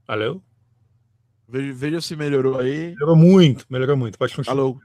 Valeu? 0.06 0.42
Veja, 1.52 1.72
veja 1.74 2.00
se 2.00 2.16
melhorou 2.16 2.58
aí. 2.58 2.94
Melhorou 2.94 3.14
muito, 3.14 3.66
melhorou 3.68 3.94
muito. 3.94 4.18
Pode 4.18 4.34
continuar. 4.34 4.58
Alô. 4.58 4.80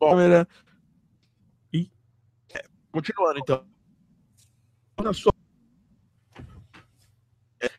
câmera. 0.00 0.48
E 1.72 1.88
é, 2.52 2.64
continuando 2.90 3.38
então. 3.38 3.64
Na 5.00 5.12
sua... 5.12 5.32
É, 7.62 7.70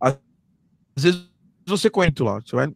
às 0.00 0.18
vezes 0.98 1.30
você 1.64 1.88
conta 1.88 2.24
lá, 2.24 2.40
você 2.40 2.56
vai. 2.56 2.74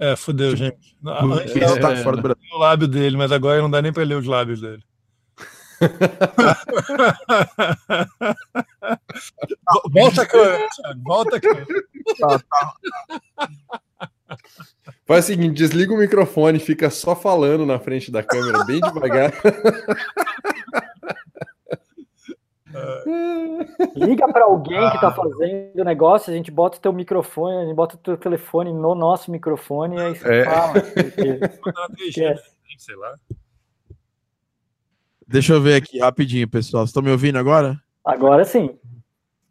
É, 0.00 0.16
fodeu, 0.16 0.56
gente. 0.56 0.96
Antes 1.06 1.54
é, 1.54 1.78
tá 1.78 1.96
fora 1.98 2.16
do 2.16 2.22
Brasil. 2.22 2.42
o 2.52 2.58
lábio 2.58 2.88
dele, 2.88 3.16
mas 3.16 3.30
agora 3.30 3.62
não 3.62 3.70
dá 3.70 3.80
nem 3.80 3.92
para 3.92 4.02
ler 4.02 4.16
os 4.16 4.26
lábios 4.26 4.60
dele. 4.60 4.82
volta 9.90 10.22
a 10.22 10.26
câmera, 10.26 10.68
volta 11.02 11.36
a 11.36 11.40
câmera. 11.40 11.66
Tá, 12.18 12.38
tá. 12.38 12.74
Faz 15.06 15.24
o 15.24 15.26
seguinte, 15.28 15.56
desliga 15.56 15.92
o 15.92 15.98
microfone, 15.98 16.58
fica 16.58 16.88
só 16.90 17.16
falando 17.16 17.66
na 17.66 17.78
frente 17.78 18.10
da 18.10 18.22
câmera, 18.22 18.64
bem 18.64 18.80
devagar. 18.80 19.32
Liga 23.96 24.32
para 24.32 24.44
alguém 24.44 24.88
que 24.90 24.96
está 24.96 25.12
fazendo 25.12 25.84
negócio, 25.84 26.32
a 26.32 26.36
gente 26.36 26.50
bota 26.50 26.78
o 26.78 26.80
teu 26.80 26.92
microfone, 26.92 27.56
a 27.56 27.64
gente 27.64 27.74
bota 27.74 27.96
o 27.96 27.98
teu 27.98 28.16
telefone 28.16 28.72
no 28.72 28.94
nosso 28.94 29.30
microfone 29.30 29.96
e 29.96 30.00
aí 30.00 30.14
você 30.14 30.32
é. 30.32 30.44
fala. 30.44 30.72
Porque... 30.80 32.22
É. 32.22 32.34
Sei 32.78 32.96
lá. 32.96 33.14
Deixa 35.26 35.52
eu 35.52 35.60
ver 35.60 35.74
aqui 35.74 35.98
rapidinho, 35.98 36.48
pessoal. 36.48 36.82
Vocês 36.82 36.90
estão 36.90 37.02
me 37.02 37.10
ouvindo 37.10 37.38
agora? 37.38 37.78
Agora 38.04 38.44
sim. 38.44 38.78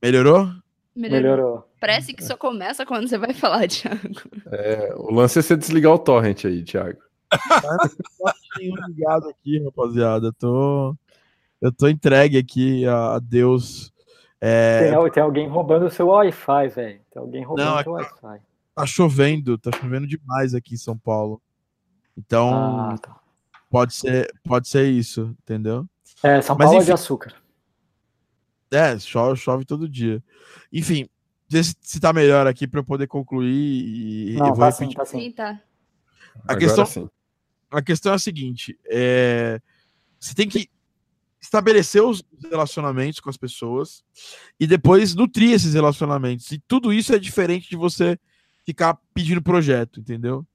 Melhorou? 0.02 0.50
Melhorou. 0.96 1.22
Melhorou. 1.22 1.70
Parece 1.80 2.14
que 2.14 2.24
só 2.24 2.36
começa 2.36 2.86
quando 2.86 3.08
você 3.08 3.18
vai 3.18 3.34
falar, 3.34 3.68
Thiago. 3.70 4.22
É, 4.52 4.94
o 4.96 5.14
lance 5.14 5.40
é 5.40 5.42
você 5.42 5.56
desligar 5.56 5.94
o 5.94 6.00
torrent 6.00 6.46
aí, 6.46 6.64
Thiago. 6.64 7.00
ligado 8.60 9.30
aqui, 9.30 9.64
rapaziada. 9.64 10.34
Tô, 10.34 10.96
eu 11.62 11.72
tô 11.72 11.88
entregue 11.88 12.38
aqui 12.38 12.86
a, 12.86 13.20
Deus. 13.20 13.94
É... 14.42 14.92
Tem, 14.92 15.12
tem, 15.12 15.24
alguém 15.24 15.48
roubando 15.48 15.86
o 15.86 15.92
seu 15.92 16.08
Wi-Fi, 16.08 16.68
velho. 16.68 17.02
Tem 17.12 17.22
alguém 17.22 17.44
roubando 17.44 17.80
o 17.80 17.84
seu 17.84 17.92
Wi-Fi. 17.94 18.42
Tá 18.76 18.86
chovendo, 18.86 19.58
tá 19.58 19.72
chovendo 19.72 20.08
demais 20.08 20.54
aqui 20.54 20.74
em 20.74 20.78
São 20.78 20.98
Paulo. 20.98 21.42
Então, 22.18 22.54
ah, 22.54 22.98
tá. 22.98 23.16
pode, 23.70 23.94
ser, 23.94 24.34
pode 24.44 24.68
ser 24.68 24.86
isso, 24.86 25.36
entendeu? 25.42 25.86
É, 26.22 26.42
São 26.42 26.58
Paulo 26.58 26.74
Mas, 26.74 26.74
é 26.74 26.78
enfim, 26.78 26.86
de 26.88 26.92
açúcar. 26.92 27.34
É, 28.72 28.98
chove, 29.00 29.40
chove 29.40 29.66
todo 29.66 29.90
dia. 29.90 30.24
Enfim, 30.72 31.08
se, 31.50 31.76
se 31.82 32.00
tá 32.00 32.14
melhor 32.14 32.46
aqui 32.46 32.68
para 32.68 32.80
eu 32.80 32.84
poder 32.84 33.08
concluir 33.08 34.34
e 34.34 34.34
Não, 34.34 34.48
vou 34.48 34.58
tá 34.58 34.70
repetir. 34.70 34.90
Sim, 34.90 34.96
tá 34.96 35.06
sim. 35.06 35.32
tá. 35.32 35.62
A 36.48 36.56
questão, 36.56 36.86
sim. 36.86 37.10
a 37.72 37.82
questão 37.82 38.12
é 38.12 38.16
a 38.16 38.20
seguinte: 38.20 38.78
é, 38.86 39.60
você 40.20 40.36
tem 40.36 40.48
que 40.48 40.70
estabelecer 41.42 42.04
os 42.04 42.22
relacionamentos 42.50 43.20
com 43.20 43.30
as 43.30 43.38
pessoas 43.38 44.04
e 44.60 44.68
depois 44.68 45.16
nutrir 45.16 45.54
esses 45.54 45.74
relacionamentos. 45.74 46.52
E 46.52 46.60
tudo 46.60 46.94
isso 46.94 47.14
é 47.14 47.20
diferente 47.20 47.70
de 47.70 47.76
você 47.76 48.20
ficar 48.66 49.00
pedindo 49.14 49.42
projeto, 49.42 50.00
entendeu? 50.00 50.46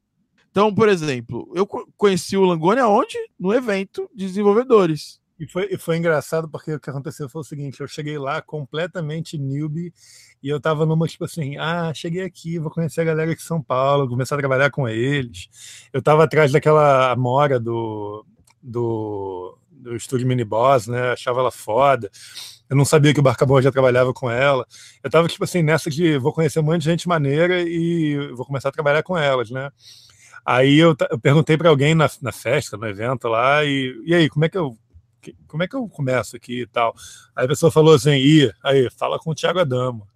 Então, 0.50 0.72
por 0.72 0.88
exemplo, 0.88 1.50
eu 1.54 1.66
conheci 1.96 2.36
o 2.36 2.44
Langoni 2.44 2.80
aonde? 2.80 3.16
No 3.36 3.52
evento 3.52 4.08
de 4.14 4.26
desenvolvedores. 4.26 5.20
E 5.45 5.47
foi, 5.47 5.68
e 5.70 5.76
foi 5.76 5.99
engraçado 5.99 6.49
porque 6.49 6.72
o 6.72 6.80
que 6.80 6.88
aconteceu 6.88 7.28
foi 7.28 7.42
o 7.42 7.45
seguinte: 7.45 7.80
eu 7.80 7.86
cheguei 7.86 8.18
lá 8.18 8.40
completamente 8.40 9.36
newbie 9.36 9.92
e 10.42 10.49
eu 10.49 10.59
tava 10.59 10.86
numa 10.86 11.07
tipo 11.07 11.24
assim, 11.24 11.57
ah, 11.59 11.92
cheguei 11.95 12.22
aqui, 12.22 12.59
vou 12.59 12.70
conhecer 12.70 13.03
a 13.03 13.05
galera 13.05 13.34
de 13.34 13.42
São 13.42 13.62
Paulo, 13.62 14.09
começar 14.09 14.36
a 14.36 14.38
trabalhar 14.38 14.70
com 14.70 14.88
eles. 14.88 15.49
Eu 15.92 16.03
tava 16.03 16.24
atrás 16.24 16.51
daquela 16.51 17.12
Amora 17.12 17.61
do, 17.61 18.24
do, 18.62 19.59
do 19.70 19.95
estúdio 19.95 20.26
Mini 20.26 20.45
Boss, 20.45 20.86
né? 20.86 21.12
Achava 21.12 21.40
ela 21.40 21.51
foda. 21.51 22.11
Eu 22.68 22.76
não 22.76 22.84
sabia 22.86 23.12
que 23.12 23.20
o 23.20 23.22
Barcabon 23.22 23.61
já 23.61 23.70
trabalhava 23.70 24.14
com 24.14 24.30
ela. 24.30 24.66
Eu 25.03 25.11
tava 25.11 25.28
tipo 25.28 25.45
assim, 25.45 25.62
nessa 25.62 25.90
de 25.90 26.16
vou 26.16 26.32
conhecer 26.32 26.59
um 26.59 26.62
monte 26.62 26.80
de 26.80 26.90
gente 26.90 27.07
maneira 27.07 27.61
e 27.61 28.32
vou 28.34 28.47
começar 28.47 28.70
a 28.70 28.72
trabalhar 28.72 29.03
com 29.03 29.16
elas, 29.16 29.51
né? 29.51 29.70
Aí 30.45 30.78
eu, 30.78 30.95
eu 31.11 31.18
perguntei 31.18 31.57
para 31.57 31.70
alguém 31.70 31.95
na, 31.95 32.11
na 32.20 32.32
festa, 32.32 32.76
no 32.76 32.86
evento 32.86 33.28
lá, 33.28 33.64
e, 33.64 34.03
e 34.05 34.14
aí, 34.14 34.28
como 34.28 34.45
é 34.45 34.49
que 34.49 34.59
eu 34.59 34.76
como 35.46 35.62
é 35.62 35.68
que 35.68 35.76
eu 35.76 35.88
começo 35.88 36.36
aqui 36.36 36.62
e 36.62 36.66
tal? 36.66 36.94
Aí 37.34 37.44
a 37.44 37.48
pessoa 37.48 37.70
falou 37.70 37.94
assim, 37.94 38.12
Ih, 38.12 38.52
aí, 38.62 38.88
fala 38.90 39.18
com 39.18 39.30
o 39.30 39.34
Thiago 39.34 39.60
Adamo. 39.60 40.06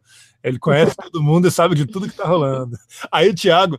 Ele 0.43 0.59
conhece 0.59 0.95
todo 0.97 1.23
mundo 1.23 1.49
e 1.49 1.51
sabe 1.51 1.75
de 1.75 1.87
tudo 1.87 2.09
que 2.09 2.17
tá 2.17 2.27
rolando. 2.27 2.77
Aí 3.11 3.31
o 3.31 3.35
Thiago, 3.35 3.79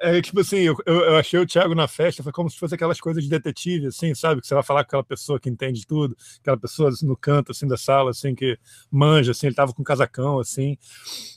é 0.00 0.20
tipo 0.20 0.40
assim, 0.40 0.58
eu, 0.58 0.76
eu 0.86 1.16
achei 1.16 1.38
o 1.38 1.46
Thiago 1.46 1.74
na 1.74 1.86
festa, 1.86 2.22
foi 2.22 2.32
como 2.32 2.48
se 2.48 2.58
fosse 2.58 2.74
aquelas 2.74 3.00
coisas 3.00 3.22
de 3.22 3.28
detetive, 3.28 3.86
assim, 3.86 4.14
sabe? 4.14 4.40
Que 4.40 4.46
você 4.46 4.54
vai 4.54 4.62
falar 4.62 4.84
com 4.84 4.88
aquela 4.88 5.04
pessoa 5.04 5.38
que 5.38 5.50
entende 5.50 5.86
tudo, 5.86 6.16
aquela 6.40 6.56
pessoa 6.56 6.88
assim, 6.88 7.06
no 7.06 7.16
canto, 7.16 7.52
assim, 7.52 7.66
da 7.66 7.76
sala, 7.76 8.10
assim, 8.10 8.34
que 8.34 8.58
manja, 8.90 9.32
assim, 9.32 9.46
ele 9.46 9.56
tava 9.56 9.72
com 9.72 9.82
um 9.82 9.84
casacão, 9.84 10.38
assim. 10.38 10.76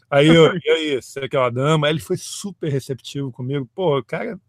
Aí 0.09 0.27
eu, 0.27 0.55
e 0.55 0.69
aí, 0.69 1.01
você 1.01 1.27
que 1.27 1.35
é 1.35 1.39
o 1.39 1.43
Adamo? 1.43 1.85
Aí 1.85 1.91
ele 1.91 1.99
foi 1.99 2.17
super 2.17 2.71
receptivo 2.71 3.31
comigo. 3.31 3.69
Pô, 3.73 4.01
cara, 4.03 4.39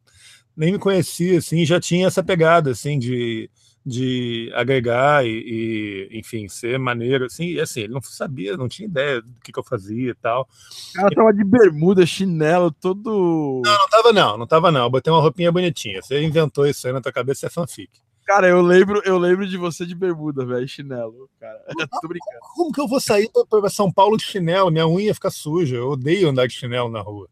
nem 0.57 0.73
me 0.73 0.79
conhecia, 0.79 1.39
assim, 1.39 1.65
já 1.65 1.81
tinha 1.81 2.07
essa 2.07 2.23
pegada, 2.23 2.71
assim, 2.71 2.99
de 2.99 3.51
de 3.87 4.51
agregar 4.53 5.25
e, 5.25 6.09
e, 6.11 6.19
enfim, 6.19 6.49
ser 6.49 6.77
maneiro, 6.77 7.27
assim, 7.27 7.45
e 7.45 7.61
assim, 7.61 7.83
ele 7.83 7.93
não 7.93 8.03
sabia, 8.03 8.57
não 8.57 8.69
tinha 8.69 8.89
ideia 8.89 9.23
do 9.23 9.41
que, 9.41 9.53
que 9.53 9.59
eu 9.59 9.63
fazia 9.63 10.11
e 10.11 10.15
tal. 10.15 10.49
O 10.91 10.93
cara 10.95 11.15
tava 11.15 11.33
de 11.33 11.45
bermuda, 11.45 12.05
chinelo, 12.05 12.73
todo... 12.73 13.63
Não, 13.65 13.73
não 13.73 13.89
tava 13.89 14.13
não, 14.13 14.39
não 14.39 14.47
tava 14.47 14.73
não, 14.73 14.83
eu 14.85 14.91
botei 14.91 15.13
uma 15.13 15.23
roupinha 15.23 15.53
bonitinha, 15.53 16.03
você 16.03 16.21
inventou 16.21 16.67
isso 16.67 16.85
aí 16.89 16.93
na 16.93 17.01
tua 17.01 17.13
cabeça, 17.13 17.47
é 17.47 17.51
fanfic. 17.51 17.91
Cara, 18.25 18.49
eu 18.49 18.61
lembro, 18.61 19.01
eu 19.05 19.17
lembro 19.19 19.47
de 19.47 19.57
você 19.57 19.87
de 19.87 19.95
bermuda, 19.95 20.45
velho, 20.45 20.67
chinelo, 20.67 21.31
cara, 21.39 21.63
tô 22.03 22.09
brincando. 22.09 22.41
Como 22.57 22.73
que 22.73 22.81
eu 22.81 22.89
vou 22.89 22.99
sair 22.99 23.31
pra 23.49 23.71
São 23.71 23.93
Paulo 23.93 24.17
de 24.17 24.25
chinelo? 24.25 24.69
Minha 24.69 24.89
unha 24.89 25.15
fica 25.15 25.31
suja, 25.31 25.77
eu 25.77 25.91
odeio 25.91 26.29
andar 26.29 26.49
de 26.49 26.55
chinelo 26.55 26.89
na 26.89 27.01
rua. 27.01 27.29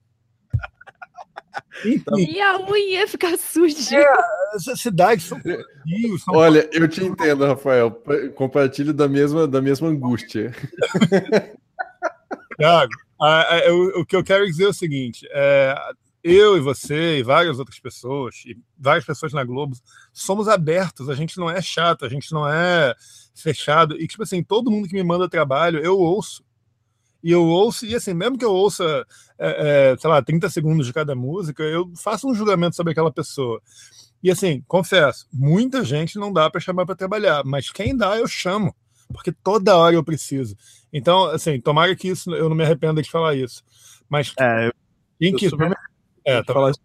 E 2.17 2.41
a 2.41 2.59
unha 2.59 3.07
ficar 3.07 3.37
suja. 3.37 3.97
É, 3.97 4.07
as 4.55 4.81
cidades 4.81 5.25
são, 5.25 5.41
são 5.41 6.35
Olha, 6.35 6.69
eu 6.73 6.89
te 6.89 7.05
entendo, 7.05 7.47
Rafael. 7.47 7.91
Compartilho 8.35 8.93
da 8.93 9.09
mesma, 9.09 9.47
da 9.47 9.61
mesma 9.61 9.89
angústia. 9.89 10.55
Tiago, 12.57 12.93
o 13.97 14.05
que 14.05 14.17
eu 14.17 14.25
quero 14.25 14.47
dizer 14.47 14.65
é 14.65 14.69
o 14.69 14.75
seguinte: 14.75 15.27
é, 15.31 15.75
eu 16.23 16.57
e 16.57 16.61
você 16.61 17.19
e 17.19 17.23
várias 17.23 17.59
outras 17.59 17.79
pessoas, 17.79 18.43
e 18.47 18.57
várias 18.79 19.05
pessoas 19.05 19.33
na 19.33 19.45
Globo, 19.45 19.77
somos 20.13 20.49
abertos, 20.49 21.09
a 21.09 21.15
gente 21.15 21.37
não 21.37 21.51
é 21.51 21.61
chato, 21.61 22.05
a 22.05 22.09
gente 22.09 22.33
não 22.33 22.49
é 22.49 22.95
fechado. 23.35 24.01
E, 24.01 24.07
tipo 24.07 24.23
assim, 24.23 24.43
todo 24.43 24.71
mundo 24.71 24.89
que 24.89 24.95
me 24.95 25.03
manda 25.03 25.29
trabalho, 25.29 25.81
eu 25.81 25.99
ouço. 25.99 26.44
E 27.25 27.31
eu 27.31 27.43
ouço, 27.43 27.87
e 27.87 27.95
assim, 27.95 28.13
mesmo 28.13 28.37
que 28.37 28.45
eu 28.45 28.53
ouça, 28.53 28.85
é, 29.39 29.93
é, 29.93 29.97
sei 29.97 30.11
lá, 30.11 30.23
30 30.23 30.51
segundos 30.51 30.87
de 30.87 30.93
cada 30.93 31.15
música, 31.15 31.63
eu 31.63 31.91
faço 31.97 32.29
um 32.29 32.35
julgamento 32.35 32.77
sobre 32.77 32.93
aquela 32.93 33.11
pessoa. 33.11 33.63
E 34.23 34.31
assim, 34.31 34.63
confesso, 34.69 35.27
muita 35.33 35.83
gente 35.83 36.19
não 36.19 36.31
dá 36.31 36.51
para 36.51 36.61
chamar 36.61 36.85
para 36.85 36.95
trabalhar, 36.95 37.43
mas 37.43 37.71
quem 37.71 37.97
dá 37.97 38.19
eu 38.19 38.29
chamo, 38.29 38.77
porque 39.11 39.33
toda 39.33 39.75
hora 39.75 39.95
eu 39.97 40.05
preciso. 40.05 40.55
Então, 40.93 41.25
assim, 41.27 41.59
tomara 41.59 41.97
que 41.97 42.09
isso 42.09 42.31
eu 42.35 42.51
não 42.51 42.55
me 42.57 42.63
arrependa 42.63 43.01
de 43.01 43.11
falar 43.11 43.35
isso. 43.35 43.63
Mas 44.07 44.35
É, 44.39 44.71
quem 45.19 45.35
que 45.35 45.49
super- 45.49 45.75
é, 46.27 46.43
tá 46.43 46.53
talvez 46.53 46.77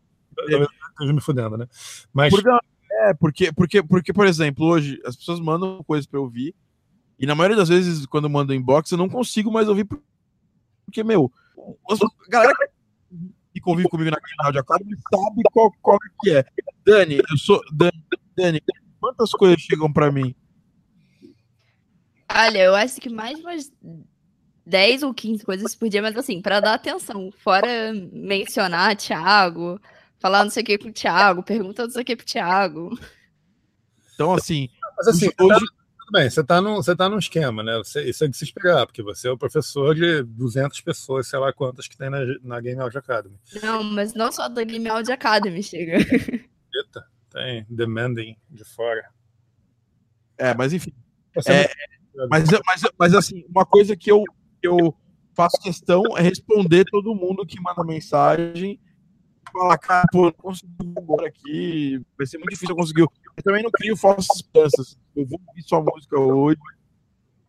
eu 1.02 1.14
me 1.14 1.22
fudendo, 1.22 1.58
né? 1.58 1.68
Mas 2.14 2.34
Porque, 2.34 2.50
é, 2.50 3.14
porque, 3.14 3.52
porque, 3.52 3.84
porque, 3.84 4.14
por 4.14 4.26
exemplo, 4.26 4.66
hoje 4.66 5.02
as 5.06 5.18
pessoas 5.18 5.42
mandam 5.42 5.84
coisas 5.84 6.06
pra 6.08 6.18
eu 6.18 6.24
ouvir, 6.24 6.56
e 7.20 7.26
na 7.26 7.36
maioria 7.36 7.58
das 7.58 7.68
vezes, 7.68 8.06
quando 8.06 8.30
mandam 8.30 8.56
inbox, 8.56 8.90
eu 8.92 8.98
não 8.98 9.10
consigo 9.10 9.52
mais 9.52 9.68
ouvir, 9.68 9.84
por- 9.84 10.02
porque, 10.90 11.04
meu, 11.04 11.32
a 11.90 12.30
galera 12.30 12.54
que 13.54 13.62
convive 13.62 13.88
comigo 13.90 14.10
na 14.12 14.18
Rádio 14.44 14.62
Academy 14.62 14.96
sabe 15.14 15.42
qual, 15.54 15.72
qual 15.82 15.98
que 16.22 16.32
é. 16.32 16.44
Dani, 16.86 17.18
eu 17.18 17.38
sou. 17.38 17.62
Dani, 17.72 18.04
Dani, 18.36 18.62
quantas 19.00 19.32
coisas 19.32 19.62
chegam 19.62 19.92
pra 19.92 20.12
mim? 20.12 20.36
Olha, 22.32 22.60
eu 22.60 22.76
acho 22.76 23.00
que 23.02 23.10
mais 23.10 23.40
umas 23.40 23.72
10 24.66 25.04
ou 25.04 25.14
15 25.14 25.44
coisas 25.44 25.76
por 25.76 25.90
dia, 25.90 26.02
mas 26.02 26.16
assim, 26.16 26.42
pra 26.42 26.60
dar 26.60 26.74
atenção. 26.76 27.32
Fora 27.44 27.92
mencionar 28.12 28.96
Thiago, 28.96 29.80
falar 30.20 30.44
não 30.44 30.52
sei 30.52 30.64
o 30.64 30.66
que 30.66 30.78
com 30.78 30.90
o 30.90 30.94
Thiago, 30.94 31.44
pergunta 31.44 31.84
não 31.84 31.92
sei 31.92 32.02
o 32.02 32.06
que 32.06 32.16
pro 32.16 32.26
Thiago. 32.26 32.98
Então, 34.14 34.34
assim, 34.34 34.70
Mas 34.98 35.08
assim, 35.08 35.30
hoje- 35.40 35.60
tá, 35.66 35.74
tudo 36.10 36.20
bem, 36.20 36.30
você 36.30 36.42
está 36.42 36.60
num, 36.60 36.76
você 36.78 36.96
tá 36.96 37.08
num 37.08 37.20
esquema, 37.20 37.62
né? 37.62 37.78
Você- 37.78 38.10
isso 38.10 38.24
é 38.24 38.28
de 38.28 38.36
se 38.36 38.44
esperar, 38.44 38.86
porque 38.88 39.04
você 39.04 39.28
é 39.28 39.32
o 39.32 39.38
professor 39.38 39.94
de 39.94 40.24
200 40.24 40.82
pessoas, 40.82 41.28
sei 41.28 41.38
lá 41.38 41.54
quantas 41.54 41.88
que 41.88 41.96
tem 41.96 42.10
na, 42.10 42.20
na 42.42 42.60
Game 42.60 42.82
Audio 42.82 42.98
Academy. 43.00 43.36
Não, 43.62 43.84
mas 43.84 44.14
não 44.16 44.32
só 44.32 44.50
da 44.50 44.64
Game 44.64 44.90
Audio 44.90 45.14
Academy 45.14 45.62
chega. 45.62 45.98
Eita, 45.98 47.06
tem 47.30 47.66
demanding 47.70 48.36
de 48.50 48.64
fora. 48.64 49.04
é, 50.38 50.54
mas 50.56 50.74
enfim. 50.74 50.94
Você 51.36 51.52
É, 51.52 51.70
Mas, 52.28 52.50
mas, 52.66 52.82
mas 52.98 53.14
assim, 53.14 53.46
uma 53.48 53.66
coisa 53.66 53.96
que 53.96 54.12
eu, 54.12 54.24
eu 54.64 54.94
faço 55.36 55.58
questão 55.62 56.02
é 56.18 56.22
responder 56.22 56.86
todo 56.86 57.14
mundo 57.16 57.46
que 57.46 57.62
manda 57.62 57.84
mensagem. 57.84 58.80
Falar, 59.54 59.78
cara, 59.78 60.06
pô, 60.12 60.26
não 60.26 60.32
consegui 60.32 60.74
agora 60.98 61.28
aqui. 61.28 62.02
Vai 62.18 62.28
ser 62.28 62.38
muito 62.38 62.50
difícil 62.52 62.74
eu 62.74 62.76
conseguir. 62.76 63.02
Eu 63.02 63.44
também 63.44 63.64
não 63.64 63.72
crio 63.72 63.96
falsas 63.98 64.36
esperanças. 64.36 64.98
Eu 65.20 65.28
vou 65.28 65.40
ouvir 65.48 65.64
sua 65.64 65.82
música 65.82 66.20
hoje. 66.20 66.60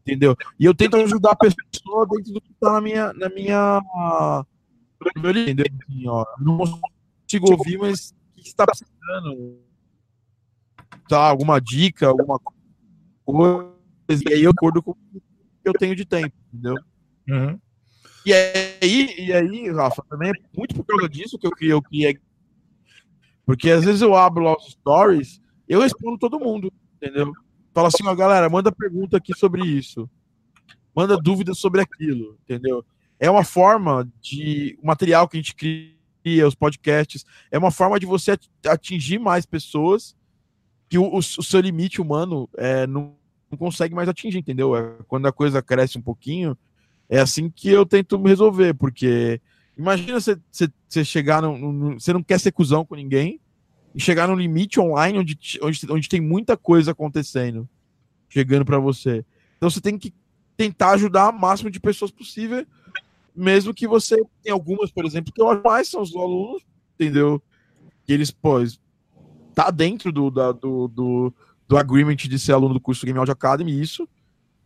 Entendeu? 0.06 0.36
E 0.58 0.64
eu 0.64 0.74
tento 0.74 0.96
ajudar 0.96 1.32
a 1.32 1.36
pessoa 1.36 2.06
dentro 2.08 2.32
do 2.32 2.40
que 2.40 2.52
tá 2.54 2.72
na 2.72 2.80
minha. 2.80 3.12
Na 3.12 3.28
minha 3.28 3.80
entendeu? 5.26 5.66
Assim, 5.82 6.08
ó, 6.08 6.24
não 6.38 6.58
consigo 6.58 7.52
ouvir, 7.52 7.78
mas 7.78 8.10
o 8.10 8.42
que 8.42 8.48
você 8.48 8.56
tá 8.56 8.66
precisando? 8.66 9.58
Tá, 11.08 11.20
alguma 11.28 11.60
dica, 11.60 12.08
alguma 12.08 12.38
coisa. 12.38 14.22
E 14.28 14.32
aí 14.32 14.42
eu 14.42 14.50
acordo 14.50 14.82
com 14.82 14.92
o 14.92 14.94
que 14.94 15.20
eu 15.64 15.72
tenho 15.72 15.94
de 15.94 16.04
tempo, 16.04 16.34
entendeu? 16.52 16.74
Uhum. 17.28 17.58
E 18.26 18.32
aí, 18.32 19.14
e 19.18 19.32
aí, 19.32 19.70
Rafa, 19.70 20.02
também 20.08 20.30
é 20.30 20.32
muito 20.56 20.74
por 20.74 20.84
causa 20.84 21.08
disso 21.08 21.38
que 21.38 21.46
eu 21.46 21.50
criei, 21.50 21.72
eu 21.72 21.82
criei. 21.82 22.18
Porque 23.46 23.70
às 23.70 23.84
vezes 23.84 24.02
eu 24.02 24.14
abro 24.14 24.44
lá 24.44 24.56
os 24.56 24.72
stories, 24.72 25.40
eu 25.68 25.80
respondo 25.80 26.18
todo 26.18 26.40
mundo, 26.40 26.72
entendeu? 26.96 27.32
Fala 27.72 27.88
assim, 27.88 28.06
ó, 28.06 28.14
galera, 28.14 28.48
manda 28.48 28.72
pergunta 28.72 29.16
aqui 29.16 29.32
sobre 29.36 29.64
isso. 29.64 30.08
Manda 30.94 31.16
dúvidas 31.16 31.58
sobre 31.58 31.80
aquilo, 31.80 32.36
entendeu? 32.42 32.84
É 33.18 33.30
uma 33.30 33.44
forma 33.44 34.08
de. 34.20 34.76
O 34.82 34.86
material 34.86 35.28
que 35.28 35.36
a 35.36 35.40
gente 35.40 35.54
cria, 35.54 36.46
os 36.48 36.54
podcasts, 36.54 37.24
é 37.50 37.58
uma 37.58 37.70
forma 37.70 37.98
de 38.00 38.06
você 38.06 38.32
at- 38.32 38.48
atingir 38.66 39.18
mais 39.18 39.46
pessoas 39.46 40.16
que 40.88 40.98
o, 40.98 41.14
o- 41.14 41.22
seu 41.22 41.60
limite 41.60 42.00
humano 42.00 42.48
é, 42.56 42.86
não, 42.86 43.14
não 43.50 43.56
consegue 43.56 43.94
mais 43.94 44.08
atingir, 44.08 44.38
entendeu? 44.38 44.74
É, 44.76 44.96
quando 45.06 45.26
a 45.26 45.32
coisa 45.32 45.62
cresce 45.62 45.96
um 45.96 46.02
pouquinho, 46.02 46.58
é 47.08 47.20
assim 47.20 47.48
que 47.48 47.68
eu 47.68 47.86
tento 47.86 48.20
resolver, 48.20 48.74
porque 48.74 49.40
imagina 49.78 50.18
você- 50.18 50.38
chegar 51.04 51.40
Você 51.94 52.12
não 52.12 52.22
quer 52.22 52.40
ser 52.40 52.50
cuzão 52.50 52.84
com 52.84 52.96
ninguém 52.96 53.40
e 53.94 54.00
chegar 54.00 54.28
num 54.28 54.34
limite 54.36 54.78
online 54.78 55.18
onde, 55.18 55.38
onde, 55.62 55.80
onde 55.90 56.08
tem 56.08 56.20
muita 56.20 56.56
coisa 56.56 56.92
acontecendo, 56.92 57.68
chegando 58.28 58.64
pra 58.64 58.78
você. 58.78 59.24
Então 59.56 59.68
você 59.68 59.80
tem 59.80 59.98
que 59.98 60.12
tentar 60.56 60.90
ajudar 60.92 61.30
o 61.30 61.38
máximo 61.38 61.70
de 61.70 61.80
pessoas 61.80 62.10
possível, 62.10 62.66
mesmo 63.34 63.72
que 63.74 63.86
você 63.88 64.16
tem 64.42 64.52
algumas, 64.52 64.90
por 64.90 65.04
exemplo, 65.04 65.32
que 65.32 65.40
eu 65.40 65.48
acho 65.48 65.62
mais 65.62 65.88
são 65.88 66.02
os 66.02 66.14
alunos, 66.14 66.62
entendeu? 66.94 67.42
Que 68.04 68.12
eles, 68.12 68.30
pô, 68.30 68.58
tá 69.54 69.70
dentro 69.70 70.12
do, 70.12 70.30
da- 70.30 70.52
do, 70.52 70.88
do, 70.88 71.34
do 71.66 71.76
agreement 71.76 72.16
de 72.16 72.38
ser 72.38 72.52
aluno 72.52 72.74
do 72.74 72.80
curso 72.80 73.06
Game 73.06 73.18
Audio 73.18 73.32
Academy, 73.32 73.80
isso. 73.80 74.08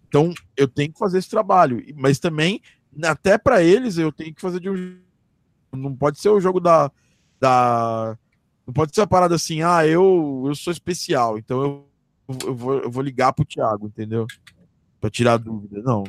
Então, 0.08 0.32
eu 0.56 0.68
tenho 0.68 0.92
que 0.92 0.98
fazer 0.98 1.18
esse 1.18 1.28
trabalho. 1.28 1.84
Mas 1.96 2.18
também, 2.18 2.60
até 3.02 3.36
para 3.36 3.62
eles, 3.62 3.98
eu 3.98 4.12
tenho 4.12 4.34
que 4.34 4.40
fazer 4.40 4.60
de 4.60 4.70
um. 4.70 4.98
Não 5.72 5.94
pode 5.96 6.20
ser 6.20 6.28
o 6.28 6.40
jogo 6.40 6.60
da. 6.60 6.90
da 7.40 8.16
não 8.66 8.72
pode 8.72 8.94
ser 8.94 9.02
a 9.02 9.06
parada 9.06 9.34
assim, 9.34 9.62
ah, 9.62 9.86
eu, 9.86 10.44
eu 10.46 10.54
sou 10.54 10.72
especial, 10.72 11.38
então 11.38 11.62
eu, 11.62 11.88
eu, 12.46 12.54
vou, 12.54 12.74
eu 12.82 12.90
vou 12.90 13.02
ligar 13.02 13.32
pro 13.32 13.44
Thiago, 13.44 13.86
entendeu? 13.86 14.26
Pra 15.00 15.10
tirar 15.10 15.36
dúvida. 15.36 15.82
Não. 15.82 16.04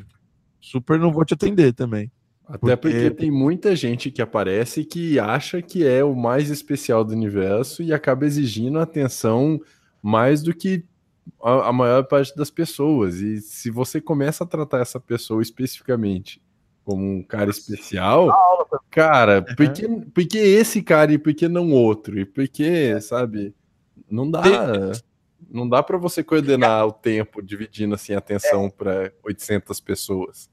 Super 0.61 0.97
não 0.99 1.11
vou 1.11 1.25
te 1.25 1.33
atender 1.33 1.73
também. 1.73 2.11
Até 2.47 2.75
Porque- 2.75 2.77
porque 2.77 3.11
tem 3.11 3.31
muita 3.31 3.75
gente 3.75 4.11
que 4.11 4.21
aparece 4.21 4.83
que 4.85 5.19
acha 5.19 5.61
que 5.61 5.85
é 5.85 6.03
o 6.03 6.15
mais 6.15 6.49
especial 6.49 7.03
do 7.03 7.11
universo 7.11 7.81
e 7.81 7.91
acaba 7.91 8.25
exigindo 8.25 8.79
atenção 8.79 9.59
mais 10.01 10.43
do 10.43 10.53
que 10.53 10.85
a, 11.43 11.69
a 11.69 11.73
maior 11.73 12.03
parte 12.03 12.35
das 12.35 12.51
pessoas. 12.51 13.15
E 13.15 13.41
se 13.41 13.71
você 13.71 13.99
começa 13.99 14.43
a 14.43 14.47
tratar 14.47 14.79
essa 14.79 14.99
pessoa 14.99 15.41
especificamente 15.41 16.39
como 16.85 17.03
um 17.03 17.23
cara 17.23 17.49
especial, 17.49 18.29
cara, 18.91 19.41
por 19.41 19.73
que, 19.73 19.87
por 19.87 20.25
que 20.25 20.37
esse 20.37 20.81
cara 20.83 21.11
e 21.11 21.17
por 21.17 21.33
que 21.33 21.47
não 21.49 21.71
outro? 21.71 22.17
E 22.19 22.23
por 22.25 22.47
que, 22.47 23.01
sabe? 23.01 23.53
Não 24.09 24.29
dá. 24.29 24.41
Não 25.49 25.67
dá 25.67 25.81
para 25.83 25.97
você 25.97 26.23
coordenar 26.23 26.85
o 26.85 26.91
tempo 26.91 27.41
dividindo 27.41 27.93
assim 27.95 28.13
a 28.13 28.19
atenção 28.19 28.69
para 28.69 29.11
800 29.23 29.79
pessoas. 29.79 30.49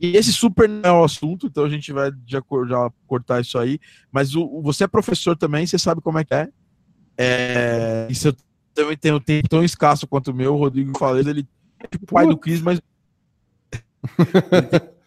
E 0.00 0.16
esse 0.16 0.32
super 0.32 0.68
não 0.68 0.88
é 0.88 0.92
o 0.92 1.04
assunto, 1.04 1.46
então 1.48 1.64
a 1.64 1.68
gente 1.68 1.92
vai 1.92 2.10
já, 2.26 2.40
já 2.68 2.90
cortar 3.06 3.40
isso 3.40 3.58
aí. 3.58 3.80
Mas 4.12 4.34
o, 4.36 4.42
o- 4.44 4.62
você 4.62 4.84
é 4.84 4.86
professor 4.88 5.36
também, 5.36 5.66
você 5.66 5.78
sabe 5.78 6.00
como 6.00 6.18
é 6.18 6.24
que 6.24 6.34
é. 6.34 6.48
é 7.18 8.06
e 8.08 8.14
se 8.14 8.28
eu 8.28 8.36
também 8.72 8.96
tenho 8.96 9.16
um 9.16 9.20
tempo 9.20 9.48
tão 9.48 9.64
escasso 9.64 10.06
quanto 10.06 10.30
o 10.30 10.34
meu, 10.34 10.54
o 10.54 10.58
Rodrigo 10.58 10.96
Fales, 10.96 11.26
ele 11.26 11.46
é 11.80 11.86
tipo 11.88 12.04
o 12.04 12.14
pai 12.14 12.26
do 12.26 12.36
Cris, 12.36 12.60
mas. 12.60 12.80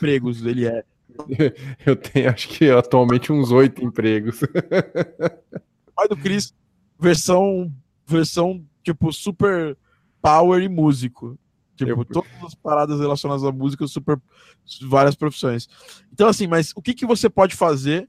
Empregos, 0.00 0.44
ele 0.44 0.66
é. 0.66 0.82
Eu 1.84 1.94
tenho, 1.96 2.30
acho 2.30 2.48
que 2.48 2.70
atualmente 2.70 3.30
uns 3.32 3.50
oito 3.50 3.84
empregos. 3.84 4.40
pai 5.94 6.08
do 6.08 6.16
Chris, 6.16 6.54
versão, 6.98 7.70
versão 8.06 8.64
tipo 8.82 9.12
super 9.12 9.76
power 10.22 10.62
e 10.62 10.68
músico. 10.68 11.38
Tipo, 11.76 11.90
Eu- 11.90 12.04
todas 12.04 12.30
as 12.44 12.54
paradas 12.54 13.00
relacionadas 13.00 13.44
à 13.44 13.52
música, 13.52 13.86
super 13.86 14.18
várias 14.82 15.14
profissões. 15.14 15.68
Então, 16.12 16.28
assim, 16.28 16.46
mas 16.46 16.72
o 16.74 16.82
que, 16.82 16.94
que 16.94 17.06
você 17.06 17.28
pode 17.28 17.54
fazer 17.54 18.08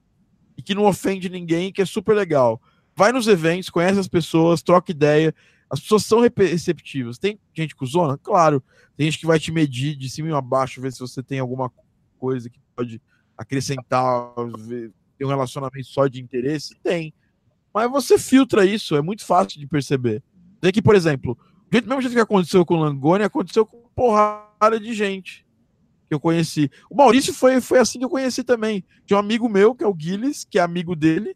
e 0.58 0.62
que 0.62 0.76
não 0.76 0.86
ofende 0.86 1.30
ninguém, 1.30 1.72
que 1.72 1.82
é 1.82 1.86
super 1.86 2.16
legal? 2.16 2.62
Vai 2.96 3.12
nos 3.12 3.28
eventos, 3.28 3.70
conhece 3.70 4.00
as 4.00 4.08
pessoas, 4.08 4.62
troca 4.62 4.92
ideia. 4.92 5.34
As 5.70 5.80
pessoas 5.80 6.06
são 6.06 6.20
receptivas. 6.20 7.18
Tem 7.18 7.40
gente 7.54 7.76
cuzona? 7.76 8.18
Claro. 8.18 8.62
Tem 8.98 9.06
gente 9.10 9.20
que 9.20 9.26
vai 9.26 9.40
te 9.40 9.52
medir 9.52 9.96
de 9.96 10.10
cima 10.10 10.30
e 10.30 10.34
abaixo, 10.34 10.82
ver 10.82 10.92
se 10.92 11.00
você 11.00 11.24
tem 11.24 11.40
alguma 11.40 11.72
coisa 12.22 12.50
que 12.50 12.60
pode 12.76 13.02
acrescentar, 13.36 14.34
ter 15.18 15.26
um 15.26 15.30
relacionamento 15.30 15.88
só 15.88 16.08
de 16.08 16.22
interesse. 16.22 16.76
Tem. 16.84 17.12
Mas 17.74 17.90
você 17.90 18.20
filtra 18.20 18.64
isso, 18.64 18.96
é 18.96 19.02
muito 19.02 19.26
fácil 19.26 19.60
de 19.60 19.66
perceber. 19.66 20.22
Vê 20.62 20.72
que, 20.72 20.82
por 20.82 20.94
exemplo, 20.94 21.36
do 21.72 21.88
mesmo 21.88 22.02
jeito 22.02 22.14
que 22.14 22.20
aconteceu 22.20 22.64
com 22.64 22.76
o 22.76 22.80
Langoni, 22.80 23.24
aconteceu 23.24 23.66
com 23.66 23.82
porrada 23.96 24.80
de 24.80 24.94
gente 24.94 25.46
que 26.08 26.14
eu 26.14 26.20
conheci. 26.20 26.70
O 26.90 26.96
Maurício 26.96 27.34
foi, 27.34 27.60
foi 27.62 27.80
assim 27.80 27.98
que 27.98 28.06
eu 28.06 28.10
conheci 28.10 28.44
também. 28.44 28.84
Tinha 29.06 29.18
um 29.18 29.20
amigo 29.20 29.50
meu, 29.50 29.74
que 29.74 29.84
é 29.84 29.88
o 29.88 29.94
Guilherme, 29.94 30.36
que 30.50 30.60
é 30.60 30.62
amigo 30.62 30.96
dele, 30.96 31.36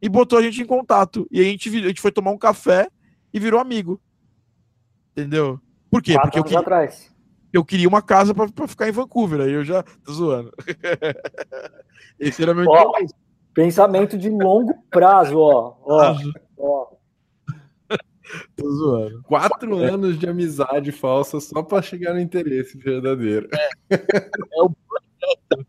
e 0.00 0.08
botou 0.08 0.38
a 0.38 0.42
gente 0.42 0.62
em 0.62 0.66
contato. 0.66 1.26
E 1.30 1.40
a 1.40 1.42
gente, 1.42 1.68
a 1.68 1.88
gente 1.88 2.00
foi 2.00 2.12
tomar 2.12 2.30
um 2.30 2.38
café 2.38 2.88
e 3.34 3.38
virou 3.38 3.60
amigo. 3.60 4.00
Entendeu? 5.12 5.60
Por 5.90 6.00
quê? 6.00 6.14
Quatro 6.14 6.30
Porque 6.30 6.38
eu 6.38 6.44
queria, 6.44 6.60
atrás. 6.60 7.12
Eu 7.52 7.64
queria 7.64 7.88
uma 7.88 8.02
casa 8.02 8.34
pra, 8.34 8.48
pra 8.48 8.68
ficar 8.68 8.88
em 8.88 8.92
Vancouver, 8.92 9.40
aí 9.40 9.52
eu 9.52 9.64
já 9.64 9.82
tô 9.82 10.12
zoando. 10.12 10.52
Esse 12.18 12.42
era 12.42 12.54
meu 12.54 12.66
Ó. 12.68 12.92
Pensamento 13.52 14.16
de 14.16 14.30
longo 14.30 14.74
prazo, 14.90 15.36
ó. 15.36 15.76
ó, 15.82 16.16
ó. 16.56 16.86
Tô 18.54 18.70
zoando. 18.70 19.22
Quatro 19.24 19.76
anos 19.76 20.16
de 20.18 20.28
amizade 20.28 20.92
falsa 20.92 21.40
só 21.40 21.62
para 21.62 21.82
chegar 21.82 22.14
no 22.14 22.20
interesse 22.20 22.78
verdadeiro. 22.78 23.48
É, 23.52 23.68
é 23.96 24.62
o 24.62 24.70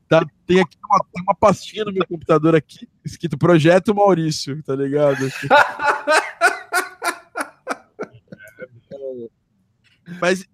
Tá, 0.08 0.26
tem 0.46 0.62
aqui 0.62 0.78
uma, 0.84 1.00
tem 1.12 1.24
uma 1.24 1.36
pastinha 1.36 1.84
no 1.84 1.92
meu 1.92 2.08
computador 2.08 2.56
aqui, 2.56 2.88
escrito 3.04 3.38
Projeto 3.38 3.94
Maurício, 3.94 4.62
tá 4.64 4.76
ligado? 4.76 5.18
mas 10.20 10.46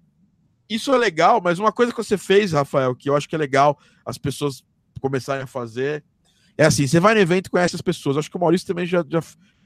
isso 0.69 0.93
é 0.93 0.97
legal, 0.97 1.41
mas 1.43 1.59
uma 1.59 1.71
coisa 1.71 1.91
que 1.91 1.97
você 1.97 2.17
fez, 2.17 2.51
Rafael, 2.51 2.95
que 2.95 3.09
eu 3.09 3.15
acho 3.15 3.27
que 3.27 3.35
é 3.35 3.37
legal 3.37 3.77
as 4.05 4.17
pessoas 4.17 4.63
começarem 4.99 5.43
a 5.43 5.47
fazer, 5.47 6.03
é 6.57 6.65
assim, 6.65 6.87
você 6.87 6.99
vai 6.99 7.13
no 7.13 7.19
evento 7.19 7.47
e 7.47 7.51
conhece 7.51 7.75
as 7.75 7.81
pessoas. 7.81 8.17
Acho 8.17 8.29
que 8.29 8.37
o 8.37 8.39
Maurício 8.39 8.67
também 8.67 8.85
já, 8.85 9.05
já, 9.07 9.21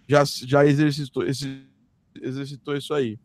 já, 0.07 0.23
já 0.25 0.65
exercitou, 0.65 1.25
esse, 1.25 1.65
exercitou 2.21 2.75
isso 2.75 2.93
aí. 2.93 3.17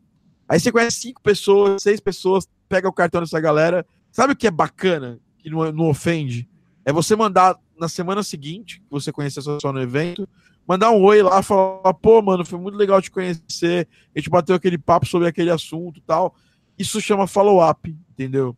Aí 0.47 0.59
você 0.59 0.71
conhece 0.71 1.01
cinco 1.01 1.21
pessoas, 1.21 1.83
seis 1.83 1.99
pessoas, 1.99 2.47
pega 2.69 2.87
o 2.87 2.93
cartão 2.93 3.21
dessa 3.21 3.39
galera. 3.39 3.85
Sabe 4.11 4.33
o 4.33 4.35
que 4.35 4.47
é 4.47 4.51
bacana? 4.51 5.19
Que 5.37 5.49
não, 5.49 5.71
não 5.71 5.89
ofende? 5.89 6.47
É 6.85 6.93
você 6.93 7.15
mandar 7.15 7.59
na 7.77 7.89
semana 7.89 8.23
seguinte, 8.23 8.79
que 8.79 8.89
você 8.89 9.11
conhece 9.11 9.39
essa 9.39 9.55
pessoa 9.55 9.73
no 9.73 9.81
evento, 9.81 10.27
mandar 10.65 10.91
um 10.91 11.03
oi 11.03 11.21
lá, 11.21 11.43
falar, 11.43 11.93
pô, 11.93 12.21
mano, 12.21 12.45
foi 12.45 12.57
muito 12.57 12.77
legal 12.77 13.01
te 13.01 13.11
conhecer, 13.11 13.87
a 14.15 14.19
gente 14.19 14.29
bateu 14.29 14.55
aquele 14.55 14.77
papo 14.77 15.05
sobre 15.05 15.27
aquele 15.27 15.51
assunto 15.51 16.01
tal. 16.01 16.35
Isso 16.77 17.01
chama 17.01 17.27
follow-up, 17.27 17.95
entendeu? 18.11 18.55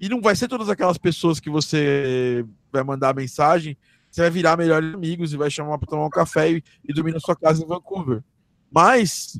E 0.00 0.08
não 0.08 0.20
vai 0.20 0.36
ser 0.36 0.48
todas 0.48 0.68
aquelas 0.68 0.96
pessoas 0.96 1.40
que 1.40 1.50
você 1.50 2.44
vai 2.72 2.82
mandar 2.82 3.14
mensagem, 3.14 3.76
você 4.10 4.22
vai 4.22 4.30
virar 4.30 4.56
melhores 4.56 4.94
amigos 4.94 5.32
e 5.32 5.36
vai 5.36 5.50
chamar 5.50 5.78
para 5.78 5.88
tomar 5.88 6.06
um 6.06 6.10
café 6.10 6.50
e, 6.50 6.64
e 6.84 6.92
dormir 6.92 7.12
na 7.12 7.20
sua 7.20 7.36
casa 7.36 7.62
em 7.62 7.66
Vancouver. 7.66 8.22
Mas 8.70 9.38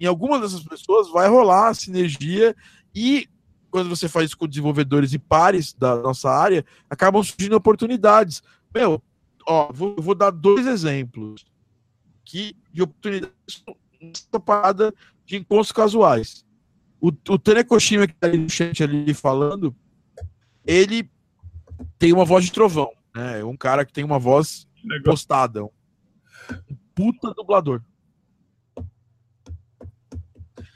em 0.00 0.06
algumas 0.06 0.40
dessas 0.40 0.62
pessoas 0.62 1.10
vai 1.10 1.28
rolar 1.28 1.74
sinergia 1.74 2.54
e 2.94 3.28
quando 3.70 3.90
você 3.90 4.08
faz 4.08 4.26
isso 4.26 4.38
com 4.38 4.46
desenvolvedores 4.46 5.12
e 5.12 5.18
pares 5.18 5.74
da 5.74 5.96
nossa 5.96 6.30
área, 6.30 6.64
acabam 6.88 7.22
surgindo 7.22 7.56
oportunidades. 7.56 8.42
Meu, 8.74 9.02
ó, 9.46 9.70
vou, 9.72 9.96
vou 9.98 10.14
dar 10.14 10.30
dois 10.30 10.66
exemplos 10.66 11.44
que 12.24 12.56
de 12.72 12.82
oportunidades 12.82 13.32
parada 14.44 14.94
de 15.26 15.36
encontros 15.36 15.72
casuais. 15.72 16.44
O, 17.00 17.08
o 17.08 17.38
que 17.38 18.14
tá 18.14 18.26
ali 18.26 18.38
no 18.38 18.50
chat 18.50 18.82
ali 18.82 19.14
falando, 19.14 19.74
ele 20.66 21.08
tem 21.98 22.12
uma 22.12 22.24
voz 22.24 22.44
de 22.44 22.52
trovão, 22.52 22.90
né? 23.14 23.42
Um 23.44 23.56
cara 23.56 23.84
que 23.84 23.92
tem 23.92 24.04
uma 24.04 24.18
voz 24.18 24.66
Legal. 24.84 25.04
postada. 25.04 25.64
Um 25.64 25.70
puta 26.94 27.32
dublador. 27.34 27.80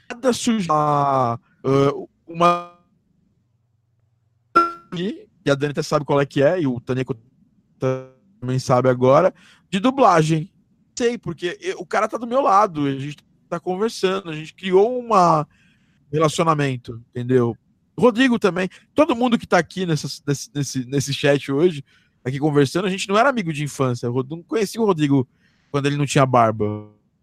Nada 0.09 0.31
surge 0.31 0.67
uh, 0.69 2.09
uma 2.25 2.79
e 4.95 5.51
a 5.51 5.55
Dani 5.55 5.71
até 5.71 5.81
sabe 5.81 6.05
qual 6.05 6.21
é 6.21 6.25
que 6.25 6.41
é, 6.41 6.61
e 6.61 6.67
o 6.67 6.79
Taneco 6.79 7.15
também 7.77 8.59
sabe 8.59 8.89
agora, 8.89 9.33
de 9.69 9.79
dublagem. 9.79 10.51
Sei, 10.97 11.17
porque 11.17 11.57
o 11.77 11.85
cara 11.85 12.07
tá 12.07 12.17
do 12.17 12.27
meu 12.27 12.41
lado, 12.41 12.85
a 12.85 12.97
gente 12.97 13.17
tá 13.49 13.59
conversando, 13.59 14.29
a 14.29 14.35
gente 14.35 14.53
criou 14.53 15.01
um 15.01 15.07
relacionamento, 16.13 17.01
entendeu? 17.09 17.57
Rodrigo 17.97 18.39
também, 18.39 18.69
todo 18.93 19.15
mundo 19.15 19.37
que 19.37 19.47
tá 19.47 19.57
aqui 19.57 19.85
nessa, 19.85 20.07
nesse, 20.25 20.49
nesse, 20.53 20.85
nesse 20.85 21.13
chat 21.13 21.51
hoje, 21.51 21.83
aqui 22.23 22.39
conversando, 22.39 22.85
a 22.85 22.89
gente 22.89 23.07
não 23.09 23.17
era 23.17 23.29
amigo 23.29 23.51
de 23.51 23.63
infância. 23.63 24.07
Eu 24.07 24.25
não 24.29 24.41
conheci 24.41 24.79
o 24.79 24.85
Rodrigo 24.85 25.27
quando 25.71 25.85
ele 25.87 25.97
não 25.97 26.05
tinha 26.05 26.25
barba. 26.25 26.65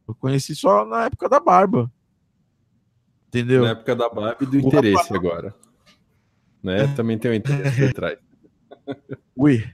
Eu 0.06 0.14
conheci 0.14 0.54
só 0.54 0.84
na 0.84 1.06
época 1.06 1.28
da 1.28 1.40
barba. 1.40 1.90
Entendeu? 3.28 3.62
Na 3.62 3.70
época 3.70 3.96
da 3.96 4.08
barba 4.08 4.36
e 4.40 4.46
do 4.46 4.56
o 4.56 4.60
interesse 4.60 5.02
rapaz... 5.02 5.12
agora 5.12 5.54
né? 6.62 6.86
Também 6.94 7.18
tem 7.18 7.30
um 7.30 7.34
interesse 7.34 7.80
por 7.80 7.92
trás. 7.92 8.18
Ui. 9.36 9.64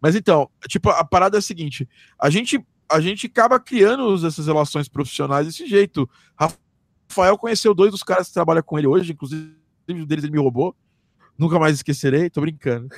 Mas 0.00 0.14
então, 0.14 0.50
tipo, 0.66 0.90
a 0.90 1.04
parada 1.04 1.36
é 1.36 1.40
a 1.40 1.42
seguinte: 1.42 1.88
a 2.18 2.30
gente, 2.30 2.64
a 2.90 3.00
gente 3.00 3.26
acaba 3.26 3.60
criando 3.60 4.14
essas 4.26 4.46
relações 4.46 4.88
profissionais 4.88 5.46
desse 5.46 5.66
jeito. 5.66 6.08
Rafael 7.08 7.38
conheceu 7.38 7.74
dois 7.74 7.90
dos 7.90 8.02
caras 8.02 8.28
que 8.28 8.34
trabalham 8.34 8.62
com 8.62 8.78
ele 8.78 8.86
hoje, 8.86 9.12
inclusive 9.12 9.54
um 9.88 10.04
deles 10.04 10.24
ele 10.24 10.32
me 10.32 10.38
roubou. 10.38 10.76
Nunca 11.36 11.58
mais 11.58 11.76
esquecerei, 11.76 12.28
tô 12.28 12.40
brincando. 12.40 12.88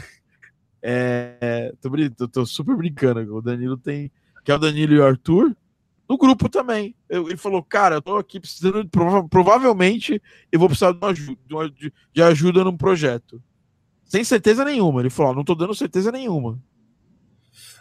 É, 0.83 1.75
tô, 1.81 1.91
tô, 2.17 2.29
tô 2.29 2.47
super 2.47 2.75
brincando. 2.75 3.37
O 3.37 3.43
Danilo 3.43 3.77
tem. 3.77 4.11
Que 4.43 4.51
é 4.51 4.55
o 4.55 4.59
Danilo 4.59 4.95
e 4.95 4.99
o 4.99 5.05
Arthur 5.05 5.55
no 6.11 6.19
grupo 6.19 6.49
também. 6.49 6.93
Eu, 7.09 7.29
ele 7.29 7.37
falou, 7.37 7.63
cara, 7.63 7.95
eu 7.97 8.03
tô 8.03 8.17
aqui 8.17 8.41
precisando, 8.41 8.85
prova 8.89 9.29
provavelmente 9.29 10.21
eu 10.51 10.59
vou 10.59 10.69
precisar 10.69 10.91
de, 10.91 10.99
uma, 10.99 11.15
de, 11.15 11.55
uma, 11.55 11.71
de, 11.71 12.23
ajuda 12.23 12.65
num 12.65 12.77
projeto. 12.77 13.41
Sem 14.05 14.25
certeza 14.25 14.65
nenhuma. 14.65 15.03
Ele 15.03 15.11
falou, 15.11 15.37
não 15.37 15.45
tô 15.45 15.55
dando 15.55 15.73
certeza 15.73 16.11
nenhuma. 16.11 16.59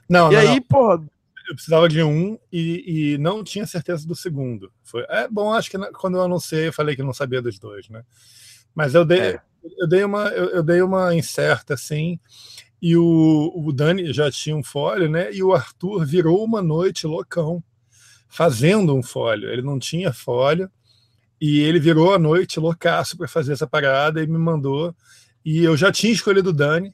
Não, 0.07 0.31
e 0.31 0.35
não, 0.35 0.41
aí, 0.41 0.55
não. 0.55 0.61
porra. 0.61 1.03
Eu 1.49 1.55
precisava 1.55 1.89
de 1.89 2.03
um 2.03 2.37
e, 2.51 3.13
e, 3.13 3.17
não 3.17 3.43
tinha 3.43 3.65
certeza 3.65 4.07
do 4.07 4.13
segundo. 4.13 4.71
Foi, 4.83 5.03
é 5.09 5.27
bom, 5.27 5.51
acho 5.51 5.71
que 5.71 5.77
quando 5.93 6.17
eu 6.17 6.21
anunciei, 6.21 6.67
eu 6.67 6.73
falei 6.73 6.95
que 6.95 7.01
não 7.01 7.11
sabia 7.11 7.41
dos 7.41 7.57
dois, 7.57 7.89
né? 7.89 8.03
Mas 8.75 8.93
eu 8.93 9.03
dei, 9.03 9.19
é. 9.19 9.41
eu 9.79 9.87
dei 9.87 10.03
uma, 10.03 10.27
eu, 10.27 10.49
eu, 10.49 10.63
dei 10.63 10.79
uma 10.83 11.15
incerta 11.15 11.73
assim. 11.73 12.19
E 12.79 12.95
o, 12.95 13.51
o 13.55 13.73
Dani 13.73 14.13
já 14.13 14.29
tinha 14.29 14.55
um 14.55 14.63
folho, 14.63 15.09
né? 15.09 15.33
E 15.33 15.41
o 15.41 15.51
Arthur 15.51 16.05
virou 16.05 16.45
uma 16.45 16.61
noite 16.61 17.07
loucão 17.07 17.63
fazendo 18.27 18.95
um 18.95 19.01
folho. 19.01 19.49
Ele 19.49 19.63
não 19.63 19.79
tinha 19.79 20.13
folho 20.13 20.69
e 21.41 21.61
ele 21.61 21.79
virou 21.79 22.13
à 22.13 22.19
noite 22.19 22.59
loucaço 22.59 23.17
para 23.17 23.27
fazer 23.27 23.53
essa 23.53 23.65
parada 23.65 24.21
e 24.21 24.27
me 24.27 24.37
mandou. 24.37 24.95
E 25.43 25.63
eu 25.63 25.75
já 25.75 25.91
tinha 25.91 26.13
escolhido 26.13 26.51
o 26.51 26.53
Dani 26.53 26.93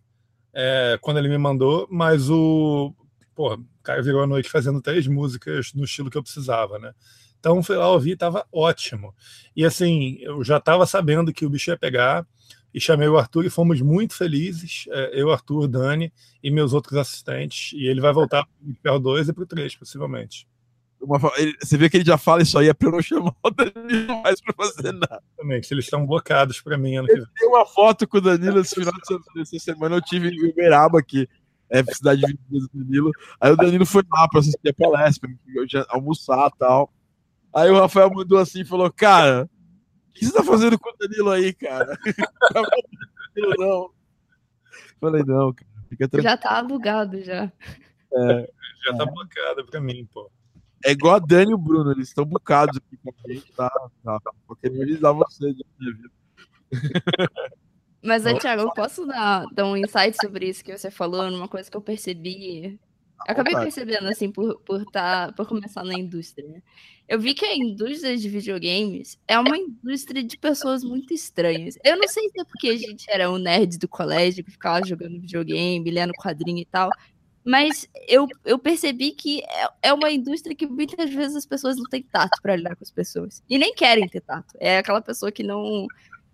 é, 0.54 0.98
quando 1.02 1.18
ele 1.18 1.28
me 1.28 1.38
mandou, 1.38 1.88
mas 1.92 2.30
o, 2.30 2.96
porra, 3.36 3.58
o 3.86 3.88
cara 3.88 4.02
virou 4.02 4.24
à 4.24 4.28
noite 4.28 4.50
fazendo 4.50 4.82
três 4.82 5.06
músicas 5.06 5.72
no 5.76 5.84
estilo 5.84 6.10
que 6.10 6.18
eu 6.18 6.24
precisava, 6.24 6.80
né? 6.80 6.92
Então 7.40 7.62
fui 7.62 7.76
lá 7.76 7.88
ouvir, 7.92 8.18
tava 8.18 8.44
ótimo. 8.52 9.14
E 9.56 9.64
assim, 9.64 10.18
eu 10.22 10.44
já 10.44 10.58
estava 10.58 10.88
sabendo 10.88 11.32
que 11.32 11.46
o 11.46 11.50
bicho 11.50 11.70
ia 11.70 11.78
pegar 11.78 12.26
e 12.74 12.82
chamei 12.82 13.08
o 13.08 13.18
Arthur 13.18 13.46
e 13.46 13.50
fomos 13.52 13.80
muito 13.82 14.16
felizes, 14.16 14.86
é, 14.90 15.12
eu, 15.14 15.32
Arthur, 15.32 15.68
Dani 15.68 16.12
e 16.44 16.50
meus 16.50 16.74
outros 16.74 16.98
assistentes. 16.98 17.74
E 17.74 17.86
ele 17.86 18.02
vai 18.02 18.12
voltar 18.12 18.48
para 18.82 18.96
o 18.96 19.00
2 19.00 19.30
e 19.30 19.34
para 19.34 19.44
o 19.44 19.48
3, 19.48 19.76
possivelmente. 19.76 20.48
Uma, 21.00 21.20
ele, 21.38 21.56
você 21.62 21.78
vê 21.78 21.88
que 21.88 21.98
ele 21.98 22.06
já 22.06 22.18
fala 22.18 22.42
isso 22.42 22.58
aí, 22.58 22.68
é 22.68 22.74
pra 22.74 22.88
eu 22.88 22.94
não 22.94 23.02
chamar 23.02 23.36
o 23.44 23.52
Danilo 23.52 24.24
mais 24.24 24.42
pra 24.42 24.54
fazer 24.58 24.92
nada. 24.92 25.22
Exatamente, 25.38 25.72
eles 25.72 25.86
estão 25.86 26.04
blocados 26.06 26.60
pra 26.62 26.80
mim. 26.80 26.96
Ano 26.96 27.08
que 27.08 27.14
Tem 27.14 27.48
uma 27.48 27.66
foto 27.66 28.08
com 28.08 28.18
o 28.18 28.22
Danilo 28.22 28.60
esse 28.60 28.74
final 28.74 28.94
de 28.94 29.06
semana, 29.06 29.26
essa 29.38 29.60
semana 29.60 29.96
eu 29.98 30.02
tive 30.02 30.30
em 30.30 30.50
Uberaba 30.50 30.98
aqui, 30.98 31.30
é, 31.70 31.84
cidade 31.84 32.22
de 32.22 32.34
do 32.34 32.70
Danilo. 32.74 33.12
Aí 33.40 33.52
o 33.52 33.58
Danilo 33.58 33.86
foi 33.86 34.04
lá 34.12 34.28
pra 34.28 34.40
assistir 34.40 34.70
a 34.70 34.74
palestra, 34.74 35.30
almoçar 35.90 36.52
e 36.54 36.58
tal. 36.58 36.94
Aí 37.54 37.70
o 37.70 37.80
Rafael 37.80 38.10
mandou 38.14 38.38
assim 38.38 38.62
e 38.62 38.66
falou: 38.66 38.92
Cara, 38.92 39.50
o 40.10 40.14
que 40.14 40.26
você 40.26 40.34
tá 40.34 40.44
fazendo 40.44 40.78
com 40.80 40.90
o 40.90 40.98
Danilo 40.98 41.32
aí, 41.32 41.54
cara? 41.54 41.98
não. 43.58 43.90
Falei, 45.00 45.24
não, 45.24 45.54
cara, 45.54 45.72
fica 45.90 46.08
tranquilo. 46.08 46.24
Já 46.24 46.38
tá 46.38 46.58
alugado 46.58 47.22
já. 47.24 47.52
É, 48.14 48.50
já 48.86 48.98
tá 48.98 49.06
blocado 49.06 49.66
pra 49.66 49.82
mim, 49.82 50.08
pô. 50.14 50.30
É 50.86 50.92
igual 50.92 51.16
a 51.16 51.20
Dani 51.20 51.52
e 51.52 51.56
o 51.56 51.58
Bruno, 51.58 51.92
eles 51.92 52.10
estão 52.10 52.26
bucados 52.26 52.78
aqui 52.78 52.98
com 52.98 53.10
a 53.10 53.34
gente, 53.34 53.52
tá? 53.54 53.70
tá. 54.04 54.20
Vou 54.48 54.56
querer 54.56 54.84
avisar 54.84 55.14
vocês. 55.14 55.56
Mas, 58.06 58.24
Thiago, 58.40 58.62
eu 58.62 58.74
posso 58.74 59.06
dar, 59.06 59.46
dar 59.52 59.66
um 59.66 59.76
insight 59.76 60.16
sobre 60.22 60.48
isso 60.48 60.64
que 60.64 60.78
você 60.78 60.92
falou, 60.92 61.30
numa 61.32 61.48
coisa 61.48 61.70
que 61.70 61.76
eu 61.76 61.82
percebi. 61.82 62.80
Eu 63.28 63.32
acabei 63.32 63.56
percebendo, 63.56 64.08
assim, 64.08 64.32
por, 64.32 64.60
por, 64.62 64.86
tá, 64.86 65.34
por 65.36 65.48
começar 65.48 65.84
na 65.84 65.96
indústria. 65.96 66.48
Né? 66.48 66.62
Eu 67.08 67.20
vi 67.20 67.34
que 67.34 67.46
a 67.46 67.56
indústria 67.56 68.16
de 68.16 68.30
videogames 68.30 69.18
é 69.28 69.40
uma 69.40 69.58
indústria 69.58 70.24
de 70.24 70.38
pessoas 70.38 70.84
muito 70.84 71.14
estranhas. 71.14 71.78
Eu 71.84 71.98
não 71.98 72.08
sei 72.08 72.30
se 72.30 72.40
é 72.40 72.44
porque 72.44 72.68
a 72.68 72.78
gente 72.78 73.06
era 73.10 73.32
um 73.32 73.38
nerd 73.38 73.80
do 73.80 73.88
colégio, 73.88 74.44
que 74.44 74.52
ficava 74.52 74.86
jogando 74.86 75.20
videogame, 75.20 75.90
lendo 75.90 76.14
quadrinho 76.14 76.60
e 76.60 76.66
tal. 76.66 76.90
Mas 77.44 77.88
eu, 78.08 78.28
eu 78.44 78.58
percebi 78.58 79.12
que 79.12 79.44
é, 79.44 79.90
é 79.90 79.94
uma 79.94 80.12
indústria 80.12 80.56
que 80.56 80.66
muitas 80.66 81.12
vezes 81.12 81.36
as 81.36 81.46
pessoas 81.46 81.78
não 81.78 81.86
têm 81.86 82.02
tato 82.02 82.42
para 82.42 82.56
lidar 82.56 82.76
com 82.76 82.84
as 82.84 82.92
pessoas. 82.92 83.44
E 83.48 83.58
nem 83.58 83.74
querem 83.74 84.08
ter 84.08 84.22
tato. 84.22 84.56
É 84.60 84.80
aquela 84.80 85.00
pessoa 85.00 85.32
que 85.32 85.44
não, 85.44 85.86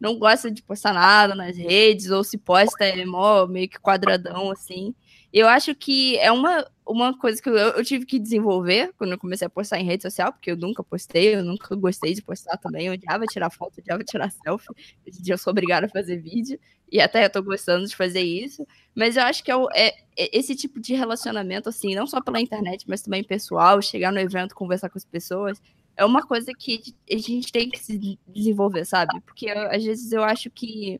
não 0.02 0.18
gosta 0.18 0.50
de 0.50 0.64
postar 0.64 0.94
nada 0.94 1.36
nas 1.36 1.56
redes, 1.56 2.10
ou 2.10 2.24
se 2.24 2.36
posta 2.36 2.84
é 2.84 3.06
mó, 3.06 3.46
meio 3.46 3.70
que 3.70 3.80
quadradão, 3.80 4.50
assim. 4.50 4.96
Eu 5.32 5.48
acho 5.48 5.76
que 5.76 6.18
é 6.18 6.32
uma, 6.32 6.68
uma 6.86 7.16
coisa 7.16 7.40
que 7.40 7.48
eu, 7.48 7.56
eu, 7.56 7.86
tive 7.86 8.08
que 8.08 8.18
desenvolver 8.18 8.92
quando 8.98 9.12
eu 9.12 9.20
comecei 9.20 9.46
a 9.46 9.50
postar 9.50 9.80
em 9.80 9.86
rede 9.86 10.02
social, 10.02 10.34
porque 10.34 10.50
eu 10.50 10.58
nunca 10.58 10.84
postei, 10.84 11.36
eu 11.36 11.44
nunca 11.44 11.76
gostei 11.76 12.16
de 12.16 12.22
postar 12.24 12.58
também, 12.58 12.88
eu 12.88 12.94
odiava 12.94 13.26
tirar 13.28 13.52
foto, 13.52 13.80
odiava 13.80 14.04
tirar 14.04 14.32
selfie. 14.32 14.72
Hoje 15.08 15.20
em 15.20 15.22
dia 15.22 15.36
eu 15.36 15.38
sou 15.38 15.52
obrigada 15.52 15.86
a 15.86 15.90
fazer 15.90 16.18
vídeo, 16.18 16.60
e 16.92 17.00
até 17.00 17.24
eu 17.24 17.30
tô 17.30 17.44
gostando 17.44 17.86
de 17.86 17.96
fazer 17.96 18.22
isso. 18.22 18.68
Mas 18.96 19.16
eu 19.16 19.24
acho 19.24 19.44
que 19.44 19.52
é, 19.52 19.56
é, 19.76 19.88
é 20.18 20.38
esse 20.38 20.56
tipo 20.56 20.80
de 20.80 20.96
relacionamento, 20.96 21.70
assim, 21.70 21.94
não 21.94 22.08
só 22.08 22.20
pela 22.20 22.42
internet, 22.42 22.86
mas 22.88 23.04
também 23.04 23.24
pessoal, 23.24 23.80
chegar 23.84 24.12
no 24.12 24.20
evento, 24.20 24.56
conversar 24.56 24.90
com 24.90 24.98
as 24.98 25.06
pessoas, 25.06 25.62
é 25.98 26.06
uma 26.06 26.26
coisa 26.26 26.52
que 26.58 26.82
a 27.10 27.18
gente 27.18 27.52
tem 27.52 27.70
que 27.70 27.80
se 27.80 28.18
desenvolver, 28.28 28.86
sabe? 28.86 29.20
Porque 29.22 29.50
às 29.50 29.84
vezes 29.84 30.12
eu 30.12 30.24
acho 30.24 30.50
que 30.50 31.00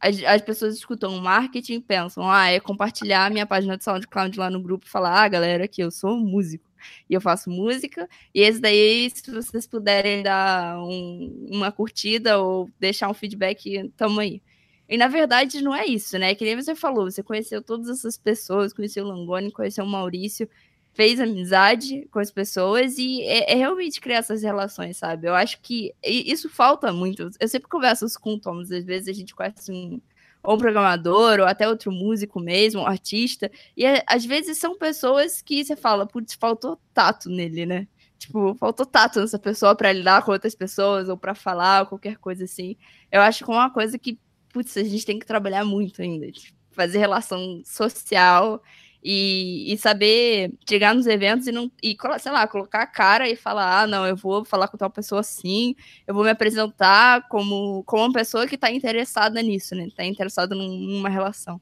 as, 0.00 0.22
as 0.24 0.42
pessoas 0.42 0.74
escutam 0.74 1.16
marketing 1.18 1.74
e 1.74 1.80
pensam, 1.80 2.28
ah, 2.28 2.48
é 2.48 2.58
compartilhar 2.58 3.30
minha 3.30 3.46
página 3.46 3.76
de 3.76 3.84
SoundCloud 3.84 4.36
lá 4.38 4.50
no 4.50 4.60
grupo 4.60 4.84
e 4.86 4.90
falar, 4.90 5.22
ah, 5.22 5.28
galera, 5.28 5.64
aqui 5.64 5.80
eu 5.80 5.90
sou 5.92 6.16
músico 6.16 6.68
e 7.08 7.14
eu 7.14 7.20
faço 7.20 7.48
música. 7.48 8.08
E 8.34 8.40
esse 8.40 8.60
daí, 8.60 9.08
se 9.10 9.30
vocês 9.30 9.66
puderem 9.66 10.22
dar 10.24 10.82
um, 10.82 11.46
uma 11.50 11.70
curtida 11.70 12.38
ou 12.40 12.68
deixar 12.80 13.08
um 13.08 13.14
feedback, 13.14 13.88
tamo 13.96 14.18
aí. 14.20 14.42
E 14.88 14.96
na 14.96 15.08
verdade 15.08 15.62
não 15.62 15.74
é 15.74 15.86
isso, 15.86 16.18
né? 16.18 16.34
Que 16.34 16.44
nem 16.44 16.56
você 16.56 16.74
falou, 16.74 17.10
você 17.10 17.22
conheceu 17.22 17.62
todas 17.62 17.88
essas 17.88 18.18
pessoas, 18.18 18.72
conheceu 18.72 19.04
o 19.04 19.08
Langoni, 19.08 19.52
conheceu 19.52 19.84
o 19.84 19.88
Maurício, 19.88 20.48
fez 20.92 21.18
amizade 21.20 22.06
com 22.10 22.18
as 22.18 22.30
pessoas 22.30 22.98
e 22.98 23.22
é, 23.22 23.52
é, 23.52 23.54
realmente 23.54 24.00
criar 24.00 24.18
essas 24.18 24.42
relações, 24.42 24.98
sabe? 24.98 25.26
Eu 25.26 25.34
acho 25.34 25.60
que 25.60 25.94
isso 26.02 26.48
falta 26.48 26.92
muito. 26.92 27.30
Eu 27.40 27.48
sempre 27.48 27.68
converso 27.68 28.06
com 28.20 28.34
o 28.34 28.40
Thomas, 28.40 28.70
às 28.70 28.84
vezes 28.84 29.08
a 29.08 29.12
gente 29.12 29.34
conhece 29.34 29.72
um, 29.72 30.00
ou 30.42 30.54
um 30.54 30.58
programador, 30.58 31.40
ou 31.40 31.46
até 31.46 31.66
outro 31.68 31.90
músico 31.90 32.40
mesmo, 32.40 32.82
um 32.82 32.86
artista, 32.86 33.50
e 33.76 33.86
é, 33.86 34.02
às 34.06 34.24
vezes 34.24 34.58
são 34.58 34.76
pessoas 34.76 35.40
que 35.40 35.64
você 35.64 35.76
fala, 35.76 36.06
putz, 36.06 36.34
faltou 36.34 36.78
tato 36.92 37.30
nele, 37.30 37.64
né? 37.64 37.86
Tipo, 38.18 38.54
faltou 38.54 38.86
tato 38.86 39.20
nessa 39.20 39.38
pessoa 39.38 39.74
para 39.74 39.92
lidar 39.92 40.22
com 40.22 40.30
outras 40.30 40.54
pessoas, 40.54 41.08
ou 41.08 41.16
para 41.16 41.34
falar, 41.34 41.80
ou 41.80 41.86
qualquer 41.86 42.18
coisa 42.18 42.44
assim. 42.44 42.76
Eu 43.10 43.20
acho 43.20 43.44
que 43.44 43.50
é 43.50 43.54
uma 43.54 43.70
coisa 43.70 43.98
que, 43.98 44.18
putz, 44.52 44.76
a 44.76 44.84
gente 44.84 45.06
tem 45.06 45.18
que 45.18 45.26
trabalhar 45.26 45.64
muito 45.64 46.02
ainda. 46.02 46.30
Tipo, 46.30 46.56
fazer 46.70 46.98
relação 46.98 47.62
social 47.64 48.62
e, 49.02 49.72
e, 49.72 49.76
saber 49.78 50.52
chegar 50.68 50.94
nos 50.94 51.06
eventos 51.06 51.46
e 51.48 51.52
não 51.52 51.70
e 51.82 51.96
sei 52.20 52.30
lá, 52.30 52.46
colocar 52.46 52.82
a 52.82 52.86
cara 52.86 53.28
e 53.28 53.34
falar, 53.34 53.82
ah, 53.82 53.86
não, 53.86 54.06
eu 54.06 54.14
vou 54.14 54.44
falar 54.44 54.68
com 54.68 54.76
tal 54.76 54.90
pessoa 54.90 55.20
assim, 55.20 55.74
eu 56.06 56.14
vou 56.14 56.22
me 56.22 56.30
apresentar 56.30 57.26
como, 57.28 57.82
como 57.84 58.04
uma 58.04 58.12
pessoa 58.12 58.46
que 58.46 58.54
está 58.54 58.70
interessada 58.70 59.42
nisso, 59.42 59.74
né? 59.74 59.86
Está 59.86 60.04
interessada 60.04 60.54
numa 60.54 61.08
relação. 61.08 61.60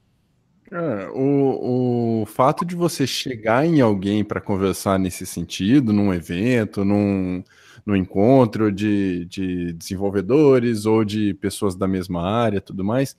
É, 0.71 1.09
o, 1.09 2.21
o 2.21 2.25
fato 2.27 2.63
de 2.63 2.75
você 2.75 3.05
chegar 3.05 3.65
em 3.65 3.81
alguém 3.81 4.23
para 4.23 4.39
conversar 4.39 4.97
nesse 4.97 5.25
sentido, 5.25 5.91
num 5.91 6.13
evento, 6.13 6.85
num, 6.85 7.43
num 7.85 7.95
encontro 7.95 8.71
de, 8.71 9.25
de 9.25 9.73
desenvolvedores 9.73 10.85
ou 10.85 11.03
de 11.03 11.33
pessoas 11.33 11.75
da 11.75 11.87
mesma 11.87 12.21
área 12.21 12.61
tudo 12.61 12.85
mais, 12.85 13.17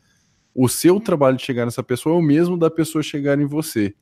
o 0.55 0.69
seu 0.69 1.01
trabalho 1.01 1.37
de 1.37 1.43
chegar 1.43 1.65
nessa 1.65 1.83
pessoa 1.83 2.15
é 2.15 2.19
o 2.19 2.23
mesmo 2.23 2.57
da 2.57 2.71
pessoa 2.71 3.03
chegar 3.03 3.39
em 3.39 3.47
você. 3.47 3.95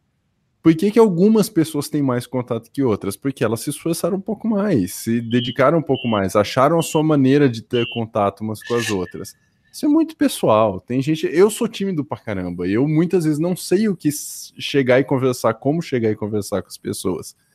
Por 0.63 0.77
que, 0.77 0.91
que 0.91 0.99
algumas 0.99 1.49
pessoas 1.49 1.89
têm 1.89 2.03
mais 2.03 2.27
contato 2.27 2.71
que 2.71 2.83
outras? 2.83 3.17
Porque 3.17 3.43
elas 3.43 3.61
se 3.61 3.71
esforçaram 3.71 4.19
um 4.19 4.21
pouco 4.21 4.47
mais, 4.47 4.95
se 4.95 5.21
dedicaram 5.21 5.79
um 5.79 5.83
pouco 5.83 6.07
mais, 6.07 6.37
acharam 6.37 6.79
a 6.79 6.83
sua 6.83 7.03
maneira 7.03 7.49
de 7.49 7.63
ter 7.63 7.89
contato 7.91 8.43
umas 8.43 8.63
com 8.63 8.75
as 8.75 8.91
outras. 8.91 9.35
Isso 9.73 9.87
é 9.87 9.89
muito 9.89 10.17
pessoal. 10.17 10.81
Tem 10.81 11.01
gente. 11.01 11.27
Eu 11.27 11.49
sou 11.49 11.67
tímido 11.67 12.05
pra 12.05 12.19
caramba. 12.19 12.67
Eu 12.67 12.87
muitas 12.87 13.25
vezes 13.25 13.39
não 13.39 13.57
sei 13.57 13.89
o 13.89 13.97
que 13.97 14.11
chegar 14.13 15.01
e 15.01 15.05
conversar, 15.05 15.55
como 15.55 15.81
chegar 15.81 16.11
e 16.11 16.17
conversar 16.17 16.61
com 16.61 16.69
as 16.69 16.79
pessoas. 16.79 17.37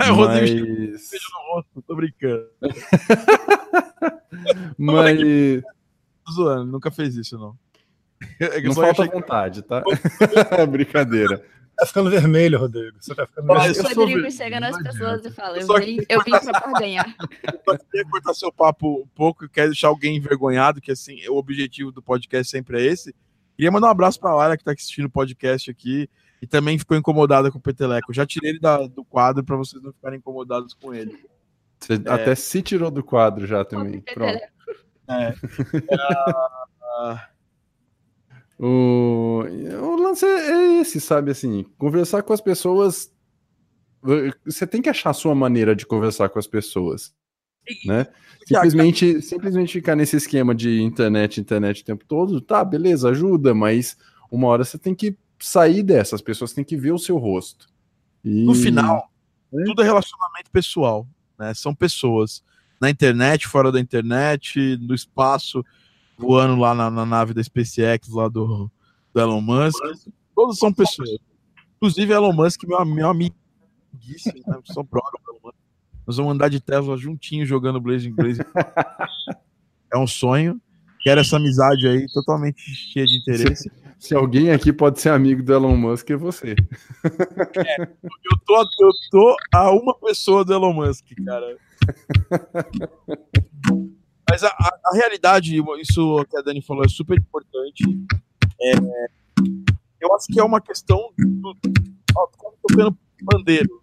É, 0.00 0.08
Mas... 0.08 0.16
Rodrigo, 0.16 0.66
beijo 0.66 1.26
no 1.32 1.54
rosto, 1.54 1.82
tô 1.82 1.96
brincando. 1.96 2.46
Mas. 4.78 5.18
Tô 6.24 6.32
zoando, 6.32 6.70
nunca 6.70 6.92
fez 6.92 7.16
isso, 7.16 7.36
não. 7.36 7.58
É 8.38 8.62
não 8.62 8.74
falta 8.74 9.04
vontade, 9.06 9.62
tá? 9.62 9.82
Brincadeira 10.70 11.44
tá 11.80 11.86
ficando 11.86 12.10
vermelho, 12.10 12.58
Rodrigo. 12.58 12.96
Você 13.00 13.14
tá 13.14 13.26
ficando 13.26 13.46
vermelho. 13.46 13.80
O 13.80 13.94
Rodrigo 13.94 14.30
chega 14.30 14.60
nas 14.60 14.76
pessoas 14.82 15.24
e 15.24 15.30
fala: 15.30 15.58
Eu, 15.58 15.66
vim, 15.66 15.98
eu 16.08 16.22
vim 16.22 16.30
pra 16.30 16.72
ganhar. 16.78 17.06
Eu 17.66 17.78
queria 17.78 18.10
cortar 18.10 18.34
seu 18.34 18.52
papo 18.52 19.02
um 19.02 19.06
pouco, 19.14 19.48
quero 19.48 19.68
deixar 19.68 19.88
alguém 19.88 20.16
envergonhado, 20.16 20.80
que 20.80 20.90
assim, 20.90 21.26
o 21.28 21.36
objetivo 21.36 21.92
do 21.92 22.02
podcast 22.02 22.50
sempre 22.50 22.80
é 22.80 22.86
esse. 22.86 23.14
Queria 23.56 23.70
mandar 23.70 23.88
um 23.88 23.90
abraço 23.90 24.18
pra 24.18 24.34
Lara, 24.34 24.56
que 24.56 24.64
tá 24.64 24.72
assistindo 24.72 25.06
o 25.06 25.10
podcast 25.10 25.70
aqui 25.70 26.08
e 26.42 26.46
também 26.46 26.78
ficou 26.78 26.96
incomodada 26.96 27.50
com 27.50 27.58
o 27.58 27.60
Peteleco. 27.60 28.12
Já 28.12 28.26
tirei 28.26 28.50
ele 28.50 28.60
da, 28.60 28.86
do 28.86 29.04
quadro 29.04 29.44
para 29.44 29.56
vocês 29.56 29.82
não 29.82 29.92
ficarem 29.92 30.18
incomodados 30.18 30.74
com 30.74 30.94
ele. 30.94 31.16
Você 31.78 31.94
é... 31.94 32.10
até 32.10 32.34
se 32.34 32.62
tirou 32.62 32.90
do 32.90 33.04
quadro 33.04 33.46
já 33.46 33.64
também. 33.64 34.00
Pronto. 34.00 34.42
É. 35.08 35.08
é 35.08 35.34
o, 38.62 39.42
o 39.80 39.96
lance 39.96 40.26
é 40.26 40.80
esse, 40.80 41.00
sabe? 41.00 41.30
Assim, 41.30 41.64
conversar 41.78 42.22
com 42.22 42.34
as 42.34 42.42
pessoas. 42.42 43.10
Você 44.44 44.66
tem 44.66 44.82
que 44.82 44.90
achar 44.90 45.10
a 45.10 45.14
sua 45.14 45.34
maneira 45.34 45.74
de 45.74 45.86
conversar 45.86 46.28
com 46.28 46.38
as 46.38 46.46
pessoas. 46.46 47.14
Né? 47.86 48.06
Simplesmente, 48.46 49.22
simplesmente 49.22 49.72
ficar 49.72 49.96
nesse 49.96 50.16
esquema 50.16 50.54
de 50.54 50.82
internet, 50.82 51.40
internet 51.40 51.80
o 51.80 51.84
tempo 51.84 52.04
todo, 52.06 52.40
tá, 52.40 52.62
beleza, 52.62 53.08
ajuda, 53.08 53.54
mas 53.54 53.96
uma 54.30 54.48
hora 54.48 54.64
você 54.64 54.76
tem 54.76 54.94
que 54.94 55.16
sair 55.38 55.82
dessa, 55.82 56.14
as 56.16 56.22
pessoas 56.22 56.52
têm 56.52 56.64
que 56.64 56.76
ver 56.76 56.92
o 56.92 56.98
seu 56.98 57.16
rosto. 57.16 57.66
E... 58.22 58.44
No 58.44 58.54
final, 58.54 59.10
é? 59.54 59.64
tudo 59.64 59.80
é 59.80 59.84
relacionamento 59.84 60.50
pessoal, 60.52 61.06
né? 61.38 61.54
São 61.54 61.74
pessoas 61.74 62.42
na 62.80 62.90
internet, 62.90 63.46
fora 63.46 63.72
da 63.72 63.80
internet, 63.80 64.76
no 64.80 64.94
espaço 64.94 65.64
voando 66.20 66.60
lá 66.60 66.74
na, 66.74 66.90
na, 66.90 67.06
nave 67.06 67.32
da 67.32 67.42
SpaceX 67.42 68.08
lá 68.08 68.28
do, 68.28 68.70
do 69.12 69.20
Elon 69.20 69.40
Musk. 69.40 69.78
Todos 70.34 70.58
são 70.58 70.72
pessoas. 70.72 71.10
Inclusive 71.76 72.12
Elon 72.12 72.32
Musk, 72.32 72.62
meu, 72.64 72.84
meu 72.84 73.08
amigo. 73.08 73.34
Né? 73.92 74.58
São 74.66 74.84
próximos. 74.84 75.20
Nós 76.06 76.16
vamos 76.16 76.34
andar 76.34 76.48
de 76.48 76.60
Tesla 76.60 76.96
juntinho 76.96 77.46
jogando 77.46 77.80
Blazing 77.80 78.12
Blazing. 78.12 78.42
é 79.92 79.98
um 79.98 80.06
sonho. 80.06 80.60
Quero 81.02 81.20
essa 81.20 81.36
amizade 81.36 81.88
aí 81.88 82.06
totalmente 82.12 82.60
cheia 82.60 83.06
de 83.06 83.16
interesse. 83.16 83.70
Se, 83.98 84.08
se, 84.08 84.14
alguém 84.14 84.50
aqui 84.50 84.70
pode 84.70 85.00
ser 85.00 85.10
amigo 85.10 85.42
do 85.42 85.52
Elon 85.52 85.76
Musk, 85.76 86.10
é 86.10 86.16
você. 86.16 86.52
É, 86.52 87.82
eu, 87.82 88.38
tô, 88.44 88.60
eu 88.60 88.90
tô 89.10 89.36
a 89.54 89.70
uma 89.70 89.94
pessoa 89.94 90.44
do 90.44 90.52
Elon 90.52 90.74
Musk, 90.74 91.06
cara. 91.24 91.56
Mas 94.30 94.44
a, 94.44 94.48
a, 94.48 94.78
a, 94.86 94.94
realidade, 94.94 95.60
isso 95.80 96.24
que 96.26 96.36
a 96.36 96.42
Dani 96.42 96.62
falou 96.62 96.84
é 96.84 96.88
super 96.88 97.18
importante. 97.18 97.82
É, 98.60 98.74
eu 100.00 100.14
acho 100.14 100.28
que 100.28 100.38
é 100.38 100.44
uma 100.44 100.60
questão 100.60 101.12
do. 101.18 101.56
Ó, 102.16 102.28
tocando 102.62 102.96
bandeiro. 103.20 103.82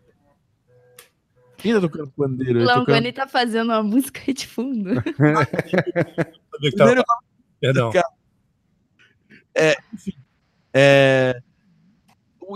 Quem 1.58 1.74
tá 1.74 1.82
tocando 1.82 2.14
bandeiro? 2.16 2.64
Langoni 2.64 2.86
tocando... 2.86 3.14
tá 3.14 3.28
fazendo 3.28 3.72
uma 3.72 3.84
música 3.84 4.34
de 4.34 4.48
fundo. 4.48 4.92
Perdão. 7.60 7.92
É, 9.54 9.76
enfim, 9.94 10.14
é, 10.74 11.42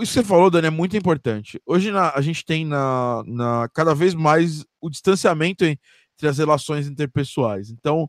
isso 0.00 0.14
que 0.14 0.20
você 0.20 0.24
falou, 0.24 0.48
Dani, 0.50 0.68
é 0.68 0.70
muito 0.70 0.96
importante. 0.96 1.60
Hoje 1.66 1.90
na, 1.90 2.12
a 2.14 2.20
gente 2.22 2.44
tem 2.44 2.64
na, 2.64 3.22
na, 3.26 3.68
cada 3.74 3.94
vez 3.94 4.14
mais 4.14 4.64
o 4.80 4.88
distanciamento 4.88 5.64
entre 6.22 6.28
as 6.28 6.38
relações 6.38 6.86
interpessoais. 6.86 7.68
Então, 7.70 8.08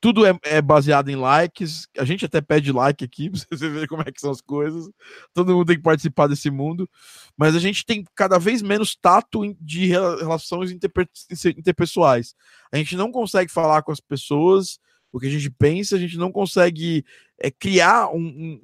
tudo 0.00 0.26
é, 0.26 0.36
é, 0.42 0.60
baseado 0.60 1.08
em 1.10 1.16
likes. 1.16 1.86
A 1.96 2.04
gente 2.04 2.24
até 2.24 2.40
pede 2.40 2.72
like 2.72 3.04
aqui 3.04 3.30
para 3.48 3.56
você 3.56 3.68
ver 3.68 3.86
como 3.86 4.02
é 4.02 4.10
que 4.10 4.20
são 4.20 4.32
as 4.32 4.40
coisas. 4.40 4.90
Todo 5.32 5.52
mundo 5.52 5.66
tem 5.66 5.76
que 5.76 5.82
participar 5.82 6.26
desse 6.26 6.50
mundo. 6.50 6.90
Mas 7.36 7.54
a 7.54 7.60
gente 7.60 7.86
tem 7.86 8.04
cada 8.14 8.38
vez 8.38 8.62
menos 8.62 8.96
tato 8.96 9.42
de 9.60 9.86
relações 9.86 10.72
interpessoais. 10.72 12.34
A 12.72 12.76
gente 12.76 12.96
não 12.96 13.12
consegue 13.12 13.50
falar 13.50 13.82
com 13.82 13.92
as 13.92 14.00
pessoas 14.00 14.80
o 15.12 15.20
que 15.20 15.26
a 15.26 15.30
gente 15.30 15.50
pensa, 15.50 15.94
a 15.94 15.98
gente 15.98 16.16
não 16.16 16.32
consegue 16.32 17.04
é, 17.38 17.50
criar 17.50 18.08
um, 18.08 18.16
um, 18.16 18.60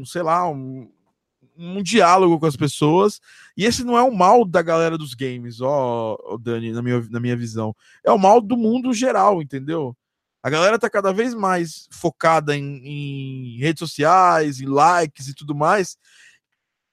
um 0.00 0.04
sei 0.06 0.22
lá, 0.22 0.48
um, 0.48 0.90
um 1.60 1.82
diálogo 1.82 2.40
com 2.40 2.46
as 2.46 2.56
pessoas. 2.56 3.20
E 3.56 3.64
esse 3.64 3.84
não 3.84 3.98
é 3.98 4.02
o 4.02 4.14
mal 4.14 4.44
da 4.44 4.62
galera 4.62 4.96
dos 4.96 5.14
games, 5.14 5.60
ó, 5.60 6.16
Dani, 6.40 6.72
na 6.72 6.82
minha, 6.82 7.00
na 7.10 7.20
minha 7.20 7.36
visão. 7.36 7.74
É 8.04 8.10
o 8.10 8.18
mal 8.18 8.40
do 8.40 8.56
mundo 8.56 8.92
geral, 8.92 9.42
entendeu? 9.42 9.96
A 10.42 10.48
galera 10.48 10.78
tá 10.78 10.88
cada 10.88 11.12
vez 11.12 11.34
mais 11.34 11.86
focada 11.92 12.56
em, 12.56 12.80
em 12.86 13.58
redes 13.58 13.80
sociais, 13.80 14.60
em 14.60 14.66
likes 14.66 15.28
e 15.28 15.34
tudo 15.34 15.54
mais. 15.54 15.98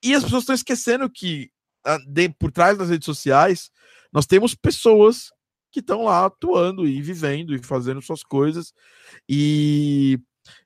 E 0.03 0.13
as 0.13 0.23
pessoas 0.23 0.43
estão 0.43 0.55
esquecendo 0.55 1.09
que 1.09 1.49
de, 2.07 2.29
por 2.29 2.51
trás 2.51 2.77
das 2.77 2.89
redes 2.89 3.05
sociais 3.05 3.71
nós 4.11 4.25
temos 4.25 4.53
pessoas 4.53 5.31
que 5.71 5.79
estão 5.79 6.03
lá 6.03 6.25
atuando 6.25 6.87
e 6.87 7.01
vivendo 7.01 7.55
e 7.55 7.63
fazendo 7.63 8.01
suas 8.01 8.23
coisas. 8.23 8.73
E 9.29 10.19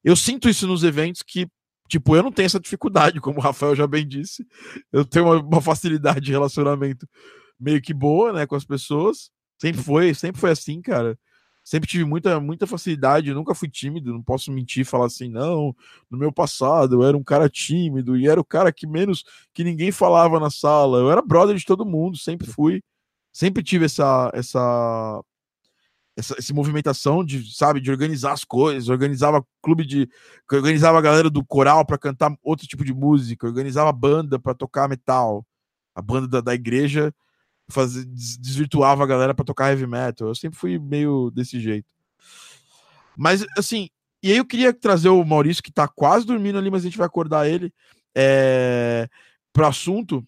eu 0.03 0.15
sinto 0.15 0.49
isso 0.49 0.67
nos 0.67 0.83
eventos 0.83 1.21
que 1.21 1.47
Tipo, 1.91 2.15
eu 2.15 2.23
não 2.23 2.31
tenho 2.31 2.45
essa 2.45 2.57
dificuldade, 2.57 3.19
como 3.19 3.39
o 3.39 3.41
Rafael 3.41 3.75
já 3.75 3.85
bem 3.85 4.07
disse. 4.07 4.47
Eu 4.93 5.03
tenho 5.03 5.25
uma, 5.25 5.41
uma 5.41 5.61
facilidade 5.61 6.21
de 6.21 6.31
relacionamento 6.31 7.05
meio 7.59 7.81
que 7.81 7.93
boa, 7.93 8.31
né, 8.31 8.47
com 8.47 8.55
as 8.55 8.63
pessoas. 8.63 9.29
Sempre 9.59 9.83
foi, 9.83 10.13
sempre 10.13 10.39
foi 10.39 10.51
assim, 10.51 10.81
cara. 10.81 11.19
Sempre 11.65 11.89
tive 11.89 12.05
muita, 12.05 12.39
muita 12.39 12.65
facilidade, 12.65 13.33
nunca 13.33 13.53
fui 13.53 13.69
tímido, 13.69 14.13
não 14.13 14.23
posso 14.23 14.53
mentir 14.53 14.85
falar 14.85 15.07
assim, 15.07 15.29
não, 15.29 15.75
no 16.09 16.17
meu 16.17 16.31
passado 16.31 16.95
eu 16.95 17.03
era 17.03 17.17
um 17.17 17.23
cara 17.23 17.49
tímido 17.49 18.15
e 18.15 18.25
era 18.25 18.39
o 18.39 18.45
cara 18.45 18.71
que 18.71 18.87
menos 18.87 19.25
que 19.53 19.61
ninguém 19.61 19.91
falava 19.91 20.39
na 20.39 20.49
sala. 20.49 20.97
Eu 20.99 21.11
era 21.11 21.21
brother 21.21 21.57
de 21.57 21.65
todo 21.65 21.85
mundo, 21.85 22.17
sempre 22.17 22.47
fui. 22.47 22.81
Sempre 23.33 23.61
tive 23.63 23.83
essa 23.85 24.31
essa 24.33 25.21
essa, 26.21 26.35
essa 26.37 26.53
movimentação 26.53 27.23
de, 27.25 27.53
sabe, 27.53 27.81
de 27.81 27.91
organizar 27.91 28.31
as 28.31 28.43
coisas, 28.43 28.87
organizava 28.89 29.45
clube 29.61 29.85
de. 29.85 30.07
organizava 30.51 30.97
a 30.97 31.01
galera 31.01 31.29
do 31.29 31.43
coral 31.43 31.85
para 31.85 31.97
cantar 31.97 32.33
outro 32.43 32.67
tipo 32.67 32.85
de 32.85 32.93
música, 32.93 33.45
organizava 33.45 33.91
banda 33.91 34.39
para 34.39 34.53
tocar 34.53 34.87
metal. 34.87 35.45
A 35.93 36.01
banda 36.01 36.27
da, 36.27 36.41
da 36.41 36.53
igreja 36.53 37.13
fazia, 37.69 38.05
desvirtuava 38.05 39.03
a 39.03 39.07
galera 39.07 39.33
para 39.33 39.45
tocar 39.45 39.71
heavy 39.71 39.87
metal. 39.87 40.27
Eu 40.27 40.35
sempre 40.35 40.57
fui 40.57 40.79
meio 40.79 41.31
desse 41.31 41.59
jeito. 41.59 41.91
Mas, 43.17 43.45
assim, 43.57 43.89
e 44.23 44.31
aí 44.31 44.37
eu 44.37 44.45
queria 44.45 44.73
trazer 44.73 45.09
o 45.09 45.23
Maurício, 45.25 45.63
que 45.63 45.71
tá 45.71 45.87
quase 45.87 46.25
dormindo 46.25 46.57
ali, 46.57 46.69
mas 46.69 46.83
a 46.83 46.85
gente 46.85 46.97
vai 46.97 47.07
acordar 47.07 47.49
ele, 47.49 47.73
é, 48.15 49.09
pro 49.51 49.65
assunto, 49.65 50.23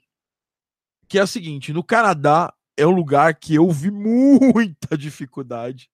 que 1.08 1.18
é 1.20 1.24
o 1.24 1.28
seguinte: 1.28 1.72
no 1.72 1.84
Canadá, 1.84 2.54
é 2.78 2.86
um 2.86 2.92
lugar 2.92 3.36
que 3.36 3.56
eu 3.56 3.70
vi 3.72 3.92
muita 3.92 4.98
dificuldade. 4.98 5.90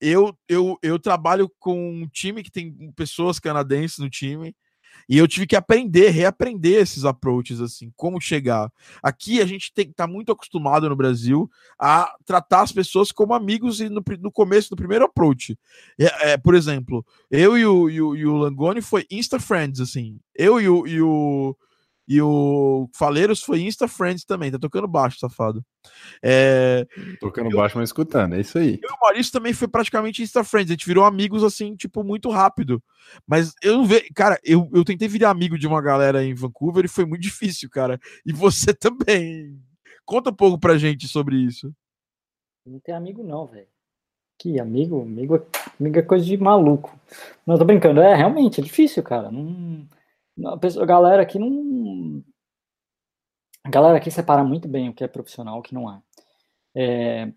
Eu, 0.00 0.36
eu, 0.48 0.78
eu 0.82 0.98
trabalho 0.98 1.50
com 1.58 2.02
um 2.02 2.08
time 2.08 2.42
que 2.42 2.50
tem 2.50 2.92
pessoas 2.92 3.38
canadenses 3.38 3.98
no 3.98 4.10
time. 4.10 4.54
E 5.08 5.18
eu 5.18 5.28
tive 5.28 5.46
que 5.46 5.56
aprender, 5.56 6.10
reaprender 6.10 6.80
esses 6.80 7.04
approaches, 7.04 7.60
assim, 7.60 7.92
como 7.96 8.20
chegar. 8.20 8.72
Aqui 9.02 9.40
a 9.40 9.46
gente 9.46 9.72
tem 9.72 9.92
tá 9.92 10.06
muito 10.06 10.32
acostumado 10.32 10.88
no 10.88 10.96
Brasil 10.96 11.50
a 11.78 12.14
tratar 12.24 12.62
as 12.62 12.72
pessoas 12.72 13.12
como 13.12 13.34
amigos 13.34 13.80
e 13.80 13.88
no, 13.88 14.02
no 14.20 14.32
começo 14.32 14.70
do 14.70 14.76
primeiro 14.76 15.04
approach. 15.04 15.58
É, 15.98 16.32
é, 16.32 16.36
por 16.36 16.54
exemplo, 16.54 17.04
eu 17.30 17.58
e 17.58 17.66
o, 17.66 17.90
e 17.90 18.00
o, 18.00 18.16
e 18.16 18.26
o 18.26 18.36
Langoni 18.36 18.80
foi 18.80 19.04
Insta 19.10 19.38
Friends, 19.38 19.80
assim. 19.80 20.18
Eu 20.34 20.60
e 20.60 20.68
o, 20.68 20.86
e 20.86 21.02
o, 21.02 21.56
e 22.06 22.20
o 22.20 22.88
Faleiros 22.94 23.42
foi 23.42 23.62
Insta 23.62 23.88
Friends 23.88 24.24
também, 24.24 24.50
tá 24.50 24.58
tocando 24.58 24.86
baixo, 24.86 25.18
safado. 25.18 25.64
É, 26.22 26.86
tocando 27.18 27.50
eu, 27.50 27.56
baixo, 27.56 27.78
mas 27.78 27.88
escutando, 27.88 28.34
é 28.34 28.40
isso 28.40 28.58
aí. 28.58 28.78
Eu 28.82 28.90
e 28.90 28.92
o 28.92 29.00
Maurício 29.00 29.32
também 29.32 29.54
foi 29.54 29.68
praticamente 29.68 30.22
Insta 30.22 30.44
Friends, 30.44 30.70
a 30.70 30.74
gente 30.74 30.86
virou 30.86 31.04
amigos 31.04 31.42
assim, 31.42 31.74
tipo, 31.74 32.04
muito 32.04 32.30
rápido. 32.30 32.82
Mas 33.26 33.54
eu 33.62 33.78
não 33.78 33.86
vejo, 33.86 34.04
cara, 34.14 34.38
eu, 34.44 34.68
eu 34.72 34.84
tentei 34.84 35.08
virar 35.08 35.30
amigo 35.30 35.58
de 35.58 35.66
uma 35.66 35.80
galera 35.80 36.22
em 36.22 36.34
Vancouver 36.34 36.84
e 36.84 36.88
foi 36.88 37.06
muito 37.06 37.22
difícil, 37.22 37.70
cara. 37.70 37.98
E 38.24 38.32
você 38.32 38.72
também. 38.74 39.58
Conta 40.04 40.28
um 40.28 40.34
pouco 40.34 40.58
pra 40.58 40.76
gente 40.76 41.08
sobre 41.08 41.36
isso. 41.36 41.72
Não 42.66 42.78
tem 42.78 42.94
amigo, 42.94 43.22
não, 43.22 43.46
velho. 43.46 43.66
Que 44.38 44.60
amigo, 44.60 45.00
amigo, 45.00 45.46
amigo 45.80 45.98
é 45.98 46.02
coisa 46.02 46.24
de 46.24 46.36
maluco. 46.36 46.94
Não, 47.46 47.56
tô 47.56 47.64
brincando, 47.64 48.00
é 48.00 48.14
realmente, 48.14 48.60
é 48.60 48.64
difícil, 48.64 49.02
cara. 49.02 49.30
Não 49.30 49.86
a, 50.46 50.86
galera 50.86 51.22
aqui 51.22 51.38
não. 51.38 52.22
A 53.62 53.70
galera 53.70 53.96
aqui 53.96 54.10
separa 54.10 54.44
muito 54.44 54.68
bem 54.68 54.88
o 54.88 54.94
que 54.94 55.04
é 55.04 55.08
profissional 55.08 55.56
e 55.56 55.60
o 55.60 55.62
que 55.62 55.74
não 55.74 55.90
é. 55.92 56.02
é 56.74 57.32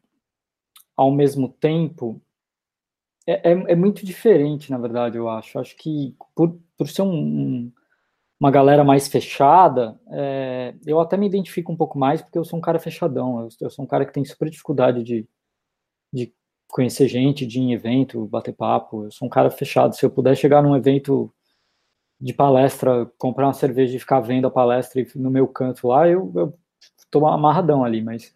ao 0.95 1.11
mesmo 1.11 1.47
tempo, 1.47 2.19
é, 3.27 3.51
é, 3.51 3.71
é, 3.73 3.75
muito 3.75 4.05
diferente, 4.05 4.71
na 4.71 4.77
verdade, 4.77 5.17
eu 5.17 5.29
acho. 5.29 5.59
Acho 5.59 5.75
que 5.77 6.15
por, 6.33 6.59
por 6.77 6.87
ser 6.87 7.01
um, 7.03 7.13
um, 7.13 7.71
uma 8.39 8.49
galera 8.49 8.83
mais 8.83 9.07
fechada, 9.07 9.99
é, 10.11 10.73
eu 10.85 10.99
até 10.99 11.17
me 11.17 11.27
identifico 11.27 11.71
um 11.71 11.75
pouco 11.75 11.99
mais 11.99 12.21
porque 12.21 12.37
eu 12.37 12.45
sou 12.45 12.57
um 12.57 12.61
cara 12.61 12.79
fechadão. 12.79 13.41
Eu, 13.41 13.49
eu, 13.61 13.69
sou 13.69 13.85
um 13.85 13.87
cara 13.87 14.05
que 14.05 14.13
tem 14.13 14.25
super 14.25 14.49
dificuldade 14.49 15.03
de, 15.03 15.27
de 16.13 16.33
conhecer 16.69 17.07
gente, 17.07 17.45
de 17.45 17.59
ir 17.59 17.63
em 17.63 17.73
evento, 17.73 18.25
bater 18.27 18.53
papo. 18.53 19.05
Eu 19.05 19.11
sou 19.11 19.27
um 19.27 19.29
cara 19.29 19.49
fechado. 19.51 19.95
Se 19.95 20.05
eu 20.05 20.09
puder 20.09 20.35
chegar 20.35 20.63
num 20.63 20.75
evento 20.75 21.33
de 22.19 22.33
palestra, 22.33 23.05
comprar 23.17 23.47
uma 23.47 23.53
cerveja 23.53 23.95
e 23.95 23.99
ficar 23.99 24.19
vendo 24.19 24.47
a 24.47 24.51
palestra 24.51 25.05
no 25.15 25.29
meu 25.29 25.47
canto 25.47 25.87
lá, 25.87 26.07
eu, 26.07 26.31
eu 26.35 26.53
tô 27.11 27.25
amarradão 27.27 27.83
ali, 27.83 28.01
mas, 28.01 28.33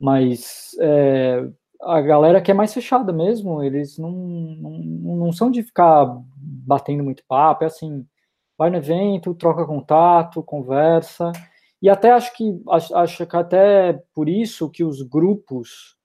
mas 0.00 0.76
é, 0.80 1.48
a 1.82 2.00
galera 2.00 2.40
que 2.40 2.50
é 2.50 2.54
mais 2.54 2.72
fechada 2.72 3.12
mesmo, 3.12 3.62
eles 3.62 3.98
não, 3.98 4.12
não, 4.12 4.70
não 5.16 5.32
são 5.32 5.50
de 5.50 5.62
ficar 5.62 6.06
batendo 6.36 7.02
muito 7.02 7.24
papo, 7.26 7.64
é 7.64 7.66
assim, 7.66 8.06
vai 8.56 8.70
no 8.70 8.76
evento, 8.76 9.34
troca 9.34 9.66
contato, 9.66 10.42
conversa, 10.42 11.32
e 11.80 11.88
até 11.88 12.12
acho 12.12 12.32
que 12.36 12.62
acho, 12.70 12.96
acho 12.96 13.26
que 13.26 13.36
até 13.36 14.00
por 14.14 14.28
isso 14.28 14.70
que 14.70 14.84
os 14.84 15.02
grupos 15.02 15.96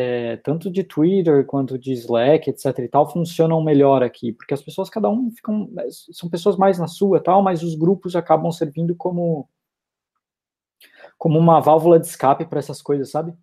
é, 0.00 0.36
tanto 0.36 0.70
de 0.70 0.84
Twitter 0.84 1.44
quanto 1.44 1.76
de 1.76 1.92
Slack, 1.92 2.48
etc 2.48 2.78
e 2.78 2.88
tal, 2.88 3.10
funcionam 3.10 3.60
melhor 3.60 4.00
aqui, 4.00 4.32
porque 4.32 4.54
as 4.54 4.62
pessoas, 4.62 4.88
cada 4.88 5.10
um 5.10 5.28
ficam, 5.32 5.68
é, 5.76 5.88
são 6.12 6.30
pessoas 6.30 6.56
mais 6.56 6.78
na 6.78 6.86
sua 6.86 7.20
tal, 7.20 7.42
mas 7.42 7.64
os 7.64 7.74
grupos 7.74 8.14
acabam 8.14 8.52
servindo 8.52 8.94
como 8.94 9.48
como 11.18 11.36
uma 11.36 11.58
válvula 11.58 11.98
de 11.98 12.06
escape 12.06 12.46
para 12.46 12.60
essas 12.60 12.80
coisas, 12.80 13.10
sabe? 13.10 13.36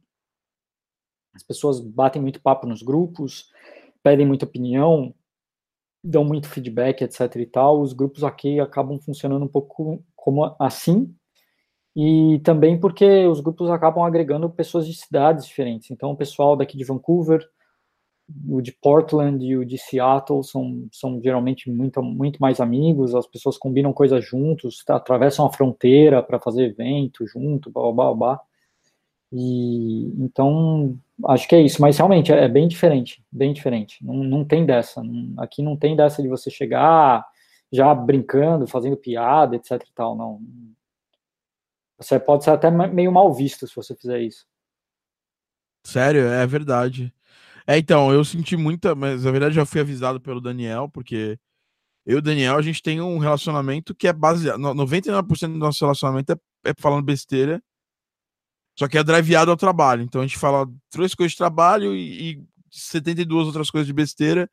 As 1.34 1.44
pessoas 1.44 1.82
batem 1.82 2.22
muito 2.22 2.41
papo 2.41 2.65
nos 2.65 2.82
grupos, 2.82 3.52
pedem 4.02 4.26
muita 4.26 4.45
opinião, 4.45 5.14
dão 6.02 6.23
muito 6.23 6.48
feedback, 6.48 7.02
etc 7.02 7.36
e 7.36 7.45
tal. 7.45 7.82
Os 7.82 7.91
grupos 7.91 8.23
aqui 8.23 8.61
acabam 8.61 8.98
funcionando 8.98 9.44
um 9.44 9.49
pouco 9.49 10.02
como 10.15 10.56
assim, 10.57 11.14
e 11.95 12.39
também 12.43 12.77
porque 12.77 13.26
os 13.26 13.39
grupos 13.39 13.69
acabam 13.69 14.03
agregando 14.03 14.49
pessoas 14.49 14.85
de 14.85 14.93
cidades 14.93 15.45
diferentes. 15.45 15.89
Então, 15.91 16.11
o 16.11 16.17
pessoal 16.17 16.57
daqui 16.57 16.77
de 16.77 16.84
Vancouver, 16.84 17.47
o 18.49 18.61
de 18.61 18.72
Portland 18.73 19.45
e 19.45 19.55
o 19.55 19.65
de 19.65 19.77
Seattle 19.77 20.43
são, 20.43 20.88
são 20.91 21.22
geralmente 21.22 21.69
muito, 21.69 22.01
muito 22.03 22.39
mais 22.39 22.59
amigos, 22.59 23.15
as 23.15 23.27
pessoas 23.27 23.57
combinam 23.57 23.93
coisas 23.93 24.26
juntos, 24.26 24.84
atravessam 24.89 25.45
a 25.45 25.53
fronteira 25.53 26.22
para 26.22 26.39
fazer 26.39 26.65
evento 26.65 27.26
junto, 27.27 27.72
blá, 27.72 27.91
blá, 27.93 28.13
blá. 28.13 28.41
E, 29.31 30.13
então, 30.19 30.97
acho 31.26 31.47
que 31.47 31.55
é 31.55 31.61
isso, 31.61 31.81
mas 31.81 31.97
realmente 31.97 32.31
é, 32.31 32.43
é 32.43 32.47
bem 32.49 32.67
diferente, 32.67 33.23
bem 33.31 33.53
diferente. 33.53 34.03
Não, 34.05 34.15
não 34.15 34.43
tem 34.43 34.65
dessa. 34.65 35.03
Não, 35.03 35.34
aqui 35.41 35.61
não 35.63 35.77
tem 35.77 35.95
dessa 35.95 36.22
de 36.22 36.27
você 36.27 36.49
chegar 36.49 37.26
já 37.72 37.93
brincando, 37.93 38.67
fazendo 38.67 38.97
piada, 38.97 39.55
etc 39.55 39.72
e 39.81 39.93
tal, 39.93 40.15
não 40.15 40.41
você 41.97 42.19
pode 42.19 42.43
ser 42.43 42.51
até 42.51 42.69
meio 42.69 43.11
mal 43.11 43.34
visto 43.34 43.67
se 43.67 43.76
você 43.76 43.95
fizer 43.95 44.22
isso. 44.22 44.45
Sério, 45.84 46.22
é 46.22 46.45
verdade. 46.47 47.13
É, 47.67 47.77
então, 47.77 48.11
eu 48.11 48.23
senti 48.23 48.55
muita, 48.57 48.93
mas 48.95 49.23
na 49.23 49.31
verdade 49.31 49.55
já 49.55 49.65
fui 49.65 49.81
avisado 49.81 50.19
pelo 50.19 50.41
Daniel, 50.41 50.89
porque 50.89 51.39
eu 52.05 52.17
e 52.17 52.19
o 52.19 52.22
Daniel, 52.22 52.57
a 52.57 52.61
gente 52.61 52.81
tem 52.81 53.01
um 53.01 53.17
relacionamento 53.17 53.95
que 53.95 54.07
é 54.07 54.13
baseado, 54.13 54.59
99% 54.59 55.53
do 55.53 55.57
nosso 55.57 55.84
relacionamento 55.84 56.34
é, 56.34 56.35
é 56.65 56.73
falando 56.77 57.03
besteira, 57.03 57.61
só 58.77 58.88
que 58.88 58.97
é 58.97 59.03
driveado 59.03 59.51
ao 59.51 59.57
trabalho. 59.57 60.03
Então 60.03 60.22
a 60.22 60.27
gente 60.27 60.38
fala 60.38 60.67
três 60.89 61.15
coisas 61.15 61.31
de 61.31 61.38
trabalho 61.38 61.95
e, 61.95 62.34
e 62.34 62.43
72 62.69 63.47
outras 63.47 63.72
coisas 63.72 63.88
de 63.88 63.93
besteira. 63.93 64.49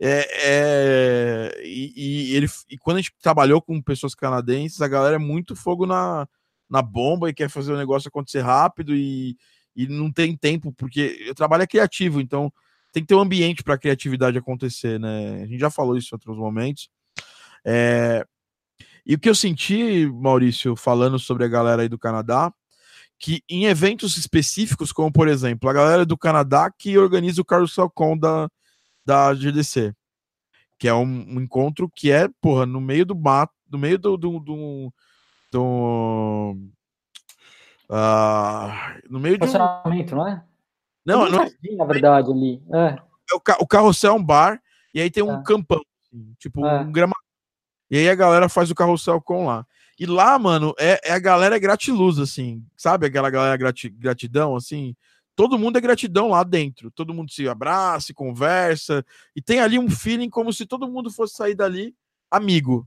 É, 0.00 1.50
é 1.58 1.62
e, 1.64 2.30
e, 2.32 2.36
ele, 2.36 2.46
e 2.70 2.78
quando 2.78 2.98
a 2.98 3.00
gente 3.00 3.14
trabalhou 3.20 3.60
com 3.60 3.82
pessoas 3.82 4.14
canadenses, 4.14 4.80
a 4.80 4.88
galera 4.88 5.16
é 5.16 5.18
muito 5.18 5.56
fogo 5.56 5.86
na, 5.86 6.28
na 6.68 6.82
bomba 6.82 7.28
e 7.28 7.34
quer 7.34 7.48
fazer 7.48 7.72
o 7.72 7.76
negócio 7.76 8.08
acontecer 8.08 8.40
rápido 8.40 8.94
e, 8.94 9.36
e 9.74 9.86
não 9.86 10.12
tem 10.12 10.36
tempo, 10.36 10.72
porque 10.72 11.28
o 11.30 11.34
trabalho 11.34 11.62
é 11.62 11.66
criativo, 11.66 12.20
então 12.20 12.52
tem 12.92 13.02
que 13.02 13.08
ter 13.08 13.14
um 13.14 13.20
ambiente 13.20 13.62
para 13.62 13.74
a 13.74 13.78
criatividade 13.78 14.38
acontecer, 14.38 14.98
né? 14.98 15.42
A 15.42 15.46
gente 15.46 15.58
já 15.58 15.70
falou 15.70 15.96
isso 15.96 16.08
em 16.12 16.16
outros 16.16 16.36
momentos. 16.36 16.88
É... 17.64 18.26
E 19.04 19.14
o 19.14 19.18
que 19.18 19.28
eu 19.28 19.34
senti, 19.34 20.06
Maurício, 20.06 20.76
falando 20.76 21.18
sobre 21.18 21.44
a 21.44 21.48
galera 21.48 21.82
aí 21.82 21.88
do 21.88 21.98
Canadá, 21.98 22.52
que 23.18 23.42
em 23.48 23.64
eventos 23.64 24.16
específicos, 24.16 24.92
como 24.92 25.12
por 25.12 25.28
exemplo, 25.28 25.68
a 25.68 25.72
galera 25.72 26.04
do 26.06 26.16
Canadá 26.16 26.70
que 26.70 26.96
organiza 26.96 27.40
o 27.40 27.44
Carousel 27.44 27.90
Con 27.90 28.16
da, 28.16 28.48
da 29.04 29.34
GDC, 29.34 29.94
que 30.78 30.86
é 30.86 30.94
um, 30.94 31.04
um 31.04 31.40
encontro 31.40 31.90
que 31.94 32.10
é, 32.10 32.28
porra, 32.40 32.64
no 32.64 32.80
meio 32.80 33.04
do 33.04 33.16
mato, 33.16 33.52
no 33.70 33.78
meio 33.78 33.98
do, 33.98 34.16
do, 34.16 34.38
do 34.38 34.94
do. 35.50 36.56
Uh, 37.88 38.70
no 39.08 39.18
meio 39.18 39.38
de. 39.38 39.46
Um... 39.46 40.16
não 40.16 40.28
é? 40.28 40.44
Não, 41.04 41.30
não, 41.30 41.42
é... 41.42 41.50
na 41.76 41.84
verdade, 41.84 42.30
ali. 42.30 42.62
É. 42.72 42.98
é 43.32 43.34
o, 43.34 43.40
ca... 43.40 43.56
o 43.60 43.66
carrossel 43.66 44.12
é 44.12 44.16
um 44.16 44.24
bar, 44.24 44.62
e 44.94 45.00
aí 45.00 45.10
tem 45.10 45.22
um 45.22 45.40
é. 45.40 45.42
campão, 45.42 45.82
assim, 46.02 46.34
tipo 46.38 46.64
é. 46.66 46.80
um 46.80 46.92
gramado. 46.92 47.20
E 47.90 47.96
aí 47.96 48.08
a 48.08 48.14
galera 48.14 48.48
faz 48.48 48.70
o 48.70 48.74
carrossel 48.74 49.20
com 49.20 49.46
lá. 49.46 49.66
E 49.98 50.06
lá, 50.06 50.38
mano, 50.38 50.74
é, 50.78 51.00
é 51.10 51.12
a 51.12 51.18
galera 51.18 51.58
gratiluz, 51.58 52.18
assim, 52.18 52.64
sabe? 52.76 53.06
Aquela 53.06 53.30
galera 53.30 53.56
grati... 53.56 53.88
gratidão, 53.88 54.54
assim. 54.54 54.94
Todo 55.34 55.58
mundo 55.58 55.78
é 55.78 55.80
gratidão 55.80 56.28
lá 56.28 56.44
dentro. 56.44 56.90
Todo 56.90 57.14
mundo 57.14 57.32
se 57.32 57.48
abraça, 57.48 58.12
conversa. 58.12 59.04
E 59.34 59.40
tem 59.40 59.60
ali 59.60 59.78
um 59.78 59.88
feeling 59.88 60.28
como 60.28 60.52
se 60.52 60.66
todo 60.66 60.88
mundo 60.88 61.10
fosse 61.10 61.34
sair 61.34 61.54
dali 61.54 61.94
amigo 62.30 62.86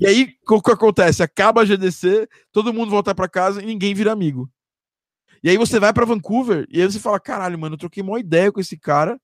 E 0.00 0.06
aí, 0.06 0.34
o 0.48 0.62
que 0.62 0.70
acontece? 0.70 1.22
Acaba 1.22 1.60
a 1.60 1.64
GDC, 1.64 2.26
todo 2.50 2.72
mundo 2.72 2.90
volta 2.90 3.14
para 3.14 3.28
casa 3.28 3.62
e 3.62 3.66
ninguém 3.66 3.92
vira 3.92 4.10
amigo. 4.10 4.50
E 5.42 5.50
aí 5.50 5.58
você 5.58 5.78
vai 5.78 5.92
para 5.92 6.06
Vancouver 6.06 6.66
e 6.70 6.80
aí 6.80 6.90
você 6.90 6.98
fala: 6.98 7.20
caralho, 7.20 7.58
mano, 7.58 7.74
eu 7.74 7.78
troquei 7.78 8.02
uma 8.02 8.18
ideia 8.18 8.50
com 8.50 8.60
esse 8.60 8.78
cara. 8.78 9.20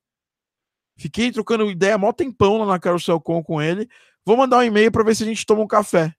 Fiquei 0.99 1.33
trocando 1.33 1.71
ideia 1.71 1.97
mó 1.99 2.13
tempão 2.13 2.59
lá 2.59 2.67
na 2.67 2.79
Carousel 2.79 3.21
Com 3.21 3.43
com 3.43 3.61
ele. 3.61 3.89
Vou 4.25 4.37
mandar 4.37 4.59
um 4.59 4.63
e-mail 4.63 4.93
para 4.93 5.05
ver 5.05 5.15
se 5.15 5.23
a 5.23 5.27
gente 5.27 5.47
toma 5.47 5.63
um 5.63 5.67
café. 5.67 6.15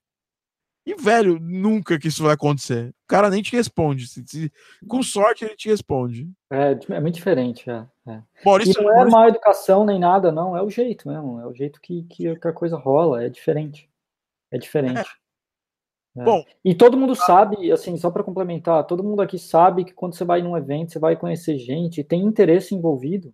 E, 0.86 0.94
velho, 0.94 1.38
nunca 1.38 1.98
que 1.98 2.08
isso 2.08 2.22
vai 2.22 2.32
acontecer. 2.32 2.88
O 2.88 3.08
cara 3.08 3.28
nem 3.28 3.42
te 3.42 3.54
responde. 3.54 4.06
Se, 4.06 4.24
se, 4.26 4.52
com 4.88 5.02
sorte, 5.02 5.44
ele 5.44 5.54
te 5.54 5.68
responde. 5.68 6.30
É, 6.50 6.78
é 6.94 7.00
muito 7.00 7.16
diferente. 7.16 7.68
É, 7.68 7.84
é. 8.06 8.22
Maurício, 8.44 8.80
e 8.80 8.84
não 8.84 8.98
é 8.98 9.04
má 9.04 9.28
educação 9.28 9.84
nem 9.84 9.98
nada, 9.98 10.32
não. 10.32 10.56
É 10.56 10.62
o 10.62 10.70
jeito 10.70 11.06
mesmo. 11.06 11.40
É 11.40 11.46
o 11.46 11.52
jeito 11.52 11.80
que, 11.80 12.04
que 12.04 12.28
a 12.28 12.52
coisa 12.52 12.76
rola. 12.76 13.22
É 13.22 13.28
diferente. 13.28 13.87
É 14.50 14.58
diferente. 14.58 15.08
É. 16.16 16.24
Bom, 16.24 16.44
e 16.64 16.74
todo 16.74 16.96
mundo 16.96 17.14
sabe, 17.14 17.70
assim, 17.70 17.96
só 17.96 18.10
para 18.10 18.24
complementar, 18.24 18.84
todo 18.86 19.04
mundo 19.04 19.22
aqui 19.22 19.38
sabe 19.38 19.84
que 19.84 19.92
quando 19.94 20.14
você 20.14 20.24
vai 20.24 20.42
num 20.42 20.56
evento, 20.56 20.92
você 20.92 20.98
vai 20.98 21.16
conhecer 21.16 21.58
gente, 21.58 22.02
tem 22.02 22.24
interesse 22.24 22.74
envolvido, 22.74 23.32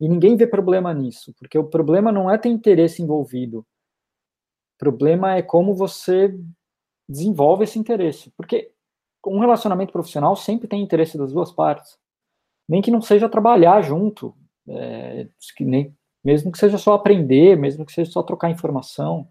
e 0.00 0.08
ninguém 0.08 0.36
vê 0.36 0.46
problema 0.46 0.92
nisso, 0.92 1.34
porque 1.38 1.58
o 1.58 1.64
problema 1.64 2.12
não 2.12 2.30
é 2.30 2.36
ter 2.36 2.50
interesse 2.50 3.02
envolvido. 3.02 3.60
O 3.60 4.78
problema 4.78 5.34
é 5.34 5.42
como 5.42 5.74
você 5.74 6.32
desenvolve 7.08 7.64
esse 7.64 7.78
interesse. 7.78 8.30
Porque 8.36 8.70
um 9.26 9.40
relacionamento 9.40 9.92
profissional 9.92 10.36
sempre 10.36 10.68
tem 10.68 10.82
interesse 10.82 11.18
das 11.18 11.32
duas 11.32 11.50
partes. 11.50 11.98
Nem 12.68 12.82
que 12.82 12.90
não 12.90 13.00
seja 13.00 13.28
trabalhar 13.28 13.80
junto, 13.82 14.34
é, 14.68 15.26
que 15.56 15.64
nem, 15.64 15.94
mesmo 16.22 16.52
que 16.52 16.58
seja 16.58 16.78
só 16.78 16.92
aprender, 16.94 17.56
mesmo 17.56 17.84
que 17.84 17.92
seja 17.92 18.10
só 18.10 18.22
trocar 18.22 18.50
informação. 18.50 19.26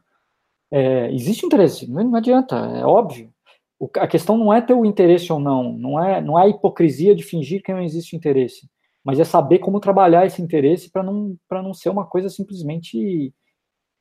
É, 0.72 1.12
existe 1.14 1.46
interesse, 1.46 1.90
não, 1.90 2.04
não, 2.04 2.16
adianta, 2.16 2.56
é 2.56 2.86
óbvio. 2.86 3.32
O, 3.80 3.90
a 3.98 4.08
questão 4.08 4.38
não 4.38 4.54
é 4.54 4.62
ter 4.62 4.74
o 4.74 4.86
interesse 4.86 5.32
ou 5.32 5.40
não, 5.40 5.74
não 5.74 6.04
é, 6.04 6.20
não 6.22 6.40
é 6.40 6.50
hipocrisia 6.50 7.16
de 7.16 7.24
fingir 7.24 7.64
que 7.64 7.72
não 7.72 7.82
existe 7.82 8.16
interesse, 8.16 8.68
mas 9.04 9.20
é 9.20 9.24
saber 9.24 9.60
como 9.60 9.80
trabalhar 9.80 10.26
esse 10.26 10.42
interesse 10.42 10.92
para 10.92 11.04
não, 11.04 11.38
não 11.50 11.74
ser 11.74 11.90
uma 11.90 12.06
coisa 12.06 12.30
simplesmente 12.30 13.34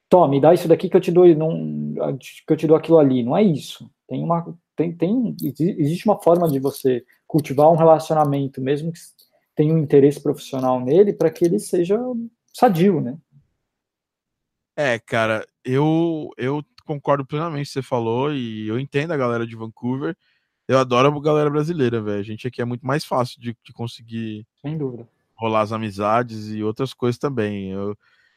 tome, 0.08 0.40
dá 0.40 0.54
isso 0.54 0.68
daqui 0.68 0.88
que 0.88 0.96
eu 0.96 1.00
te 1.00 1.12
dou, 1.12 1.26
não, 1.34 2.16
que 2.18 2.52
eu 2.52 2.56
te 2.56 2.66
dou 2.66 2.76
aquilo 2.76 2.98
ali. 2.98 3.22
Não 3.22 3.36
é 3.36 3.42
isso. 3.42 3.90
Tem 4.08 4.22
uma, 4.22 4.56
tem, 4.76 4.96
tem, 4.96 5.34
existe 5.58 6.06
uma 6.06 6.20
forma 6.20 6.48
de 6.48 6.58
você 6.58 7.04
cultivar 7.26 7.70
um 7.70 7.76
relacionamento, 7.76 8.60
mesmo 8.60 8.92
que 8.92 9.00
tenha 9.54 9.74
um 9.74 9.78
interesse 9.78 10.22
profissional 10.22 10.80
nele, 10.80 11.12
para 11.12 11.30
que 11.30 11.44
ele 11.44 11.58
seja 11.58 11.98
sadio, 12.52 13.00
né? 13.00 13.16
É, 14.78 14.98
cara, 14.98 15.46
eu, 15.66 16.30
eu 16.38 16.64
concordo 16.84 17.26
plenamente 17.26 17.56
com 17.56 17.60
o 17.62 17.64
que 17.64 17.72
você 17.72 17.82
falou 17.82 18.32
e 18.32 18.68
eu 18.68 18.78
entendo 18.78 19.10
a 19.10 19.16
galera 19.16 19.46
de 19.46 19.56
Vancouver. 19.56 20.16
Eu 20.68 20.78
adoro 20.78 21.08
a 21.08 21.20
galera 21.20 21.50
brasileira, 21.50 22.00
velho. 22.00 22.20
A 22.20 22.22
gente 22.22 22.46
aqui 22.46 22.62
é 22.62 22.64
muito 22.64 22.86
mais 22.86 23.04
fácil 23.04 23.40
de, 23.40 23.56
de 23.62 23.72
conseguir 23.72 24.46
Sem 24.62 24.78
dúvida. 24.78 25.08
rolar 25.34 25.62
as 25.62 25.72
amizades 25.72 26.48
e 26.50 26.62
outras 26.62 26.94
coisas 26.94 27.18
também. 27.18 27.70
Eu, 27.70 27.96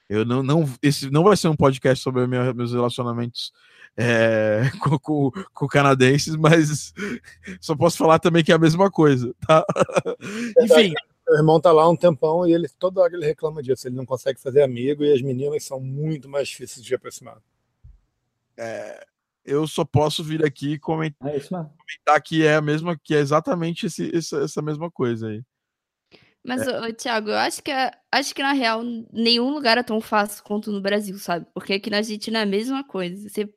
eu 0.09 0.25
não, 0.25 0.41
não, 0.41 0.65
esse 0.81 1.09
não 1.11 1.23
vai 1.23 1.37
ser 1.37 1.47
um 1.47 1.55
podcast 1.55 2.03
sobre 2.03 2.25
minha, 2.25 2.51
meus 2.53 2.73
relacionamentos 2.73 3.53
é, 3.95 4.71
com, 4.81 4.97
com, 4.99 5.31
com, 5.53 5.67
canadenses, 5.67 6.35
mas 6.35 6.93
só 7.61 7.75
posso 7.75 7.97
falar 7.97 8.19
também 8.19 8.43
que 8.43 8.51
é 8.51 8.55
a 8.55 8.59
mesma 8.59 8.89
coisa, 8.89 9.33
tá? 9.45 9.63
Enfim. 10.61 10.93
Meu 11.29 11.37
irmão 11.37 11.61
tá 11.61 11.71
lá 11.71 11.87
um 11.87 11.95
tempão 11.95 12.47
e 12.47 12.51
ele 12.51 12.67
toda 12.67 13.01
hora 13.01 13.15
ele 13.15 13.23
reclama 13.23 13.61
disso. 13.61 13.87
Ele 13.87 13.95
não 13.95 14.05
consegue 14.05 14.41
fazer 14.41 14.63
amigo 14.63 15.03
e 15.03 15.13
as 15.13 15.21
meninas 15.21 15.63
são 15.63 15.79
muito 15.79 16.27
mais 16.27 16.47
difíceis 16.47 16.83
de 16.83 16.95
aproximar. 16.95 17.37
É, 18.57 19.05
eu 19.45 19.67
só 19.67 19.85
posso 19.85 20.23
vir 20.23 20.43
aqui 20.43 20.79
comentar, 20.79 21.29
é 21.29 21.39
comentar 21.39 22.21
que 22.23 22.43
é 22.43 22.55
a 22.55 22.61
mesma, 22.61 22.97
que 22.97 23.13
é 23.13 23.19
exatamente 23.19 23.85
esse, 23.85 24.09
essa, 24.15 24.39
essa 24.39 24.61
mesma 24.61 24.89
coisa 24.89 25.27
aí. 25.27 25.43
Mas, 26.43 26.67
é. 26.67 26.79
ô, 26.79 26.93
Thiago, 26.93 27.29
eu 27.29 27.37
acho 27.37 27.61
que, 27.61 27.71
acho 28.11 28.33
que 28.33 28.41
na 28.41 28.53
real 28.53 28.81
nenhum 29.13 29.51
lugar 29.51 29.77
é 29.77 29.83
tão 29.83 30.01
fácil 30.01 30.43
quanto 30.43 30.71
no 30.71 30.81
Brasil, 30.81 31.17
sabe? 31.19 31.45
Porque 31.53 31.73
aqui 31.73 31.91
na 31.91 31.97
Argentina 31.97 32.39
é 32.39 32.41
a 32.41 32.45
mesma 32.45 32.83
coisa. 32.83 33.29
Você 33.29 33.47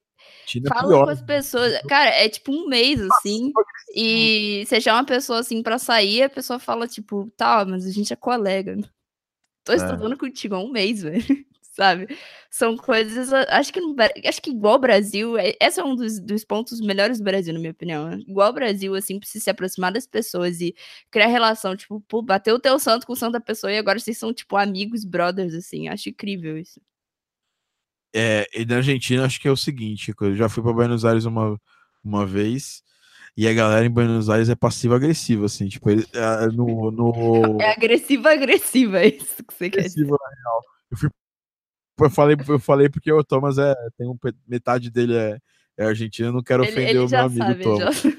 China 0.47 0.69
é 0.71 0.75
fala 0.75 0.89
pior. 0.89 1.05
com 1.05 1.11
as 1.11 1.23
pessoas. 1.23 1.81
Cara, 1.89 2.11
é 2.11 2.29
tipo 2.29 2.53
um 2.53 2.67
mês, 2.69 3.01
assim. 3.01 3.53
E 3.95 4.65
você 4.67 4.81
chama 4.81 4.99
uma 4.99 5.07
pessoa 5.07 5.41
assim 5.41 5.63
pra 5.63 5.79
sair, 5.79 6.23
a 6.23 6.31
pessoa 6.31 6.59
fala, 6.59 6.87
tipo, 6.89 7.31
tá, 7.37 7.65
mas 7.65 7.87
a 7.87 7.91
gente 7.91 8.13
é 8.13 8.17
colega. 8.17 8.77
Tô 9.65 9.73
é. 9.73 9.77
estudando 9.77 10.17
contigo 10.17 10.55
há 10.55 10.59
um 10.59 10.71
mês, 10.71 11.03
velho 11.05 11.47
sabe? 11.73 12.07
São 12.51 12.77
coisas, 12.77 13.33
acho 13.33 13.73
que, 13.73 13.81
acho 14.29 14.43
que 14.43 14.51
igual 14.51 14.77
o 14.77 14.79
Brasil, 14.79 15.39
é, 15.39 15.55
esse 15.61 15.81
é 15.81 15.85
um 15.85 15.97
dos, 15.97 16.21
dos 16.21 16.45
pontos 16.45 16.81
melhores 16.81 17.19
do 17.19 17.25
Brasil, 17.25 17.53
na 17.53 17.59
minha 17.59 17.73
opinião. 17.73 18.09
Né? 18.09 18.19
Igual 18.27 18.51
o 18.51 18.53
Brasil, 18.53 18.95
assim, 18.95 19.19
precisa 19.19 19.45
se 19.45 19.51
aproximar 19.51 19.93
das 19.93 20.07
pessoas 20.07 20.61
e 20.61 20.75
criar 21.11 21.27
relação, 21.27 21.77
tipo, 21.77 22.01
pô, 22.03 22.23
bater 22.23 22.53
o 22.53 22.61
teu 22.61 22.79
santo 22.79 23.07
com 23.07 23.15
o 23.15 23.17
santo 23.17 23.33
da 23.33 23.41
pessoa 23.41 23.73
e 23.73 23.79
agora 23.79 23.99
vocês 23.99 24.19
são, 24.19 24.33
tipo, 24.33 24.57
amigos, 24.57 25.05
brothers, 25.05 25.55
assim, 25.55 25.89
acho 25.89 26.11
incrível 26.11 26.59
isso. 26.59 26.81
É, 28.15 28.47
e 28.55 28.65
na 28.65 28.77
Argentina 28.77 29.25
acho 29.25 29.41
que 29.41 29.49
é 29.49 29.51
o 29.51 29.57
seguinte, 29.57 30.13
eu 30.21 30.37
já 30.37 30.49
fui 30.49 30.63
para 30.63 30.73
Buenos 30.73 31.05
Aires 31.05 31.25
uma, 31.25 31.59
uma 32.05 32.27
vez, 32.27 32.83
e 33.37 33.49
a 33.49 33.55
galera 33.55 33.87
em 33.87 33.91
Buenos 33.91 34.29
Aires 34.29 34.51
é 34.51 34.55
passiva-agressiva, 34.55 35.47
assim, 35.47 35.69
tipo, 35.69 35.89
ele, 35.89 36.07
é, 36.13 36.47
no, 36.49 36.91
no... 36.91 37.61
É 37.61 37.73
agressiva-agressiva, 37.73 39.01
é 39.01 39.09
isso 39.09 39.43
que 39.43 39.55
você 39.55 39.71
quer 39.71 39.83
dizer. 39.83 40.05
Na 40.05 40.17
real. 40.17 40.63
Eu 40.91 40.97
fui 40.99 41.11
eu 42.01 42.11
falei, 42.11 42.37
eu 42.49 42.59
falei 42.59 42.89
porque 42.89 43.13
o 43.13 43.23
Thomas 43.23 43.59
é. 43.59 43.75
Tem 43.97 44.09
um, 44.09 44.17
metade 44.47 44.91
dele 44.91 45.17
é, 45.17 45.39
é 45.77 45.85
argentino, 45.85 46.33
não 46.33 46.43
quero 46.43 46.65
ele, 46.65 46.73
ofender 46.73 46.91
ele 46.91 46.99
o 47.01 47.09
meu 47.09 47.21
amigo 47.21 47.45
sabe, 47.45 47.63
Thomas. 47.63 48.03
Já... 48.03 48.11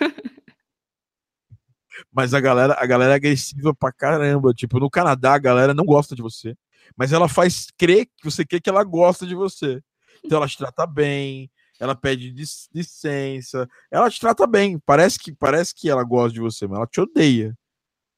Mas 2.11 2.33
a 2.33 2.39
galera, 2.39 2.75
a 2.79 2.85
galera 2.85 3.13
é 3.13 3.15
agressiva 3.15 3.73
pra 3.73 3.91
caramba. 3.91 4.53
Tipo, 4.53 4.79
no 4.79 4.89
Canadá 4.89 5.33
a 5.33 5.39
galera 5.39 5.73
não 5.73 5.85
gosta 5.85 6.15
de 6.15 6.21
você. 6.21 6.55
Mas 6.95 7.11
ela 7.11 7.27
faz 7.27 7.67
crer 7.77 8.05
que 8.05 8.23
você 8.23 8.45
quer 8.45 8.59
que 8.59 8.69
ela 8.69 8.83
gosta 8.83 9.25
de 9.25 9.35
você. 9.35 9.81
Então 10.23 10.37
ela 10.37 10.47
te 10.47 10.57
trata 10.57 10.85
bem, 10.85 11.49
ela 11.79 11.95
pede 11.95 12.33
licença, 12.73 13.67
ela 13.91 14.09
te 14.09 14.19
trata 14.19 14.47
bem. 14.47 14.79
Parece 14.79 15.19
que, 15.19 15.33
parece 15.33 15.73
que 15.75 15.89
ela 15.89 16.03
gosta 16.03 16.33
de 16.33 16.41
você, 16.41 16.67
mas 16.67 16.77
ela 16.77 16.87
te 16.87 17.01
odeia. 17.01 17.53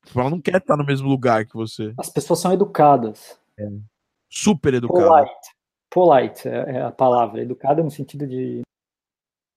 Tipo, 0.06 0.20
ela 0.20 0.30
não 0.30 0.40
quer 0.40 0.58
estar 0.58 0.78
no 0.78 0.86
mesmo 0.86 1.08
lugar 1.08 1.46
que 1.46 1.56
você. 1.56 1.94
As 1.98 2.10
pessoas 2.10 2.40
são 2.40 2.54
educadas. 2.54 3.40
É 3.58 3.68
super 4.30 4.74
educado. 4.74 5.08
Polite. 5.08 5.56
Polite 5.90 6.48
é, 6.48 6.78
é 6.78 6.82
a 6.84 6.92
palavra. 6.92 7.42
Educado 7.42 7.84
no 7.84 7.90
sentido 7.90 8.28
de. 8.28 8.62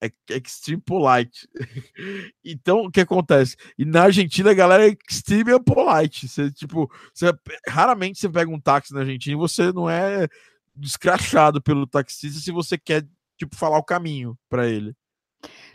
É, 0.00 0.06
é 0.30 0.36
extreme 0.36 0.80
polite. 0.80 1.48
então, 2.44 2.82
o 2.82 2.90
que 2.90 3.00
acontece? 3.00 3.56
E 3.76 3.84
na 3.84 4.04
Argentina, 4.04 4.50
a 4.50 4.54
galera 4.54 4.88
é 4.88 4.96
extreme 5.08 5.58
polite. 5.60 6.28
Você, 6.28 6.50
tipo, 6.52 6.90
você, 7.12 7.32
raramente 7.66 8.18
você 8.18 8.28
pega 8.28 8.50
um 8.50 8.60
táxi 8.60 8.94
na 8.94 9.00
Argentina 9.00 9.34
e 9.34 9.38
você 9.38 9.72
não 9.72 9.90
é 9.90 10.28
descrachado 10.74 11.60
pelo 11.60 11.86
taxista 11.86 12.40
se 12.40 12.52
você 12.52 12.78
quer, 12.78 13.04
tipo, 13.36 13.56
falar 13.56 13.78
o 13.78 13.84
caminho 13.84 14.38
para 14.48 14.68
ele. 14.68 14.94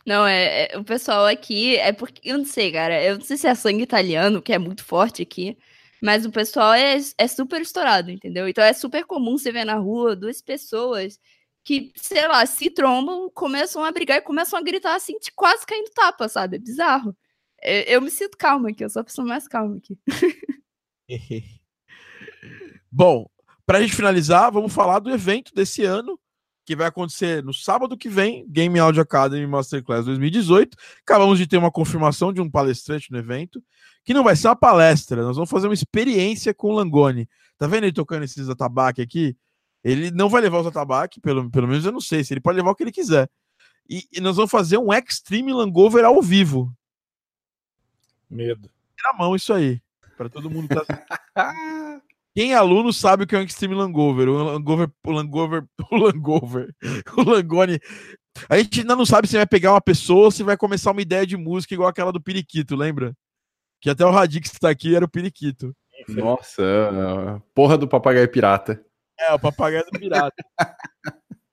Não, 0.06 0.26
é, 0.26 0.74
é, 0.74 0.78
o 0.78 0.84
pessoal 0.84 1.26
aqui 1.26 1.78
é 1.78 1.92
porque 1.94 2.30
eu 2.30 2.38
não 2.38 2.46
sei, 2.46 2.72
cara. 2.72 3.04
Eu 3.04 3.16
não 3.16 3.26
sei 3.26 3.38
se 3.38 3.48
é 3.48 3.56
sangue 3.56 3.84
italiano, 3.84 4.42
que 4.42 4.54
é 4.54 4.58
muito 4.58 4.84
forte 4.84 5.22
aqui, 5.22 5.58
mas 6.02 6.26
o 6.26 6.32
pessoal 6.32 6.74
é, 6.74 6.98
é 7.18 7.28
super 7.28 7.62
estourado, 7.62 8.12
entendeu? 8.12 8.48
Então 8.48 8.64
é 8.64 8.74
super 8.74 9.06
comum 9.06 9.38
você 9.38 9.52
ver 9.52 9.66
na 9.66 9.76
rua 9.76 10.16
duas 10.16 10.42
pessoas 10.42 11.20
que, 11.64 11.94
sei 11.96 12.28
lá, 12.28 12.46
se 12.46 12.70
trombam, 12.70 13.30
começam 13.34 13.84
a 13.84 13.92
brigar 13.92 14.18
e 14.18 14.22
começam 14.22 14.60
a 14.60 14.62
gritar 14.62 14.96
assim, 14.96 15.14
quase 15.36 15.66
caindo 15.66 15.90
tapa, 15.92 16.28
sabe? 16.28 16.58
É 16.58 16.60
bizarro. 16.60 17.16
Eu, 17.62 17.82
eu 17.84 18.02
me 18.02 18.12
sinto 18.12 18.38
calma 18.38 18.70
aqui, 18.70 18.84
eu 18.84 18.90
sou 18.90 19.02
a 19.02 19.06
pessoa 19.06 19.26
mais 19.26 19.48
calma 19.48 19.78
aqui. 19.78 19.98
Bom, 22.92 23.26
para 23.66 23.78
a 23.78 23.82
gente 23.82 23.96
finalizar, 23.96 24.52
vamos 24.52 24.74
falar 24.74 25.00
do 25.00 25.10
evento 25.10 25.54
desse 25.56 25.84
ano, 25.84 26.20
que 26.66 26.76
vai 26.76 26.88
acontecer 26.88 27.44
no 27.44 27.54
sábado 27.54 27.98
que 27.98 28.10
vem, 28.10 28.46
Game 28.48 28.78
Audio 28.80 29.02
Academy 29.02 29.46
Masterclass 29.48 30.06
2018. 30.06 30.78
Acabamos 31.02 31.38
de 31.38 31.48
ter 31.48 31.58
uma 31.58 31.72
confirmação 31.72 32.32
de 32.34 32.42
um 32.42 32.50
palestrante 32.50 33.12
no 33.12 33.18
evento, 33.18 33.64
que 34.04 34.14
não 34.14 34.24
vai 34.24 34.36
ser 34.36 34.48
uma 34.48 34.56
palestra, 34.56 35.24
nós 35.24 35.36
vamos 35.36 35.50
fazer 35.50 35.68
uma 35.68 35.74
experiência 35.74 36.54
com 36.54 36.70
o 36.70 36.74
Langoni. 36.74 37.28
Tá 37.58 37.68
vendo 37.68 37.86
ele 37.86 37.94
tocando 37.94 38.24
esses 38.24 38.50
atabaque 38.50 39.02
aqui? 39.02 39.38
Ele 39.84 40.12
não 40.12 40.30
vai 40.30 40.42
levar 40.42 40.60
os 40.60 40.68
atabaque, 40.68 41.20
pelo, 41.20 41.50
pelo 41.50 41.68
menos 41.68 41.86
eu 41.86 41.92
não 41.92 42.00
sei, 42.00 42.24
se 42.24 42.34
ele 42.34 42.42
pode 42.42 42.58
levar 42.58 42.72
o 42.72 42.76
que 42.76 42.84
ele 42.84 42.92
quiser. 42.92 43.30
E, 43.90 44.08
e 44.14 44.22
nós 44.22 44.38
vamos 44.38 44.52
fazer 44.52 44.78
um 44.78 44.94
Extreme 44.94 45.52
Langover 45.52 46.06
ao 46.06 46.22
vivo. 46.22 46.74
Medo. 48.30 48.70
Na 49.04 49.14
mão 49.14 49.36
isso 49.36 49.54
aí, 49.54 49.82
para 50.18 50.30
todo 50.30 50.50
mundo 50.50 50.68
tá... 50.70 50.84
Quem 52.36 52.54
é 52.54 52.56
aluno 52.56 52.92
sabe 52.92 53.24
o 53.24 53.28
que 53.28 53.36
é 53.36 53.40
um 53.40 53.44
Extreme 53.44 53.76
Langover. 53.76 54.28
O 54.28 54.44
Langover, 54.44 54.90
o 55.06 55.12
Langover, 55.12 55.66
o 55.92 55.98
Langover, 55.98 56.76
o 57.16 57.22
Langoni. 57.22 57.80
A 58.50 58.58
gente 58.58 58.80
ainda 58.80 58.96
não 58.96 59.06
sabe 59.06 59.28
se 59.28 59.38
vai 59.38 59.46
pegar 59.46 59.74
uma 59.74 59.82
pessoa 59.82 60.26
ou 60.26 60.32
se 60.32 60.42
vai 60.42 60.58
começar 60.58 60.92
uma 60.92 61.02
ideia 61.02 61.28
de 61.28 61.38
música 61.38 61.76
igual 61.76 61.90
aquela 61.90 62.12
do 62.12 62.22
Periquito, 62.22 62.76
lembra? 62.76 63.16
Que 63.80 63.90
até 63.90 64.04
o 64.04 64.10
Radix 64.10 64.50
que 64.50 64.56
está 64.56 64.70
aqui 64.72 64.96
era 64.96 65.06
o 65.06 65.10
Periquito. 65.10 65.76
Nossa, 66.08 66.64
porra 67.54 67.78
do 67.78 67.88
papagaio 67.88 68.28
pirata. 68.32 68.84
É, 69.28 69.34
o 69.34 69.40
papagaio 69.40 69.86
do 69.86 70.00
pirata. 70.00 70.44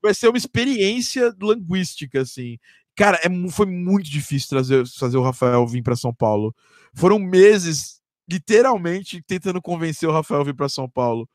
vai 0.03 0.15
ser 0.15 0.29
uma 0.29 0.39
experiência 0.39 1.35
linguística, 1.41 2.21
assim. 2.21 2.59
Cara, 2.97 3.19
é, 3.23 3.51
foi 3.51 3.67
muito 3.67 4.11
difícil 4.11 4.49
trazer, 4.49 4.87
fazer 4.87 5.17
o 5.17 5.23
Rafael 5.23 5.67
vir 5.67 5.83
para 5.83 5.97
São 5.97 6.13
Paulo. 6.13 6.55
Foram 6.95 7.19
meses, 7.19 8.01
literalmente, 8.29 9.23
tentando 9.23 9.61
convencer 9.61 10.09
o 10.09 10.13
Rafael 10.13 10.45
vir 10.45 10.55
para 10.55 10.69
São 10.69 10.89
Paulo. 10.89 11.29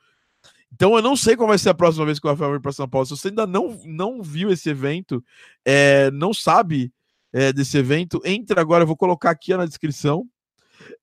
Então 0.71 0.95
eu 0.95 1.01
não 1.01 1.15
sei 1.15 1.37
qual 1.37 1.47
vai 1.47 1.57
ser 1.57 1.69
a 1.69 1.73
próxima 1.73 2.05
vez 2.05 2.19
que 2.19 2.27
o 2.27 2.29
Rafael 2.29 2.51
vir 2.51 2.61
para 2.61 2.73
São 2.73 2.87
Paulo. 2.87 3.05
Se 3.05 3.15
você 3.15 3.29
ainda 3.29 3.47
não, 3.47 3.79
não 3.85 4.21
viu 4.21 4.49
esse 4.51 4.69
evento, 4.69 5.23
é, 5.63 6.11
não 6.11 6.33
sabe 6.33 6.91
é, 7.31 7.53
desse 7.53 7.77
evento, 7.77 8.21
entra 8.25 8.59
agora, 8.61 8.83
eu 8.83 8.87
vou 8.87 8.97
colocar 8.97 9.29
aqui 9.29 9.55
na 9.55 9.65
descrição. 9.65 10.27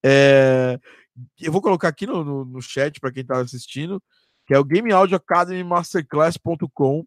É, 0.03 0.79
eu 1.41 1.53
vou 1.53 1.63
colocar 1.63 1.89
aqui 1.89 2.07
no, 2.07 2.25
no, 2.25 2.45
no 2.45 2.63
chat 2.63 3.01
para 3.01 3.13
quem 3.13 3.23
está 3.23 3.39
assistindo, 3.41 4.03
que 4.47 4.55
é 4.55 4.59
o 4.59 4.65
Game 4.65 4.93
Audio 4.93 5.17
Academy 5.17 5.63
Masterclass.com. 5.65 7.07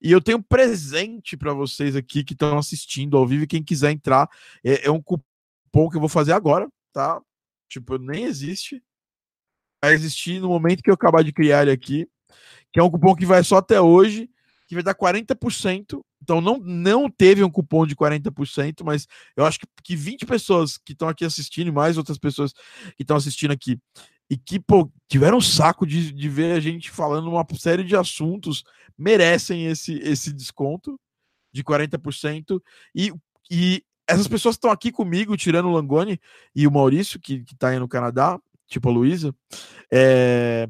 E 0.00 0.10
eu 0.10 0.20
tenho 0.20 0.38
um 0.38 0.42
presente 0.42 1.36
para 1.36 1.52
vocês 1.52 1.94
aqui 1.94 2.24
que 2.24 2.32
estão 2.32 2.58
assistindo 2.58 3.16
ao 3.16 3.26
vivo. 3.26 3.46
Quem 3.46 3.62
quiser 3.62 3.90
entrar, 3.90 4.28
é, 4.64 4.86
é, 4.86 4.90
um 4.90 5.02
cupom 5.02 5.88
que 5.90 5.96
eu 5.96 6.00
vou 6.00 6.08
fazer 6.08 6.32
agora, 6.32 6.68
tá? 6.92 7.20
Tipo, 7.68 7.98
nem 7.98 8.24
existe. 8.24 8.82
Vai 9.82 9.94
existir 9.94 10.40
no 10.40 10.48
momento 10.48 10.82
que 10.82 10.90
eu 10.90 10.94
acabar 10.94 11.22
de 11.22 11.32
criar 11.32 11.62
ele 11.62 11.70
aqui. 11.70 12.08
Que 12.72 12.80
é 12.80 12.82
um 12.82 12.90
cupom 12.90 13.14
que 13.14 13.26
vai 13.26 13.42
só 13.44 13.56
até 13.56 13.80
hoje, 13.80 14.30
que 14.66 14.74
vai 14.74 14.82
dar 14.82 14.94
40%. 14.94 16.00
Então 16.22 16.40
não, 16.40 16.58
não 16.58 17.10
teve 17.10 17.42
um 17.44 17.50
cupom 17.50 17.86
de 17.86 17.94
40%, 17.94 18.84
mas 18.84 19.06
eu 19.36 19.44
acho 19.44 19.60
que, 19.60 19.66
que 19.82 19.96
20 19.96 20.26
pessoas 20.26 20.76
que 20.76 20.92
estão 20.92 21.08
aqui 21.08 21.24
assistindo, 21.24 21.68
e 21.68 21.72
mais 21.72 21.96
outras 21.96 22.18
pessoas 22.18 22.52
que 22.96 23.02
estão 23.02 23.16
assistindo 23.16 23.52
aqui, 23.52 23.78
e 24.30 24.36
que 24.36 24.60
pô, 24.60 24.90
tiveram 25.08 25.38
um 25.38 25.42
saco 25.42 25.86
de, 25.86 26.12
de 26.12 26.28
ver 26.28 26.52
a 26.52 26.60
gente 26.60 26.90
falando 26.90 27.28
uma 27.28 27.46
série 27.58 27.84
de 27.84 27.96
assuntos, 27.96 28.64
merecem 28.96 29.66
esse, 29.66 29.94
esse 30.00 30.32
desconto 30.32 30.98
de 31.52 31.64
40%. 31.64 32.60
E, 32.94 33.12
e 33.50 33.82
essas 34.06 34.28
pessoas 34.28 34.54
estão 34.54 34.70
aqui 34.70 34.92
comigo, 34.92 35.36
tirando 35.36 35.68
o 35.68 35.72
Langoni 35.72 36.20
e 36.54 36.66
o 36.66 36.70
Maurício, 36.70 37.20
que, 37.20 37.42
que 37.44 37.56
tá 37.56 37.68
aí 37.68 37.78
no 37.78 37.88
Canadá, 37.88 38.38
tipo 38.66 38.88
a 38.88 38.92
Luísa, 38.92 39.34
é, 39.90 40.68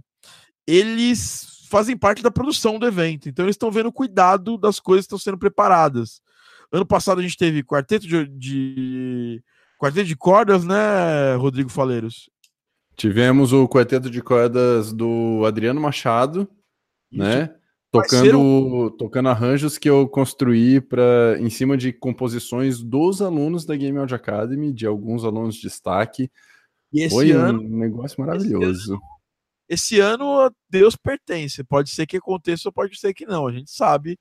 eles 0.67 1.67
fazem 1.69 1.97
parte 1.97 2.23
da 2.23 2.31
produção 2.31 2.79
do 2.79 2.87
evento. 2.87 3.29
Então 3.29 3.45
eles 3.45 3.55
estão 3.55 3.71
vendo 3.71 3.89
o 3.89 3.93
cuidado 3.93 4.57
das 4.57 4.81
coisas 4.81 5.05
que 5.05 5.09
estão 5.09 5.19
sendo 5.19 5.39
preparadas. 5.39 6.21
Ano 6.73 6.87
passado 6.87 7.19
a 7.19 7.23
gente 7.23 7.37
teve 7.37 7.63
quarteto 7.63 8.07
de, 8.07 8.27
de 8.27 9.43
quarteto 9.79 10.07
de 10.07 10.17
cordas, 10.17 10.65
né, 10.65 11.35
Rodrigo 11.37 11.71
Faleiros? 11.71 12.31
Tivemos 12.99 13.53
o 13.53 13.69
quarteto 13.69 14.11
de 14.11 14.21
cordas 14.21 14.93
do 14.93 15.45
Adriano 15.47 15.81
Machado, 15.81 16.49
Isso. 17.13 17.23
né? 17.23 17.55
Tocando, 17.93 18.39
um... 18.41 18.91
tocando 18.91 19.29
arranjos 19.29 19.79
que 19.79 19.89
eu 19.89 20.07
construí 20.09 20.81
para 20.81 21.39
em 21.39 21.49
cima 21.49 21.77
de 21.77 21.93
composições 21.93 22.83
dos 22.83 23.23
alunos 23.23 23.65
da 23.65 23.77
Game 23.77 23.97
Audio 23.97 24.17
Academy, 24.17 24.73
de 24.73 24.85
alguns 24.85 25.25
alunos 25.25 25.55
de 25.55 25.63
destaque. 25.63 26.29
Foi 27.09 27.31
ano, 27.31 27.63
um 27.63 27.79
negócio 27.79 28.21
maravilhoso. 28.21 28.67
Esse 28.69 28.91
ano, 28.91 29.01
esse 29.69 30.01
ano, 30.01 30.55
Deus 30.69 30.97
pertence. 30.97 31.63
Pode 31.63 31.91
ser 31.91 32.05
que 32.05 32.17
aconteça 32.17 32.69
ou 32.69 32.73
pode 32.73 32.99
ser 32.99 33.15
que 33.15 33.25
não. 33.25 33.47
A 33.47 33.53
gente 33.53 33.71
sabe 33.71 34.19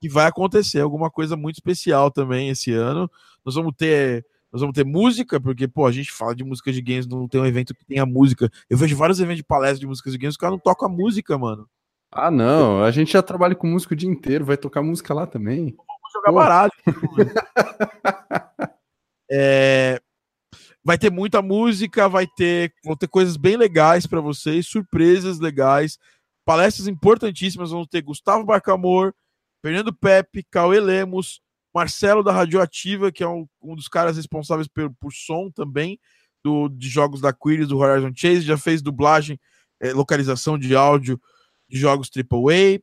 que 0.00 0.08
vai 0.08 0.26
acontecer 0.26 0.80
alguma 0.80 1.10
coisa 1.10 1.36
muito 1.36 1.56
especial 1.56 2.10
também 2.10 2.48
esse 2.48 2.72
ano. 2.72 3.08
Nós 3.44 3.54
vamos 3.54 3.72
ter 3.76 4.26
nós 4.52 4.60
vamos 4.60 4.74
ter 4.74 4.84
música, 4.84 5.40
porque, 5.40 5.68
pô, 5.68 5.86
a 5.86 5.92
gente 5.92 6.10
fala 6.10 6.34
de 6.34 6.42
música 6.42 6.72
de 6.72 6.82
games, 6.82 7.06
não 7.06 7.28
tem 7.28 7.40
um 7.40 7.46
evento 7.46 7.74
que 7.74 7.84
tenha 7.84 8.04
música. 8.04 8.50
Eu 8.68 8.76
vejo 8.76 8.96
vários 8.96 9.20
eventos 9.20 9.38
de 9.38 9.44
palestra 9.44 9.78
de 9.78 9.86
músicas 9.86 10.12
de 10.12 10.18
games, 10.18 10.34
os 10.34 10.38
caras 10.38 10.52
não 10.52 10.58
tocam 10.58 10.88
a 10.88 10.92
música, 10.92 11.38
mano. 11.38 11.68
Ah, 12.12 12.30
não, 12.30 12.82
a 12.82 12.90
gente 12.90 13.12
já 13.12 13.22
trabalha 13.22 13.54
com 13.54 13.68
música 13.68 13.94
o 13.94 13.96
dia 13.96 14.10
inteiro, 14.10 14.44
vai 14.44 14.56
tocar 14.56 14.82
música 14.82 15.14
lá 15.14 15.26
também. 15.26 15.76
Vamos 15.76 16.12
jogar 16.12 16.32
baralho. 16.32 16.72
é, 19.30 20.00
vai 20.84 20.98
ter 20.98 21.10
muita 21.10 21.40
música, 21.40 22.08
vai 22.08 22.26
ter, 22.26 22.72
vão 22.84 22.96
ter 22.96 23.06
coisas 23.06 23.36
bem 23.36 23.56
legais 23.56 24.06
para 24.06 24.20
vocês, 24.20 24.66
surpresas 24.66 25.38
legais, 25.38 25.98
palestras 26.44 26.88
importantíssimas. 26.88 27.70
Vamos 27.70 27.86
ter 27.86 28.02
Gustavo 28.02 28.44
Barcamor, 28.44 29.14
Fernando 29.62 29.94
Pepe, 29.94 30.42
Cauê 30.50 30.80
Lemos, 30.80 31.40
Marcelo 31.74 32.22
da 32.22 32.32
Radioativa, 32.32 33.12
que 33.12 33.22
é 33.22 33.28
um, 33.28 33.46
um 33.62 33.74
dos 33.74 33.88
caras 33.88 34.16
responsáveis 34.16 34.68
por, 34.68 34.92
por 35.00 35.12
som 35.12 35.50
também 35.50 35.98
do, 36.42 36.68
de 36.68 36.88
jogos 36.88 37.20
da 37.20 37.32
Quiris, 37.32 37.68
do 37.68 37.78
Horizon 37.78 38.12
Chase, 38.14 38.42
já 38.42 38.56
fez 38.56 38.82
dublagem, 38.82 39.38
é, 39.80 39.92
localização 39.92 40.58
de 40.58 40.74
áudio 40.74 41.20
de 41.68 41.78
jogos 41.78 42.10
AAA. 42.14 42.80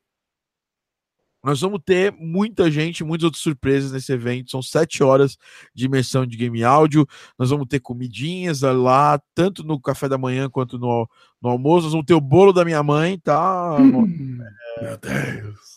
Nós 1.44 1.62
vamos 1.62 1.80
ter 1.86 2.12
muita 2.12 2.70
gente, 2.70 3.04
muitas 3.04 3.26
outras 3.26 3.42
surpresas 3.42 3.92
nesse 3.92 4.12
evento. 4.12 4.52
São 4.52 4.62
sete 4.62 5.04
horas 5.04 5.38
de 5.74 5.86
imersão 5.86 6.26
de 6.26 6.36
game 6.36 6.64
áudio. 6.64 7.08
Nós 7.38 7.50
vamos 7.50 7.68
ter 7.68 7.80
comidinhas 7.80 8.62
lá, 8.62 9.22
tanto 9.34 9.64
no 9.64 9.80
café 9.80 10.10
da 10.10 10.18
manhã 10.18 10.50
quanto 10.50 10.78
no, 10.78 11.08
no 11.42 11.50
almoço. 11.50 11.84
Nós 11.84 11.94
vamos 11.94 12.06
ter 12.06 12.16
o 12.16 12.22
bolo 12.22 12.52
da 12.52 12.66
minha 12.66 12.82
mãe, 12.84 13.20
tá? 13.20 13.78
Hum, 13.78 14.40
é... 14.80 14.84
Meu 14.84 14.98
Deus. 14.98 15.77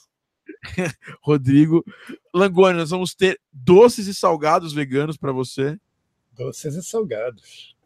Rodrigo. 1.22 1.84
Langoni, 2.34 2.78
nós 2.78 2.90
vamos 2.90 3.14
ter 3.14 3.40
doces 3.52 4.06
e 4.06 4.14
salgados 4.14 4.72
veganos 4.72 5.16
para 5.16 5.32
você. 5.32 5.78
Doces 6.32 6.74
e 6.74 6.82
salgados. 6.82 7.76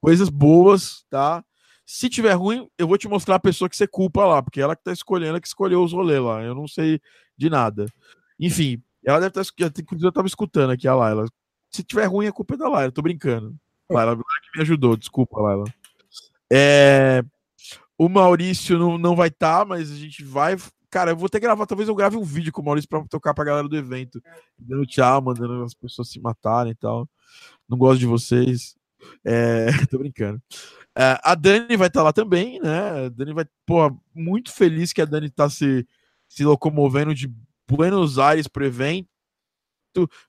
Coisas 0.00 0.28
boas, 0.28 1.04
tá? 1.10 1.44
Se 1.84 2.08
tiver 2.08 2.32
ruim, 2.32 2.68
eu 2.76 2.86
vou 2.86 2.98
te 2.98 3.08
mostrar 3.08 3.36
a 3.36 3.40
pessoa 3.40 3.68
que 3.68 3.76
você 3.76 3.86
culpa 3.86 4.24
lá, 4.26 4.42
porque 4.42 4.60
ela 4.60 4.76
que 4.76 4.84
tá 4.84 4.92
escolhendo, 4.92 5.40
que 5.40 5.48
escolheu 5.48 5.82
os 5.82 5.92
rolês 5.92 6.20
lá. 6.20 6.42
Eu 6.42 6.54
não 6.54 6.68
sei 6.68 7.00
de 7.36 7.48
nada. 7.48 7.86
Enfim, 8.38 8.82
ela 9.04 9.18
deve 9.18 9.40
estar. 9.40 9.70
Tá, 9.70 9.80
inclusive, 9.80 10.06
eu 10.06 10.12
tava 10.12 10.28
escutando 10.28 10.70
aqui 10.70 10.86
a 10.86 10.94
Laila. 10.94 11.24
Se 11.70 11.82
tiver 11.82 12.04
ruim, 12.04 12.26
a 12.26 12.32
culpa 12.32 12.54
é 12.54 12.58
da 12.58 12.68
Laila. 12.68 12.92
Tô 12.92 13.02
brincando. 13.02 13.56
Laila, 13.90 14.16
que 14.16 14.58
me 14.58 14.62
ajudou, 14.62 14.96
desculpa, 14.96 15.40
Laila. 15.40 15.64
É, 16.52 17.22
o 17.96 18.08
Maurício 18.08 18.78
não, 18.78 18.96
não 18.98 19.16
vai 19.16 19.28
estar, 19.28 19.60
tá, 19.60 19.64
mas 19.64 19.90
a 19.90 19.96
gente 19.96 20.22
vai 20.22 20.56
Cara, 20.90 21.10
eu 21.10 21.16
vou 21.16 21.28
ter 21.28 21.38
que 21.38 21.46
gravar, 21.46 21.66
talvez 21.66 21.88
eu 21.88 21.94
grave 21.94 22.16
um 22.16 22.24
vídeo 22.24 22.52
com 22.52 22.62
o 22.62 22.64
Maurício 22.64 22.88
pra 22.88 23.04
tocar 23.04 23.34
pra 23.34 23.44
galera 23.44 23.68
do 23.68 23.76
evento. 23.76 24.22
Dando 24.58 24.86
tchau, 24.86 25.20
mandando 25.20 25.62
as 25.62 25.74
pessoas 25.74 26.08
se 26.08 26.18
matarem 26.18 26.72
e 26.72 26.74
tal. 26.74 27.08
Não 27.68 27.76
gosto 27.76 28.00
de 28.00 28.06
vocês. 28.06 28.74
É, 29.24 29.66
tô 29.90 29.98
brincando. 29.98 30.42
É, 30.96 31.18
a 31.22 31.34
Dani 31.34 31.76
vai 31.76 31.88
estar 31.88 32.00
tá 32.00 32.04
lá 32.04 32.12
também, 32.12 32.60
né? 32.60 33.06
A 33.06 33.08
Dani 33.08 33.32
vai, 33.32 33.44
pô, 33.66 33.96
muito 34.14 34.50
feliz 34.52 34.92
que 34.92 35.02
a 35.02 35.04
Dani 35.04 35.30
tá 35.30 35.48
se, 35.48 35.86
se 36.26 36.44
locomovendo 36.44 37.14
de 37.14 37.32
Buenos 37.68 38.18
Aires 38.18 38.48
pro 38.48 38.64
evento. 38.64 39.08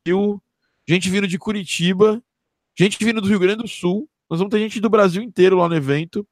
E 0.06 0.14
o 0.14 0.42
gente 0.88 1.10
vindo 1.10 1.28
de 1.28 1.38
Curitiba, 1.38 2.22
gente 2.78 3.04
vindo 3.04 3.22
do 3.22 3.28
Rio 3.28 3.40
Grande 3.40 3.64
do 3.64 3.68
Sul. 3.68 4.10
Nós 4.30 4.40
vamos 4.40 4.52
ter 4.52 4.60
gente 4.60 4.80
do 4.80 4.90
Brasil 4.90 5.24
inteiro 5.24 5.58
lá 5.58 5.70
no 5.70 5.76
evento. 5.76 6.28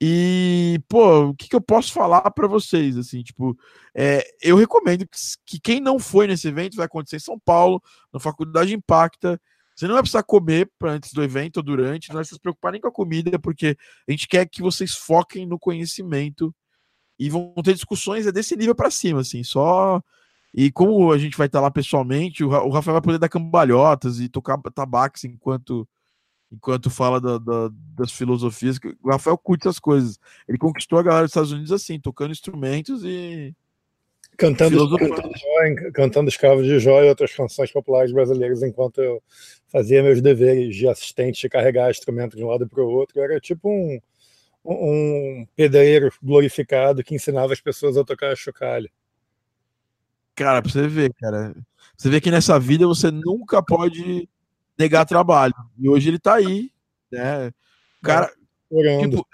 E, 0.00 0.80
pô, 0.88 1.26
o 1.30 1.34
que, 1.34 1.48
que 1.48 1.56
eu 1.56 1.60
posso 1.60 1.92
falar 1.92 2.30
para 2.30 2.46
vocês? 2.46 2.96
Assim, 2.96 3.22
tipo, 3.22 3.58
é, 3.94 4.24
eu 4.40 4.56
recomendo 4.56 5.06
que, 5.06 5.18
que, 5.44 5.60
quem 5.60 5.80
não 5.80 5.98
foi 5.98 6.26
nesse 6.28 6.46
evento 6.46 6.76
vai 6.76 6.86
acontecer 6.86 7.16
em 7.16 7.20
São 7.20 7.38
Paulo, 7.38 7.82
na 8.12 8.20
Faculdade 8.20 8.72
Impacta. 8.72 9.40
Você 9.74 9.86
não 9.86 9.94
vai 9.94 10.02
precisar 10.02 10.22
comer 10.22 10.70
antes 10.84 11.12
do 11.12 11.22
evento 11.22 11.58
ou 11.58 11.62
durante, 11.62 12.08
não 12.08 12.16
vai 12.16 12.24
se 12.24 12.38
preocupar 12.38 12.72
nem 12.72 12.80
com 12.80 12.88
a 12.88 12.92
comida, 12.92 13.38
porque 13.38 13.76
a 14.06 14.10
gente 14.10 14.28
quer 14.28 14.46
que 14.46 14.62
vocês 14.62 14.92
foquem 14.94 15.46
no 15.46 15.58
conhecimento 15.58 16.54
e 17.18 17.28
vão 17.28 17.52
ter 17.64 17.74
discussões 17.74 18.26
é 18.26 18.32
desse 18.32 18.56
nível 18.56 18.74
para 18.74 18.90
cima, 18.90 19.20
assim, 19.20 19.42
só. 19.42 20.00
E 20.54 20.70
como 20.70 21.12
a 21.12 21.18
gente 21.18 21.36
vai 21.36 21.46
estar 21.46 21.60
lá 21.60 21.70
pessoalmente, 21.70 22.44
o 22.44 22.70
Rafael 22.70 22.94
vai 22.94 23.02
poder 23.02 23.18
dar 23.18 23.28
cambalhotas 23.28 24.20
e 24.20 24.28
tocar 24.28 24.58
tabaques 24.74 25.24
enquanto 25.24 25.86
enquanto 26.52 26.90
fala 26.90 27.20
da, 27.20 27.38
da, 27.38 27.70
das 27.96 28.12
filosofias, 28.12 28.78
o 29.02 29.10
Rafael 29.10 29.36
curte 29.38 29.68
essas 29.68 29.78
coisas. 29.78 30.18
Ele 30.48 30.58
conquistou 30.58 30.98
a 30.98 31.02
galera 31.02 31.24
dos 31.24 31.30
Estados 31.30 31.52
Unidos 31.52 31.72
assim, 31.72 32.00
tocando 32.00 32.32
instrumentos 32.32 33.02
e. 33.04 33.54
Cantando, 34.36 34.88
cantando, 34.96 35.92
cantando 35.92 36.28
Escravos 36.28 36.64
de 36.64 36.78
Jó 36.78 37.02
e 37.02 37.08
outras 37.08 37.34
canções 37.34 37.72
populares 37.72 38.12
brasileiras 38.12 38.62
enquanto 38.62 39.02
eu 39.02 39.20
fazia 39.66 40.00
meus 40.00 40.22
deveres 40.22 40.76
de 40.76 40.86
assistente 40.86 41.40
de 41.40 41.48
carregar 41.48 41.90
instrumento 41.90 42.36
de 42.36 42.44
um 42.44 42.48
lado 42.48 42.68
para 42.68 42.80
o 42.80 42.88
outro. 42.88 43.20
era 43.20 43.40
tipo 43.40 43.68
um, 43.68 43.98
um 44.64 45.46
pedreiro 45.56 46.12
glorificado 46.22 47.02
que 47.02 47.16
ensinava 47.16 47.52
as 47.52 47.60
pessoas 47.60 47.96
a 47.96 48.04
tocar 48.04 48.36
chocalho. 48.36 48.88
Cara, 50.36 50.62
pra 50.62 50.70
você 50.70 50.86
ver, 50.86 51.12
cara. 51.14 51.52
Você 51.96 52.08
vê 52.08 52.20
que 52.20 52.30
nessa 52.30 52.60
vida 52.60 52.86
você 52.86 53.10
nunca 53.10 53.60
pode 53.60 54.28
negar 54.78 55.04
trabalho. 55.04 55.54
E 55.78 55.88
hoje 55.88 56.08
ele 56.08 56.18
tá 56.18 56.34
aí, 56.34 56.70
né? 57.10 57.52
Cara. 58.02 58.32
Tipo, 59.00 59.26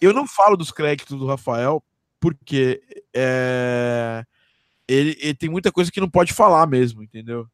eu 0.00 0.12
não 0.12 0.26
falo 0.26 0.56
dos 0.56 0.70
créditos 0.70 1.18
do 1.18 1.26
Rafael, 1.26 1.82
porque 2.20 2.82
é, 3.14 4.24
ele, 4.86 5.16
ele, 5.20 5.34
tem 5.34 5.48
muita 5.48 5.70
coisa 5.72 5.90
que 5.90 6.00
não 6.00 6.10
pode 6.10 6.32
falar 6.32 6.66
mesmo, 6.66 7.02
entendeu? 7.02 7.46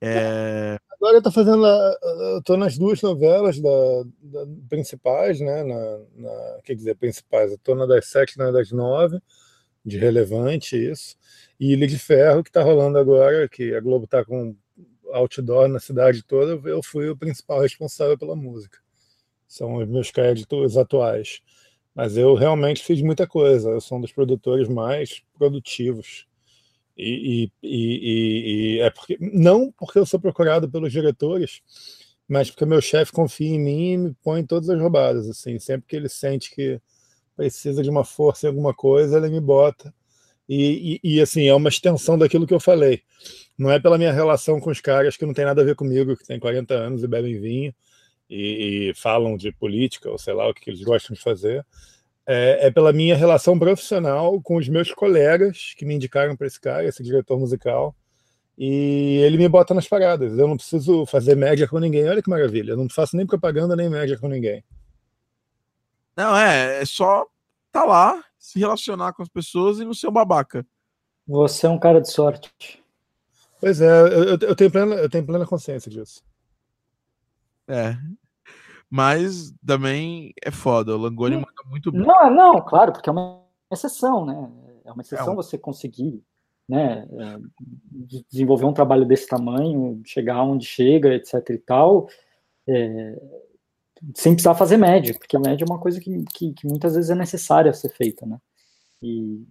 É... 0.00 0.78
Agora 0.92 1.16
ele 1.16 1.22
tá 1.22 1.30
fazendo. 1.30 1.66
Eu 1.66 2.42
tô 2.42 2.56
nas 2.56 2.78
duas 2.78 3.02
novelas 3.02 3.60
da, 3.60 3.68
da 4.22 4.46
principais, 4.68 5.40
né? 5.40 5.62
Na, 5.62 5.98
na, 6.16 6.60
quer 6.64 6.74
dizer, 6.74 6.96
principais. 6.96 7.52
Eu 7.52 7.58
tô 7.58 7.74
na 7.74 7.86
das 7.86 8.08
sete, 8.08 8.38
na 8.38 8.50
das 8.50 8.72
nove. 8.72 9.20
de 9.84 9.98
relevante 9.98 10.76
isso. 10.76 11.16
E 11.58 11.72
Ilha 11.72 11.86
de 11.86 11.98
Ferro, 11.98 12.42
que 12.42 12.50
está 12.50 12.62
rolando 12.62 12.98
agora, 12.98 13.48
que 13.48 13.74
a 13.74 13.80
Globo 13.80 14.04
está 14.04 14.24
com 14.24 14.56
outdoor 15.14 15.68
na 15.68 15.80
cidade 15.80 16.22
toda, 16.22 16.60
eu 16.68 16.82
fui 16.82 17.08
o 17.08 17.16
principal 17.16 17.60
responsável 17.60 18.16
pela 18.18 18.36
música. 18.36 18.78
São 19.46 19.76
os 19.76 19.88
meus 19.88 20.10
créditos 20.10 20.76
atuais. 20.76 21.40
Mas 21.94 22.16
eu 22.16 22.34
realmente 22.34 22.84
fiz 22.84 23.02
muita 23.02 23.26
coisa. 23.26 23.70
Eu 23.70 23.80
sou 23.80 23.98
um 23.98 24.00
dos 24.00 24.12
produtores 24.12 24.68
mais 24.68 25.22
produtivos. 25.36 26.26
E, 26.96 27.50
e, 27.62 27.68
e, 27.68 28.76
e, 28.76 28.80
é 28.80 28.90
porque 28.90 29.16
não 29.20 29.72
porque 29.72 29.98
eu 29.98 30.04
sou 30.04 30.20
procurado 30.20 30.70
pelos 30.70 30.92
diretores, 30.92 31.62
mas 32.28 32.50
porque 32.50 32.66
meu 32.66 32.80
chefe 32.80 33.10
confia 33.10 33.48
em 33.48 33.58
mim 33.58 33.92
e 33.92 33.96
me 33.96 34.14
põe 34.22 34.40
em 34.40 34.46
todas 34.46 34.68
as 34.68 34.80
roubadas. 34.80 35.28
Assim, 35.28 35.58
sempre 35.58 35.86
que 35.88 35.96
ele 35.96 36.08
sente 36.08 36.54
que 36.54 36.80
precisa 37.36 37.82
de 37.82 37.90
uma 37.90 38.04
força 38.04 38.46
em 38.46 38.50
alguma 38.50 38.74
coisa, 38.74 39.16
ele 39.16 39.30
me 39.30 39.40
bota. 39.40 39.94
E, 40.52 40.98
e, 41.04 41.20
assim, 41.20 41.46
é 41.46 41.54
uma 41.54 41.68
extensão 41.68 42.18
daquilo 42.18 42.44
que 42.44 42.52
eu 42.52 42.58
falei. 42.58 43.04
Não 43.56 43.70
é 43.70 43.78
pela 43.78 43.96
minha 43.96 44.12
relação 44.12 44.58
com 44.58 44.68
os 44.68 44.80
caras 44.80 45.16
que 45.16 45.24
não 45.24 45.32
tem 45.32 45.44
nada 45.44 45.62
a 45.62 45.64
ver 45.64 45.76
comigo, 45.76 46.16
que 46.16 46.26
tem 46.26 46.40
40 46.40 46.74
anos 46.74 47.04
e 47.04 47.06
bebem 47.06 47.40
vinho 47.40 47.72
e, 48.28 48.88
e 48.90 48.94
falam 48.94 49.36
de 49.36 49.52
política, 49.52 50.10
ou 50.10 50.18
sei 50.18 50.34
lá 50.34 50.48
o 50.48 50.52
que 50.52 50.68
eles 50.68 50.82
gostam 50.82 51.14
de 51.14 51.22
fazer. 51.22 51.64
É, 52.26 52.66
é, 52.66 52.70
pela 52.70 52.92
minha 52.92 53.14
relação 53.14 53.56
profissional 53.56 54.42
com 54.42 54.56
os 54.56 54.68
meus 54.68 54.92
colegas 54.92 55.72
que 55.76 55.84
me 55.84 55.94
indicaram 55.94 56.36
para 56.36 56.48
esse 56.48 56.60
cara, 56.60 56.84
esse 56.84 57.02
diretor 57.04 57.38
musical, 57.38 57.94
e 58.58 59.18
ele 59.18 59.36
me 59.36 59.48
bota 59.48 59.72
nas 59.72 59.86
paradas. 59.86 60.36
Eu 60.36 60.48
não 60.48 60.56
preciso 60.56 61.06
fazer 61.06 61.36
média 61.36 61.68
com 61.68 61.78
ninguém. 61.78 62.08
Olha 62.08 62.20
que 62.20 62.28
maravilha. 62.28 62.72
Eu 62.72 62.76
não 62.76 62.88
faço 62.88 63.16
nem 63.16 63.24
propaganda 63.24 63.76
nem 63.76 63.88
média 63.88 64.18
com 64.18 64.26
ninguém. 64.26 64.64
Não, 66.16 66.36
é, 66.36 66.82
é 66.82 66.84
só 66.84 67.24
tá 67.70 67.84
lá, 67.84 68.20
se 68.40 68.58
relacionar 68.58 69.12
com 69.12 69.22
as 69.22 69.28
pessoas 69.28 69.78
e 69.78 69.84
não 69.84 69.92
ser 69.92 70.08
um 70.08 70.12
babaca. 70.12 70.66
Você 71.28 71.66
é 71.66 71.68
um 71.68 71.78
cara 71.78 72.00
de 72.00 72.10
sorte. 72.10 72.50
Pois 73.60 73.80
é, 73.80 73.86
eu, 73.86 74.38
eu, 74.40 74.56
tenho, 74.56 74.70
plena, 74.70 74.94
eu 74.96 75.10
tenho 75.10 75.26
plena 75.26 75.46
consciência 75.46 75.90
disso. 75.90 76.24
É. 77.68 77.96
Mas 78.88 79.54
também 79.64 80.32
é 80.42 80.50
foda, 80.50 80.96
o 80.96 80.98
Langoni 80.98 81.36
manda 81.36 81.62
muito 81.66 81.92
bem. 81.92 82.00
Não, 82.00 82.30
não, 82.30 82.60
claro, 82.62 82.92
porque 82.92 83.08
é 83.08 83.12
uma 83.12 83.44
exceção, 83.70 84.24
né? 84.24 84.50
É 84.84 84.90
uma 84.90 85.02
exceção 85.02 85.28
é 85.28 85.30
um... 85.32 85.36
você 85.36 85.56
conseguir 85.56 86.24
né, 86.66 87.06
é, 87.12 87.38
desenvolver 88.30 88.64
um 88.64 88.72
trabalho 88.72 89.04
desse 89.04 89.28
tamanho, 89.28 90.00
chegar 90.04 90.42
onde 90.42 90.64
chega, 90.64 91.14
etc 91.14 91.34
e 91.50 91.58
tal. 91.58 92.08
É, 92.66 93.22
sem 94.14 94.32
precisar 94.32 94.54
fazer 94.54 94.76
média, 94.76 95.14
porque 95.18 95.36
a 95.36 95.40
média 95.40 95.64
é 95.64 95.70
uma 95.70 95.78
coisa 95.78 96.00
que, 96.00 96.24
que, 96.32 96.52
que 96.52 96.66
muitas 96.66 96.94
vezes 96.94 97.10
é 97.10 97.14
necessária 97.14 97.72
ser 97.72 97.90
feita, 97.90 98.26
né? 98.26 98.38
E, 99.02 99.46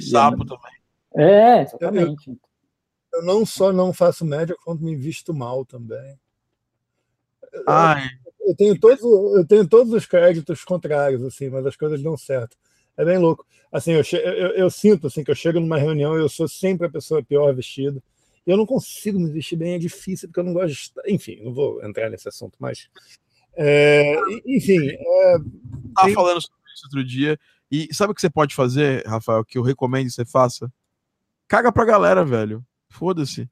Sapo 0.00 0.42
é, 0.42 0.46
também. 0.46 0.72
É, 1.16 1.62
exatamente. 1.62 2.30
Eu, 2.30 2.38
eu, 3.14 3.22
não 3.22 3.44
só 3.44 3.72
não 3.72 3.92
faço 3.92 4.24
média, 4.24 4.56
quanto 4.64 4.82
me 4.82 4.96
visto 4.96 5.34
mal 5.34 5.64
também. 5.64 6.18
Ai. 7.66 8.06
Eu, 8.40 8.48
eu, 8.48 8.56
tenho 8.56 8.78
todos, 8.78 9.02
eu 9.02 9.46
tenho 9.46 9.68
todos 9.68 9.92
os 9.92 10.06
créditos 10.06 10.64
contrários, 10.64 11.22
assim, 11.22 11.48
mas 11.48 11.66
as 11.66 11.76
coisas 11.76 12.02
dão 12.02 12.16
certo. 12.16 12.56
É 12.96 13.04
bem 13.04 13.18
louco. 13.18 13.46
Assim, 13.72 13.92
eu, 13.92 14.02
eu, 14.12 14.48
eu 14.52 14.70
sinto 14.70 15.06
assim, 15.06 15.22
que 15.22 15.30
eu 15.30 15.34
chego 15.34 15.60
numa 15.60 15.78
reunião 15.78 16.16
e 16.16 16.20
eu 16.20 16.28
sou 16.28 16.48
sempre 16.48 16.86
a 16.86 16.90
pessoa 16.90 17.22
pior 17.22 17.54
vestida. 17.54 18.02
Eu 18.46 18.56
não 18.56 18.66
consigo 18.66 19.18
me 19.18 19.30
vestir 19.30 19.56
bem, 19.56 19.74
é 19.74 19.78
difícil, 19.78 20.28
porque 20.28 20.40
eu 20.40 20.44
não 20.44 20.52
gosto 20.52 20.94
de. 21.04 21.12
Enfim, 21.12 21.40
não 21.42 21.52
vou 21.52 21.84
entrar 21.84 22.10
nesse 22.10 22.28
assunto, 22.28 22.56
mas 22.58 22.88
é, 23.62 24.16
enfim. 24.46 24.78
É, 24.88 25.36
Estava 25.88 26.06
tem... 26.06 26.14
falando 26.14 26.40
sobre 26.40 26.72
isso 26.74 26.86
outro 26.86 27.04
dia. 27.04 27.38
E 27.70 27.94
sabe 27.94 28.10
o 28.10 28.14
que 28.14 28.20
você 28.20 28.30
pode 28.30 28.54
fazer, 28.54 29.06
Rafael, 29.06 29.44
que 29.44 29.58
eu 29.58 29.62
recomendo 29.62 30.06
que 30.06 30.12
você 30.12 30.24
faça? 30.24 30.72
Caga 31.46 31.70
pra 31.70 31.84
galera, 31.84 32.24
velho. 32.24 32.64
Foda-se. 32.88 33.48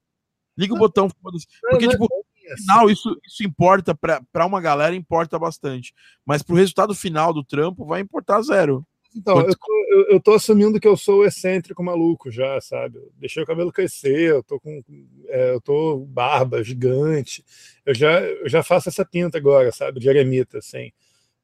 Liga 0.56 0.74
o 0.74 0.78
botão, 0.78 1.08
foda-se. 1.22 1.46
Porque, 1.60 1.84
é, 1.84 1.88
tipo, 1.88 2.08
no 2.10 2.56
final, 2.56 2.90
isso, 2.90 3.16
isso 3.24 3.44
importa 3.44 3.94
pra, 3.94 4.22
pra 4.32 4.46
uma 4.46 4.60
galera, 4.60 4.94
importa 4.94 5.38
bastante. 5.38 5.94
Mas 6.24 6.42
pro 6.42 6.56
resultado 6.56 6.94
final 6.94 7.32
do 7.32 7.44
trampo, 7.44 7.84
vai 7.84 8.00
importar 8.00 8.40
zero. 8.42 8.84
Então, 9.18 9.40
eu 9.40 9.56
tô, 9.56 9.86
eu, 9.88 10.06
eu 10.10 10.20
tô, 10.20 10.34
assumindo 10.34 10.78
que 10.78 10.86
eu 10.86 10.96
sou 10.96 11.24
excêntrico 11.24 11.82
maluco 11.82 12.30
já, 12.30 12.60
sabe? 12.60 12.98
Eu 12.98 13.12
deixei 13.16 13.42
o 13.42 13.46
cabelo 13.46 13.72
crescer, 13.72 14.30
eu 14.30 14.44
tô 14.44 14.60
com. 14.60 14.80
É, 15.26 15.54
eu 15.54 15.60
tô 15.60 16.06
barba 16.06 16.62
gigante. 16.62 17.44
Eu 17.84 17.92
já, 17.92 18.20
eu 18.20 18.48
já 18.48 18.62
faço 18.62 18.88
essa 18.88 19.04
pinta 19.04 19.36
agora, 19.36 19.72
sabe? 19.72 19.98
De 19.98 20.08
eremita, 20.08 20.58
assim. 20.58 20.92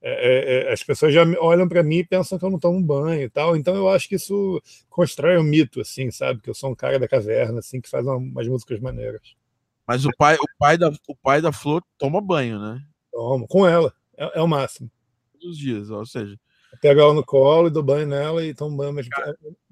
É, 0.01 0.67
é, 0.67 0.69
é 0.69 0.73
as 0.73 0.85
pessoas 0.85 1.13
já 1.13 1.25
olham 1.41 1.69
para 1.69 1.83
mim 1.83 1.97
e 1.97 2.07
pensam 2.07 2.39
que 2.39 2.45
eu 2.45 2.51
não 2.51 2.61
tomo 2.61 2.81
banho 2.81 3.23
e 3.23 3.29
tal. 3.29 3.57
Então 3.57 3.75
eu 3.75 3.89
acho 3.89 4.09
que 4.09 4.15
isso 4.15 4.63
constrói 4.89 5.37
um 5.37 5.43
mito, 5.43 5.81
assim, 5.81 6.13
sabe? 6.13 6.41
Que 6.41 6.51
eu 6.51 6.55
sou 6.55 6.71
um 6.71 6.77
cara 6.77 6.97
da 6.97 7.09
caverna, 7.09 7.59
assim, 7.59 7.81
que 7.81 7.91
faz 7.91 8.07
umas 8.07 8.47
músicas 8.47 8.79
maneiras. 8.79 9.35
Mas 9.85 10.05
o 10.05 10.11
pai, 10.17 10.37
o 10.37 10.47
pai 10.59 10.79
da, 10.79 10.93
o 11.09 11.17
pai 11.17 11.43
da 11.43 11.51
Flor 11.51 11.83
toma 11.99 12.21
banho, 12.21 12.61
né? 12.61 12.81
Toma, 13.11 13.47
com 13.49 13.67
ela. 13.67 13.93
É, 14.17 14.39
é 14.39 14.43
o 14.43 14.47
máximo. 14.47 14.89
Todos 15.33 15.57
os 15.57 15.59
dias, 15.59 15.91
ou 15.91 16.07
seja, 16.07 16.39
Pego 16.81 17.01
ela 17.01 17.15
no 17.15 17.25
colo 17.25 17.69
e 17.69 17.71
dou 17.71 17.83
banho 17.83 18.07
nela 18.07 18.45
e 18.45 18.55
tomo 18.55 18.77
banho 18.77 18.93
mesmo. 18.93 19.11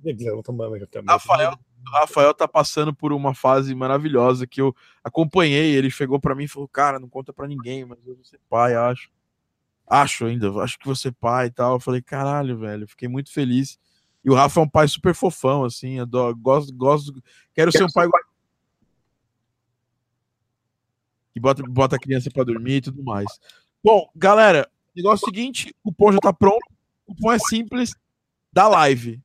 Não 0.03 0.43
tomo 0.43 0.59
banho 0.59 0.73
mesmo. 0.73 0.89
Rafael, 1.07 1.59
Rafael 1.87 2.35
tá 2.35 2.47
passando 2.47 2.95
por 2.95 3.13
uma 3.13 3.35
fase 3.35 3.75
maravilhosa 3.75 4.47
que 4.47 4.61
eu 4.61 4.75
acompanhei. 5.03 5.75
Ele 5.75 5.91
chegou 5.91 6.21
para 6.21 6.35
mim 6.35 6.45
e 6.45 6.49
falou: 6.49 6.69
Cara, 6.69 6.99
não 6.99 7.09
conta 7.09 7.33
para 7.33 7.49
ninguém, 7.49 7.85
mas 7.85 7.99
eu 8.07 8.15
vou 8.15 8.25
ser 8.25 8.41
pai, 8.49 8.75
acho. 8.75 9.11
Acho 9.87 10.27
ainda, 10.27 10.51
acho 10.63 10.79
que 10.79 10.87
você 10.87 11.11
pai 11.11 11.47
e 11.47 11.51
tal. 11.51 11.75
Eu 11.75 11.81
falei: 11.81 12.03
Caralho, 12.03 12.59
velho, 12.59 12.89
fiquei 12.89 13.09
muito 13.09 13.33
feliz. 13.33 13.79
E 14.25 14.31
o 14.31 14.35
Rafa 14.35 14.61
é 14.61 14.63
um 14.63 14.69
pai 14.69 14.87
super 14.87 15.15
fofão, 15.15 15.65
assim. 15.65 15.99
Adoro, 15.99 16.37
gosto, 16.37 16.73
gosto, 16.75 17.13
quero, 17.13 17.23
quero 17.53 17.73
ser 17.73 17.85
um 17.85 17.93
pai. 17.93 18.09
Que 21.33 21.41
bota, 21.41 21.63
bota 21.63 21.97
a 21.97 21.99
criança 21.99 22.31
para 22.31 22.45
dormir 22.45 22.77
e 22.77 22.81
tudo 22.83 23.03
mais. 23.03 23.27
Bom, 23.83 24.09
galera, 24.15 24.71
negócio 24.95 25.25
é 25.25 25.29
o 25.29 25.31
seguinte: 25.31 25.75
o 25.83 25.91
cupom 25.91 26.13
já 26.13 26.19
tá 26.19 26.33
pronto 26.33 26.72
cupom 27.15 27.33
é 27.33 27.39
simples 27.39 27.95
da 28.53 28.69
live. 28.69 29.21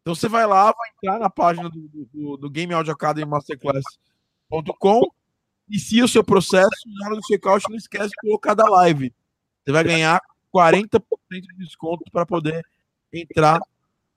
Então 0.00 0.14
você 0.14 0.28
vai 0.28 0.46
lá, 0.46 0.64
vai 0.64 0.90
entrar 0.96 1.18
na 1.18 1.30
página 1.30 1.70
do, 1.70 1.88
do, 2.12 2.36
do 2.36 2.50
Game 2.50 2.72
Audio 2.74 2.92
Academy 2.92 3.30
Masterclass.com, 3.30 5.02
inicia 5.68 6.04
o 6.04 6.08
seu 6.08 6.24
processo, 6.24 6.70
na 6.98 7.06
hora 7.06 7.16
do 7.16 7.26
checkout 7.26 7.64
não 7.70 7.76
esquece 7.76 8.08
de 8.08 8.16
colocar 8.20 8.54
da 8.54 8.68
live. 8.68 9.14
Você 9.64 9.72
vai 9.72 9.84
ganhar 9.84 10.20
40% 10.54 11.00
de 11.30 11.56
desconto 11.58 12.04
para 12.10 12.26
poder 12.26 12.64
entrar 13.12 13.60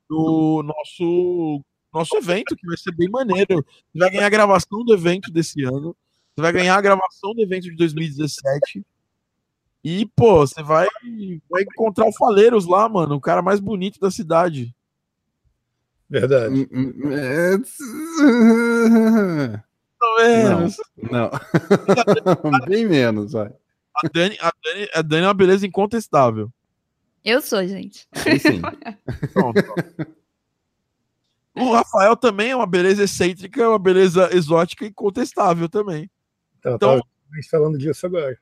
no 0.09 0.63
nosso 0.63 1.63
nosso 1.93 2.17
evento, 2.17 2.57
que 2.57 2.67
vai 2.67 2.75
ser 2.75 2.93
bem 2.93 3.09
maneiro. 3.09 3.65
Você 3.93 3.99
vai 3.99 4.09
ganhar 4.09 4.25
a 4.25 4.29
gravação 4.29 4.83
do 4.83 4.93
evento 4.93 5.31
desse 5.31 5.63
ano. 5.63 5.95
Você 6.35 6.41
vai 6.41 6.51
ganhar 6.51 6.75
a 6.75 6.81
gravação 6.81 7.33
do 7.33 7.41
evento 7.41 7.63
de 7.63 7.75
2017. 7.75 8.85
E, 9.88 10.07
pô, 10.16 10.40
você 10.40 10.64
vai, 10.64 10.88
vai 11.48 11.62
encontrar 11.62 12.07
o 12.07 12.12
Faleiros 12.12 12.66
lá, 12.66 12.90
mano, 12.90 13.14
o 13.14 13.22
cara 13.22 13.44
mais 13.44 13.60
bonito 13.60 13.99
da 13.99 14.10
cidade. 14.10 14.76
Verdade. 16.10 16.68
Hum, 16.74 16.91
hum, 17.03 17.12
é... 17.12 17.52
menos. 20.24 20.78
Não, 20.98 21.30
não. 21.30 21.30
bem 22.68 22.88
menos, 22.88 23.34
vai. 23.34 23.53
A 24.03 24.10
Dani, 24.12 24.36
a, 24.41 24.52
Dani, 24.64 24.90
a 24.91 25.02
Dani 25.03 25.22
é 25.24 25.28
uma 25.28 25.34
beleza 25.36 25.68
incontestável. 25.68 26.52
Eu 27.24 27.40
sou, 27.40 27.64
gente. 27.68 28.07
sim. 28.41 28.64
Pronto. 29.34 29.62
O 31.56 31.74
Rafael 31.74 32.18
também 32.18 32.49
é 32.49 32.56
uma 32.56 32.66
beleza 32.66 33.03
excêntrica, 33.03 33.70
uma 33.70 33.78
beleza 33.78 34.36
exótica 34.36 34.84
e 34.84 34.88
incontestável 34.88 35.70
também. 35.70 36.10
Então, 36.57 36.74
então 36.74 37.02
falando 37.52 37.78
disso 37.78 38.07
agora. 38.07 38.36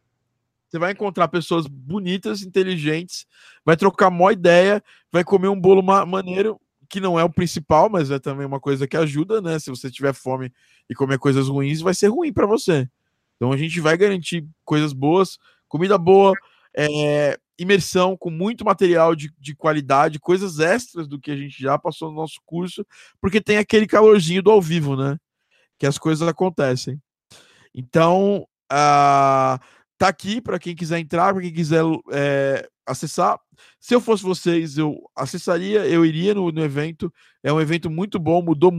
Você 0.73 0.79
vai 0.79 0.91
encontrar 0.91 1.27
pessoas 1.27 1.67
bonitas, 1.67 2.41
inteligentes, 2.41 3.27
vai 3.63 3.77
trocar 3.77 4.09
mó 4.09 4.31
ideia, 4.31 4.83
vai 5.11 5.23
comer 5.23 5.47
um 5.47 5.59
bolo 5.61 5.83
ma 5.83 6.03
maneiro, 6.03 6.59
que 6.89 6.99
não 6.99 7.19
é 7.19 7.23
o 7.23 7.29
principal, 7.29 7.91
mas 7.91 8.09
é 8.09 8.17
também 8.17 8.47
uma 8.47 8.59
coisa 8.59 8.87
que 8.87 8.97
ajuda, 8.97 9.39
né? 9.39 9.59
Se 9.59 9.69
você 9.69 9.91
tiver 9.91 10.15
fome 10.15 10.51
e 10.89 10.95
comer 10.95 11.19
coisas 11.19 11.47
ruins, 11.47 11.79
vai 11.79 11.93
ser 11.93 12.07
ruim 12.07 12.33
para 12.33 12.47
você. 12.47 12.89
Então 13.35 13.51
a 13.51 13.57
gente 13.57 13.79
vai 13.79 13.95
garantir 13.95 14.47
coisas 14.65 14.93
boas, 14.93 15.37
comida 15.67 15.95
boa, 15.95 16.33
é, 16.75 17.37
imersão 17.55 18.17
com 18.17 18.31
muito 18.31 18.65
material 18.65 19.15
de, 19.15 19.31
de 19.37 19.55
qualidade, 19.55 20.19
coisas 20.19 20.57
extras 20.57 21.07
do 21.07 21.19
que 21.19 21.29
a 21.29 21.35
gente 21.35 21.61
já 21.61 21.77
passou 21.77 22.09
no 22.09 22.15
nosso 22.15 22.41
curso, 22.47 22.83
porque 23.21 23.39
tem 23.39 23.57
aquele 23.59 23.85
calorzinho 23.85 24.41
do 24.41 24.49
ao 24.49 24.59
vivo, 24.59 24.95
né? 24.95 25.19
Que 25.77 25.85
as 25.85 25.99
coisas 25.99 26.27
acontecem. 26.27 26.99
Então, 27.75 28.47
uh, 28.71 29.59
tá 29.97 30.07
aqui 30.07 30.41
para 30.41 30.59
quem 30.59 30.75
quiser 30.75 30.99
entrar, 30.99 31.33
para 31.33 31.41
quem 31.41 31.53
quiser 31.53 31.83
é, 32.11 32.67
acessar. 32.85 33.39
Se 33.79 33.95
eu 33.95 34.01
fosse 34.01 34.23
vocês, 34.23 34.77
eu 34.77 34.97
acessaria, 35.15 35.85
eu 35.85 36.05
iria 36.05 36.33
no, 36.33 36.51
no 36.51 36.63
evento. 36.63 37.11
É 37.41 37.51
um 37.51 37.61
evento 37.61 37.89
muito 37.89 38.19
bom, 38.19 38.41
mudou 38.41 38.71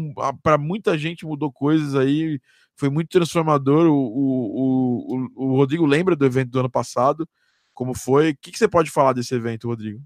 para 0.42 0.58
muita 0.58 0.96
gente, 0.98 1.26
mudou 1.26 1.52
coisas 1.52 1.94
aí, 1.94 2.40
foi 2.76 2.88
muito 2.88 3.08
transformador. 3.08 3.86
O, 3.86 3.96
o, 3.96 5.26
o, 5.36 5.46
o, 5.46 5.56
Rodrigo 5.56 5.86
lembra 5.86 6.16
do 6.16 6.26
evento 6.26 6.50
do 6.50 6.60
ano 6.60 6.70
passado, 6.70 7.28
como 7.72 7.94
foi? 7.94 8.30
O 8.30 8.36
que, 8.40 8.52
que 8.52 8.58
você 8.58 8.68
pode 8.68 8.90
falar 8.90 9.12
desse 9.12 9.34
evento, 9.34 9.68
Rodrigo? 9.68 10.00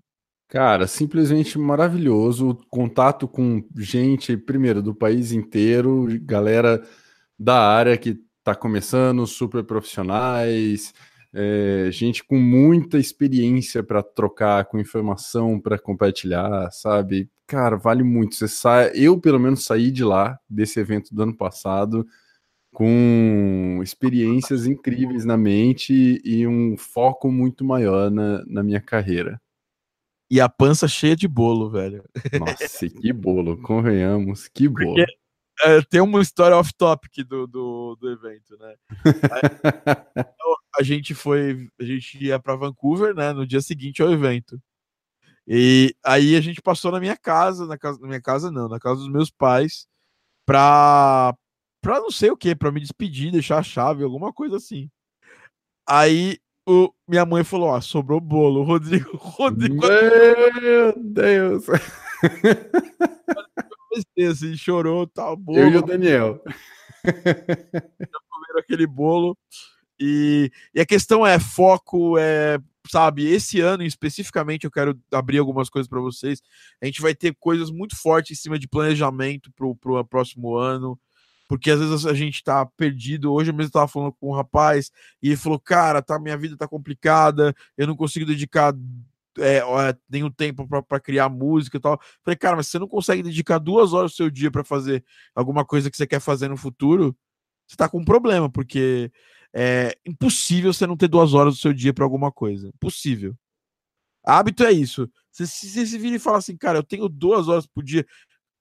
Cara, 0.48 0.86
simplesmente 0.86 1.58
maravilhoso. 1.58 2.58
Contato 2.70 3.28
com 3.28 3.62
gente, 3.76 4.36
primeiro, 4.36 4.80
do 4.80 4.94
país 4.94 5.32
inteiro, 5.32 6.06
galera 6.22 6.82
da 7.38 7.60
área 7.60 7.96
que 7.96 8.18
está 8.48 8.54
começando, 8.54 9.26
super 9.26 9.62
profissionais, 9.62 10.94
é, 11.34 11.90
gente 11.92 12.24
com 12.24 12.38
muita 12.38 12.98
experiência 12.98 13.82
para 13.82 14.02
trocar, 14.02 14.64
com 14.64 14.78
informação 14.78 15.60
para 15.60 15.78
compartilhar, 15.78 16.70
sabe? 16.70 17.28
Cara, 17.46 17.76
vale 17.76 18.02
muito. 18.02 18.34
Você 18.34 18.48
sai, 18.48 18.90
eu 18.94 19.20
pelo 19.20 19.38
menos 19.38 19.64
saí 19.64 19.90
de 19.90 20.02
lá 20.02 20.38
desse 20.48 20.80
evento 20.80 21.14
do 21.14 21.22
ano 21.22 21.36
passado 21.36 22.06
com 22.72 23.80
experiências 23.82 24.66
incríveis 24.66 25.24
na 25.24 25.36
mente 25.36 26.20
e 26.24 26.46
um 26.46 26.76
foco 26.76 27.30
muito 27.30 27.64
maior 27.64 28.10
na, 28.10 28.44
na 28.46 28.62
minha 28.62 28.80
carreira. 28.80 29.40
E 30.30 30.40
a 30.40 30.48
pança 30.48 30.86
cheia 30.86 31.16
de 31.16 31.26
bolo, 31.26 31.70
velho. 31.70 32.04
Nossa, 32.38 32.88
que 32.88 33.12
bolo, 33.12 33.56
convenhamos, 33.62 34.46
que 34.48 34.68
bolo. 34.68 34.94
Porque, 34.94 35.06
é, 35.64 35.82
tem 35.82 36.00
uma 36.00 36.20
história 36.20 36.56
off-topic 36.56 37.24
do, 37.24 37.46
do, 37.46 37.96
do, 37.96 38.10
evento, 38.10 38.56
né? 38.58 38.74
Aí, 39.32 40.24
a 40.78 40.82
gente 40.82 41.14
foi, 41.14 41.68
a 41.80 41.84
gente 41.84 42.22
ia 42.22 42.38
para 42.38 42.56
Vancouver, 42.56 43.14
né, 43.14 43.32
no 43.32 43.46
dia 43.46 43.60
seguinte 43.60 44.00
ao 44.00 44.12
evento. 44.12 44.60
E 45.46 45.94
aí 46.04 46.36
a 46.36 46.40
gente 46.42 46.60
passou 46.60 46.92
na 46.92 47.00
minha 47.00 47.16
casa, 47.16 47.66
na 47.66 47.78
casa, 47.78 47.98
na 48.00 48.06
minha 48.06 48.20
casa 48.20 48.50
não, 48.50 48.68
na 48.68 48.78
casa 48.78 49.00
dos 49.00 49.10
meus 49.10 49.30
pais, 49.30 49.86
pra, 50.44 51.34
pra 51.80 52.00
não 52.00 52.10
sei 52.10 52.30
o 52.30 52.36
que, 52.36 52.54
pra 52.54 52.70
me 52.70 52.80
despedir, 52.80 53.32
deixar 53.32 53.58
a 53.58 53.62
chave, 53.62 54.04
alguma 54.04 54.30
coisa 54.30 54.58
assim. 54.58 54.90
Aí 55.88 56.38
o, 56.68 56.92
minha 57.08 57.24
mãe 57.24 57.42
falou: 57.42 57.70
Ó, 57.70 57.80
sobrou 57.80 58.20
bolo. 58.20 58.62
Rodrigo. 58.62 59.10
Rodrigo 59.16 59.86
Meu 59.86 61.02
Deus! 61.02 61.64
assim, 64.28 64.56
chorou, 64.56 65.06
tal, 65.06 65.36
bolo. 65.36 65.58
Eu 65.58 65.70
e 65.70 65.76
o 65.76 65.82
Daniel. 65.82 66.42
Comeram 67.04 68.58
aquele 68.58 68.86
bolo. 68.86 69.36
E, 70.00 70.50
e 70.74 70.80
a 70.80 70.86
questão 70.86 71.26
é 71.26 71.38
foco, 71.38 72.16
é 72.18 72.58
sabe, 72.88 73.26
esse 73.26 73.60
ano 73.60 73.82
especificamente 73.82 74.64
eu 74.64 74.70
quero 74.70 74.98
abrir 75.12 75.38
algumas 75.38 75.68
coisas 75.68 75.88
para 75.88 76.00
vocês. 76.00 76.40
A 76.80 76.86
gente 76.86 77.02
vai 77.02 77.14
ter 77.14 77.34
coisas 77.38 77.70
muito 77.70 77.96
fortes 77.96 78.38
em 78.38 78.40
cima 78.40 78.58
de 78.58 78.66
planejamento 78.68 79.50
para 79.52 79.66
o 79.66 80.04
próximo 80.04 80.56
ano 80.56 80.98
porque 81.48 81.70
às 81.70 81.80
vezes 81.80 82.04
a 82.04 82.12
gente 82.12 82.44
tá 82.44 82.66
perdido. 82.66 83.32
Hoje 83.32 83.50
eu 83.50 83.54
mesmo 83.54 83.72
tava 83.72 83.88
falando 83.88 84.12
com 84.12 84.28
um 84.28 84.34
rapaz 84.34 84.92
e 85.22 85.28
ele 85.28 85.36
falou: 85.36 85.58
Cara, 85.58 86.02
tá, 86.02 86.18
minha 86.18 86.36
vida 86.36 86.56
tá 86.56 86.68
complicada, 86.68 87.54
eu 87.76 87.86
não 87.86 87.96
consigo 87.96 88.26
dedicar 88.26 88.74
é, 89.40 89.62
nenhum 90.08 90.30
tempo 90.30 90.66
para 90.86 91.00
criar 91.00 91.28
música 91.28 91.76
e 91.76 91.80
tal. 91.80 92.00
Falei, 92.24 92.36
cara, 92.36 92.56
mas 92.56 92.68
você 92.68 92.78
não 92.78 92.88
consegue 92.88 93.22
dedicar 93.22 93.58
duas 93.58 93.92
horas 93.92 94.12
do 94.12 94.16
seu 94.16 94.30
dia 94.30 94.50
para 94.50 94.64
fazer 94.64 95.04
alguma 95.34 95.64
coisa 95.64 95.90
que 95.90 95.96
você 95.96 96.06
quer 96.06 96.20
fazer 96.20 96.48
no 96.48 96.56
futuro? 96.56 97.16
Você 97.66 97.76
tá 97.76 97.88
com 97.88 97.98
um 97.98 98.04
problema, 98.04 98.50
porque 98.50 99.10
é 99.54 99.96
impossível 100.06 100.72
você 100.72 100.86
não 100.86 100.96
ter 100.96 101.08
duas 101.08 101.34
horas 101.34 101.54
do 101.54 101.60
seu 101.60 101.72
dia 101.72 101.92
para 101.92 102.04
alguma 102.04 102.32
coisa. 102.32 102.68
Impossível. 102.68 103.34
Hábito 104.24 104.64
é 104.64 104.72
isso. 104.72 105.10
Você, 105.30 105.46
você 105.46 105.86
se 105.86 105.98
vira 105.98 106.16
e 106.16 106.18
fala 106.18 106.38
assim, 106.38 106.56
cara, 106.56 106.78
eu 106.78 106.82
tenho 106.82 107.08
duas 107.08 107.48
horas 107.48 107.66
por 107.66 107.82
dia 107.82 108.06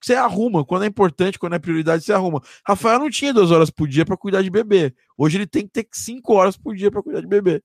você 0.02 0.14
arruma. 0.14 0.66
Quando 0.66 0.84
é 0.84 0.88
importante, 0.88 1.40
quando 1.40 1.54
é 1.54 1.60
prioridade, 1.60 2.04
você 2.04 2.14
arruma. 2.14 2.42
Rafael 2.66 3.00
não 3.00 3.10
tinha 3.10 3.34
duas 3.34 3.52
horas 3.52 3.70
por 3.70 3.88
dia 3.88 4.06
para 4.06 4.18
cuidar 4.18 4.42
de 4.42 4.50
bebê. 4.50 4.94
Hoje 5.18 5.38
ele 5.38 5.48
tem 5.48 5.64
que 5.64 5.72
ter 5.72 5.88
cinco 5.92 6.34
horas 6.34 6.58
por 6.58 6.76
dia 6.76 6.92
para 6.92 7.04
cuidar 7.04 7.22
de 7.22 7.28
bebê. 7.28 7.62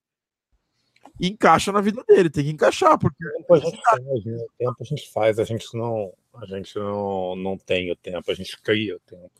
E 1.20 1.28
encaixa 1.28 1.70
na 1.70 1.80
vida 1.80 2.02
dele, 2.06 2.30
tem 2.30 2.44
que 2.44 2.50
encaixar, 2.50 2.98
porque. 2.98 3.24
Tempo 3.24 3.54
a 3.54 3.58
gente 3.58 3.80
faz, 3.82 4.24
né? 4.24 4.46
tempo 4.58 4.76
a 4.80 4.84
gente 4.84 5.10
faz, 5.10 5.38
a 5.38 5.44
gente 5.44 5.76
não, 5.76 6.12
a 6.34 6.46
gente 6.46 6.76
não, 6.76 7.36
não 7.36 7.58
tem 7.58 7.90
o 7.92 7.96
tempo, 7.96 8.30
a 8.30 8.34
gente 8.34 8.60
cria 8.60 8.96
o 8.96 9.00
tempo. 9.00 9.30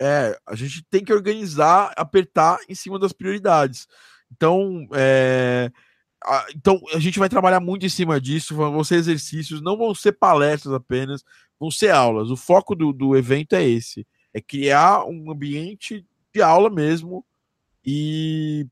É, 0.00 0.38
a 0.46 0.54
gente 0.54 0.84
tem 0.84 1.02
que 1.02 1.12
organizar, 1.12 1.92
apertar 1.96 2.58
em 2.68 2.74
cima 2.74 2.98
das 2.98 3.12
prioridades. 3.12 3.88
Então, 4.30 4.86
é, 4.94 5.70
então 6.54 6.80
a 6.92 6.98
gente 6.98 7.18
vai 7.18 7.28
trabalhar 7.28 7.60
muito 7.60 7.86
em 7.86 7.88
cima 7.88 8.20
disso, 8.20 8.54
vão 8.54 8.84
ser 8.84 8.96
exercícios, 8.96 9.62
não 9.62 9.76
vão 9.76 9.94
ser 9.94 10.12
palestras 10.12 10.74
apenas, 10.74 11.24
vão 11.58 11.70
ser 11.70 11.90
aulas. 11.90 12.30
O 12.30 12.36
foco 12.36 12.74
do, 12.74 12.92
do 12.92 13.16
evento 13.16 13.54
é 13.54 13.64
esse: 13.64 14.06
é 14.34 14.40
criar 14.40 15.04
um 15.06 15.30
ambiente 15.30 16.04
de 16.32 16.42
aula 16.42 16.68
mesmo 16.68 17.24
e 17.84 18.66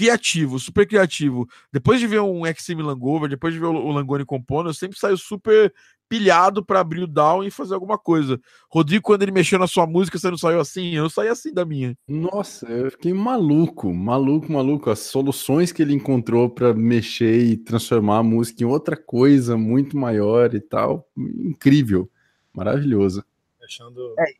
criativo, 0.00 0.58
super 0.58 0.86
criativo. 0.86 1.46
Depois 1.70 2.00
de 2.00 2.06
ver 2.06 2.22
um 2.22 2.46
XM 2.46 2.80
Langover, 2.80 3.28
depois 3.28 3.52
de 3.52 3.60
ver 3.60 3.66
o 3.66 3.92
Langoni 3.92 4.24
compondo, 4.24 4.70
eu 4.70 4.74
sempre 4.74 4.98
saio 4.98 5.18
super 5.18 5.70
pilhado 6.08 6.64
para 6.64 6.80
abrir 6.80 7.02
o 7.02 7.06
down 7.06 7.44
e 7.44 7.50
fazer 7.50 7.74
alguma 7.74 7.98
coisa. 7.98 8.40
Rodrigo, 8.70 9.04
quando 9.04 9.22
ele 9.22 9.30
mexeu 9.30 9.58
na 9.58 9.66
sua 9.66 9.86
música, 9.86 10.18
você 10.18 10.30
não 10.30 10.38
saiu 10.38 10.58
assim? 10.58 10.94
Eu 10.94 11.10
saí 11.10 11.28
assim 11.28 11.52
da 11.52 11.66
minha. 11.66 11.94
Nossa, 12.08 12.66
eu 12.66 12.90
fiquei 12.90 13.12
maluco, 13.12 13.92
maluco, 13.92 14.50
maluco. 14.50 14.88
As 14.88 15.00
soluções 15.00 15.70
que 15.70 15.82
ele 15.82 15.92
encontrou 15.92 16.48
para 16.48 16.72
mexer 16.72 17.38
e 17.38 17.56
transformar 17.58 18.18
a 18.18 18.22
música 18.22 18.62
em 18.62 18.66
outra 18.66 18.96
coisa 18.96 19.54
muito 19.54 19.98
maior 19.98 20.54
e 20.54 20.60
tal. 20.60 21.06
Incrível, 21.14 22.10
maravilhoso. 22.54 23.22
Deixando. 23.60 24.14
É. 24.18 24.39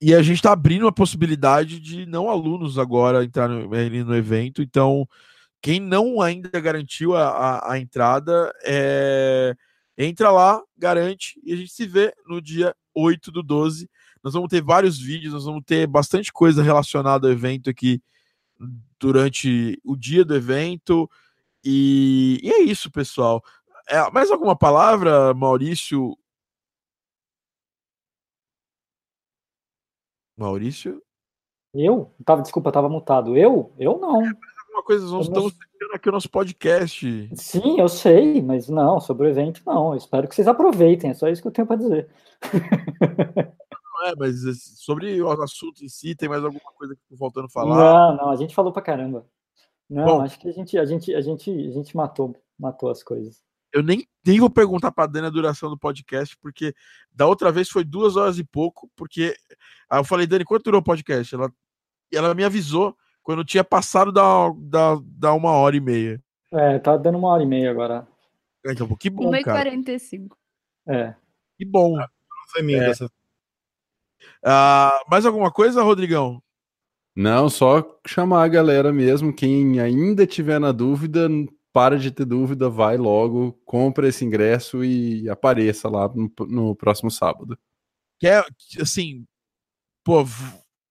E 0.00 0.14
a 0.14 0.22
gente 0.22 0.36
está 0.36 0.52
abrindo 0.52 0.86
a 0.86 0.92
possibilidade 0.92 1.78
de 1.78 2.06
não 2.06 2.30
alunos 2.30 2.78
agora 2.78 3.24
entrar 3.24 3.48
no, 3.48 3.68
no 3.68 4.16
evento. 4.16 4.62
Então, 4.62 5.06
quem 5.60 5.78
não 5.78 6.22
ainda 6.22 6.58
garantiu 6.60 7.14
a, 7.14 7.28
a, 7.28 7.72
a 7.72 7.78
entrada 7.78 8.52
é 8.64 9.54
Entra 10.02 10.30
lá, 10.30 10.62
garante 10.78 11.38
e 11.44 11.52
a 11.52 11.56
gente 11.56 11.72
se 11.72 11.86
vê 11.86 12.10
no 12.26 12.40
dia 12.40 12.74
8 12.94 13.30
do 13.30 13.42
12. 13.42 13.86
Nós 14.24 14.32
vamos 14.32 14.48
ter 14.48 14.62
vários 14.62 14.98
vídeos, 14.98 15.34
nós 15.34 15.44
vamos 15.44 15.62
ter 15.62 15.86
bastante 15.86 16.32
coisa 16.32 16.62
relacionada 16.62 17.26
ao 17.26 17.32
evento 17.34 17.68
aqui 17.68 18.00
durante 18.98 19.78
o 19.84 19.94
dia 19.94 20.24
do 20.24 20.34
evento. 20.34 21.06
E, 21.62 22.40
e 22.42 22.50
é 22.50 22.62
isso, 22.62 22.90
pessoal. 22.90 23.44
É, 23.86 24.10
mais 24.10 24.30
alguma 24.30 24.56
palavra, 24.56 25.34
Maurício? 25.34 26.16
Maurício? 30.40 31.02
Eu? 31.74 32.10
Tava, 32.24 32.40
desculpa, 32.40 32.72
tava 32.72 32.88
mutado. 32.88 33.36
Eu? 33.36 33.72
Eu 33.78 33.98
não. 33.98 34.22
É, 34.22 34.32
alguma 34.66 34.82
coisa, 34.82 35.06
nós 35.06 35.26
estamos 35.26 35.52
terminando 35.52 35.94
aqui 35.94 36.08
o 36.08 36.12
nosso 36.12 36.30
podcast. 36.30 37.30
Sim, 37.36 37.78
eu 37.78 37.88
sei, 37.88 38.40
mas 38.40 38.68
não, 38.68 38.98
sobre 38.98 39.26
o 39.26 39.30
evento 39.30 39.60
não. 39.66 39.92
Eu 39.92 39.98
espero 39.98 40.26
que 40.26 40.34
vocês 40.34 40.48
aproveitem, 40.48 41.10
é 41.10 41.14
só 41.14 41.28
isso 41.28 41.42
que 41.42 41.48
eu 41.48 41.52
tenho 41.52 41.66
para 41.66 41.76
dizer. 41.76 42.08
Não 44.00 44.06
é, 44.06 44.14
mas 44.16 44.36
sobre 44.78 45.20
o 45.20 45.30
assunto 45.42 45.84
em 45.84 45.88
si, 45.88 46.14
tem 46.14 46.26
mais 46.26 46.42
alguma 46.42 46.72
coisa 46.74 46.96
que 46.96 47.02
tá 47.10 47.16
faltando 47.18 47.50
falar? 47.50 47.76
Não, 47.76 48.16
não, 48.16 48.30
a 48.30 48.36
gente 48.36 48.54
falou 48.54 48.72
pra 48.72 48.80
caramba. 48.80 49.26
Não, 49.90 50.06
Bom, 50.06 50.20
acho 50.22 50.38
que 50.38 50.48
a 50.48 50.52
gente, 50.52 50.78
a 50.78 50.86
gente, 50.86 51.14
a 51.14 51.20
gente, 51.20 51.50
a 51.50 51.70
gente 51.70 51.94
matou, 51.94 52.34
matou 52.58 52.88
as 52.88 53.02
coisas. 53.02 53.42
Eu 53.72 53.82
nem, 53.82 54.06
nem 54.26 54.40
vou 54.40 54.50
perguntar 54.50 54.90
para 54.90 55.06
Dani 55.06 55.26
a 55.26 55.30
duração 55.30 55.70
do 55.70 55.78
podcast, 55.78 56.36
porque 56.38 56.74
da 57.12 57.26
outra 57.26 57.52
vez 57.52 57.68
foi 57.68 57.84
duas 57.84 58.16
horas 58.16 58.38
e 58.38 58.44
pouco, 58.44 58.90
porque 58.96 59.34
aí 59.88 59.98
eu 60.00 60.04
falei, 60.04 60.26
Dani, 60.26 60.44
quanto 60.44 60.64
durou 60.64 60.80
o 60.80 60.84
podcast? 60.84 61.34
Ela, 61.34 61.52
ela 62.12 62.34
me 62.34 62.44
avisou 62.44 62.96
quando 63.22 63.44
tinha 63.44 63.62
passado 63.62 64.10
da, 64.10 64.50
da, 64.56 65.00
da 65.04 65.32
uma 65.32 65.52
hora 65.52 65.76
e 65.76 65.80
meia. 65.80 66.22
É, 66.52 66.78
tá 66.78 66.96
dando 66.96 67.18
uma 67.18 67.28
hora 67.28 67.42
e 67.42 67.46
meia 67.46 67.70
agora. 67.70 68.06
Então, 68.66 68.88
que 68.96 69.08
bom, 69.08 69.28
1 69.28 69.42
cara. 69.42 69.70
45. 69.70 70.36
É. 70.88 71.14
Que 71.56 71.64
bom. 71.64 71.98
Ah, 71.98 72.08
foi 72.52 72.62
minha 72.62 72.82
é. 72.82 72.86
dessa... 72.88 73.10
ah, 74.44 75.00
mais 75.08 75.24
alguma 75.24 75.50
coisa, 75.50 75.82
Rodrigão? 75.82 76.42
Não, 77.14 77.48
só 77.48 77.98
chamar 78.06 78.44
a 78.44 78.48
galera 78.48 78.92
mesmo. 78.92 79.32
Quem 79.32 79.80
ainda 79.80 80.26
tiver 80.26 80.58
na 80.58 80.72
dúvida, 80.72 81.28
para 81.72 81.98
de 81.98 82.10
ter 82.10 82.24
dúvida, 82.24 82.68
vai 82.68 82.96
logo, 82.96 83.52
compra 83.64 84.08
esse 84.08 84.24
ingresso 84.24 84.84
e 84.84 85.28
apareça 85.28 85.88
lá 85.88 86.08
no, 86.08 86.32
no 86.48 86.76
próximo 86.76 87.10
sábado. 87.10 87.58
Que 88.18 88.26
é, 88.26 88.44
assim, 88.80 89.26
pô, 90.04 90.24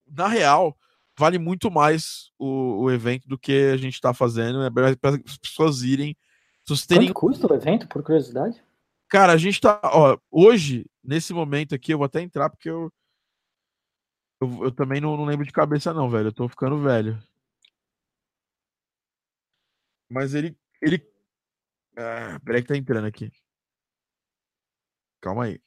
na 0.08 0.28
real, 0.28 0.78
vale 1.18 1.38
muito 1.38 1.70
mais 1.70 2.32
o, 2.40 2.84
o 2.84 2.92
evento 2.92 3.28
do 3.28 3.38
que 3.38 3.72
a 3.74 3.78
gente 3.78 3.96
está 3.96 4.14
fazendo. 4.14 4.64
É 4.64 4.70
para 4.70 5.16
as 5.16 5.38
pessoas 5.38 5.84
irem. 5.84 6.16
Terem... 6.88 7.08
Quanto 7.08 7.20
custa 7.20 7.52
o 7.52 7.56
evento, 7.56 7.88
por 7.88 8.04
curiosidade? 8.04 8.64
Cara, 9.10 9.34
a 9.34 9.38
gente 9.38 9.60
tá. 9.60 9.82
Ó, 9.84 10.18
hoje, 10.30 10.86
nesse 11.04 11.34
momento 11.34 11.74
aqui, 11.74 11.94
eu 11.94 11.98
vou 11.98 12.06
até 12.06 12.22
entrar 12.22 12.50
porque 12.50 12.70
eu. 12.70 12.92
Eu, 14.42 14.66
eu 14.66 14.72
também 14.72 15.02
não, 15.02 15.18
não, 15.18 15.26
lembro 15.26 15.46
de 15.46 15.52
cabeça, 15.52 15.94
não, 15.94 16.10
velho. 16.10 16.28
Eu 16.28 16.34
tô 16.34 16.48
ficando 16.48 16.82
velho. 16.82 17.22
Mas 20.10 20.34
ele. 20.34 20.56
Ele... 20.82 21.06
Ah, 21.98 22.40
peraí 22.46 22.62
que 22.62 22.68
tá 22.68 22.78
entrando 22.78 23.06
aqui. 23.08 23.32
Calma 25.22 25.46
aí 25.46 25.62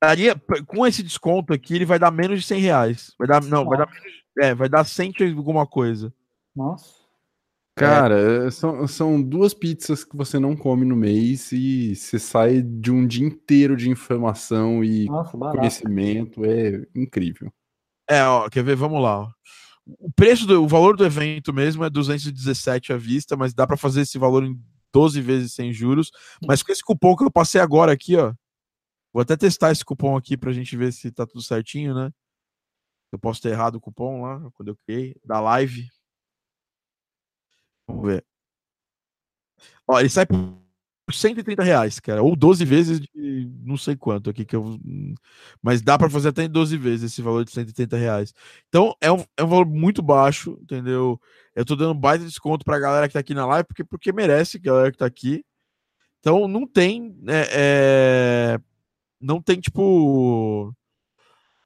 daria, 0.00 0.40
com 0.66 0.86
esse 0.86 1.02
desconto 1.02 1.52
aqui, 1.52 1.74
ele 1.74 1.84
vai 1.84 1.98
dar 1.98 2.10
menos 2.10 2.40
de 2.40 2.46
100 2.46 2.60
reais. 2.60 3.14
Vai 3.18 3.28
dar, 3.28 3.42
não, 3.42 3.64
vai 3.64 3.78
dar, 3.78 3.88
é, 4.38 4.54
vai 4.54 4.68
dar 4.68 4.84
100 4.84 5.12
alguma 5.36 5.66
coisa. 5.66 6.12
Nossa. 6.54 6.98
Cara, 7.76 8.46
é. 8.46 8.50
são, 8.50 8.88
são 8.88 9.22
duas 9.22 9.54
pizzas 9.54 10.04
que 10.04 10.16
você 10.16 10.38
não 10.38 10.56
come 10.56 10.84
no 10.84 10.96
mês 10.96 11.52
e 11.52 11.94
você 11.94 12.18
sai 12.18 12.60
de 12.60 12.90
um 12.90 13.06
dia 13.06 13.24
inteiro 13.24 13.76
de 13.76 13.88
informação 13.88 14.82
e 14.82 15.04
Nossa, 15.06 15.36
conhecimento. 15.38 16.44
É 16.44 16.84
incrível. 16.94 17.52
É, 18.08 18.24
ó, 18.24 18.48
quer 18.48 18.64
ver? 18.64 18.74
Vamos 18.74 19.00
lá. 19.00 19.20
Ó. 19.20 19.30
O 19.98 20.12
preço 20.12 20.46
do 20.46 20.62
o 20.62 20.68
valor 20.68 20.96
do 20.96 21.04
evento 21.04 21.52
mesmo 21.52 21.84
é 21.84 21.90
217 21.90 22.92
à 22.92 22.96
vista, 22.96 23.36
mas 23.36 23.54
dá 23.54 23.66
para 23.66 23.76
fazer 23.76 24.02
esse 24.02 24.18
valor 24.18 24.44
em 24.44 24.60
12 24.92 25.20
vezes 25.20 25.54
sem 25.54 25.72
juros. 25.72 26.10
Mas 26.46 26.62
com 26.62 26.72
esse 26.72 26.82
cupom 26.82 27.16
que 27.16 27.24
eu 27.24 27.30
passei 27.30 27.60
agora 27.60 27.92
aqui, 27.92 28.16
ó. 28.16 28.34
Vou 29.12 29.22
até 29.22 29.36
testar 29.36 29.72
esse 29.72 29.84
cupom 29.84 30.16
aqui 30.16 30.36
pra 30.36 30.52
gente 30.52 30.76
ver 30.76 30.92
se 30.92 31.10
tá 31.10 31.26
tudo 31.26 31.42
certinho, 31.42 31.94
né? 31.94 32.12
Eu 33.10 33.18
posso 33.18 33.40
ter 33.40 33.50
errado 33.50 33.76
o 33.76 33.80
cupom 33.80 34.22
lá 34.22 34.50
quando 34.52 34.68
eu 34.68 34.76
criei 34.76 35.16
da 35.24 35.40
live. 35.40 35.88
Vamos 37.86 38.06
ver. 38.06 38.24
Ó, 39.86 39.98
ele 39.98 40.10
sai 40.10 40.26
por 40.26 40.36
130 41.14 41.62
reais, 41.62 42.00
cara, 42.00 42.22
ou 42.22 42.36
12 42.36 42.64
vezes 42.64 43.00
de 43.00 43.50
não 43.64 43.76
sei 43.76 43.96
quanto 43.96 44.30
aqui 44.30 44.44
que 44.44 44.56
eu. 44.56 44.78
Mas 45.62 45.82
dá 45.82 45.98
para 45.98 46.10
fazer 46.10 46.28
até 46.28 46.44
em 46.44 46.48
12 46.48 46.76
vezes 46.76 47.12
esse 47.12 47.22
valor 47.22 47.44
de 47.44 47.52
130 47.52 47.96
reais. 47.96 48.34
Então 48.68 48.94
é 49.00 49.10
um, 49.10 49.24
é 49.36 49.42
um 49.44 49.48
valor 49.48 49.66
muito 49.66 50.02
baixo, 50.02 50.58
entendeu? 50.62 51.20
Eu 51.54 51.64
tô 51.64 51.74
dando 51.76 51.94
baita 51.94 52.24
desconto 52.24 52.64
pra 52.64 52.78
galera 52.78 53.08
que 53.08 53.14
tá 53.14 53.20
aqui 53.20 53.34
na 53.34 53.46
live, 53.46 53.66
porque, 53.66 53.84
porque 53.84 54.12
merece, 54.12 54.58
galera 54.58 54.92
que 54.92 54.98
tá 54.98 55.06
aqui. 55.06 55.44
Então 56.20 56.48
não 56.48 56.66
tem. 56.66 57.16
Né, 57.22 57.44
é, 57.52 58.58
não 59.20 59.40
tem, 59.42 59.60
tipo. 59.60 60.74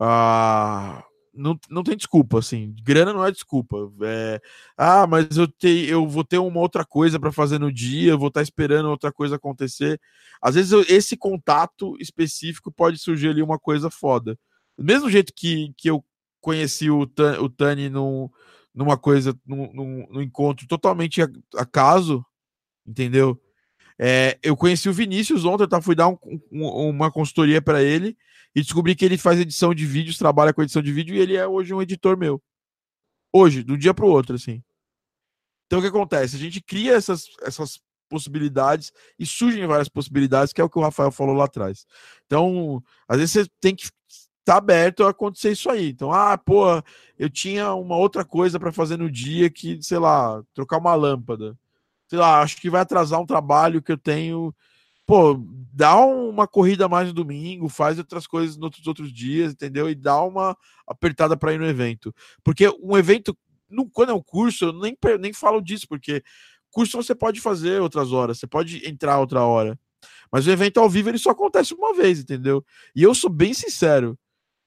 Ah, 0.00 1.04
não, 1.34 1.58
não 1.70 1.82
tem 1.82 1.96
desculpa, 1.96 2.38
assim. 2.38 2.74
Grana 2.82 3.12
não 3.12 3.24
é 3.24 3.30
desculpa. 3.30 3.76
É, 4.02 4.40
ah, 4.76 5.06
mas 5.06 5.36
eu, 5.36 5.46
te, 5.48 5.86
eu 5.88 6.06
vou 6.06 6.24
ter 6.24 6.38
uma 6.38 6.60
outra 6.60 6.84
coisa 6.84 7.18
para 7.18 7.32
fazer 7.32 7.58
no 7.58 7.72
dia, 7.72 8.16
vou 8.16 8.28
estar 8.28 8.40
tá 8.40 8.44
esperando 8.44 8.90
outra 8.90 9.12
coisa 9.12 9.36
acontecer. 9.36 10.00
Às 10.40 10.54
vezes, 10.54 10.72
eu, 10.72 10.82
esse 10.88 11.16
contato 11.16 11.96
específico 11.98 12.70
pode 12.70 12.98
surgir 12.98 13.28
ali 13.28 13.42
uma 13.42 13.58
coisa 13.58 13.90
foda. 13.90 14.38
Do 14.76 14.84
mesmo 14.84 15.08
jeito 15.10 15.32
que, 15.34 15.72
que 15.76 15.88
eu 15.88 16.04
conheci 16.40 16.90
o, 16.90 17.00
o 17.00 17.48
Tani 17.48 17.88
num, 17.88 18.28
numa 18.74 18.98
coisa, 18.98 19.34
num, 19.46 19.72
num, 19.72 20.06
num 20.10 20.22
encontro 20.22 20.66
totalmente 20.66 21.22
acaso, 21.56 22.24
entendeu? 22.86 23.40
É, 23.98 24.38
eu 24.42 24.56
conheci 24.56 24.88
o 24.88 24.92
Vinícius 24.92 25.44
ontem, 25.44 25.68
tá, 25.68 25.80
fui 25.80 25.94
dar 25.94 26.08
um, 26.08 26.18
um, 26.50 26.88
uma 26.88 27.10
consultoria 27.10 27.62
para 27.62 27.82
ele 27.82 28.16
e 28.54 28.62
descobri 28.62 28.94
que 28.94 29.04
ele 29.04 29.18
faz 29.18 29.38
edição 29.40 29.74
de 29.74 29.86
vídeos, 29.86 30.18
trabalha 30.18 30.52
com 30.52 30.62
edição 30.62 30.82
de 30.82 30.92
vídeo 30.92 31.14
e 31.14 31.18
ele 31.20 31.36
é 31.36 31.46
hoje 31.46 31.72
um 31.72 31.82
editor 31.82 32.16
meu. 32.16 32.42
Hoje, 33.32 33.64
um 33.68 33.76
dia 33.76 33.94
para 33.94 34.04
o 34.04 34.10
outro, 34.10 34.34
assim. 34.34 34.62
Então 35.66 35.78
o 35.78 35.82
que 35.82 35.88
acontece? 35.88 36.36
A 36.36 36.38
gente 36.38 36.60
cria 36.60 36.94
essas, 36.94 37.24
essas 37.42 37.80
possibilidades 38.08 38.92
e 39.18 39.24
surgem 39.24 39.66
várias 39.66 39.88
possibilidades, 39.88 40.52
que 40.52 40.60
é 40.60 40.64
o 40.64 40.68
que 40.68 40.78
o 40.78 40.82
Rafael 40.82 41.10
falou 41.10 41.34
lá 41.34 41.46
atrás. 41.46 41.86
Então, 42.26 42.82
às 43.08 43.18
vezes 43.18 43.32
você 43.32 43.46
tem 43.60 43.74
que 43.74 43.84
estar 43.84 43.94
tá 44.44 44.56
aberto 44.56 45.04
a 45.04 45.10
acontecer 45.10 45.52
isso 45.52 45.70
aí. 45.70 45.88
Então, 45.88 46.12
ah, 46.12 46.36
pô, 46.36 46.66
eu 47.18 47.30
tinha 47.30 47.72
uma 47.74 47.96
outra 47.96 48.24
coisa 48.24 48.60
para 48.60 48.72
fazer 48.72 48.98
no 48.98 49.10
dia 49.10 49.48
que, 49.48 49.82
sei 49.82 49.98
lá, 49.98 50.42
trocar 50.52 50.78
uma 50.78 50.94
lâmpada 50.94 51.56
sei 52.12 52.18
lá, 52.18 52.42
acho 52.42 52.58
que 52.58 52.68
vai 52.68 52.82
atrasar 52.82 53.18
um 53.18 53.24
trabalho 53.24 53.80
que 53.80 53.90
eu 53.90 53.96
tenho. 53.96 54.54
Pô, 55.06 55.40
dá 55.72 55.96
uma 55.96 56.46
corrida 56.46 56.88
mais 56.88 57.08
no 57.08 57.14
domingo, 57.14 57.68
faz 57.68 57.98
outras 57.98 58.26
coisas 58.26 58.56
nos 58.56 58.86
outros 58.86 59.12
dias, 59.12 59.52
entendeu? 59.52 59.88
E 59.88 59.94
dá 59.94 60.22
uma 60.22 60.56
apertada 60.86 61.36
para 61.36 61.52
ir 61.52 61.58
no 61.58 61.66
evento. 61.66 62.14
Porque 62.44 62.68
um 62.82 62.96
evento, 62.96 63.36
quando 63.92 64.10
é 64.10 64.14
um 64.14 64.22
curso, 64.22 64.66
eu 64.66 64.72
nem, 64.72 64.96
nem 65.20 65.32
falo 65.32 65.60
disso, 65.60 65.86
porque 65.88 66.22
curso 66.70 66.96
você 66.96 67.14
pode 67.14 67.40
fazer 67.40 67.80
outras 67.80 68.12
horas, 68.12 68.38
você 68.38 68.46
pode 68.46 68.86
entrar 68.88 69.18
outra 69.18 69.42
hora. 69.42 69.78
Mas 70.30 70.46
o 70.46 70.50
evento 70.50 70.80
ao 70.80 70.88
vivo 70.88 71.10
ele 71.10 71.18
só 71.18 71.30
acontece 71.30 71.74
uma 71.74 71.94
vez, 71.94 72.20
entendeu? 72.20 72.64
E 72.94 73.02
eu 73.02 73.14
sou 73.14 73.30
bem 73.30 73.52
sincero. 73.52 74.18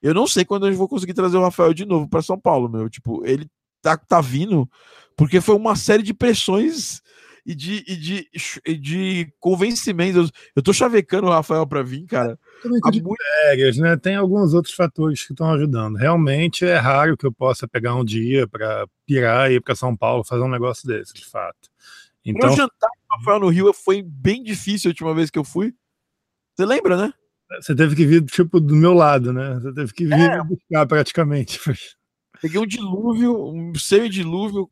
Eu 0.02 0.14
não 0.14 0.28
sei 0.28 0.46
quando 0.46 0.68
eu 0.68 0.76
vou 0.76 0.88
conseguir 0.88 1.14
trazer 1.14 1.38
o 1.38 1.42
Rafael 1.42 1.74
de 1.74 1.86
novo 1.86 2.08
para 2.08 2.22
São 2.22 2.40
Paulo, 2.40 2.70
meu. 2.70 2.88
Tipo, 2.88 3.26
ele 3.26 3.50
tá, 3.82 3.98
tá 3.98 4.22
vindo 4.22 4.70
porque 5.18 5.42
foi 5.42 5.56
uma 5.56 5.76
série 5.76 6.04
de 6.04 6.14
pressões 6.14 7.02
e 7.46 7.54
de, 7.54 7.84
e 7.88 7.96
de, 7.96 8.30
e 8.66 8.76
de 8.76 9.34
convencimentos. 9.40 10.32
Eu 10.56 10.64
tô 10.64 10.74
chavecando 10.74 11.28
o 11.28 11.30
Rafael 11.30 11.68
para 11.68 11.84
vir, 11.84 12.06
cara. 12.06 12.40
de 12.92 13.04
muito... 13.04 13.16
Férias, 13.42 13.78
né? 13.78 13.96
Tem 13.96 14.16
alguns 14.16 14.54
outros 14.54 14.74
fatores 14.74 15.24
que 15.24 15.34
estão 15.34 15.52
ajudando. 15.52 15.98
Realmente 15.98 16.66
é 16.66 16.76
raro 16.76 17.16
que 17.16 17.26
eu 17.26 17.32
possa 17.32 17.68
pegar 17.68 17.96
um 17.96 18.04
dia 18.04 18.48
para 18.48 18.88
pirar 19.06 19.52
e 19.52 19.56
ir 19.56 19.62
para 19.62 19.76
São 19.76 19.96
Paulo 19.96 20.24
fazer 20.24 20.42
um 20.42 20.50
negócio 20.50 20.88
desse, 20.88 21.14
de 21.14 21.26
fato. 21.26 21.70
Então, 22.26 22.50
Meu 22.50 22.58
jantar 22.58 22.90
com 22.90 23.16
o 23.16 23.18
Rafael 23.20 23.40
no 23.40 23.50
Rio 23.50 23.72
foi 23.72 24.02
bem 24.02 24.42
difícil 24.42 24.90
a 24.90 24.92
última 24.92 25.14
vez 25.14 25.30
que 25.30 25.38
eu 25.38 25.44
fui. 25.44 25.72
Você 26.56 26.66
lembra, 26.66 26.98
né? 26.98 27.14
Você 27.62 27.76
teve 27.76 27.96
que 27.96 28.08
vir, 28.08 28.24
tipo, 28.26 28.60
do 28.60 28.76
meu 28.76 28.94
lado, 28.94 29.32
né? 29.32 29.54
Você 29.60 29.72
teve 29.72 29.94
que 29.94 30.06
vir 30.06 30.32
é. 30.32 30.44
buscar 30.44 30.88
praticamente. 30.88 31.60
Peguei 32.42 32.60
um 32.60 32.66
dilúvio, 32.66 33.54
um 33.54 33.76
semi-dilúvio 33.76 34.70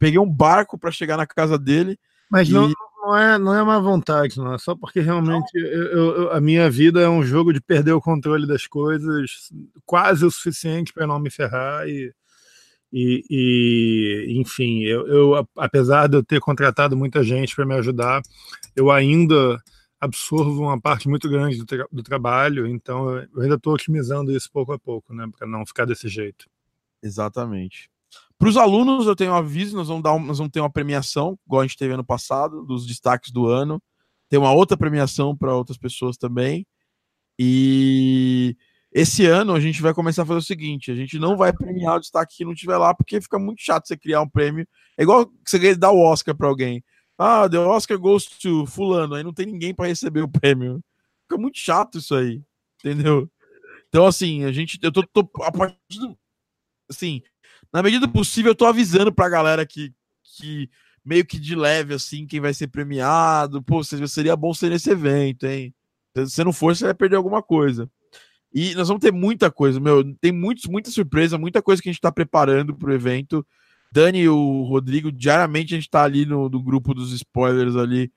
peguei 0.00 0.18
um 0.18 0.28
barco 0.28 0.78
para 0.78 0.90
chegar 0.90 1.16
na 1.16 1.26
casa 1.26 1.56
dele. 1.56 1.96
Mas 2.28 2.48
e... 2.48 2.52
não, 2.52 2.72
não, 3.02 3.16
é, 3.16 3.38
não 3.38 3.54
é 3.54 3.62
uma 3.62 3.80
vontade, 3.80 4.38
não. 4.38 4.54
É 4.54 4.58
só 4.58 4.74
porque 4.74 4.98
realmente 5.00 5.50
eu, 5.54 5.82
eu, 5.82 6.32
a 6.32 6.40
minha 6.40 6.68
vida 6.70 7.00
é 7.00 7.08
um 7.08 7.22
jogo 7.22 7.52
de 7.52 7.60
perder 7.60 7.92
o 7.92 8.00
controle 8.00 8.46
das 8.46 8.66
coisas 8.66 9.50
quase 9.84 10.24
o 10.24 10.30
suficiente 10.30 10.92
para 10.92 11.06
não 11.06 11.20
me 11.20 11.30
ferrar. 11.30 11.86
E, 11.86 12.12
e, 12.92 13.24
e 13.30 14.40
enfim, 14.40 14.82
eu, 14.84 15.06
eu, 15.06 15.48
apesar 15.56 16.08
de 16.08 16.16
eu 16.16 16.24
ter 16.24 16.40
contratado 16.40 16.96
muita 16.96 17.22
gente 17.22 17.54
para 17.54 17.66
me 17.66 17.74
ajudar, 17.74 18.22
eu 18.74 18.90
ainda 18.90 19.62
absorvo 20.00 20.62
uma 20.62 20.80
parte 20.80 21.08
muito 21.08 21.28
grande 21.28 21.58
do, 21.58 21.66
tra 21.66 21.86
do 21.92 22.02
trabalho, 22.02 22.66
então 22.66 23.18
eu 23.34 23.42
ainda 23.42 23.56
estou 23.56 23.74
otimizando 23.74 24.32
isso 24.32 24.50
pouco 24.50 24.72
a 24.72 24.78
pouco, 24.78 25.12
né, 25.12 25.28
para 25.36 25.46
não 25.46 25.66
ficar 25.66 25.84
desse 25.84 26.08
jeito. 26.08 26.46
Exatamente. 27.02 27.90
Para 28.40 28.48
os 28.48 28.56
alunos, 28.56 29.06
eu 29.06 29.14
tenho 29.14 29.32
um 29.32 29.36
aviso: 29.36 29.76
nós 29.76 29.88
vamos, 29.88 30.02
dar 30.02 30.18
nós 30.18 30.38
vamos 30.38 30.50
ter 30.50 30.60
uma 30.60 30.72
premiação, 30.72 31.38
igual 31.46 31.60
a 31.60 31.66
gente 31.66 31.76
teve 31.76 31.92
ano 31.92 32.04
passado, 32.04 32.64
dos 32.64 32.86
destaques 32.86 33.30
do 33.30 33.46
ano. 33.46 33.82
Tem 34.30 34.38
uma 34.38 34.50
outra 34.50 34.78
premiação 34.78 35.36
para 35.36 35.54
outras 35.54 35.76
pessoas 35.76 36.16
também. 36.16 36.66
E 37.38 38.56
esse 38.92 39.26
ano 39.26 39.54
a 39.54 39.60
gente 39.60 39.82
vai 39.82 39.92
começar 39.92 40.22
a 40.22 40.26
fazer 40.26 40.38
o 40.38 40.42
seguinte: 40.42 40.90
a 40.90 40.94
gente 40.94 41.18
não 41.18 41.36
vai 41.36 41.52
premiar 41.52 41.96
o 41.96 42.00
destaque 42.00 42.38
que 42.38 42.44
não 42.46 42.54
tiver 42.54 42.78
lá, 42.78 42.94
porque 42.94 43.20
fica 43.20 43.38
muito 43.38 43.60
chato 43.60 43.86
você 43.86 43.94
criar 43.94 44.22
um 44.22 44.28
prêmio. 44.28 44.66
É 44.96 45.02
igual 45.02 45.30
você 45.46 45.74
dar 45.74 45.90
o 45.90 46.00
Oscar 46.00 46.34
para 46.34 46.48
alguém. 46.48 46.82
Ah, 47.18 47.46
the 47.46 47.58
Oscar 47.58 47.98
goes 47.98 48.24
to 48.24 48.64
fulano, 48.64 49.16
aí 49.16 49.22
não 49.22 49.34
tem 49.34 49.44
ninguém 49.44 49.74
para 49.74 49.88
receber 49.88 50.22
o 50.22 50.28
prêmio. 50.28 50.80
Fica 51.28 51.38
muito 51.38 51.58
chato 51.58 51.98
isso 51.98 52.14
aí, 52.14 52.42
entendeu? 52.82 53.30
Então, 53.88 54.06
assim, 54.06 54.44
a 54.44 54.52
gente, 54.52 54.78
eu 54.82 54.90
tô, 54.90 55.02
tô 55.06 55.28
a 55.42 55.52
partir 55.52 55.98
do, 55.98 56.16
assim, 56.88 57.22
na 57.72 57.82
medida 57.82 58.06
do 58.06 58.12
possível, 58.12 58.50
eu 58.50 58.56
tô 58.56 58.66
avisando 58.66 59.12
pra 59.12 59.28
galera 59.28 59.64
que, 59.64 59.92
que 60.22 60.68
meio 61.04 61.24
que 61.24 61.38
de 61.38 61.54
leve, 61.54 61.94
assim, 61.94 62.26
quem 62.26 62.40
vai 62.40 62.52
ser 62.52 62.68
premiado. 62.68 63.62
Pô, 63.62 63.82
seria 63.82 64.36
bom 64.36 64.52
ser 64.52 64.70
nesse 64.70 64.90
evento, 64.90 65.46
hein? 65.46 65.74
Se 66.16 66.30
você 66.30 66.44
não 66.44 66.52
for, 66.52 66.74
você 66.74 66.84
vai 66.84 66.94
perder 66.94 67.16
alguma 67.16 67.42
coisa. 67.42 67.90
E 68.52 68.74
nós 68.74 68.88
vamos 68.88 69.00
ter 69.00 69.12
muita 69.12 69.50
coisa, 69.50 69.78
meu. 69.78 70.02
Tem 70.16 70.32
muitos, 70.32 70.66
muita 70.66 70.90
surpresa, 70.90 71.38
muita 71.38 71.62
coisa 71.62 71.80
que 71.80 71.88
a 71.88 71.92
gente 71.92 72.00
tá 72.00 72.10
preparando 72.10 72.74
pro 72.74 72.92
evento. 72.92 73.46
Dani 73.92 74.20
e 74.20 74.28
o 74.28 74.62
Rodrigo, 74.62 75.10
diariamente 75.10 75.74
a 75.74 75.78
gente 75.78 75.90
tá 75.90 76.02
ali 76.02 76.26
no, 76.26 76.48
no 76.48 76.62
grupo 76.62 76.94
dos 76.94 77.12
spoilers 77.12 77.76
ali, 77.76 78.12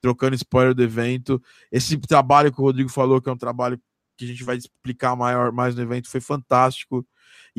trocando 0.00 0.34
spoiler 0.36 0.74
do 0.74 0.82
evento. 0.82 1.42
Esse 1.72 1.96
trabalho 1.98 2.52
que 2.52 2.60
o 2.60 2.64
Rodrigo 2.64 2.90
falou, 2.90 3.20
que 3.20 3.28
é 3.28 3.32
um 3.32 3.36
trabalho 3.36 3.80
que 4.16 4.24
a 4.24 4.28
gente 4.28 4.44
vai 4.44 4.56
explicar 4.56 5.16
maior, 5.16 5.52
mais 5.52 5.74
no 5.74 5.82
evento, 5.82 6.08
foi 6.08 6.20
fantástico. 6.20 7.06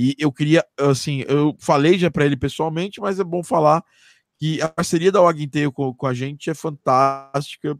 E 0.02 0.16
eu 0.18 0.32
queria, 0.32 0.66
assim, 0.80 1.26
eu 1.28 1.54
falei 1.60 2.00
já 2.00 2.10
para 2.10 2.26
ele 2.26 2.38
pessoalmente, 2.38 3.02
mas 3.02 3.20
é 3.20 3.24
bom 3.24 3.44
falar 3.44 3.84
que 4.38 4.62
a 4.62 4.70
parceria 4.70 5.12
da 5.12 5.22
Og 5.22 5.44
Inteiro 5.44 5.74
com, 5.74 5.94
com 5.94 6.08
a 6.08 6.14
gente 6.14 6.50
é 6.50 6.54
fantástica. 6.54 7.78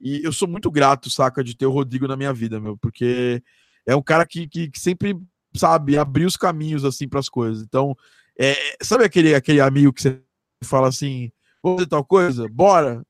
E 0.00 0.24
eu 0.24 0.32
sou 0.32 0.48
muito 0.48 0.70
grato, 0.70 1.10
saca, 1.10 1.44
de 1.44 1.54
ter 1.54 1.66
o 1.66 1.70
Rodrigo 1.70 2.08
na 2.08 2.16
minha 2.16 2.32
vida, 2.32 2.58
meu, 2.58 2.78
porque 2.78 3.42
é 3.84 3.94
um 3.94 4.00
cara 4.00 4.24
que, 4.24 4.48
que, 4.48 4.70
que 4.70 4.80
sempre, 4.80 5.14
sabe, 5.54 5.98
abriu 5.98 6.26
os 6.26 6.38
caminhos, 6.38 6.86
assim, 6.86 7.06
para 7.06 7.20
as 7.20 7.28
coisas. 7.28 7.62
Então, 7.62 7.94
é, 8.40 8.54
sabe 8.82 9.04
aquele, 9.04 9.34
aquele 9.34 9.60
amigo 9.60 9.92
que 9.92 10.00
você 10.00 10.22
fala 10.64 10.88
assim, 10.88 11.30
vou 11.62 11.76
fazer 11.76 11.86
tal 11.86 12.02
coisa? 12.02 12.48
Bora! 12.48 13.04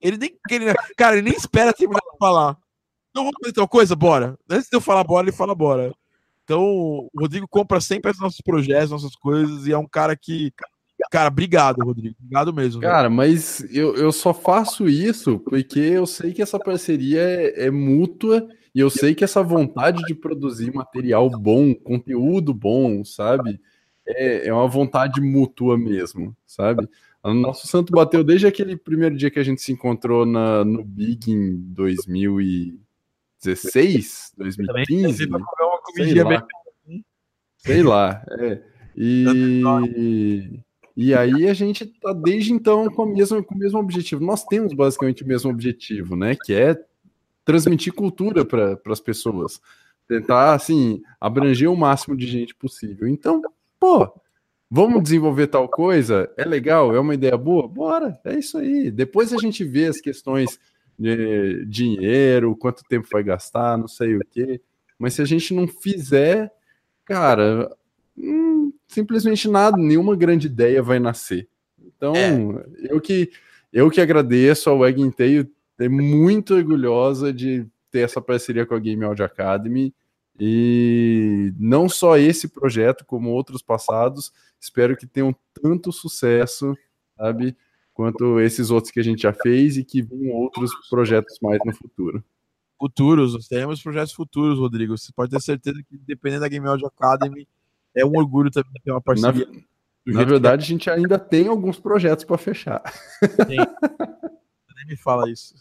Ele 0.00 0.16
nem, 0.16 0.38
ele, 0.50 0.72
cara, 0.96 1.18
ele 1.18 1.28
nem 1.28 1.36
espera 1.36 1.74
terminar 1.74 2.00
de 2.00 2.18
falar. 2.18 2.56
Não 3.14 3.24
vou 3.24 3.32
fazer 3.42 3.52
tal 3.52 3.68
coisa? 3.68 3.94
Bora. 3.94 4.38
Antes 4.48 4.70
de 4.70 4.76
eu 4.76 4.80
falar 4.80 5.04
bora, 5.04 5.26
ele 5.26 5.36
fala 5.36 5.54
bora. 5.54 5.92
Então, 6.48 6.62
o 6.62 7.10
Rodrigo 7.14 7.46
compra 7.46 7.78
sempre 7.78 8.10
os 8.10 8.18
nossos 8.18 8.40
projetos, 8.40 8.90
nossas 8.90 9.14
coisas, 9.14 9.66
e 9.66 9.72
é 9.72 9.76
um 9.76 9.86
cara 9.86 10.16
que. 10.16 10.50
Cara, 11.10 11.28
obrigado, 11.28 11.84
Rodrigo. 11.84 12.16
Obrigado 12.18 12.54
mesmo. 12.54 12.80
Cara, 12.80 13.10
mas 13.10 13.60
eu, 13.70 13.94
eu 13.94 14.10
só 14.10 14.32
faço 14.32 14.88
isso 14.88 15.38
porque 15.40 15.78
eu 15.78 16.06
sei 16.06 16.32
que 16.32 16.40
essa 16.40 16.58
parceria 16.58 17.20
é, 17.20 17.66
é 17.66 17.70
mútua 17.70 18.48
e 18.74 18.80
eu 18.80 18.88
sei 18.88 19.14
que 19.14 19.22
essa 19.22 19.42
vontade 19.42 20.02
de 20.04 20.14
produzir 20.14 20.74
material 20.74 21.28
bom, 21.28 21.74
conteúdo 21.74 22.54
bom, 22.54 23.04
sabe? 23.04 23.60
É, 24.06 24.48
é 24.48 24.52
uma 24.52 24.66
vontade 24.66 25.20
mútua 25.20 25.76
mesmo, 25.76 26.34
sabe? 26.46 26.88
O 27.22 27.34
nosso 27.34 27.68
santo 27.68 27.92
bateu 27.92 28.24
desde 28.24 28.46
aquele 28.46 28.74
primeiro 28.74 29.14
dia 29.14 29.30
que 29.30 29.38
a 29.38 29.44
gente 29.44 29.60
se 29.60 29.70
encontrou 29.70 30.24
na, 30.24 30.64
no 30.64 30.82
Big 30.82 31.30
em 31.30 31.58
2016, 31.74 34.32
2015. 34.38 35.28
Sei 35.94 36.22
lá. 36.22 36.46
Sei 37.58 37.82
lá. 37.82 38.24
É. 38.38 38.62
E, 38.96 40.60
e 40.96 41.14
aí 41.14 41.48
a 41.48 41.54
gente 41.54 41.86
tá 41.86 42.12
desde 42.12 42.52
então 42.52 42.88
com, 42.90 43.02
a 43.02 43.06
mesma, 43.06 43.42
com 43.42 43.54
o 43.54 43.58
mesmo 43.58 43.78
objetivo. 43.78 44.24
Nós 44.24 44.44
temos 44.44 44.72
basicamente 44.72 45.22
o 45.22 45.26
mesmo 45.26 45.50
objetivo, 45.50 46.16
né? 46.16 46.36
Que 46.44 46.54
é 46.54 46.76
transmitir 47.44 47.92
cultura 47.92 48.44
para 48.44 48.78
as 48.86 49.00
pessoas. 49.00 49.60
Tentar, 50.06 50.54
assim, 50.54 51.02
abranger 51.20 51.70
o 51.70 51.76
máximo 51.76 52.16
de 52.16 52.26
gente 52.26 52.54
possível. 52.54 53.06
Então, 53.06 53.42
pô, 53.78 54.10
Vamos 54.70 55.02
desenvolver 55.02 55.46
tal 55.46 55.66
coisa? 55.66 56.30
É 56.36 56.44
legal? 56.44 56.94
É 56.94 57.00
uma 57.00 57.14
ideia 57.14 57.38
boa? 57.38 57.66
Bora, 57.66 58.20
é 58.22 58.38
isso 58.38 58.58
aí. 58.58 58.90
Depois 58.90 59.32
a 59.32 59.38
gente 59.38 59.64
vê 59.64 59.86
as 59.86 59.98
questões 59.98 60.60
de 60.98 61.64
dinheiro, 61.64 62.54
quanto 62.54 62.84
tempo 62.84 63.08
vai 63.10 63.22
gastar, 63.22 63.78
não 63.78 63.88
sei 63.88 64.16
o 64.16 64.20
quê. 64.30 64.60
Mas 64.98 65.14
se 65.14 65.22
a 65.22 65.24
gente 65.24 65.54
não 65.54 65.68
fizer, 65.68 66.50
cara, 67.04 67.74
hum, 68.16 68.72
simplesmente 68.86 69.48
nada, 69.48 69.76
nenhuma 69.76 70.16
grande 70.16 70.46
ideia 70.46 70.82
vai 70.82 70.98
nascer. 70.98 71.48
Então, 71.78 72.14
é. 72.14 72.92
eu 72.92 73.00
que 73.00 73.30
eu 73.72 73.90
que 73.90 74.00
agradeço 74.00 74.70
ao 74.70 74.84
Egg 74.84 75.00
Inteio, 75.00 75.48
é 75.78 75.88
muito 75.88 76.54
orgulhosa 76.54 77.32
de 77.32 77.66
ter 77.90 78.00
essa 78.00 78.20
parceria 78.20 78.66
com 78.66 78.74
a 78.74 78.78
Game 78.78 79.04
Audio 79.04 79.24
Academy. 79.24 79.94
E 80.40 81.52
não 81.58 81.88
só 81.88 82.16
esse 82.16 82.48
projeto, 82.48 83.04
como 83.04 83.30
outros 83.30 83.60
passados, 83.60 84.32
espero 84.60 84.96
que 84.96 85.06
tenham 85.06 85.34
tanto 85.60 85.92
sucesso, 85.92 86.76
sabe, 87.16 87.56
quanto 87.92 88.40
esses 88.40 88.70
outros 88.70 88.92
que 88.92 89.00
a 89.00 89.02
gente 89.02 89.22
já 89.22 89.32
fez 89.32 89.76
e 89.76 89.84
que 89.84 90.00
venham 90.00 90.36
outros 90.36 90.70
projetos 90.88 91.38
mais 91.42 91.58
no 91.64 91.74
futuro. 91.74 92.24
Futuros, 92.78 93.48
teremos 93.48 93.82
projetos 93.82 94.12
futuros, 94.12 94.58
Rodrigo. 94.58 94.96
Você 94.96 95.12
pode 95.12 95.32
ter 95.32 95.40
certeza 95.40 95.82
que, 95.82 95.98
dependendo 95.98 96.42
da 96.42 96.48
Game 96.48 96.66
Audio 96.66 96.86
Academy, 96.86 97.46
é 97.94 98.04
um 98.04 98.16
orgulho 98.16 98.50
também 98.50 98.72
ter 98.84 98.92
uma 98.92 99.00
parceria. 99.00 99.46
Na, 100.06 100.20
na 100.20 100.24
verdade, 100.24 100.64
que... 100.64 100.64
a 100.64 100.68
gente 100.76 100.90
ainda 100.90 101.18
tem 101.18 101.48
alguns 101.48 101.78
projetos 101.78 102.24
para 102.24 102.38
fechar. 102.38 102.82
Tem. 103.46 103.58
Nem 103.58 104.86
me 104.86 104.96
fala 104.96 105.28
isso. 105.28 105.54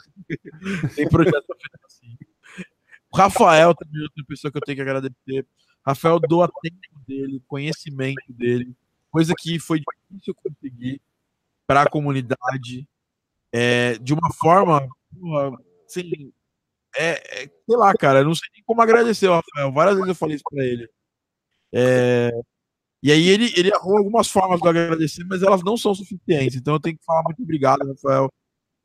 tem 0.95 1.09
projeto 1.09 1.43
para 1.47 1.55
fechar 1.55 1.89
sim. 1.89 2.15
O 3.11 3.17
Rafael 3.17 3.73
também 3.73 4.01
é 4.01 4.03
outra 4.03 4.23
pessoa 4.27 4.51
que 4.51 4.57
eu 4.57 4.61
tenho 4.61 4.75
que 4.75 4.81
agradecer. 4.81 5.45
Rafael 5.85 6.19
doa 6.19 6.51
tempo 6.61 7.01
dele, 7.07 7.41
conhecimento 7.47 8.21
dele, 8.29 8.75
coisa 9.09 9.33
que 9.35 9.57
foi 9.57 9.79
difícil 9.79 10.35
conseguir 10.35 11.01
para 11.65 11.83
a 11.83 11.89
comunidade 11.89 12.87
é, 13.51 13.97
de 13.97 14.13
uma 14.13 14.31
forma 14.33 14.87
assim, 15.85 16.31
é, 16.95 17.43
é, 17.43 17.47
sei 17.47 17.77
lá, 17.77 17.93
cara, 17.93 18.19
eu 18.19 18.25
não 18.25 18.35
sei 18.35 18.49
nem 18.53 18.63
como 18.63 18.81
agradecer 18.81 19.27
o 19.27 19.33
Rafael. 19.33 19.71
Várias 19.71 19.95
vezes 19.95 20.09
eu 20.09 20.15
falei 20.15 20.35
isso 20.35 20.43
para 20.49 20.65
ele. 20.65 20.89
É, 21.73 22.31
e 23.03 23.11
aí 23.11 23.27
ele, 23.29 23.53
ele 23.55 23.73
arrumou 23.73 23.99
algumas 23.99 24.29
formas 24.29 24.59
de 24.59 24.67
agradecer, 24.67 25.23
mas 25.25 25.43
elas 25.43 25.63
não 25.63 25.77
são 25.77 25.93
suficientes. 25.93 26.55
Então 26.57 26.75
eu 26.75 26.79
tenho 26.79 26.97
que 26.97 27.05
falar 27.05 27.23
muito 27.23 27.41
obrigado, 27.41 27.87
Rafael, 27.87 28.31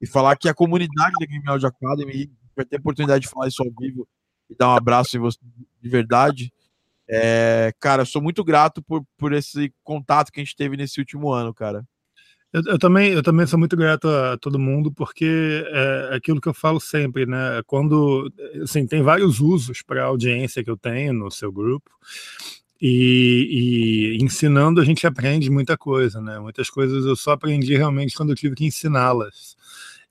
e 0.00 0.06
falar 0.06 0.36
que 0.36 0.48
a 0.48 0.54
comunidade 0.54 1.14
da 1.18 1.26
Game 1.26 1.48
Audio 1.48 1.68
Academy 1.68 2.30
vai 2.54 2.64
ter 2.64 2.76
a 2.76 2.80
oportunidade 2.80 3.22
de 3.24 3.30
falar 3.30 3.48
isso 3.48 3.62
ao 3.62 3.70
vivo 3.78 4.06
e 4.50 4.54
dar 4.54 4.68
um 4.68 4.76
abraço 4.76 5.16
em 5.16 5.20
você 5.20 5.38
de 5.80 5.88
verdade. 5.88 6.52
É, 7.08 7.72
cara, 7.80 8.04
sou 8.04 8.22
muito 8.22 8.44
grato 8.44 8.82
por, 8.82 9.04
por 9.16 9.32
esse 9.32 9.72
contato 9.82 10.30
que 10.30 10.40
a 10.40 10.44
gente 10.44 10.56
teve 10.56 10.76
nesse 10.76 11.00
último 11.00 11.32
ano, 11.32 11.52
cara. 11.54 11.84
Eu, 12.52 12.62
eu, 12.66 12.78
também, 12.78 13.12
eu 13.12 13.22
também 13.22 13.46
sou 13.46 13.58
muito 13.58 13.76
grato 13.76 14.08
a 14.08 14.36
todo 14.36 14.58
mundo, 14.58 14.92
porque 14.92 15.64
é 15.68 16.16
aquilo 16.16 16.40
que 16.40 16.48
eu 16.48 16.54
falo 16.54 16.78
sempre, 16.78 17.24
né? 17.24 17.62
Quando, 17.66 18.30
assim, 18.62 18.86
tem 18.86 19.02
vários 19.02 19.40
usos 19.40 19.82
para 19.82 20.02
a 20.02 20.06
audiência 20.06 20.62
que 20.62 20.70
eu 20.70 20.76
tenho 20.76 21.14
no 21.14 21.30
seu 21.30 21.50
grupo, 21.50 21.90
e, 22.80 24.16
e, 24.18 24.24
ensinando 24.24 24.80
a 24.80 24.84
gente 24.84 25.06
aprende 25.06 25.48
muita 25.50 25.78
coisa, 25.78 26.20
né? 26.20 26.38
Muitas 26.40 26.68
coisas 26.68 27.06
eu 27.06 27.16
só 27.16 27.32
aprendi 27.32 27.76
realmente 27.76 28.14
quando 28.16 28.30
eu 28.30 28.36
tive 28.36 28.56
que 28.56 28.66
ensiná-las. 28.66 29.56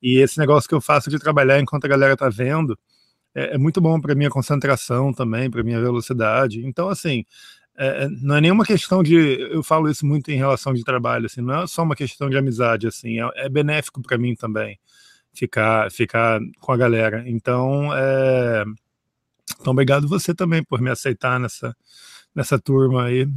E 0.02 0.18
esse 0.20 0.40
negócio 0.40 0.68
que 0.68 0.76
eu 0.76 0.82
faço 0.82 1.10
de 1.10 1.20
trabalhar 1.20 1.60
enquanto 1.60 1.86
a 1.86 1.90
galera 1.90 2.18
tá 2.18 2.30
vendo 2.30 2.78
é, 3.36 3.56
é 3.56 3.58
muito 3.58 3.82
bom 3.82 4.00
para 4.00 4.16
minha 4.16 4.30
concentração 4.30 5.14
também, 5.14 5.50
para 5.50 5.64
minha 5.64 5.80
velocidade. 5.82 6.66
Então, 6.66 6.90
assim, 6.90 7.26
é, 7.78 8.04
é, 8.04 8.10
não 8.10 8.36
é 8.36 8.42
nenhuma 8.42 8.66
questão 8.66 9.02
de. 9.02 9.16
Eu 9.16 9.64
falo 9.64 9.90
isso 9.90 10.06
muito 10.06 10.32
em 10.32 10.38
relação 10.38 10.74
de 10.74 10.84
trabalho, 10.84 11.26
assim, 11.26 11.42
não 11.42 11.64
é 11.64 11.68
só 11.68 11.84
uma 11.84 11.96
questão 11.96 12.30
de 12.30 12.38
amizade, 12.38 12.88
assim, 12.88 13.20
é, 13.20 13.30
é 13.36 13.50
benéfico 13.50 14.02
para 14.02 14.18
mim 14.18 14.36
também 14.36 14.80
ficar, 15.34 15.92
ficar 15.92 16.40
com 16.60 16.72
a 16.72 16.78
galera. 16.78 17.24
Então, 17.28 17.96
é, 17.96 18.64
então, 19.60 19.72
obrigado 19.72 20.08
você 20.08 20.34
também 20.34 20.64
por 20.64 20.82
me 20.82 20.90
aceitar 20.90 21.40
nessa, 21.40 21.76
nessa 22.36 22.60
turma 22.60 23.06
aí. 23.06 23.28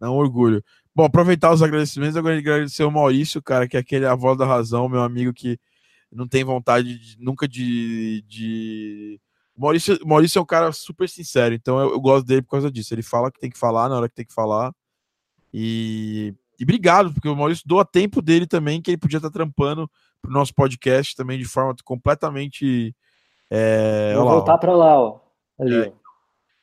É 0.00 0.08
um 0.08 0.12
orgulho. 0.12 0.62
Bom, 0.94 1.04
aproveitar 1.04 1.52
os 1.52 1.62
agradecimentos, 1.62 2.16
agora 2.16 2.38
agradecer 2.38 2.84
o 2.84 2.90
Maurício, 2.90 3.42
cara, 3.42 3.66
que 3.66 3.76
é 3.76 3.80
aquele 3.80 4.06
a 4.06 4.14
voz 4.14 4.38
da 4.38 4.46
razão, 4.46 4.88
meu 4.88 5.02
amigo 5.02 5.32
que 5.32 5.58
não 6.12 6.28
tem 6.28 6.44
vontade 6.44 6.98
de, 6.98 7.16
nunca 7.18 7.48
de. 7.48 8.22
de... 8.28 9.20
Maurício, 9.56 9.98
Maurício 10.04 10.38
é 10.38 10.42
um 10.42 10.46
cara 10.46 10.72
super 10.72 11.08
sincero, 11.08 11.54
então 11.54 11.78
eu, 11.78 11.90
eu, 11.92 12.00
gosto 12.00 12.26
dele 12.26 12.42
por 12.42 12.50
causa 12.50 12.70
disso. 12.70 12.92
Ele 12.92 13.02
fala 13.02 13.30
que 13.30 13.38
tem 13.38 13.50
que 13.50 13.58
falar 13.58 13.88
na 13.88 13.96
hora 13.96 14.08
que 14.08 14.14
tem 14.14 14.26
que 14.26 14.34
falar. 14.34 14.72
E, 15.52 16.34
e 16.58 16.64
obrigado, 16.64 17.12
porque 17.12 17.28
o 17.28 17.36
Maurício 17.36 17.64
doa 17.66 17.84
tempo 17.84 18.20
dele 18.20 18.46
também, 18.46 18.82
que 18.82 18.90
ele 18.90 18.98
podia 18.98 19.18
estar 19.18 19.30
trampando 19.30 19.88
pro 20.20 20.32
nosso 20.32 20.52
podcast 20.54 21.14
também 21.14 21.38
de 21.38 21.44
forma 21.44 21.74
completamente. 21.84 22.94
É, 23.50 24.14
Vou 24.16 24.28
voltar 24.28 24.58
para 24.58 24.74
lá, 24.74 24.98
ó. 24.98 25.20
Ali, 25.58 25.76
é, 25.76 25.92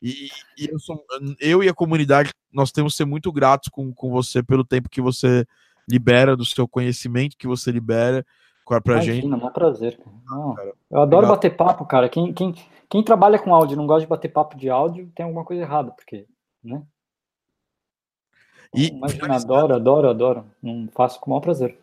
e, 0.02 0.30
e 0.58 0.68
eu, 0.70 0.80
sou, 0.80 1.06
eu, 1.40 1.64
e 1.64 1.70
a 1.70 1.74
comunidade, 1.74 2.32
nós 2.52 2.72
temos 2.72 2.94
que 2.94 2.98
ser 2.98 3.06
muito 3.06 3.32
gratos 3.32 3.70
com, 3.70 3.94
com 3.94 4.10
você 4.10 4.42
pelo 4.42 4.66
tempo 4.66 4.90
que 4.90 5.00
você 5.00 5.46
libera, 5.88 6.36
do 6.36 6.46
seu 6.46 6.68
conhecimento 6.68 7.38
que 7.38 7.48
você 7.48 7.72
libera 7.72 8.26
pra 8.66 8.80
Imagina, 8.96 9.16
gente. 9.16 9.32
É 9.32 9.36
um 9.36 9.52
prazer. 9.52 10.00
Não, 10.26 10.56
eu 10.90 11.02
adoro 11.02 11.26
Obrigado. 11.26 11.30
bater 11.30 11.56
papo, 11.56 11.86
cara. 11.86 12.08
Quem, 12.10 12.34
quem, 12.34 12.56
quem 12.90 13.04
trabalha 13.04 13.40
com 13.40 13.54
áudio 13.54 13.76
e 13.76 13.78
não 13.78 13.88
gosta 13.88 14.02
de 14.02 14.10
bater 14.10 14.30
papo 14.30 14.58
de 14.58 14.70
áudio, 14.70 15.12
tem 15.16 15.26
alguma 15.26 15.44
coisa 15.44 15.62
errada, 15.64 15.92
porque, 15.92 16.26
né? 16.64 16.84
E, 18.74 18.88
Imagina, 18.88 19.36
adoro, 19.36 19.76
adoro, 19.76 20.10
adoro. 20.10 20.46
Não 20.62 20.88
faço 20.94 21.20
com 21.20 21.28
o 21.28 21.30
maior 21.32 21.42
prazer. 21.42 21.78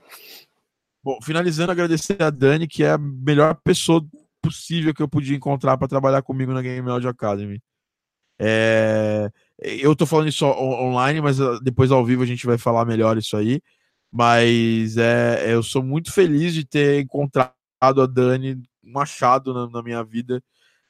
Bom, 1.04 1.18
finalizando, 1.22 1.72
agradecer 1.72 2.22
a 2.22 2.30
Dani, 2.30 2.66
que 2.66 2.82
é 2.82 2.92
a 2.92 2.98
melhor 2.98 3.54
pessoa 3.62 4.04
possível 4.42 4.94
que 4.94 5.02
eu 5.02 5.08
podia 5.08 5.36
encontrar 5.36 5.76
para 5.76 5.88
trabalhar 5.88 6.22
comigo 6.22 6.52
na 6.52 6.62
Game 6.62 6.88
Audio 6.90 7.10
Academy. 7.10 7.60
É, 8.40 9.30
eu 9.58 9.94
tô 9.96 10.06
falando 10.06 10.28
isso 10.28 10.46
online, 10.46 11.20
mas 11.20 11.40
ah, 11.40 11.58
depois 11.62 11.90
ao 11.90 12.04
vivo 12.04 12.22
a 12.22 12.26
gente 12.26 12.46
vai 12.46 12.56
falar 12.56 12.84
melhor 12.84 13.18
isso 13.18 13.36
aí. 13.36 13.60
Mas 14.10 14.96
é, 14.96 15.52
eu 15.52 15.62
sou 15.62 15.82
muito 15.82 16.12
feliz 16.12 16.54
de 16.54 16.64
ter 16.64 17.00
encontrado 17.00 17.52
a 17.80 18.06
Dani 18.06 18.62
Machado 18.82 19.52
na, 19.52 19.68
na 19.68 19.82
minha 19.82 20.02
vida 20.02 20.42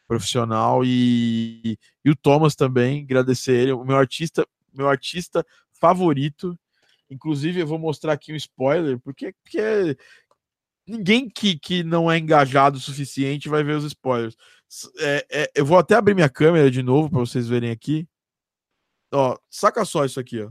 profissional 0.06 0.82
e, 0.84 1.78
e, 2.04 2.10
o 2.10 2.16
Thomas 2.16 2.54
também, 2.54 3.02
agradecer 3.02 3.52
ele, 3.52 3.72
o 3.72 3.84
meu 3.84 3.96
artista, 3.96 4.46
meu 4.72 4.88
artista 4.88 5.44
favorito. 5.72 6.58
Inclusive, 7.10 7.60
eu 7.60 7.66
vou 7.66 7.78
mostrar 7.78 8.14
aqui 8.14 8.32
um 8.32 8.36
spoiler, 8.36 8.98
porque, 9.00 9.34
porque 9.42 9.96
ninguém 10.86 11.28
que, 11.28 11.58
que 11.58 11.82
não 11.82 12.10
é 12.10 12.18
engajado 12.18 12.78
o 12.78 12.80
suficiente 12.80 13.48
vai 13.48 13.62
ver 13.62 13.76
os 13.76 13.84
spoilers. 13.84 14.36
É, 14.98 15.26
é, 15.30 15.50
eu 15.54 15.64
vou 15.64 15.78
até 15.78 15.94
abrir 15.94 16.14
minha 16.14 16.28
câmera 16.28 16.70
de 16.70 16.82
novo 16.82 17.10
para 17.10 17.20
vocês 17.20 17.46
verem 17.48 17.70
aqui. 17.70 18.08
Ó, 19.12 19.36
saca 19.50 19.84
só 19.84 20.04
isso 20.04 20.18
aqui, 20.18 20.42
ó. 20.42 20.50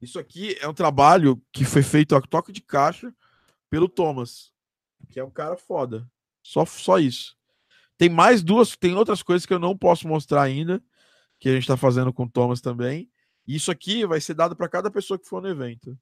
Isso 0.00 0.18
aqui 0.18 0.56
é 0.60 0.68
um 0.68 0.74
trabalho 0.74 1.42
que 1.52 1.64
foi 1.64 1.82
feito 1.82 2.14
a 2.14 2.20
toque 2.20 2.52
de 2.52 2.60
caixa 2.60 3.14
pelo 3.70 3.88
Thomas, 3.88 4.52
que 5.10 5.18
é 5.18 5.24
um 5.24 5.30
cara 5.30 5.56
foda. 5.56 6.08
Só, 6.42 6.64
só 6.64 6.98
isso. 6.98 7.36
Tem 7.98 8.08
mais 8.08 8.42
duas, 8.42 8.76
tem 8.76 8.94
outras 8.94 9.22
coisas 9.22 9.46
que 9.46 9.54
eu 9.54 9.58
não 9.58 9.76
posso 9.76 10.06
mostrar 10.06 10.42
ainda, 10.42 10.82
que 11.38 11.48
a 11.48 11.54
gente 11.54 11.66
tá 11.66 11.76
fazendo 11.76 12.12
com 12.12 12.24
o 12.24 12.30
Thomas 12.30 12.60
também. 12.60 13.10
E 13.46 13.56
isso 13.56 13.70
aqui 13.70 14.04
vai 14.06 14.20
ser 14.20 14.34
dado 14.34 14.54
para 14.54 14.68
cada 14.68 14.90
pessoa 14.90 15.18
que 15.18 15.26
for 15.26 15.40
no 15.40 15.48
evento. 15.48 15.98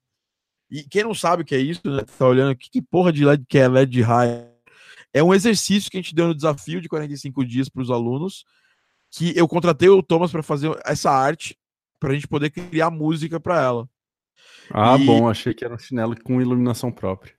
E 0.69 0.83
quem 0.83 1.03
não 1.03 1.13
sabe 1.13 1.43
o 1.43 1.45
que 1.45 1.55
é 1.55 1.59
isso, 1.59 1.81
né? 1.85 2.01
Tá 2.17 2.27
olhando 2.27 2.51
aqui, 2.51 2.69
que 2.69 2.81
porra 2.81 3.13
de 3.13 3.23
LED 3.23 3.45
que 3.47 3.57
é 3.57 3.67
LED 3.67 4.01
high? 4.01 4.51
É 5.13 5.23
um 5.23 5.33
exercício 5.33 5.89
que 5.89 5.97
a 5.97 6.01
gente 6.01 6.15
deu 6.15 6.27
no 6.27 6.35
desafio 6.35 6.81
de 6.81 6.89
45 6.89 7.45
dias 7.45 7.69
para 7.69 7.81
os 7.81 7.89
alunos, 7.89 8.43
que 9.11 9.37
eu 9.37 9.47
contratei 9.47 9.87
o 9.87 10.03
Thomas 10.03 10.31
para 10.31 10.43
fazer 10.43 10.77
essa 10.83 11.09
arte, 11.09 11.57
para 11.99 12.11
a 12.11 12.13
gente 12.13 12.27
poder 12.27 12.49
criar 12.49 12.89
música 12.89 13.39
para 13.39 13.61
ela. 13.61 13.89
Ah, 14.69 14.97
e... 14.99 15.05
bom, 15.05 15.29
achei 15.29 15.53
que 15.53 15.63
era 15.63 15.73
um 15.73 15.79
chinelo 15.79 16.15
com 16.21 16.41
iluminação 16.41 16.91
própria. 16.91 17.33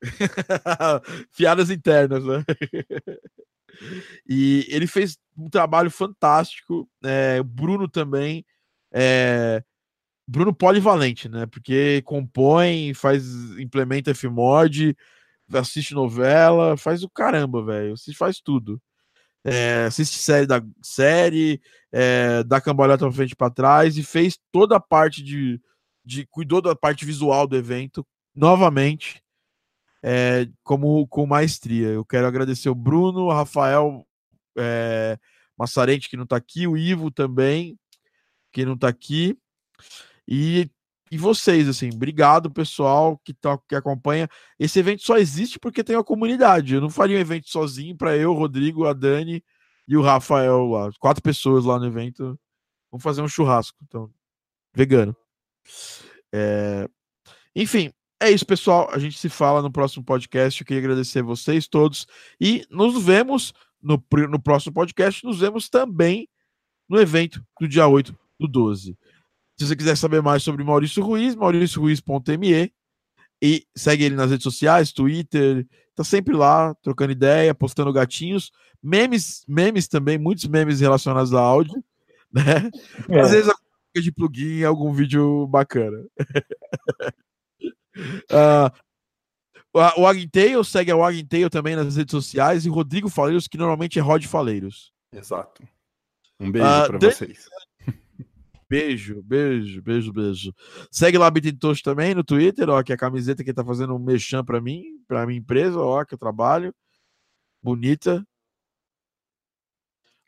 Piadas 1.36 1.70
internas, 1.70 2.24
né? 2.24 2.44
e 4.28 4.66
ele 4.68 4.86
fez 4.86 5.18
um 5.36 5.48
trabalho 5.48 5.90
fantástico. 5.90 6.88
É, 7.04 7.40
o 7.40 7.44
Bruno 7.44 7.88
também 7.88 8.44
é, 8.92 9.62
Bruno 10.26 10.54
polivalente, 10.54 11.28
né? 11.28 11.46
Porque 11.46 12.02
compõe, 12.02 12.94
faz, 12.94 13.24
implementa 13.58 14.14
Fmod, 14.14 14.96
assiste 15.52 15.94
novela, 15.94 16.76
faz 16.76 17.02
o 17.02 17.08
caramba, 17.08 17.64
velho. 17.64 17.96
Você 17.96 18.12
faz 18.12 18.40
tudo. 18.40 18.80
É, 19.44 19.84
assiste 19.86 20.18
série 20.18 20.46
da 20.46 20.62
série, 20.80 21.60
é, 21.90 22.44
dá 22.44 22.60
cambalhota 22.60 23.04
pra 23.04 23.12
frente 23.12 23.34
para 23.34 23.50
trás 23.50 23.96
e 23.96 24.02
fez 24.02 24.38
toda 24.52 24.76
a 24.76 24.80
parte 24.80 25.22
de, 25.22 25.60
de. 26.04 26.26
cuidou 26.26 26.62
da 26.62 26.76
parte 26.76 27.04
visual 27.04 27.46
do 27.46 27.56
evento 27.56 28.06
novamente. 28.34 29.22
É, 30.04 30.48
como 30.64 31.06
com 31.06 31.26
maestria. 31.26 31.88
Eu 31.88 32.04
quero 32.04 32.26
agradecer 32.26 32.68
o 32.68 32.74
Bruno, 32.74 33.26
o 33.26 33.32
Rafael 33.32 34.04
é, 34.58 35.16
Massarente, 35.56 36.08
que 36.08 36.16
não 36.16 36.24
está 36.24 36.36
aqui, 36.36 36.66
o 36.66 36.76
Ivo 36.76 37.08
também, 37.08 37.78
que 38.52 38.64
não 38.64 38.74
está 38.74 38.88
aqui. 38.88 39.38
E, 40.26 40.68
e 41.12 41.18
vocês, 41.18 41.68
assim, 41.68 41.90
obrigado, 41.92 42.50
pessoal 42.50 43.20
que, 43.22 43.34
tá, 43.34 43.58
que 43.68 43.74
acompanha. 43.74 44.26
Esse 44.58 44.78
evento 44.78 45.02
só 45.02 45.18
existe 45.18 45.58
porque 45.58 45.84
tem 45.84 45.94
uma 45.94 46.02
comunidade. 46.02 46.74
Eu 46.74 46.80
não 46.80 46.88
faria 46.88 47.18
um 47.18 47.20
evento 47.20 47.50
sozinho 47.50 47.94
para 47.94 48.16
eu, 48.16 48.32
Rodrigo, 48.32 48.86
a 48.86 48.94
Dani 48.94 49.44
e 49.86 49.94
o 49.94 50.00
Rafael 50.00 50.64
lá. 50.64 50.90
Quatro 50.98 51.22
pessoas 51.22 51.66
lá 51.66 51.78
no 51.78 51.84
evento. 51.84 52.40
Vamos 52.90 53.04
fazer 53.04 53.20
um 53.20 53.28
churrasco, 53.28 53.76
então, 53.82 54.10
vegano. 54.74 55.14
É... 56.32 56.88
Enfim, 57.54 57.92
é 58.18 58.30
isso, 58.30 58.46
pessoal. 58.46 58.88
A 58.90 58.98
gente 58.98 59.18
se 59.18 59.28
fala 59.28 59.60
no 59.60 59.70
próximo 59.70 60.02
podcast. 60.02 60.62
Eu 60.62 60.66
queria 60.66 60.80
agradecer 60.80 61.22
vocês 61.22 61.68
todos 61.68 62.06
e 62.40 62.64
nos 62.70 63.04
vemos 63.04 63.52
no, 63.82 64.02
no 64.30 64.40
próximo 64.40 64.72
podcast. 64.72 65.22
Nos 65.26 65.40
vemos 65.40 65.68
também 65.68 66.26
no 66.88 66.98
evento 66.98 67.44
do 67.60 67.68
dia 67.68 67.86
8 67.86 68.18
do 68.40 68.48
12. 68.48 68.96
Se 69.62 69.68
você 69.68 69.76
quiser 69.76 69.96
saber 69.96 70.20
mais 70.20 70.42
sobre 70.42 70.64
Maurício 70.64 71.04
Ruiz, 71.04 71.36
mauricioruiz.me 71.36 72.72
e 73.40 73.64
segue 73.76 74.02
ele 74.02 74.16
nas 74.16 74.28
redes 74.28 74.42
sociais, 74.42 74.90
Twitter, 74.92 75.64
tá 75.94 76.02
sempre 76.02 76.34
lá, 76.34 76.74
trocando 76.82 77.12
ideia, 77.12 77.54
postando 77.54 77.92
gatinhos, 77.92 78.50
memes, 78.82 79.44
memes 79.46 79.86
também, 79.86 80.18
muitos 80.18 80.46
memes 80.46 80.80
relacionados 80.80 81.32
a 81.32 81.40
áudio, 81.40 81.80
né? 82.34 82.68
É. 83.08 83.20
Às 83.20 83.30
vezes 83.30 83.52
de 83.94 84.10
plugin, 84.10 84.64
algum 84.64 84.92
vídeo 84.92 85.46
bacana. 85.46 86.04
uh, 88.32 88.68
o 89.96 90.06
Aguintail 90.08 90.64
segue 90.64 90.90
a 90.90 90.96
Aguintail 90.96 91.48
também 91.48 91.76
nas 91.76 91.94
redes 91.94 92.10
sociais 92.10 92.66
e 92.66 92.68
Rodrigo 92.68 93.08
Faleiros, 93.08 93.46
que 93.46 93.58
normalmente 93.58 93.96
é 93.96 94.02
Rod 94.02 94.24
Faleiros. 94.24 94.92
Exato. 95.12 95.62
Um 96.40 96.50
beijo 96.50 96.66
uh, 96.66 96.86
para 96.88 96.98
vocês. 96.98 97.48
Beijo, 98.72 99.22
beijo, 99.22 99.82
beijo, 99.82 100.10
beijo. 100.14 100.54
Segue 100.90 101.18
lá 101.18 101.26
a 101.26 101.30
Bitintosh 101.30 101.82
também 101.82 102.14
no 102.14 102.24
Twitter, 102.24 102.70
ó, 102.70 102.82
que 102.82 102.90
é 102.90 102.94
a 102.94 102.98
camiseta 102.98 103.44
que 103.44 103.52
tá 103.52 103.62
fazendo 103.62 103.94
um 103.94 103.98
mechan 103.98 104.42
para 104.42 104.62
mim, 104.62 104.82
para 105.06 105.26
minha 105.26 105.38
empresa, 105.38 105.78
ó, 105.78 106.02
que 106.06 106.14
eu 106.14 106.18
trabalho. 106.18 106.74
Bonita. 107.62 108.26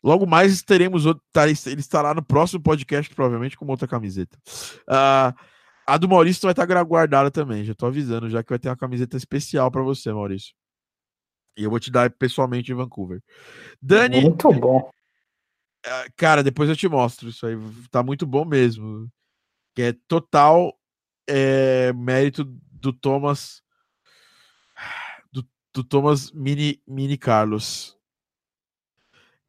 Logo 0.03 0.27
mais 0.27 0.61
teremos 0.61 1.07
outro. 1.07 1.25
Tá, 1.33 1.45
ele 1.45 1.81
estará 1.81 2.13
no 2.13 2.23
próximo 2.23 2.63
podcast, 2.63 3.15
provavelmente, 3.15 3.57
com 3.57 3.67
outra 3.67 3.89
camiseta. 3.89 4.37
Uh, 4.91 5.33
a 5.87 5.97
do 5.97 6.07
Maurício 6.07 6.43
vai 6.43 6.53
estar 6.53 6.85
guardada 6.85 7.31
também, 7.31 7.65
já 7.65 7.75
tô 7.75 7.87
avisando, 7.87 8.29
já 8.29 8.43
que 8.43 8.51
vai 8.51 8.59
ter 8.59 8.69
uma 8.69 8.77
camiseta 8.77 9.17
especial 9.17 9.71
para 9.71 9.81
você, 9.81 10.13
Maurício. 10.13 10.55
E 11.57 11.65
eu 11.65 11.71
vou 11.71 11.81
te 11.81 11.91
dar 11.91 12.11
pessoalmente 12.11 12.71
em 12.71 12.75
Vancouver. 12.75 13.23
Dani. 13.81 14.21
Muito 14.21 14.53
bom. 14.53 14.91
Ah, 15.85 16.07
cara, 16.17 16.43
depois 16.43 16.69
eu 16.69 16.77
te 16.77 16.89
mostro 16.89 17.29
isso 17.29 17.47
aí. 17.47 17.57
Tá 17.91 18.03
muito 18.03 18.27
bom 18.27 18.45
mesmo. 18.45 19.11
Que 19.75 19.83
é 19.83 19.93
total 20.09 20.79
é, 21.29 21.93
mérito 21.93 22.45
do 22.73 22.93
Thomas. 22.93 23.63
Do, 25.33 25.47
do, 25.75 25.85
Thomas 25.85 26.31
Mini, 26.33 26.81
Mini 26.87 27.19
Carlos. 27.19 27.99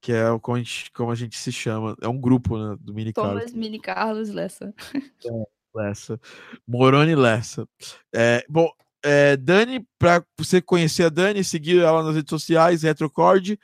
Que 0.01 0.11
é 0.11 0.39
como 0.39 0.57
a, 0.57 0.59
gente, 0.59 0.91
como 0.91 1.11
a 1.11 1.15
gente 1.15 1.37
se 1.37 1.51
chama. 1.51 1.95
É 2.01 2.07
um 2.07 2.19
grupo 2.19 2.57
né, 2.57 2.77
do 2.79 2.93
Mini 2.93 3.13
Thomas 3.13 3.29
Carlos. 3.29 3.51
Thomas 3.51 3.65
Mini 3.65 3.79
Carlos 3.79 4.29
Lessa. 4.29 4.73
É, 4.93 5.45
Lessa. 5.73 6.19
Moroni 6.67 7.15
Lessa. 7.15 7.67
É, 8.13 8.45
bom, 8.49 8.69
é, 9.03 9.37
Dani, 9.37 9.87
para 9.99 10.25
você 10.35 10.59
conhecer 10.59 11.03
a 11.03 11.09
Dani, 11.09 11.43
seguir 11.43 11.79
ela 11.79 12.01
nas 12.01 12.15
redes 12.15 12.29
sociais, 12.29 12.81
Retrocord. 12.81 13.55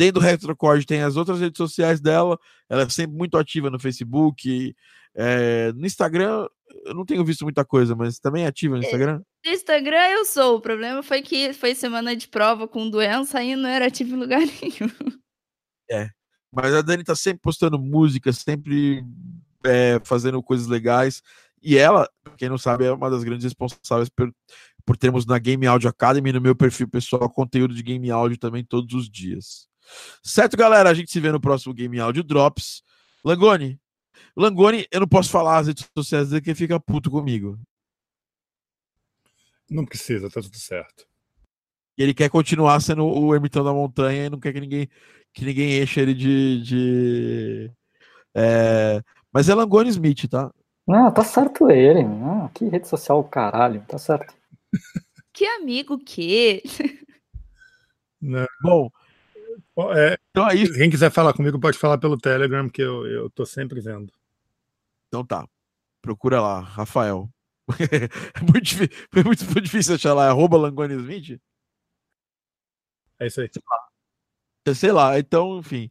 Dentro 0.00 0.18
do 0.18 0.24
Retrocord 0.24 0.86
tem 0.86 1.02
as 1.02 1.14
outras 1.14 1.40
redes 1.40 1.58
sociais 1.58 2.00
dela. 2.00 2.38
Ela 2.70 2.84
é 2.84 2.88
sempre 2.88 3.14
muito 3.18 3.36
ativa 3.36 3.68
no 3.68 3.78
Facebook. 3.78 4.74
É, 5.14 5.72
no 5.74 5.84
Instagram, 5.84 6.48
eu 6.86 6.94
não 6.94 7.04
tenho 7.04 7.22
visto 7.22 7.44
muita 7.44 7.66
coisa, 7.66 7.94
mas 7.94 8.18
também 8.18 8.44
é 8.44 8.46
ativa 8.46 8.78
no 8.78 8.82
Instagram? 8.82 9.20
No 9.44 9.52
Instagram 9.52 10.08
eu 10.08 10.24
sou. 10.24 10.56
O 10.56 10.60
problema 10.62 11.02
foi 11.02 11.20
que 11.20 11.52
foi 11.52 11.74
semana 11.74 12.16
de 12.16 12.28
prova 12.28 12.66
com 12.66 12.88
doença 12.88 13.42
e 13.42 13.54
não 13.54 13.68
era 13.68 13.88
ativo 13.88 14.16
em 14.16 14.18
lugar 14.18 14.40
nenhum. 14.40 14.90
É. 15.90 16.08
Mas 16.50 16.72
a 16.72 16.80
Dani 16.80 17.04
tá 17.04 17.14
sempre 17.14 17.42
postando 17.42 17.78
música, 17.78 18.32
sempre 18.32 19.04
é, 19.66 20.00
fazendo 20.02 20.42
coisas 20.42 20.66
legais. 20.66 21.20
E 21.62 21.76
ela, 21.76 22.08
quem 22.38 22.48
não 22.48 22.56
sabe, 22.56 22.86
é 22.86 22.92
uma 22.92 23.10
das 23.10 23.22
grandes 23.22 23.44
responsáveis 23.44 24.08
por, 24.08 24.34
por 24.86 24.96
termos 24.96 25.26
na 25.26 25.38
Game 25.38 25.66
Audio 25.66 25.90
Academy, 25.90 26.32
no 26.32 26.40
meu 26.40 26.56
perfil 26.56 26.88
pessoal, 26.88 27.28
conteúdo 27.28 27.74
de 27.74 27.82
Game 27.82 28.10
Audio 28.10 28.38
também 28.38 28.64
todos 28.64 28.94
os 28.94 29.10
dias. 29.10 29.68
Certo, 30.22 30.56
galera? 30.56 30.90
A 30.90 30.94
gente 30.94 31.10
se 31.10 31.20
vê 31.20 31.30
no 31.32 31.40
próximo 31.40 31.74
Game 31.74 31.98
Audio 31.98 32.22
Drops. 32.22 32.82
Langoni. 33.24 33.78
Langoni, 34.36 34.86
eu 34.90 35.00
não 35.00 35.08
posso 35.08 35.30
falar 35.30 35.58
as 35.58 35.66
redes 35.66 35.88
sociais 35.96 36.30
dele 36.30 36.42
que 36.42 36.54
fica 36.54 36.80
puto 36.80 37.10
comigo. 37.10 37.58
Não 39.68 39.84
precisa, 39.84 40.30
tá 40.30 40.40
tudo 40.40 40.56
certo. 40.56 41.06
Ele 41.96 42.14
quer 42.14 42.30
continuar 42.30 42.80
sendo 42.80 43.04
o 43.04 43.34
ermitão 43.34 43.62
da 43.62 43.72
montanha 43.72 44.26
e 44.26 44.30
não 44.30 44.40
quer 44.40 44.52
que 44.52 44.60
ninguém 44.60 44.88
que 45.32 45.44
ninguém 45.44 45.80
enche 45.80 46.00
ele 46.00 46.14
de. 46.14 46.62
de 46.62 47.72
é... 48.34 49.02
Mas 49.32 49.48
é 49.48 49.54
Langoni 49.54 49.90
Smith, 49.90 50.28
tá? 50.28 50.52
Não, 50.86 51.12
tá 51.12 51.22
certo 51.22 51.70
ele. 51.70 52.02
Não, 52.02 52.48
que 52.48 52.64
rede 52.66 52.88
social, 52.88 53.22
caralho. 53.24 53.84
Tá 53.86 53.98
certo. 53.98 54.34
Que 55.32 55.46
amigo 55.46 55.96
que? 55.96 56.60
Não. 58.20 58.44
Bom, 58.60 58.90
é, 59.92 60.18
então 60.30 60.48
é 60.48 60.54
isso. 60.54 60.74
Quem 60.74 60.90
quiser 60.90 61.10
falar 61.10 61.32
comigo 61.32 61.58
pode 61.58 61.78
falar 61.78 61.98
pelo 61.98 62.18
Telegram, 62.18 62.68
que 62.68 62.82
eu, 62.82 63.06
eu 63.06 63.30
tô 63.30 63.46
sempre 63.46 63.80
vendo. 63.80 64.12
Então 65.08 65.24
tá. 65.24 65.46
Procura 66.02 66.40
lá, 66.40 66.60
Rafael. 66.60 67.28
é 67.78 68.40
muito, 68.42 68.62
difícil, 68.62 69.06
foi 69.12 69.22
muito, 69.22 69.44
muito 69.44 69.60
difícil 69.62 69.94
achar 69.94 70.14
lá. 70.14 70.26
É 70.26 70.28
arroba 70.28 70.56
Langones 70.56 71.02
20? 71.02 71.40
É 73.18 73.26
isso 73.26 73.40
aí. 73.40 73.50
Sei 73.52 73.62
lá. 73.68 74.74
Sei 74.74 74.92
lá. 74.92 75.18
Então, 75.18 75.58
enfim. 75.58 75.90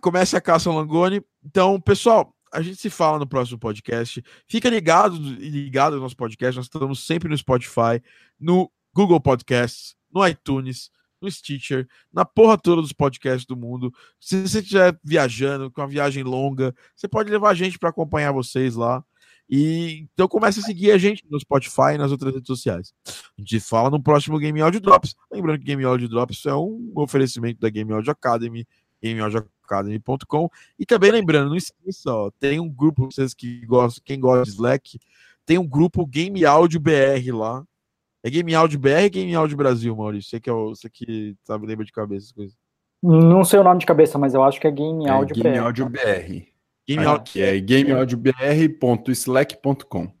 Comece 0.00 0.36
a 0.36 0.40
caça 0.40 0.68
ao 0.68 0.76
Langoni. 0.76 1.22
Então, 1.44 1.80
pessoal, 1.80 2.34
a 2.52 2.62
gente 2.62 2.76
se 2.76 2.90
fala 2.90 3.18
no 3.18 3.26
próximo 3.26 3.58
podcast. 3.58 4.22
Fica 4.46 4.68
ligado 4.68 5.16
ligado 5.16 5.96
no 5.96 6.02
nosso 6.02 6.16
podcast. 6.16 6.56
Nós 6.56 6.66
estamos 6.66 7.04
sempre 7.06 7.28
no 7.28 7.36
Spotify, 7.36 8.02
no 8.38 8.70
Google 8.94 9.20
Podcasts, 9.20 9.96
no 10.12 10.26
iTunes, 10.26 10.90
no 11.20 11.30
Stitcher, 11.30 11.86
na 12.12 12.24
porra 12.24 12.56
toda 12.58 12.82
dos 12.82 12.92
podcasts 12.92 13.46
do 13.46 13.56
mundo. 13.56 13.92
Se 14.18 14.46
você 14.46 14.60
estiver 14.60 14.98
viajando, 15.04 15.70
com 15.70 15.80
uma 15.80 15.88
viagem 15.88 16.22
longa, 16.22 16.74
você 16.94 17.08
pode 17.08 17.30
levar 17.30 17.50
a 17.50 17.54
gente 17.54 17.78
para 17.78 17.90
acompanhar 17.90 18.32
vocês 18.32 18.74
lá. 18.74 19.04
E 19.48 20.06
então 20.14 20.28
comece 20.28 20.60
a 20.60 20.62
seguir 20.62 20.92
a 20.92 20.98
gente 20.98 21.24
no 21.28 21.40
Spotify 21.40 21.94
e 21.94 21.98
nas 21.98 22.12
outras 22.12 22.32
redes 22.32 22.46
sociais. 22.46 22.94
A 23.06 23.40
gente 23.40 23.58
fala 23.58 23.90
no 23.90 24.00
próximo 24.00 24.38
Game 24.38 24.60
Audio 24.60 24.80
Drops. 24.80 25.16
Lembrando 25.30 25.58
que 25.58 25.64
Game 25.64 25.84
Audio 25.84 26.08
Drops 26.08 26.46
é 26.46 26.54
um 26.54 26.92
oferecimento 26.94 27.58
da 27.58 27.68
Game 27.68 27.92
Audio 27.92 28.12
Academy, 28.12 28.64
gameaudioacademy.com. 29.02 30.48
E 30.78 30.86
também 30.86 31.10
lembrando, 31.10 31.48
não 31.48 31.56
esqueça, 31.56 32.12
ó, 32.12 32.30
tem 32.38 32.60
um 32.60 32.68
grupo, 32.68 33.06
vocês 33.10 33.34
que 33.34 33.66
gostam, 33.66 34.02
quem 34.04 34.20
gosta 34.20 34.44
de 34.44 34.50
Slack, 34.50 35.00
tem 35.44 35.58
um 35.58 35.66
grupo 35.66 36.06
Game 36.06 36.44
Audio 36.44 36.78
BR 36.78 37.32
lá. 37.32 37.64
É 38.22 38.30
Game 38.30 38.54
Audio 38.54 38.78
BR 38.78 39.04
ou 39.04 39.10
Game 39.10 39.34
Audio 39.34 39.56
Brasil, 39.56 39.96
Maurício? 39.96 40.30
Você 40.30 40.40
que, 40.40 40.50
é 40.50 40.52
o, 40.52 40.68
você 40.68 40.90
que 40.90 41.34
sabe, 41.42 41.66
lembra 41.66 41.84
de 41.84 41.92
cabeça 41.92 42.26
as 42.26 42.32
coisas. 42.32 42.56
Não 43.02 43.42
sei 43.44 43.58
o 43.58 43.64
nome 43.64 43.80
de 43.80 43.86
cabeça, 43.86 44.18
mas 44.18 44.34
eu 44.34 44.44
acho 44.44 44.60
que 44.60 44.66
é 44.66 44.70
Game 44.70 45.06
é, 45.06 45.10
Audio 45.10 45.34
Game 45.34 45.58
BR. 45.58 45.64
Audio 45.64 45.88
BR. 45.88 46.50
Game 46.86 47.02
é 47.36 47.58
gameaudiobr.slack.com. 47.60 50.12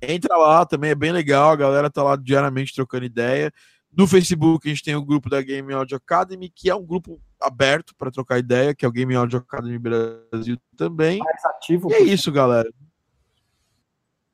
Entra 0.00 0.36
lá, 0.36 0.64
também 0.66 0.90
é 0.90 0.94
bem 0.94 1.10
legal, 1.12 1.50
a 1.50 1.56
galera 1.56 1.90
tá 1.90 2.02
lá 2.02 2.16
diariamente 2.16 2.74
trocando 2.74 3.04
ideia. 3.04 3.52
No 3.96 4.06
Facebook 4.06 4.66
a 4.66 4.70
gente 4.70 4.82
tem 4.82 4.96
o 4.96 5.04
grupo 5.04 5.28
da 5.28 5.42
Game 5.42 5.70
Audio 5.72 5.96
Academy, 5.96 6.50
que 6.50 6.70
é 6.70 6.74
um 6.74 6.84
grupo 6.84 7.20
aberto 7.40 7.94
para 7.96 8.10
trocar 8.10 8.38
ideia, 8.38 8.74
que 8.74 8.84
é 8.84 8.88
o 8.88 8.92
Game 8.92 9.14
Audio 9.14 9.38
Academy 9.38 9.78
Brasil 9.78 10.58
também. 10.76 11.18
Mais 11.18 11.44
ativo. 11.44 11.88
E 11.90 11.94
é 11.94 12.02
isso, 12.02 12.32
galera. 12.32 12.68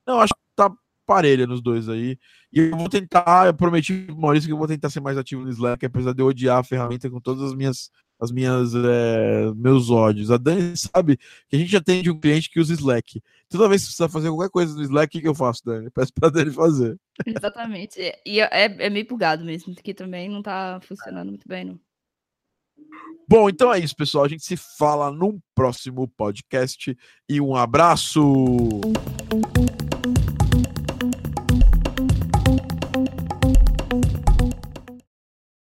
Não, 0.07 0.21
acho 0.21 0.35
que 0.35 0.41
tá 0.55 0.73
parelha 1.09 1.47
nos 1.47 1.63
dois 1.63 1.89
aí. 1.89 2.19
E 2.53 2.61
eu 2.61 2.77
vou 2.77 2.89
tentar, 2.89 3.47
eu 3.47 3.55
prometi 3.55 4.05
pro 4.05 4.19
Maurício 4.19 4.47
que 4.47 4.53
eu 4.53 4.59
vou 4.59 4.69
tentar 4.69 4.91
ser 4.91 5.01
mais 5.01 5.17
ativo 5.17 5.43
no 5.43 5.51
Slack, 5.51 5.85
apesar 5.87 6.13
de 6.13 6.23
eu 6.23 6.27
odiar 6.27 6.59
a 6.59 6.63
ferramenta 6.63 7.09
com 7.09 7.19
todas 7.19 7.43
as 7.43 7.55
minhas 7.55 7.91
as 8.21 8.33
minhas 8.33 8.75
é, 8.75 9.53
meus 9.55 9.91
ódios. 9.91 10.31
A 10.31 10.37
Dani 10.37 10.77
sabe 10.77 11.17
que 11.49 11.55
a 11.55 11.59
gente 11.59 11.77
atende 11.77 12.11
um 12.11 12.19
cliente 12.19 12.51
que 12.51 12.59
usa 12.59 12.75
Slack. 12.75 13.23
Toda 13.49 13.69
vez 13.69 13.83
que 13.83 13.87
precisa 13.87 14.09
fazer 14.09 14.29
qualquer 14.29 14.51
coisa 14.51 14.75
no 14.75 14.83
Slack, 14.83 15.17
o 15.17 15.21
que 15.21 15.29
eu 15.29 15.35
faço, 15.35 15.65
Dani? 15.65 15.89
Peço 15.91 16.13
pra 16.13 16.29
Dani 16.29 16.51
fazer. 16.51 16.99
Exatamente. 17.25 18.01
E 18.27 18.41
é, 18.41 18.49
é 18.51 18.91
meio 18.91 19.07
bugado 19.07 19.45
mesmo, 19.45 19.73
que 19.75 19.95
também 19.95 20.29
não 20.29 20.43
tá 20.43 20.81
funcionando 20.83 21.29
muito 21.29 21.47
bem, 21.47 21.65
não. 21.65 21.79
Bom, 23.29 23.49
então 23.49 23.73
é 23.73 23.79
isso, 23.79 23.95
pessoal. 23.95 24.25
A 24.25 24.29
gente 24.29 24.45
se 24.45 24.57
fala 24.57 25.11
num 25.13 25.39
próximo 25.55 26.09
podcast 26.09 26.97
e 27.29 27.41
um 27.41 27.55
abraço. 27.55 28.21